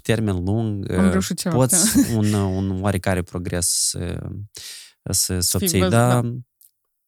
termen 0.04 0.44
lung 0.44 0.92
Am 0.92 1.06
uh, 1.06 1.12
reușit 1.12 1.38
ceva. 1.38 1.56
poți 1.56 1.98
un, 2.18 2.34
un 2.34 2.82
oarecare 2.84 3.22
progres 3.22 3.68
să, 3.70 4.20
să, 5.12 5.40
să 5.40 5.58
fii 5.58 5.68
obții. 5.68 5.80
văzut, 5.80 5.94
Dar 5.94 6.22
da. 6.22 6.30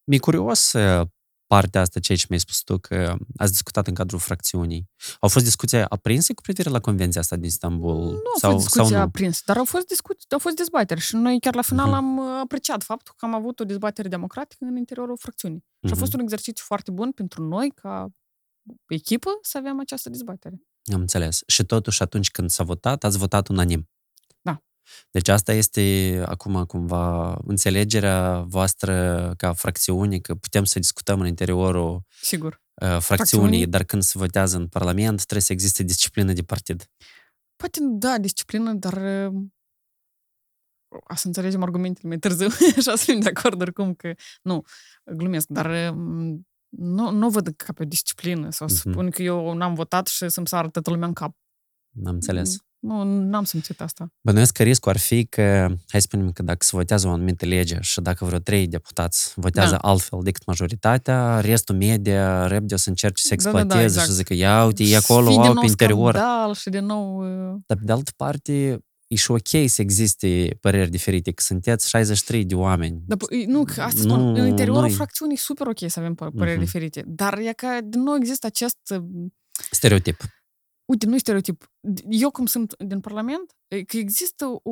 mi-e 0.04 0.20
curios 0.20 0.74
uh, 0.74 1.08
partea 1.48 1.82
asta, 1.82 2.00
ceea 2.00 2.18
ce 2.18 2.26
mi-ai 2.30 2.40
spus 2.42 2.62
tu, 2.62 2.78
că 2.78 3.16
ați 3.38 3.52
discutat 3.52 3.88
în 3.88 3.94
cadrul 3.94 4.20
fracțiunii. 4.20 4.90
Au 5.20 5.30
fost 5.30 5.44
discuții 5.46 5.78
aprinse 5.78 6.34
cu 6.34 6.42
privire 6.42 6.70
la 6.70 6.80
convenția 6.80 7.22
asta 7.22 7.36
din 7.36 7.46
Istanbul? 7.46 7.96
Nu 7.96 8.12
a 8.36 8.40
sau, 8.40 8.52
fost 8.52 8.64
discuția 8.64 8.90
sau 8.90 8.98
nu? 9.00 9.04
aprins, 9.06 9.42
dar 9.46 9.58
au 9.58 9.66
fost, 9.66 9.88
discuții, 9.88 10.26
au 10.30 10.40
fost 10.40 10.56
dezbateri 10.56 11.00
și 11.00 11.16
noi 11.16 11.40
chiar 11.40 11.56
la 11.56 11.62
final 11.62 11.86
Mhm. 11.88 11.96
am 11.96 12.18
uh, 12.18 12.26
apreciat 12.44 12.84
faptul 12.84 13.14
că 13.18 13.26
am 13.26 13.34
avut 13.34 13.60
o 13.60 13.64
dezbatere 13.64 14.08
democratică 14.08 14.66
în 14.66 14.76
interiorul 14.78 15.18
fracțiunii. 15.18 15.60
Și 15.60 15.90
a 15.90 15.90
Mhm. 15.90 16.00
fost 16.00 16.14
un 16.14 16.20
exercițiu 16.20 16.64
foarte 16.68 16.92
bun 16.92 17.12
pentru 17.12 17.44
noi, 17.44 17.72
ca 17.76 18.08
echipă, 18.88 19.30
să 19.42 19.58
avem 19.58 19.80
această 19.80 20.10
dezbatere. 20.10 20.62
Am 20.94 21.00
înțeles. 21.00 21.42
Și 21.48 21.64
totuși, 21.64 22.02
atunci 22.02 22.32
când 22.32 22.50
s-a 22.50 22.64
votat, 22.64 23.04
ați 23.04 23.18
votat 23.18 23.48
unanim. 23.48 23.90
Da. 24.42 24.64
Deci 25.12 25.28
asta 25.28 25.54
este 25.54 26.24
acum 26.26 26.66
cumva 26.66 27.38
înțelegerea 27.46 28.40
voastră 28.40 29.34
ca 29.38 29.54
fracțiune, 29.54 30.20
că 30.20 30.36
putem 30.36 30.64
să 30.64 30.80
discutăm 30.80 31.20
în 31.20 31.28
interiorul 31.28 32.02
Sigur. 32.22 32.54
uh, 32.54 32.88
fracțiunii, 32.88 33.02
Fracțiunii. 33.02 33.68
dar 33.68 33.84
când 33.84 34.02
se 34.02 34.18
votează 34.18 34.58
în 34.58 34.68
Parlament, 34.68 35.18
trebuie 35.18 35.42
să 35.42 35.54
existe 35.54 35.84
disciplină 35.84 36.34
de 36.34 36.44
partid. 36.44 36.90
Poate, 37.56 37.80
da, 37.82 38.18
disciplină, 38.18 38.74
dar 38.74 38.94
uh, 39.28 39.34
a 41.08 41.16
să 41.16 41.28
înțelegem 41.28 41.64
argumentele 41.64 42.08
mai 42.08 42.18
târziu 42.18 42.50
și 42.82 42.90
a 42.90 42.96
să 42.96 42.96
fim 42.96 43.20
de 43.20 43.30
acord 43.36 43.62
oricum 43.62 43.94
că 43.94 44.14
nu, 44.42 44.64
glumesc, 45.06 45.48
dar 45.48 45.66
uh, 45.66 46.36
nu, 46.78 47.12
nu 47.12 47.30
văd 47.30 47.48
ca 47.58 47.74
pe 47.74 47.84
o 47.84 47.86
disciplină 47.86 48.50
sau 48.52 48.68
să 48.68 48.82
Mhm. 48.86 48.92
spun 48.92 49.10
că 49.10 49.22
eu 49.22 49.54
n-am 49.54 49.74
votat 49.74 50.08
și 50.08 50.30
să-mi 50.30 50.48
sară 50.48 50.68
toată 50.68 50.90
lumea 50.90 51.08
în 51.08 51.14
cap. 51.14 51.32
Am 52.06 52.14
înțeles. 52.14 52.56
Nu, 52.80 53.04
n-am 53.04 53.44
simțit 53.44 53.82
asta. 53.82 54.08
Bănuiesc 54.22 54.54
că 54.54 54.64
riscul 54.64 54.92
ar 54.92 54.98
fi 54.98 55.26
că, 55.26 55.42
hai 55.88 56.00
să 56.02 56.08
spunem 56.10 56.32
că 56.32 56.44
dacă 56.44 56.58
se 56.66 56.76
votează 56.76 57.08
o 57.08 57.12
anumită 57.12 57.46
lege 57.46 57.78
și 57.82 58.02
dacă 58.02 58.26
vreo 58.26 58.40
trei 58.40 58.68
deputați 58.68 59.34
votează 59.36 59.72
Da. 59.72 59.78
altfel 59.90 60.20
decât 60.24 60.46
majoritatea, 60.46 61.40
restul 61.40 61.76
media 61.76 62.48
repede 62.48 62.74
o 62.74 62.78
să 62.78 62.90
încerce 62.90 63.22
să 63.28 63.36
Da, 63.36 63.36
da, 63.36 63.52
da, 63.52 63.58
exploateze 63.60 63.84
exact. 63.86 64.06
și 64.06 64.12
să 64.12 64.18
zică, 64.18 64.34
ia 64.34 64.66
uite, 64.66 64.84
e 64.84 64.96
acolo, 64.96 65.26
Fii 65.26 65.36
din 65.36 65.46
au 65.46 65.54
nou 65.54 65.62
pe 65.64 65.68
interior. 65.70 66.14
Scandal 66.16 66.54
și 66.54 66.70
din 66.70 66.86
nou... 66.86 67.18
uh, 67.52 67.56
Dar 67.66 67.78
pe 67.78 67.84
de 67.86 67.92
altă 67.92 68.12
parte, 68.16 68.80
e 69.16 69.18
și 69.18 69.32
ok 69.32 69.48
să 69.70 69.82
existe 69.82 70.58
păreri 70.62 70.90
diferite, 70.90 71.32
că 71.32 71.42
sunteți 71.42 71.90
63 71.90 72.46
de 72.46 72.56
oameni. 72.56 73.02
Da, 73.08 73.16
p- 73.16 73.46
nu, 73.46 73.64
că 73.64 73.82
asta 73.82 74.02
Nu, 74.04 74.10
spun, 74.10 74.36
în 74.36 74.48
interiorul 74.48 74.82
noi- 74.82 74.92
fracțiunii 74.92 75.36
e 75.36 75.40
super 75.40 75.68
ok 75.68 75.80
să 75.88 76.00
avem 76.00 76.14
pă- 76.14 76.34
păreri 76.38 76.56
Mhm. 76.56 76.66
diferite, 76.66 77.04
dar 77.08 77.38
e 77.38 77.54
că 77.54 77.80
din 77.84 78.02
nou 78.02 78.16
există 78.16 78.46
acest... 78.46 78.78
uh, 78.96 79.04
Stereotip. 79.72 80.22
Uite, 80.86 81.06
nu 81.06 81.16
e 81.16 81.18
stereotip. 81.18 81.72
Eu 82.10 82.32
cum 82.32 82.46
sunt 82.46 82.76
din 82.84 83.00
Parlament, 83.00 83.56
e 83.68 83.84
că 83.84 83.98
există 83.98 84.46
o, 84.64 84.72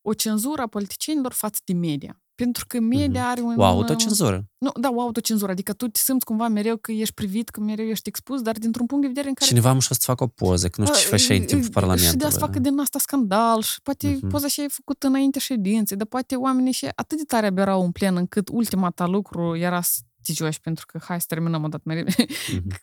o 0.00 0.12
cenzură 0.16 0.62
a 0.62 0.66
politicienilor 0.66 1.32
față 1.32 1.60
de 1.64 1.72
media. 1.72 2.21
Pentru 2.34 2.64
că 2.66 2.80
media 2.80 3.28
are 3.28 3.40
un... 3.40 3.58
O 3.58 3.64
autocenzură. 3.64 4.44
Nu, 4.58 4.70
da, 4.80 4.90
o 4.92 5.00
autocenzură. 5.00 5.50
Adică 5.52 5.72
tu 5.72 5.88
te 5.88 5.98
simți 5.98 6.24
cumva 6.24 6.48
mereu 6.48 6.76
că 6.76 6.92
ești 6.92 7.14
privit, 7.14 7.48
că 7.48 7.60
mereu 7.60 7.86
ești 7.86 8.08
expus, 8.08 8.40
dar 8.42 8.58
dintr-un 8.58 8.86
punct 8.86 9.02
de 9.02 9.08
vedere 9.08 9.28
în 9.28 9.34
care... 9.34 9.46
Cineva 9.50 9.72
mușă 9.72 9.94
să 9.94 10.00
facă 10.02 10.22
o 10.24 10.26
poză, 10.26 10.68
că 10.68 10.80
nu 10.80 10.86
știu 10.86 10.98
ce 11.00 11.06
făceai 11.06 11.38
în 11.38 11.44
timpul 11.44 11.64
Și 11.64 11.70
de 11.70 11.76
asta 11.76 11.80
Parlamentului. 11.80 12.38
facă 12.38 12.58
din 12.58 12.78
asta 12.78 12.98
scandal 12.98 13.62
și 13.62 13.82
poate 13.82 14.08
Mhm. 14.08 14.28
poza 14.28 14.46
și 14.48 14.60
ai 14.60 14.68
făcut 14.68 15.02
înainte 15.02 15.38
ședinței, 15.38 15.96
dar 15.96 16.06
poate 16.06 16.34
oamenii 16.34 16.72
și 16.72 16.88
atât 16.94 17.18
de 17.18 17.24
tare 17.24 17.46
aberau 17.46 17.82
în 17.84 17.90
plen 17.90 18.16
încât 18.16 18.48
ultima 18.52 18.90
ta 18.90 19.06
lucru 19.06 19.56
era 19.56 19.80
să 19.82 19.98
te 20.22 20.32
joci 20.32 20.58
pentru 20.58 20.86
că 20.86 20.98
hai 21.02 21.20
să 21.20 21.26
terminăm 21.28 21.64
o 21.64 21.68
dată 21.68 21.82
mai 21.86 21.94
repede. 21.94 22.26
Mhm. 22.52 22.80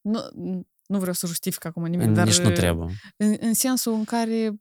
nu, 0.12 0.20
nu 0.86 0.98
vreau 0.98 1.12
să 1.12 1.26
justific 1.26 1.64
acum 1.64 1.86
nimic, 1.86 2.08
dar 2.08 2.26
Nici 2.26 2.38
nu 2.38 2.50
trebuie. 2.50 2.94
În, 3.16 3.36
în 3.40 3.54
sensul 3.54 3.92
în 3.92 4.04
care 4.04 4.60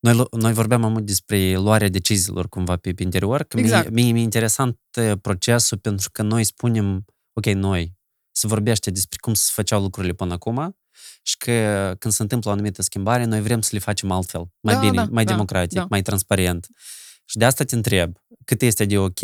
Noi, 0.00 0.14
lu- 0.14 0.28
noi 0.30 0.52
vorbeam 0.52 0.80
mai 0.80 0.90
mult 0.90 1.06
despre 1.06 1.56
luarea 1.56 1.88
deciziilor 1.88 2.48
cumva 2.48 2.76
pe, 2.76 2.92
pe 2.92 3.02
interior, 3.02 3.42
că 3.42 3.58
Exact. 3.58 3.90
mie, 3.90 4.02
mie 4.02 4.12
mi-e 4.12 4.22
interesant 4.22 4.78
eh, 4.90 5.12
procesul 5.20 5.78
pentru 5.78 6.10
că 6.10 6.22
noi 6.22 6.44
spunem, 6.44 7.04
ok, 7.32 7.46
noi, 7.46 7.96
se 8.32 8.46
vorbește 8.46 8.90
despre 8.90 9.18
cum 9.20 9.34
se 9.34 9.50
făceau 9.54 9.82
lucrurile 9.82 10.12
până 10.12 10.32
acum 10.32 10.76
și 11.22 11.36
că 11.36 11.94
când 11.98 12.14
se 12.14 12.22
întâmplă 12.22 12.50
o 12.50 12.52
anumită 12.52 12.82
schimbare, 12.82 13.24
noi 13.24 13.40
vrem 13.40 13.60
să 13.60 13.70
le 13.72 13.78
facem 13.78 14.10
altfel, 14.10 14.50
mai 14.60 14.74
Da, 14.74 14.80
bine, 14.80 14.92
da, 14.94 15.06
mai 15.10 15.24
da, 15.24 15.30
democratic, 15.30 15.78
da. 15.78 15.86
mai 15.90 16.02
transparent. 16.02 16.66
Și 17.24 17.36
de 17.36 17.44
asta 17.44 17.64
te 17.64 17.74
întreb, 17.74 18.16
cât 18.44 18.62
este 18.62 18.84
de 18.84 18.98
ok 18.98 19.20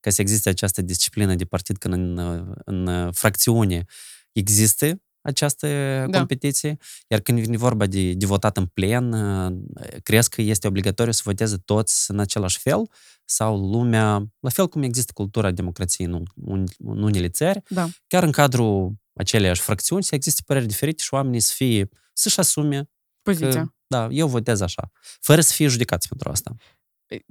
ca 0.00 0.10
să 0.10 0.20
existe 0.20 0.48
această 0.48 0.82
disciplină 0.82 1.34
de 1.34 1.44
partid 1.44 1.76
când 1.78 1.94
în, 1.94 2.18
în, 2.64 2.86
în 2.86 3.12
fracțiune 3.12 3.84
există 4.32 5.02
această 5.24 5.66
Da. 6.10 6.18
competiție, 6.18 6.76
iar 7.06 7.20
când 7.20 7.40
vine 7.40 7.56
vorba 7.56 7.86
de, 7.86 8.12
de 8.12 8.26
votat 8.26 8.56
în 8.56 8.66
plen, 8.66 9.12
uh, 9.12 9.56
crezi 10.02 10.28
că 10.28 10.42
este 10.42 10.66
obligatoriu 10.66 11.12
să 11.12 11.22
voteze 11.24 11.56
toți 11.56 12.10
în 12.10 12.18
același 12.18 12.58
fel 12.58 12.90
sau 13.24 13.56
lumea, 13.70 14.26
la 14.40 14.48
fel 14.50 14.68
cum 14.68 14.82
există 14.82 15.12
cultura 15.14 15.50
democrației 15.50 16.06
în, 16.06 16.22
un, 16.34 16.64
în 16.78 17.02
unele 17.02 17.28
țări, 17.28 17.62
da, 17.68 17.88
chiar 18.06 18.22
în 18.22 18.30
cadrul 18.32 18.92
aceleiași 19.14 19.60
fracțiuni 19.60 20.02
să 20.02 20.14
existe 20.14 20.42
păreri 20.46 20.66
diferite 20.66 21.02
și 21.02 21.14
oamenii 21.14 21.40
să 21.40 21.52
fie, 21.56 21.88
să-și 22.12 22.40
asume 22.40 22.90
poziția. 23.22 23.62
că, 23.62 23.68
da, 23.86 24.08
eu 24.10 24.26
votez 24.28 24.60
așa, 24.60 24.90
fără 25.20 25.40
să 25.40 25.52
fie 25.52 25.66
judecați 25.66 26.08
pentru 26.08 26.30
asta. 26.30 26.54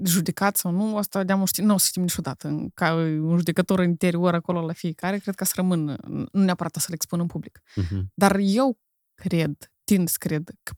Judecat 0.03 0.55
sau 0.57 0.71
nu, 0.71 0.97
asta 0.97 1.23
de-am 1.23 1.45
ști, 1.45 1.61
nu 1.61 1.73
o 1.73 1.77
să 1.77 1.86
știm 1.88 2.01
niciodată. 2.01 2.47
În- 2.47 2.69
Ca 2.73 2.93
un 2.93 3.38
judecător 3.38 3.79
în 3.79 3.89
interior 3.89 4.34
acolo 4.34 4.65
la 4.65 4.73
fiecare, 4.73 5.17
cred 5.17 5.36
că 5.36 5.45
să 5.45 5.53
rămân, 5.55 5.97
nu 6.07 6.43
neapărat 6.43 6.75
să 6.75 6.86
le 6.88 6.93
expun 6.93 7.19
în 7.19 7.27
public. 7.27 7.59
Mhm. 7.75 8.11
Dar 8.13 8.36
eu 8.39 8.77
cred, 9.13 9.71
tind 9.84 10.07
să 10.07 10.15
cred, 10.19 10.49
că, 10.63 10.73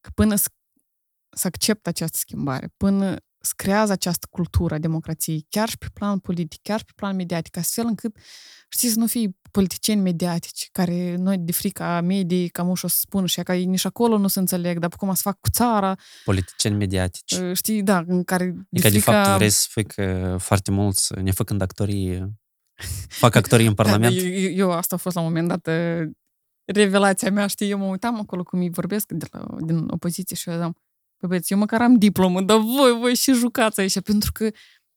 că 0.00 0.10
până 0.14 0.34
să, 0.34 0.48
să 1.36 1.46
accept 1.46 1.86
această 1.86 2.16
schimbare, 2.18 2.68
până 2.76 3.10
să 3.14 3.22
creează 3.52 3.92
această 3.92 4.26
cultură 4.30 4.74
a 4.74 4.78
democrației, 4.78 5.46
chiar 5.48 5.68
și 5.68 5.78
pe 5.78 5.86
plan 5.92 6.18
politic, 6.18 6.62
chiar 6.62 6.78
și 6.78 6.84
pe 6.84 6.92
plan 6.94 7.16
mediatic, 7.16 7.56
astfel 7.56 7.86
încât, 7.86 8.16
știți, 8.68 8.92
să 8.92 8.98
nu 8.98 9.06
fii 9.06 9.38
politicieni 9.50 10.00
mediatici, 10.00 10.68
care 10.72 11.16
noi 11.16 11.38
de 11.38 11.52
frica 11.52 12.00
mediei, 12.00 12.48
cam 12.48 12.68
ușor 12.68 12.90
să 12.90 12.98
spun 13.00 13.26
și 13.26 13.42
că 13.42 13.54
nici 13.54 13.84
acolo 13.84 14.18
nu 14.18 14.28
se 14.28 14.38
înțeleg, 14.38 14.78
dar 14.78 14.90
cum 14.96 15.14
să 15.14 15.22
fac 15.22 15.40
cu 15.40 15.50
țara, 15.50 15.96
Politicieni 16.24 16.76
mediatici. 16.76 17.34
știi, 17.52 17.82
da, 17.82 18.04
în 18.06 18.24
care 18.24 18.44
de 18.44 18.60
Adică, 18.70 18.88
de 18.88 18.98
frica... 18.98 19.24
fapt, 19.24 19.36
vrei 19.36 19.50
să 19.50 19.60
spui 19.60 19.84
că 19.84 20.36
foarte 20.38 20.70
mulți, 20.70 21.14
nefăcând 21.20 21.60
actorii, 21.60 22.32
fac 23.08 23.34
actorii 23.34 23.66
în 23.66 23.74
Parlament? 23.74 24.14
Da, 24.16 24.20
da, 24.20 24.26
eu, 24.26 24.50
eu 24.50 24.70
asta 24.70 24.94
a 24.94 24.98
fost 24.98 25.14
la 25.14 25.22
un 25.22 25.26
moment 25.28 25.48
dat 25.48 25.66
uh, 25.66 26.10
revelația 26.64 27.30
mea, 27.30 27.46
știi, 27.46 27.70
eu 27.70 27.78
mă 27.78 27.84
uitam 27.84 28.20
acolo 28.20 28.42
cum 28.42 28.60
îi 28.60 28.70
vorbesc 28.70 29.12
de 29.12 29.26
la, 29.30 29.46
din 29.60 29.88
opoziție 29.90 30.36
și 30.36 30.48
eu 30.48 30.54
ziceam, 30.54 30.72
păi 30.72 30.82
băieți, 31.26 31.52
eu 31.52 31.58
măcar 31.58 31.82
am 31.82 31.94
diplomă, 31.94 32.40
dar 32.42 32.58
voi, 32.58 32.92
voi 32.98 33.14
și 33.14 33.32
jucați 33.32 33.80
aici, 33.80 34.00
pentru 34.00 34.32
că 34.32 34.50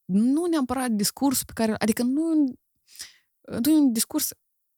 nu 0.06 0.46
neapărat 0.46 0.90
discursul 0.90 1.44
pe 1.46 1.52
care, 1.56 1.76
adică 1.78 2.04
nu, 2.04 2.44
nu 3.62 3.72
e 3.72 3.76
un 3.76 3.92
discurs 3.94 4.30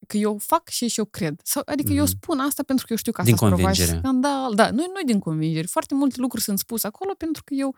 că 0.06 0.16
eu 0.16 0.36
fac 0.38 0.68
și 0.68 0.88
și 0.88 0.98
eu 0.98 1.04
cred. 1.04 1.40
Sau, 1.44 1.62
adică 1.66 1.92
eu 1.92 2.02
Mhm. 2.02 2.12
spun 2.12 2.38
asta 2.38 2.62
pentru 2.62 2.84
că 2.86 2.92
eu 2.92 2.98
știu 2.98 3.12
că 3.12 3.22
Din 3.22 3.32
asta 3.34 3.46
îți 3.46 3.54
provoacă 3.54 3.76
convingere. 3.78 4.02
scandal. 4.08 4.54
Da, 4.54 4.70
nu, 4.70 4.76
nu 4.82 5.00
din 5.06 5.18
convingere. 5.18 5.66
Foarte 5.66 5.94
multe 5.94 6.14
lucruri 6.20 6.44
sunt 6.44 6.58
spuse 6.58 6.86
acolo 6.86 7.14
pentru 7.18 7.42
că 7.44 7.54
eu, 7.54 7.66
eu 7.66 7.74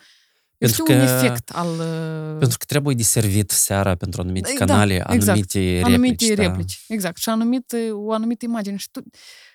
Pentru 0.59 0.83
știu 0.83 0.95
un 0.95 1.07
că- 1.07 1.13
efect 1.13 1.51
al... 1.51 1.69
uh, 1.69 2.39
Pentru 2.39 2.59
că 2.59 2.65
trebuie 2.65 2.95
de 2.95 3.03
servit 3.03 3.51
seara 3.51 3.95
pentru 3.95 4.21
anumite 4.21 4.55
Da, 4.59 4.65
canale, 4.65 4.95
exact. 4.95 5.29
anumite 5.29 5.59
replici. 5.59 5.85
anumite 5.85 6.35
da. 6.35 6.43
replici. 6.43 6.85
Exact. 6.89 7.17
Și 7.17 7.29
anumite, 7.29 7.91
o 7.93 8.13
anumită 8.13 8.45
imagine. 8.45 8.77
Și 8.77 8.91
tu, 8.91 9.03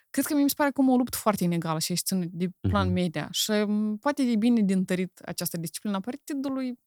cred 0.09 0.25
că 0.25 0.33
mi 0.35 0.49
se 0.49 0.53
pare 0.57 0.71
cum 0.71 0.89
o 0.89 0.95
luptă 0.95 1.17
foarte 1.17 1.43
inegală 1.43 1.79
și 1.79 1.95
ține 1.95 2.27
de 2.31 2.47
plan 2.69 2.85
Mhm. 2.85 2.93
media. 2.93 3.27
Și 3.31 3.51
m, 3.51 3.97
poate 3.97 4.21
e 4.23 4.35
bine 4.35 4.61
de 4.61 4.73
întărit 4.73 5.19
această 5.25 5.57
disciplină 5.57 5.95
a 5.95 5.99
partidului. 5.99 6.79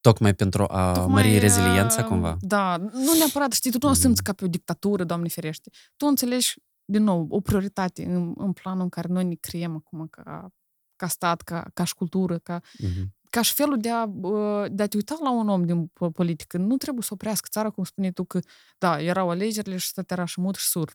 Tocmai 0.00 0.34
pentru 0.34 0.64
a 0.68 0.92
Tocmai, 0.92 1.12
mări 1.22 1.38
reziliența, 1.38 2.00
uh, 2.02 2.06
cumva. 2.08 2.36
Da, 2.40 2.76
nu 2.76 3.12
neapărat, 3.18 3.52
știi, 3.52 3.70
tu 3.70 3.78
nu 3.80 3.88
o 3.88 3.90
Mhm. 3.90 4.00
simți 4.00 4.22
ca 4.22 4.32
pe 4.32 4.44
o 4.44 4.48
dictatură, 4.48 5.04
Doamne 5.04 5.28
ferește. 5.28 5.70
Tu 5.96 6.06
înțelegi, 6.06 6.54
din 6.84 7.02
nou, 7.02 7.26
o 7.30 7.40
prioritate 7.40 8.04
în, 8.04 8.32
în 8.36 8.52
planul 8.52 8.82
în 8.82 8.88
care 8.88 9.08
noi 9.10 9.24
ne 9.24 9.34
creăm 9.34 9.74
acum 9.76 10.06
ca, 10.10 10.48
ca 10.96 11.06
stat, 11.08 11.40
ca, 11.42 11.64
ca 11.74 11.84
și 11.84 11.94
cultură, 11.94 12.38
ca, 12.38 12.60
Mhm. 12.78 13.14
ca 13.30 13.42
și 13.42 13.54
felul 13.54 13.78
de 13.78 13.90
a, 13.90 14.02
uh, 14.04 14.64
de 14.70 14.82
a 14.82 14.86
te 14.86 14.96
uita 14.96 15.16
la 15.22 15.30
un 15.30 15.48
om 15.48 15.64
din 15.64 15.86
po- 15.86 16.12
politică. 16.12 16.56
Nu 16.58 16.76
trebuie 16.76 17.02
să 17.02 17.08
oprească 17.12 17.48
țara, 17.50 17.70
cum 17.70 17.84
spuneai 17.84 18.12
tu, 18.12 18.24
că, 18.24 18.40
da, 18.78 19.00
erau 19.02 19.30
alegerile 19.30 19.76
și 19.76 19.92
tot 19.92 20.10
era 20.10 20.24
și 20.24 20.40
mut 20.40 20.54
și 20.54 20.66
surd. 20.66 20.94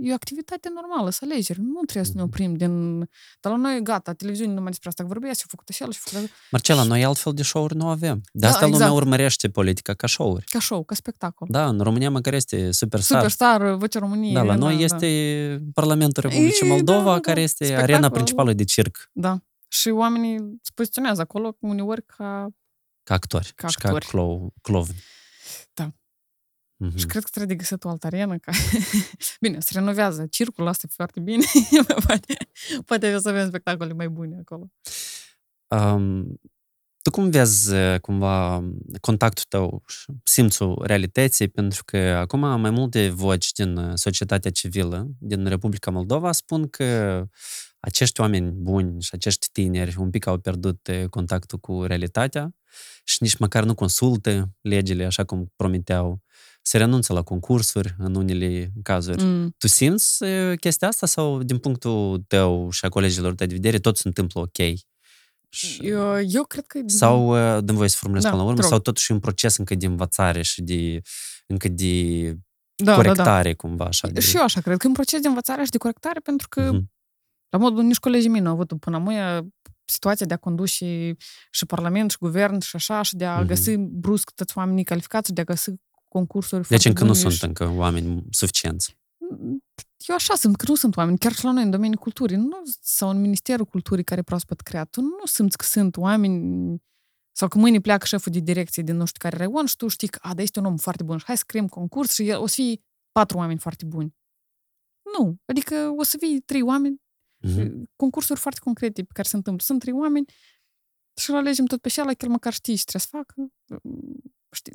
E 0.00 0.10
o 0.10 0.14
activitate 0.14 0.68
normală, 0.74 1.10
să 1.10 1.20
alegeri. 1.24 1.60
Nu 1.60 1.80
trebuie 1.82 2.04
să 2.04 2.12
ne 2.14 2.20
Mhm. 2.22 2.30
oprim 2.30 2.54
din... 2.54 2.98
Dar 3.40 3.52
la 3.52 3.56
noi, 3.58 3.82
gata, 3.82 4.12
televiziunea 4.12 4.54
numai 4.54 4.70
despre 4.70 4.88
asta 4.88 5.04
vorbea, 5.04 5.32
și-a 5.32 5.44
făcut 5.48 5.68
așa 5.68 5.84
și-a 5.90 6.00
făcut 6.04 6.30
Marcela, 6.50 6.82
noi 6.82 7.04
altfel 7.04 7.32
de 7.32 7.42
show-uri 7.42 7.76
nu 7.76 7.88
avem. 7.88 8.16
De 8.16 8.30
Da, 8.32 8.48
asta 8.48 8.60
lumea 8.64 8.76
exact. 8.86 8.94
urmărește 9.00 9.48
politica 9.48 9.94
ca 9.94 10.06
show-uri. 10.06 10.44
ca 10.44 10.58
show, 10.60 10.84
ca 10.84 10.94
spectacol. 10.94 11.46
Da, 11.50 11.66
în 11.68 11.80
România 11.80 12.10
măcar 12.10 12.34
este 12.34 12.70
superstar. 12.70 13.16
Superstar, 13.16 13.74
Vocea 13.74 13.98
României. 13.98 14.34
Da, 14.34 14.42
la 14.42 14.52
Irina, 14.52 14.66
noi 14.66 14.76
da. 14.76 14.82
este 14.84 15.62
Parlamentul 15.74 16.22
Republicii 16.22 16.62
Ei, 16.66 16.68
Moldova, 16.70 17.04
da, 17.04 17.12
da, 17.12 17.20
care 17.20 17.36
da. 17.36 17.42
este 17.42 17.64
Spectacol. 17.64 17.92
arena 17.94 18.08
principală 18.10 18.52
de 18.52 18.64
circ, 18.64 19.10
Da. 19.12 19.38
Și 19.68 19.88
oamenii 19.88 20.38
se 20.62 20.70
poziționează 20.74 21.20
acolo 21.20 21.56
uneori 21.60 22.04
ca... 22.06 22.48
ca 23.02 23.14
actori 23.14 23.52
Ca 23.54 23.66
și 23.68 23.76
actori. 23.82 24.04
ca 24.04 24.10
clou, 24.10 24.52
clovni. 24.62 24.96
Da. 25.74 25.90
Mhm. 26.88 26.96
Și 26.96 27.06
cred 27.06 27.22
că 27.22 27.28
trebuie 27.30 27.56
de 27.56 27.62
găsit 27.62 27.84
o 27.84 27.88
altă 27.88 28.06
arenă. 28.06 28.38
Ca... 28.38 28.52
bine, 29.40 29.60
se 29.60 29.70
renovează 29.74 30.26
circul, 30.26 30.66
asta 30.66 30.86
e 30.88 30.92
foarte 30.94 31.20
bine. 31.20 31.44
poate, 32.06 32.36
poate 32.86 33.14
o 33.14 33.18
să 33.18 33.28
avem 33.28 33.48
spectacole 33.48 33.92
mai 33.92 34.08
bune 34.08 34.36
acolo. 34.40 34.70
Um, 35.68 36.40
tu 37.02 37.10
cum 37.10 37.30
vezi 37.30 37.74
uh, 37.74 38.00
cumva 38.00 38.64
contactul 39.00 39.44
tău, 39.48 39.82
și 39.86 40.04
simțul 40.22 40.82
realității, 40.86 41.48
pentru 41.48 41.84
că 41.84 41.96
acum 41.98 42.40
mai 42.40 42.70
multe 42.70 43.08
voci 43.08 43.52
din 43.52 43.76
uh, 43.76 43.92
societatea 43.94 44.50
civilă, 44.50 45.08
din 45.18 45.46
Republica 45.46 45.90
Moldova, 45.90 46.32
spun 46.32 46.68
că 46.68 47.22
acești 47.80 48.20
oameni 48.20 48.50
buni 48.50 49.02
și 49.02 49.10
acești 49.12 49.46
tineri 49.52 49.96
un 49.98 50.10
pic 50.10 50.26
au 50.26 50.38
pierdut 50.38 50.88
uh, 50.88 51.08
contactul 51.08 51.58
cu 51.58 51.82
realitatea 51.82 52.54
și 53.04 53.16
nici 53.20 53.36
măcar 53.36 53.64
nu 53.64 53.74
consultă 53.74 54.50
legile 54.60 55.04
așa 55.04 55.24
cum 55.24 55.52
promiteau. 55.56 56.22
Se 56.66 56.78
renunță 56.78 57.12
la 57.12 57.22
concursuri 57.22 57.94
în 57.98 58.14
unele 58.14 58.72
cazuri. 58.82 59.22
Mm. 59.22 59.54
Tu 59.58 59.66
simți 59.66 60.22
uh, 60.22 60.58
chestia 60.58 60.88
asta 60.88 61.06
sau 61.06 61.42
din 61.42 61.58
punctul 61.58 62.24
tău 62.26 62.70
și 62.70 62.84
a 62.84 62.88
colegilor 62.88 63.34
tău 63.34 63.46
de 63.46 63.54
vedere 63.54 63.78
tot 63.78 63.96
se 63.96 64.02
întâmplă 64.08 64.40
ok? 64.40 64.76
Și- 65.48 65.86
Eu, 65.86 66.20
eu 66.20 66.42
cred 66.44 66.66
că... 66.66 66.80
sau, 66.86 67.28
uh, 67.56 67.64
dăm 67.64 67.74
voie 67.76 67.88
să 67.88 67.96
formulez 67.98 68.22
Da, 68.24 68.30
până 68.30 68.42
la 68.42 68.48
urmă, 68.48 68.60
te 68.60 68.62
rog. 68.62 68.70
sau 68.74 68.80
totuși 68.82 69.12
un 69.12 69.20
proces 69.20 69.56
încă 69.56 69.74
de 69.74 69.86
învățare 69.86 70.42
și 70.42 70.62
de, 70.62 71.00
încă 71.46 71.68
de 71.68 72.22
da, 72.74 72.84
da, 72.84 72.94
corectare, 72.94 73.54
cumva, 73.54 73.84
așa. 73.84 74.06
da. 74.06 74.12
De... 74.12 74.20
Și 74.20 74.36
eu 74.36 74.42
așa 74.42 74.60
cred 74.60 74.76
că 74.76 74.82
e 74.84 74.88
un 74.88 74.94
proces 74.94 75.20
de 75.20 75.28
învățare 75.28 75.64
și 75.64 75.70
de 75.70 75.78
corectare 75.78 76.20
pentru 76.20 76.48
că 76.48 76.72
Mhm. 76.72 76.92
La 77.48 77.60
modul, 77.60 77.82
nici 77.82 77.98
colegii 77.98 78.28
mei 78.28 78.40
nu 78.40 78.46
au 78.48 78.52
avut 78.54 78.72
până 78.80 78.96
acum 78.96 79.12
situația 79.84 80.26
de 80.26 80.34
a 80.34 80.36
conduce 80.36 80.72
și, 80.72 81.16
și 81.50 81.66
Parlament, 81.66 82.10
și 82.10 82.16
Guvern, 82.20 82.58
și 82.60 82.76
așa, 82.76 83.02
și 83.02 83.16
de 83.16 83.24
a 83.24 83.38
Mhm. 83.38 83.46
găsi 83.46 83.76
brusc 83.76 84.30
toți 84.30 84.58
oamenii 84.58 84.84
calificați, 84.84 85.26
și 85.28 85.32
de 85.32 85.40
a 85.40 85.44
găsi 85.44 85.70
concursuri 86.18 86.60
Deci 86.60 86.68
foarte 86.68 86.88
încă 86.88 87.00
nu 87.04 87.08
bune 87.08 87.20
sunt 87.20 87.32
și- 87.32 87.44
încă 87.44 87.68
oameni 87.68 88.24
suficienți. 88.30 88.98
eu 90.08 90.14
așa 90.14 90.34
sunt, 90.34 90.56
că 90.56 90.64
nu 90.68 90.74
sunt 90.74 90.96
oameni, 90.96 91.18
chiar 91.18 91.32
și 91.32 91.44
la 91.44 91.52
noi 91.52 91.62
în 91.62 91.70
domeniul 91.70 91.98
culturii, 91.98 92.36
nu, 92.36 92.62
sau 92.80 93.08
în 93.10 93.20
Ministerul 93.20 93.64
Culturii 93.64 94.04
care 94.04 94.20
e 94.20 94.22
proaspăt 94.22 94.60
creat, 94.60 94.90
tu 94.90 95.00
nu 95.00 95.24
simți 95.24 95.56
că 95.56 95.64
sunt 95.64 95.96
oameni 95.96 96.82
sau 97.36 97.48
că 97.48 97.58
mâine 97.58 97.80
pleacă 97.80 98.06
șeful 98.06 98.32
de 98.32 98.38
direcție 98.38 98.82
din 98.82 98.96
nu 98.96 99.04
știu 99.04 99.18
care 99.28 99.36
raion 99.36 99.66
și 99.66 99.76
tu 99.76 99.88
știi 99.88 100.08
că, 100.08 100.18
a, 100.22 100.34
da, 100.34 100.42
este 100.42 100.58
un 100.58 100.64
om 100.64 100.76
foarte 100.76 101.02
bun 101.02 101.18
și 101.18 101.24
hai 101.24 101.36
să 101.36 101.42
scriem 101.46 101.68
concurs 101.68 102.12
și 102.12 102.22
o 102.22 102.46
să 102.46 102.54
fie 102.54 102.82
patru 103.12 103.36
oameni 103.36 103.58
foarte 103.58 103.84
buni. 103.84 104.14
Nu. 105.18 105.36
Adică 105.44 105.74
o 105.96 106.02
să 106.02 106.16
fie 106.18 106.40
trei 106.40 106.62
oameni, 106.62 107.00
mm-hmm. 107.46 107.70
concursuri 107.96 108.40
foarte 108.40 108.60
concrete 108.60 109.02
pe 109.02 109.12
care 109.12 109.28
se 109.28 109.36
întâmplă. 109.36 109.64
Sunt 109.64 109.80
trei 109.80 109.92
oameni 109.92 110.26
și 111.20 111.30
îl 111.30 111.36
alegem 111.36 111.64
tot 111.64 111.80
pe 111.80 111.88
și 111.88 112.00
el 112.00 112.28
măcar 112.28 112.52
știi 112.52 112.76
ce 112.76 112.84
trebuie 112.84 113.08
să 113.10 113.16
facă. 113.16 113.52
Știi? 114.50 114.72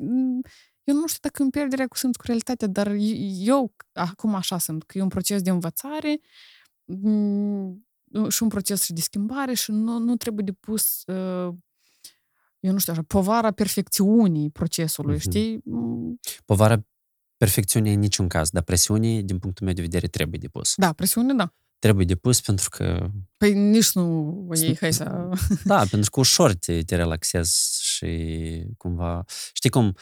Eu 0.90 0.96
nu 0.96 1.06
știu 1.06 1.18
dacă 1.22 1.42
îmi 1.42 1.50
pierderea 1.50 1.86
cu 1.86 1.96
sunt 1.96 2.16
cu 2.16 2.22
realitatea, 2.26 2.68
dar 2.68 2.92
eu 3.38 3.74
acum 3.92 4.34
așa 4.34 4.58
sunt, 4.58 4.82
că 4.82 4.98
e 4.98 5.02
un 5.02 5.08
proces 5.08 5.42
de 5.42 5.50
învățare 5.50 6.20
și 8.28 8.42
un 8.42 8.48
proces 8.48 8.82
și 8.82 8.92
de 8.92 9.00
schimbare 9.00 9.54
și 9.54 9.70
nu, 9.70 9.98
nu 9.98 10.16
trebuie 10.16 10.44
de 10.44 10.52
pus 10.52 11.02
uh, 11.06 11.54
eu 12.60 12.72
nu 12.72 12.78
știu 12.78 12.92
așa, 12.92 13.02
povara 13.06 13.50
perfecțiunii 13.50 14.50
procesului, 14.50 15.16
mm-hmm. 15.16 15.20
știi? 15.20 15.62
Povara 16.44 16.86
perfecțiunii 17.36 17.94
în 17.94 18.00
niciun 18.00 18.28
caz, 18.28 18.50
dar 18.50 18.62
presiunii, 18.62 19.22
din 19.22 19.38
punctul 19.38 19.66
meu 19.66 19.74
de 19.74 19.80
vedere, 19.80 20.06
trebuie 20.06 20.38
depus. 20.42 20.74
Da, 20.76 20.92
presiune, 20.92 21.34
da. 21.34 21.54
Trebuie 21.80 22.04
depus 22.04 22.40
pentru 22.40 22.68
că... 22.70 23.10
Păi 23.36 23.52
nici 23.54 23.92
nu 23.92 24.48
ei, 24.54 24.76
hai 24.80 24.92
să... 24.92 25.28
Da, 25.64 25.84
pentru 25.90 26.10
că 26.10 26.20
ușor 26.20 26.54
te, 26.54 26.82
te 26.82 26.96
relaxezi 26.96 27.78
și 27.82 28.06
cumva... 28.76 29.24
Știi 29.52 29.70
cum? 29.70 29.96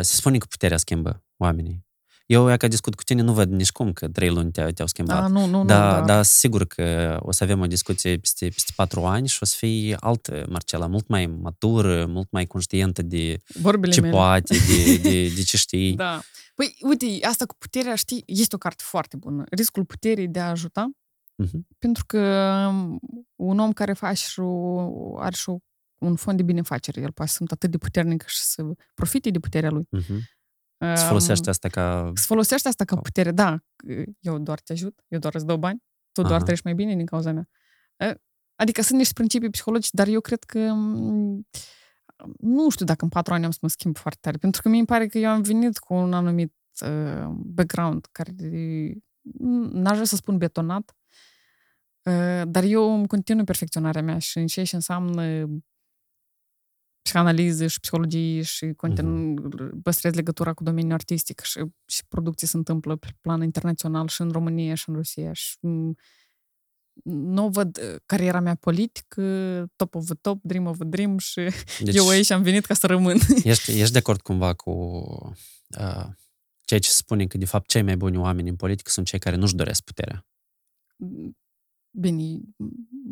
Se 0.00 0.14
spune 0.14 0.38
că 0.38 0.46
puterea 0.48 0.76
schimbă 0.76 1.24
oamenii. 1.36 1.86
Eu, 2.26 2.56
ca 2.56 2.68
discut 2.68 2.94
cu 2.94 3.02
tine, 3.02 3.22
nu 3.22 3.32
văd 3.32 3.50
nici 3.50 3.70
cum 3.70 3.92
că 3.92 4.08
trei 4.08 4.28
luni 4.30 4.50
te, 4.50 4.72
te-au 4.72 4.88
schimbat. 4.88 5.22
A, 5.22 5.26
nu, 5.26 5.46
nu, 5.46 5.64
da, 5.64 5.84
nu, 5.84 5.98
da. 5.98 6.04
Dar 6.04 6.24
sigur 6.24 6.66
că 6.66 7.16
o 7.20 7.32
să 7.32 7.44
avem 7.44 7.60
o 7.60 7.66
discuție 7.66 8.16
peste, 8.16 8.48
peste 8.48 8.72
patru 8.76 9.04
ani 9.04 9.28
și 9.28 9.38
o 9.40 9.44
să 9.44 9.54
fie 9.58 9.96
altă 10.00 10.46
Marcela, 10.48 10.86
mult 10.86 11.08
mai 11.08 11.26
matură, 11.26 12.06
mult 12.06 12.30
mai 12.30 12.46
conștientă 12.46 13.02
de 13.02 13.40
Vorbile 13.60 13.92
ce 13.92 14.00
mele. 14.00 14.12
poate, 14.12 14.56
de, 14.68 14.96
de, 14.96 15.28
de 15.28 15.42
ce 15.42 15.56
știi. 15.66 15.94
Da. 15.94 16.20
Păi, 16.54 16.76
uite, 16.80 17.26
asta 17.26 17.44
cu 17.46 17.54
puterea, 17.58 17.94
știi, 17.94 18.22
este 18.26 18.54
o 18.54 18.58
carte 18.58 18.82
foarte 18.86 19.16
bună. 19.16 19.44
Riscul 19.50 19.84
puterii 19.84 20.28
de 20.28 20.40
a 20.40 20.48
ajuta. 20.48 20.90
Uh-huh. 21.44 21.60
Pentru 21.78 22.04
că 22.06 22.20
un 23.34 23.58
om 23.58 23.72
care 23.72 23.92
face 23.92 24.24
și 24.24 24.40
o, 24.40 25.18
are 25.18 25.34
și 25.34 25.56
un 25.98 26.16
fond 26.16 26.36
de 26.36 26.42
binefacere, 26.42 27.00
el 27.00 27.12
poate 27.12 27.30
să 27.30 27.36
sunt 27.36 27.52
atât 27.52 27.70
de 27.70 27.78
puternic 27.78 28.26
și 28.26 28.42
să 28.42 28.64
profite 28.94 29.30
de 29.30 29.38
puterea 29.38 29.70
lui. 29.70 29.88
Uh-huh. 29.96 30.36
Să 30.94 31.04
folosește 31.04 31.50
asta 31.50 31.68
ca... 31.68 32.12
Să 32.14 32.24
folosește 32.26 32.68
asta 32.68 32.84
ca 32.84 32.96
putere, 32.96 33.30
da. 33.30 33.64
Eu 34.20 34.38
doar 34.38 34.60
te 34.60 34.72
ajut, 34.72 35.04
eu 35.08 35.18
doar 35.18 35.34
îți 35.34 35.46
dau 35.46 35.56
bani, 35.56 35.82
tu 36.12 36.22
doar 36.22 36.34
Aha. 36.34 36.44
treci 36.44 36.62
mai 36.62 36.74
bine 36.74 36.96
din 36.96 37.06
cauza 37.06 37.32
mea. 37.32 37.48
Adică 38.54 38.82
sunt 38.82 38.98
niște 38.98 39.12
principii 39.12 39.50
psihologice, 39.50 39.90
dar 39.92 40.06
eu 40.06 40.20
cred 40.20 40.44
că 40.44 40.58
nu 42.38 42.70
știu 42.70 42.84
dacă 42.84 43.04
în 43.04 43.10
patru 43.10 43.34
ani 43.34 43.44
am 43.44 43.50
să 43.50 43.58
mă 43.62 43.68
schimb 43.68 43.96
foarte 43.96 44.18
tare, 44.20 44.36
pentru 44.36 44.62
că 44.62 44.68
mi 44.68 44.84
pare 44.84 45.06
că 45.06 45.18
eu 45.18 45.30
am 45.30 45.42
venit 45.42 45.78
cu 45.78 45.94
un 45.94 46.12
anumit 46.12 46.54
uh, 46.80 47.28
background 47.30 48.06
care 48.12 48.32
n-aș 49.70 49.92
vrea 49.92 50.04
să 50.04 50.16
spun 50.16 50.38
betonat, 50.38 50.90
uh, 50.90 51.07
dar 52.48 52.64
eu 52.64 52.94
îmi 52.94 53.06
continui 53.06 53.44
perfecționarea 53.44 54.02
mea 54.02 54.18
și 54.18 54.38
în 54.38 54.46
ce 54.46 54.68
înseamnă 54.72 55.46
psihanaliză 57.02 57.66
și 57.66 57.80
psihologie 57.80 58.42
și 58.42 58.72
continu, 58.76 59.34
uh-huh. 59.34 59.82
păstrez 59.82 60.12
legătura 60.12 60.52
cu 60.52 60.62
domeniul 60.62 60.92
artistic 60.92 61.40
și, 61.40 61.64
și 61.86 62.02
producții 62.08 62.46
se 62.46 62.56
întâmplă 62.56 62.96
pe 62.96 63.08
plan 63.20 63.42
internațional 63.42 64.08
și 64.08 64.20
în 64.20 64.30
România 64.30 64.74
și 64.74 64.88
în 64.88 64.94
Rusia 64.94 65.32
și 65.32 65.56
nu 67.04 67.48
văd 67.48 68.00
cariera 68.06 68.40
mea 68.40 68.54
politică, 68.54 69.22
top 69.76 69.94
of 69.94 70.04
the 70.04 70.14
top, 70.14 70.38
dream 70.42 70.66
of 70.66 70.78
the 70.78 70.88
dream 70.88 71.18
și 71.18 71.50
deci, 71.80 71.96
eu 71.96 72.08
aici 72.08 72.30
am 72.30 72.42
venit 72.42 72.64
ca 72.64 72.74
să 72.74 72.86
rămân. 72.86 73.18
Ești, 73.44 73.80
ești 73.80 73.92
de 73.92 73.98
acord 73.98 74.20
cumva 74.20 74.54
cu 74.54 74.70
uh, 75.78 76.06
ceea 76.64 76.80
ce 76.80 76.90
spune 76.90 77.26
că 77.26 77.38
de 77.38 77.44
fapt 77.44 77.68
cei 77.68 77.82
mai 77.82 77.96
buni 77.96 78.16
oameni 78.16 78.48
în 78.48 78.56
politică 78.56 78.90
sunt 78.90 79.06
cei 79.06 79.18
care 79.18 79.36
nu-și 79.36 79.54
doresc 79.54 79.82
puterea? 79.82 80.26
Bine, 81.90 82.38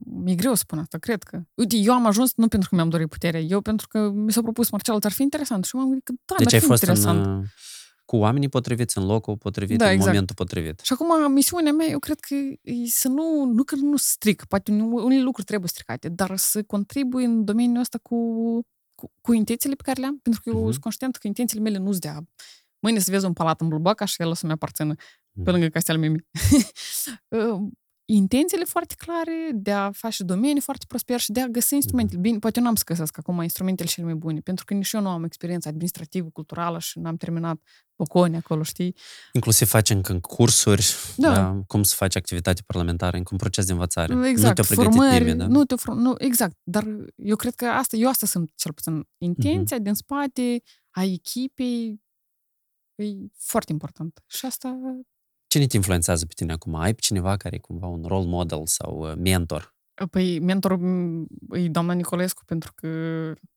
mi-e 0.04 0.34
greu 0.34 0.54
să 0.54 0.58
spun 0.62 0.78
asta, 0.78 0.98
cred 0.98 1.22
că. 1.22 1.42
Uite, 1.54 1.76
eu 1.76 1.92
am 1.92 2.06
ajuns 2.06 2.32
nu 2.36 2.48
pentru 2.48 2.68
că 2.68 2.74
mi-am 2.74 2.88
dorit 2.88 3.08
puterea, 3.08 3.40
eu 3.40 3.60
pentru 3.60 3.88
că 3.88 4.10
mi 4.10 4.32
s-a 4.32 4.42
propus 4.42 4.70
Marcel, 4.70 4.98
ar 5.00 5.12
fi 5.12 5.22
interesant 5.22 5.64
și 5.64 5.74
m-am 5.74 5.84
gândit 5.86 6.04
că 6.04 6.12
da, 6.24 6.34
deci 6.38 6.54
ar 6.54 6.60
fi 6.60 6.66
fost 6.66 6.82
interesant. 6.82 7.26
În, 7.26 7.42
cu 8.04 8.16
oamenii 8.16 8.48
potriviți, 8.48 8.98
în 8.98 9.04
locul 9.06 9.36
potrivit, 9.36 9.78
Da, 9.78 9.84
în 9.84 9.90
exact. 9.90 10.08
momentul 10.10 10.34
potrivit. 10.34 10.80
Și 10.80 10.92
acum, 10.92 11.32
misiunea 11.32 11.72
mea, 11.72 11.86
eu 11.86 11.98
cred 11.98 12.20
că 12.20 12.34
e 12.62 12.72
să 12.86 13.08
nu, 13.08 13.44
nu 13.44 13.62
că 13.64 13.74
nu 13.74 13.96
stric, 13.96 14.44
poate 14.44 14.72
unele 14.72 15.22
lucruri 15.22 15.46
trebuie 15.46 15.68
stricate, 15.68 16.08
dar 16.08 16.36
să 16.36 16.62
contribui 16.62 17.24
în 17.24 17.44
domeniul 17.44 17.80
ăsta 17.80 17.98
cu, 18.02 18.16
cu, 18.94 19.10
cu 19.20 19.32
intențiile 19.32 19.74
pe 19.74 19.82
care 19.82 20.00
le 20.00 20.06
am, 20.06 20.18
pentru 20.18 20.40
că 20.44 20.48
eu 20.48 20.56
Mhm. 20.60 20.70
sunt 20.70 20.82
conștient 20.82 21.16
că 21.16 21.26
intențiile 21.26 21.62
mele 21.62 21.78
nu-s 21.78 21.98
de 21.98 22.08
a 22.08 22.18
mâine 22.78 22.98
să 22.98 23.10
vezi 23.10 23.24
un 23.24 23.32
palat 23.32 23.60
în 23.60 23.68
Bulbaca 23.68 24.04
și 24.04 24.22
el 24.22 24.28
o 24.28 24.34
să-mi 24.34 24.52
aparțină 24.52 24.94
pe 25.44 25.50
lângă 25.50 25.66
Castel 25.68 25.98
Mimi. 25.98 26.26
intențiile 28.08 28.64
foarte 28.64 28.94
clare, 28.98 29.50
de 29.54 29.72
a 29.72 29.90
face 29.90 30.24
domenii 30.24 30.60
foarte 30.60 30.84
prosper 30.88 31.20
și 31.20 31.32
de 31.32 31.40
a 31.40 31.46
găsi 31.46 31.74
instrumentele. 31.74 32.20
Bine, 32.20 32.38
poate 32.38 32.58
eu 32.58 32.64
n-am 32.64 32.74
să 32.74 32.82
găsesc 32.86 33.18
acum 33.18 33.42
instrumentele 33.42 33.88
cele 33.88 34.06
mai 34.06 34.14
bune, 34.14 34.40
pentru 34.40 34.64
că 34.64 34.74
nici 34.74 34.92
eu 34.92 35.00
nu 35.00 35.08
am 35.08 35.24
experiență 35.24 35.68
administrativă, 35.68 36.28
culturală 36.32 36.78
și 36.78 36.98
n-am 36.98 37.16
terminat 37.16 37.60
Boconi 37.96 38.36
acolo, 38.36 38.62
știi? 38.62 38.94
Inclusiv 39.32 39.68
facem 39.68 40.00
în 40.08 40.20
cursuri, 40.20 40.86
Da. 41.16 41.34
da. 41.34 41.62
cum 41.66 41.82
să 41.82 41.94
faci 41.94 42.16
activitate 42.16 42.62
parlamentară, 42.66 43.16
încă 43.16 43.28
un 43.32 43.38
proces 43.38 43.66
de 43.66 43.72
învățare. 43.72 44.14
nu 44.14 44.26
Exact, 44.26 44.54
te-o 44.54 44.64
pregătit 44.64 44.92
formări, 44.92 45.18
nimeni, 45.18 45.38
da? 45.38 45.46
nu 45.46 45.64
te 45.64 45.74
for- 45.74 45.94
nu, 45.96 46.14
exact, 46.18 46.56
dar 46.62 46.86
eu 47.16 47.36
cred 47.36 47.54
că 47.54 47.64
asta, 47.66 47.96
eu 47.96 48.08
asta 48.08 48.26
sunt 48.26 48.50
cel 48.54 48.72
puțin, 48.72 49.08
intenția 49.18 49.78
din 49.78 49.94
spate 49.94 50.62
a 50.90 51.02
echipei 51.04 52.00
e 52.94 53.04
foarte 53.38 53.72
important. 53.72 54.22
Și 54.26 54.46
asta, 54.46 54.78
Cine 55.56 55.68
te 55.68 55.76
influențează 55.76 56.26
pe 56.26 56.32
tine 56.34 56.52
acum? 56.52 56.74
Ai 56.74 56.94
pe 56.94 57.00
cineva 57.00 57.36
care 57.36 57.54
e 57.54 57.58
cumva 57.58 57.86
un 57.86 58.04
role 58.06 58.26
model 58.26 58.62
sau 58.64 59.10
uh, 59.10 59.14
mentor? 59.18 59.74
păi, 60.10 60.38
mentorul 60.38 60.78
m, 60.78 61.26
e 61.50 61.68
doamna 61.68 61.92
Nicolescu, 61.92 62.44
pentru 62.44 62.72
că 62.74 62.86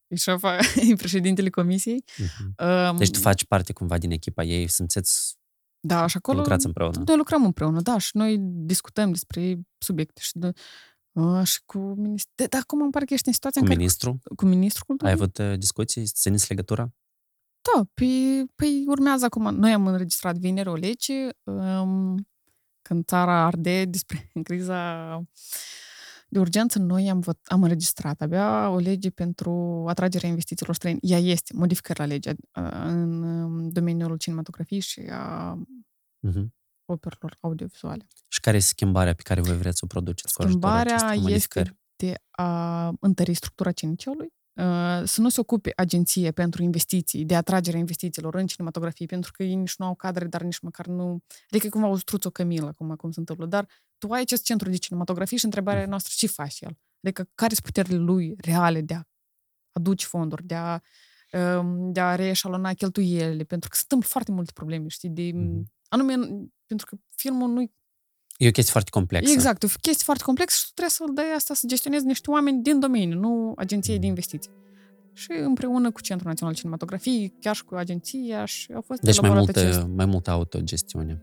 e 0.08 0.16
șefa, 0.16 0.58
e 0.90 0.96
președintele 0.98 1.50
comisiei. 1.50 2.04
Uh-huh. 2.04 2.90
Um, 2.90 2.98
Deci 2.98 3.12
tu 3.12 3.20
faci 3.20 3.46
parte 3.46 3.74
cumva 3.74 3.98
din 3.98 4.12
echipa 4.12 4.44
ei, 4.44 4.68
simțeți 4.68 5.38
da, 5.80 6.08
și 6.08 6.18
acolo 6.18 6.38
lucrați 6.38 6.66
împreună. 6.66 7.04
noi 7.06 7.18
lucrăm 7.18 7.46
împreună, 7.46 7.82
da, 7.82 7.98
și 7.98 8.18
noi 8.18 8.38
discutăm 8.40 9.12
despre 9.12 9.60
subiecte 9.78 10.22
și 10.24 10.32
de, 10.34 10.52
uh, 11.12 11.44
și 11.44 11.62
cu 11.66 11.78
ministrul. 11.78 12.34
Dar 12.50 12.62
acum 12.62 12.82
îmi 12.82 12.92
pare 12.92 13.06
că 13.06 13.14
ești 13.14 13.28
în 13.28 13.34
situația 13.34 13.62
Cu 13.62 13.68
în 13.68 13.74
care... 13.74 13.84
ministrul? 13.84 14.20
Cu 14.36 14.46
ministrul 14.46 14.86
culturii? 14.86 15.14
Ai 15.14 15.20
avut 15.22 15.38
uh, 15.38 15.58
discuții? 15.58 16.06
Țineți 16.06 16.50
legătura? 16.50 16.94
Da, 17.62 17.84
păi, 17.94 18.46
păi 18.56 18.84
urmează 18.88 19.26
acum. 19.26 19.56
Noi 19.56 19.74
am 19.74 19.88
înregistrat 19.88 20.38
vineri 20.38 20.70
o 20.70 20.76
lege 20.76 21.28
um, 21.44 22.28
când 22.82 23.06
țara 23.06 23.46
arde 23.46 23.86
despre 23.96 24.32
criza 24.44 25.22
de 26.30 26.40
urgență. 26.40 26.80
Noi 26.80 27.10
am, 27.10 27.20
vot, 27.20 27.40
am 27.44 27.64
înregistrat 27.64 28.22
abia 28.22 28.70
o 28.70 28.78
lege 28.78 29.10
pentru 29.10 29.84
atragerea 29.88 30.30
investițiilor 30.30 30.76
străine. 30.76 31.00
Ea 31.02 31.18
este 31.18 31.54
modificări 31.56 32.00
la 32.00 32.06
legea 32.06 32.32
uh, 32.32 32.72
în 32.72 33.24
um, 33.24 33.70
domeniul 33.70 34.18
cinematografiei 34.18 34.80
și 34.80 35.00
a 35.12 35.58
Uh-huh. 36.28 36.48
operelor 36.86 37.38
audiovizuale. 37.40 38.08
Și 38.28 38.40
care 38.40 38.58
e 38.58 38.60
schimbarea 38.60 39.14
pe 39.14 39.22
care 39.22 39.42
voi 39.42 39.58
vreți 39.58 39.78
să 39.78 39.86
o 39.86 39.88
produceți 39.88 40.34
cu 40.34 40.42
ajutorul 40.42 40.70
Schimbarea 40.70 40.96
acestor 40.96 41.22
modificări? 41.22 41.68
este 41.68 41.80
de 41.96 42.14
a 42.32 42.92
întări 43.00 43.34
structura 43.34 43.72
CNC-ului, 43.72 44.26
uh, 44.26 44.39
să 45.04 45.16
nu 45.22 45.30
se 45.30 45.40
ocupe 45.40 45.72
agenție 45.76 46.32
pentru 46.32 46.64
investiții, 46.64 47.26
de 47.26 47.36
atragerea 47.36 47.80
investițiilor 47.80 48.36
în 48.36 48.48
cinematografie, 48.48 49.06
pentru 49.06 49.32
că 49.32 49.44
ei 49.44 49.56
nici 49.56 49.76
nu 49.76 49.86
au 49.86 49.96
cadre, 49.96 50.26
dar 50.26 50.42
nici 50.42 50.60
măcar 50.60 50.86
nu... 50.86 51.24
Adică 51.50 51.66
e 51.66 51.70
cumva 51.70 51.88
o 51.88 51.98
struță 51.98 52.30
cămilă, 52.30 52.74
cum, 52.78 52.96
cum 52.96 53.12
se 53.12 53.20
întâmplă. 53.20 53.46
Dar 53.46 53.68
tu 53.98 54.08
ai 54.12 54.22
acest 54.22 54.44
centru 54.44 54.70
de 54.70 54.78
cinematografie 54.78 55.38
și 55.38 55.46
întrebarea 55.46 55.86
noastră, 55.86 56.14
ce 56.16 56.28
faci 56.28 56.62
el? 56.62 56.78
Adică 57.04 57.30
care 57.36 57.54
sunt 57.54 57.66
puterile 57.66 57.98
lui 57.98 58.36
reale 58.38 58.82
de 58.82 58.94
a 58.94 59.02
aduce 59.72 60.06
fonduri, 60.06 60.46
de 60.46 60.56
a, 60.56 60.80
um, 61.58 61.92
de 61.92 62.00
a 62.00 62.16
reeșalona 62.16 62.74
cheltuielile, 62.74 63.44
pentru 63.44 63.70
că 63.70 63.76
se 63.76 63.82
întâmplă 63.82 64.08
foarte 64.12 64.32
multe 64.32 64.52
probleme, 64.54 64.88
știi, 64.88 65.10
de... 65.10 65.32
Mhm. 65.34 65.72
Anume, 65.88 66.14
pentru 66.66 66.86
că 66.86 66.98
filmul 67.16 67.50
nu 67.50 67.72
E 68.40 68.48
o 68.48 68.52
chestie 68.52 68.72
foarte 68.72 68.90
complexă. 68.90 69.32
Exact, 69.34 69.64
e 69.64 69.66
o 69.66 69.70
chestie 69.82 70.04
foarte 70.06 70.24
complexă 70.24 70.56
și 70.60 70.66
tu 70.66 70.72
trebuie 70.74 70.94
să-l 70.94 71.12
dai 71.14 71.36
asta 71.36 71.54
să 71.54 71.68
gestionezi 71.68 72.06
niște 72.06 72.32
oameni 72.32 72.62
din 72.64 72.80
domeniu, 72.80 73.20
nu 73.20 73.54
agenției 73.58 73.96
Mm. 73.96 74.02
de 74.02 74.08
investiții. 74.08 74.52
Și 75.14 75.28
împreună 75.44 75.92
cu 75.92 76.02
Centrul 76.02 76.30
Național 76.30 76.54
de 76.54 76.60
Cinematografie, 76.60 77.34
chiar 77.40 77.56
și 77.56 77.64
cu 77.64 77.76
agenția 77.76 78.46
și 78.46 78.72
au 78.76 78.82
fost 78.82 79.02
Deci 79.02 79.20
mai 79.22 79.30
elaborat 79.30 79.56
multă, 79.56 79.70
acest... 79.70 79.88
mai 79.96 80.06
multă 80.06 80.32
autogestiune. 80.32 81.22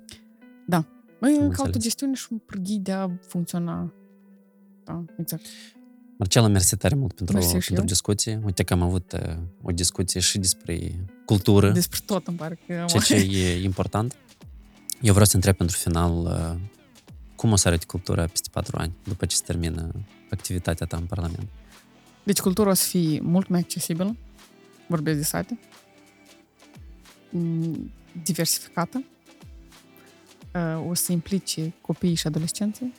Mai 1.21 1.31
am 1.31 1.37
ca 1.39 1.45
înțeles. 1.45 1.59
autogestiune 1.67 2.15
și 2.15 2.27
un 2.31 2.39
pârghii 2.39 2.79
de 2.79 2.93
a 2.93 3.09
funcționa. 3.29 3.93
Da, 4.85 5.05
exact. 5.19 5.43
Marcela, 6.19 6.47
mersi 6.49 6.77
tare 6.77 6.95
mult 6.95 7.13
pentru, 7.13 7.35
Mersi 7.35 7.49
și 7.49 7.55
pentru 7.57 7.75
eu. 7.79 7.85
discuție. 7.85 8.41
Uite 8.45 8.63
că 8.63 8.73
am 8.73 8.83
avut 8.83 9.13
uh, 9.13 9.35
o 9.63 9.71
discuție 9.71 10.21
și 10.21 10.39
despre 10.39 10.79
cultură, 11.25 11.71
Despre 11.71 11.99
tot 12.07 12.27
îmi 12.27 12.37
pare 12.37 12.59
că 12.67 12.73
am... 12.81 12.87
ceea 12.87 13.03
ce 13.03 13.15
e 13.15 13.63
important. 13.63 14.17
Eu 15.01 15.11
vreau 15.13 15.27
să 15.27 15.35
întreb 15.35 15.57
pentru 15.57 15.77
final 15.77 16.13
uh, 16.25 16.61
cum 17.37 17.53
o 17.53 17.57
să 17.57 17.69
arate 17.69 17.87
cultura 17.87 18.25
peste 18.25 18.49
patru 18.53 18.77
ani, 18.79 18.93
după 19.05 19.27
ce 19.27 19.37
se 19.37 19.43
termină 19.47 19.91
activitatea 20.31 20.87
ta 20.87 20.97
în 20.97 21.05
Parlament? 21.05 21.49
Deci 22.23 22.41
cultura 22.41 22.71
o 22.71 22.75
să 22.75 22.89
fie 22.89 23.21
mult 23.21 23.49
mai 23.49 23.61
accesibilă, 23.61 24.17
vorbesc 24.89 25.19
de 25.19 25.25
sate, 25.25 25.59
mm, 27.31 27.93
diversificată, 28.25 29.05
uh, 30.55 30.89
o 30.89 30.95
să 30.95 31.13
implice 31.13 31.75
copiii 31.81 32.15
și 32.15 32.27
adolescenții 32.27 32.93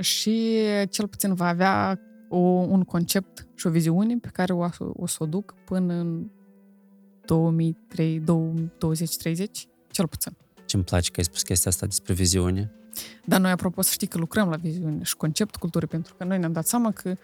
și 0.00 0.60
cel 0.90 1.08
puțin 1.08 1.34
va 1.34 1.48
avea 1.48 2.00
o, 2.28 2.38
un 2.38 2.84
concept 2.84 3.46
și 3.54 3.66
o 3.66 3.70
viziune 3.70 4.16
pe 4.16 4.28
care 4.28 4.52
o, 4.52 4.68
o 4.78 5.06
să 5.06 5.22
o 5.22 5.26
duc 5.26 5.54
până 5.64 5.94
în 5.94 6.30
2030, 7.24 9.68
cel 9.90 10.06
puțin. 10.06 10.36
Ce-mi 10.68 10.84
place 10.84 11.10
că 11.10 11.14
ai 11.16 11.24
spus 11.24 11.42
chestia 11.42 11.70
asta 11.70 11.86
despre 11.86 12.14
viziune. 12.14 12.70
Dar 13.24 13.40
noi, 13.40 13.50
apropo, 13.50 13.82
să 13.82 13.90
știi 13.92 14.06
că 14.06 14.18
lucrăm 14.18 14.48
la 14.48 14.56
viziune 14.56 15.02
și 15.02 15.16
conceptul 15.16 15.60
culturii, 15.60 15.88
pentru 15.88 16.14
că 16.18 16.24
noi 16.24 16.38
ne-am 16.38 16.52
dat 16.52 16.66
seama 16.66 16.90
că 16.90 17.16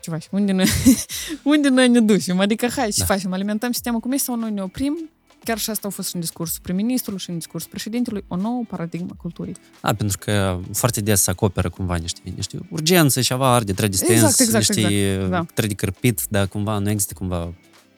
ceva 0.00 0.18
și 0.18 0.28
unde 0.30 0.52
noi, 0.52 0.66
unde 1.54 1.68
noi 1.68 1.88
ne 1.88 2.00
ducem? 2.00 2.40
Adică 2.40 2.66
hai 2.76 2.90
și 2.90 2.98
da. 2.98 3.04
facem, 3.04 3.32
alimentăm 3.32 3.72
sistemul 3.72 4.00
cum 4.00 4.12
este 4.12 4.24
sau 4.24 4.36
noi 4.36 4.50
ne 4.50 4.62
oprim 4.62 5.10
Chiar 5.44 5.58
și 5.58 5.70
asta 5.70 5.88
a 5.88 5.90
fost 5.90 6.08
și 6.08 6.14
în 6.14 6.20
discursul 6.20 6.58
prim-ministrului 6.62 7.20
și 7.20 7.30
în 7.30 7.36
discursul 7.36 7.70
președintelui, 7.70 8.24
o 8.28 8.36
nouă 8.36 8.64
paradigmă 8.68 9.08
a 9.12 9.14
culturii. 9.16 9.56
Da, 9.80 9.94
pentru 9.94 10.18
că 10.18 10.60
foarte 10.72 11.00
des 11.00 11.22
se 11.22 11.30
acoperă 11.30 11.70
cumva 11.70 11.96
niște, 11.96 12.20
niște 12.34 12.58
urgențe, 12.70 13.20
ceva 13.20 13.54
arde, 13.54 13.72
trebuie 13.72 13.98
de 13.98 14.04
stens, 14.04 14.20
exact, 14.20 14.40
exact, 14.40 14.68
niște, 14.68 15.12
exact, 15.12 15.30
da. 15.30 15.44
trebuie 15.54 15.74
de 15.76 15.84
cărpit, 15.84 16.20
dar 16.28 16.46
cumva 16.46 16.78
nu 16.78 16.90
există 16.90 17.14
cumva 17.14 17.54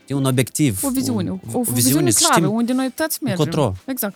E 0.06 0.14
un 0.14 0.24
obiectiv. 0.24 0.84
O 0.84 0.90
viziune. 0.90 1.30
O, 1.30 1.38
o, 1.52 1.58
o 1.58 1.62
viziune, 1.62 2.04
viziune 2.04 2.10
clară, 2.10 2.46
unde 2.46 2.72
noi 2.72 2.92
toți 2.94 3.22
mergem. 3.22 3.44
Încotro. 3.44 3.74
Exact. 3.86 4.14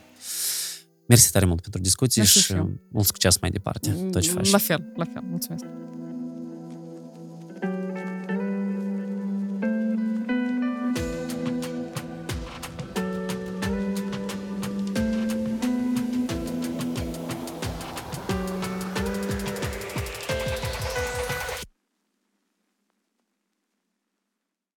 Mersi 1.07 1.31
tare 1.31 1.45
mult 1.45 1.61
pentru 1.61 1.81
discuții 1.81 2.25
și, 2.25 2.41
și 2.41 2.55
mult 2.89 3.07
succes 3.07 3.39
mai 3.39 3.51
departe. 3.51 3.91
Tot 4.11 4.23
ce 4.23 4.31
faci. 4.31 4.51
La 4.51 4.59
fel, 4.59 4.93
la 4.97 5.05
fel. 5.05 5.23
Mulțumesc. 5.31 5.65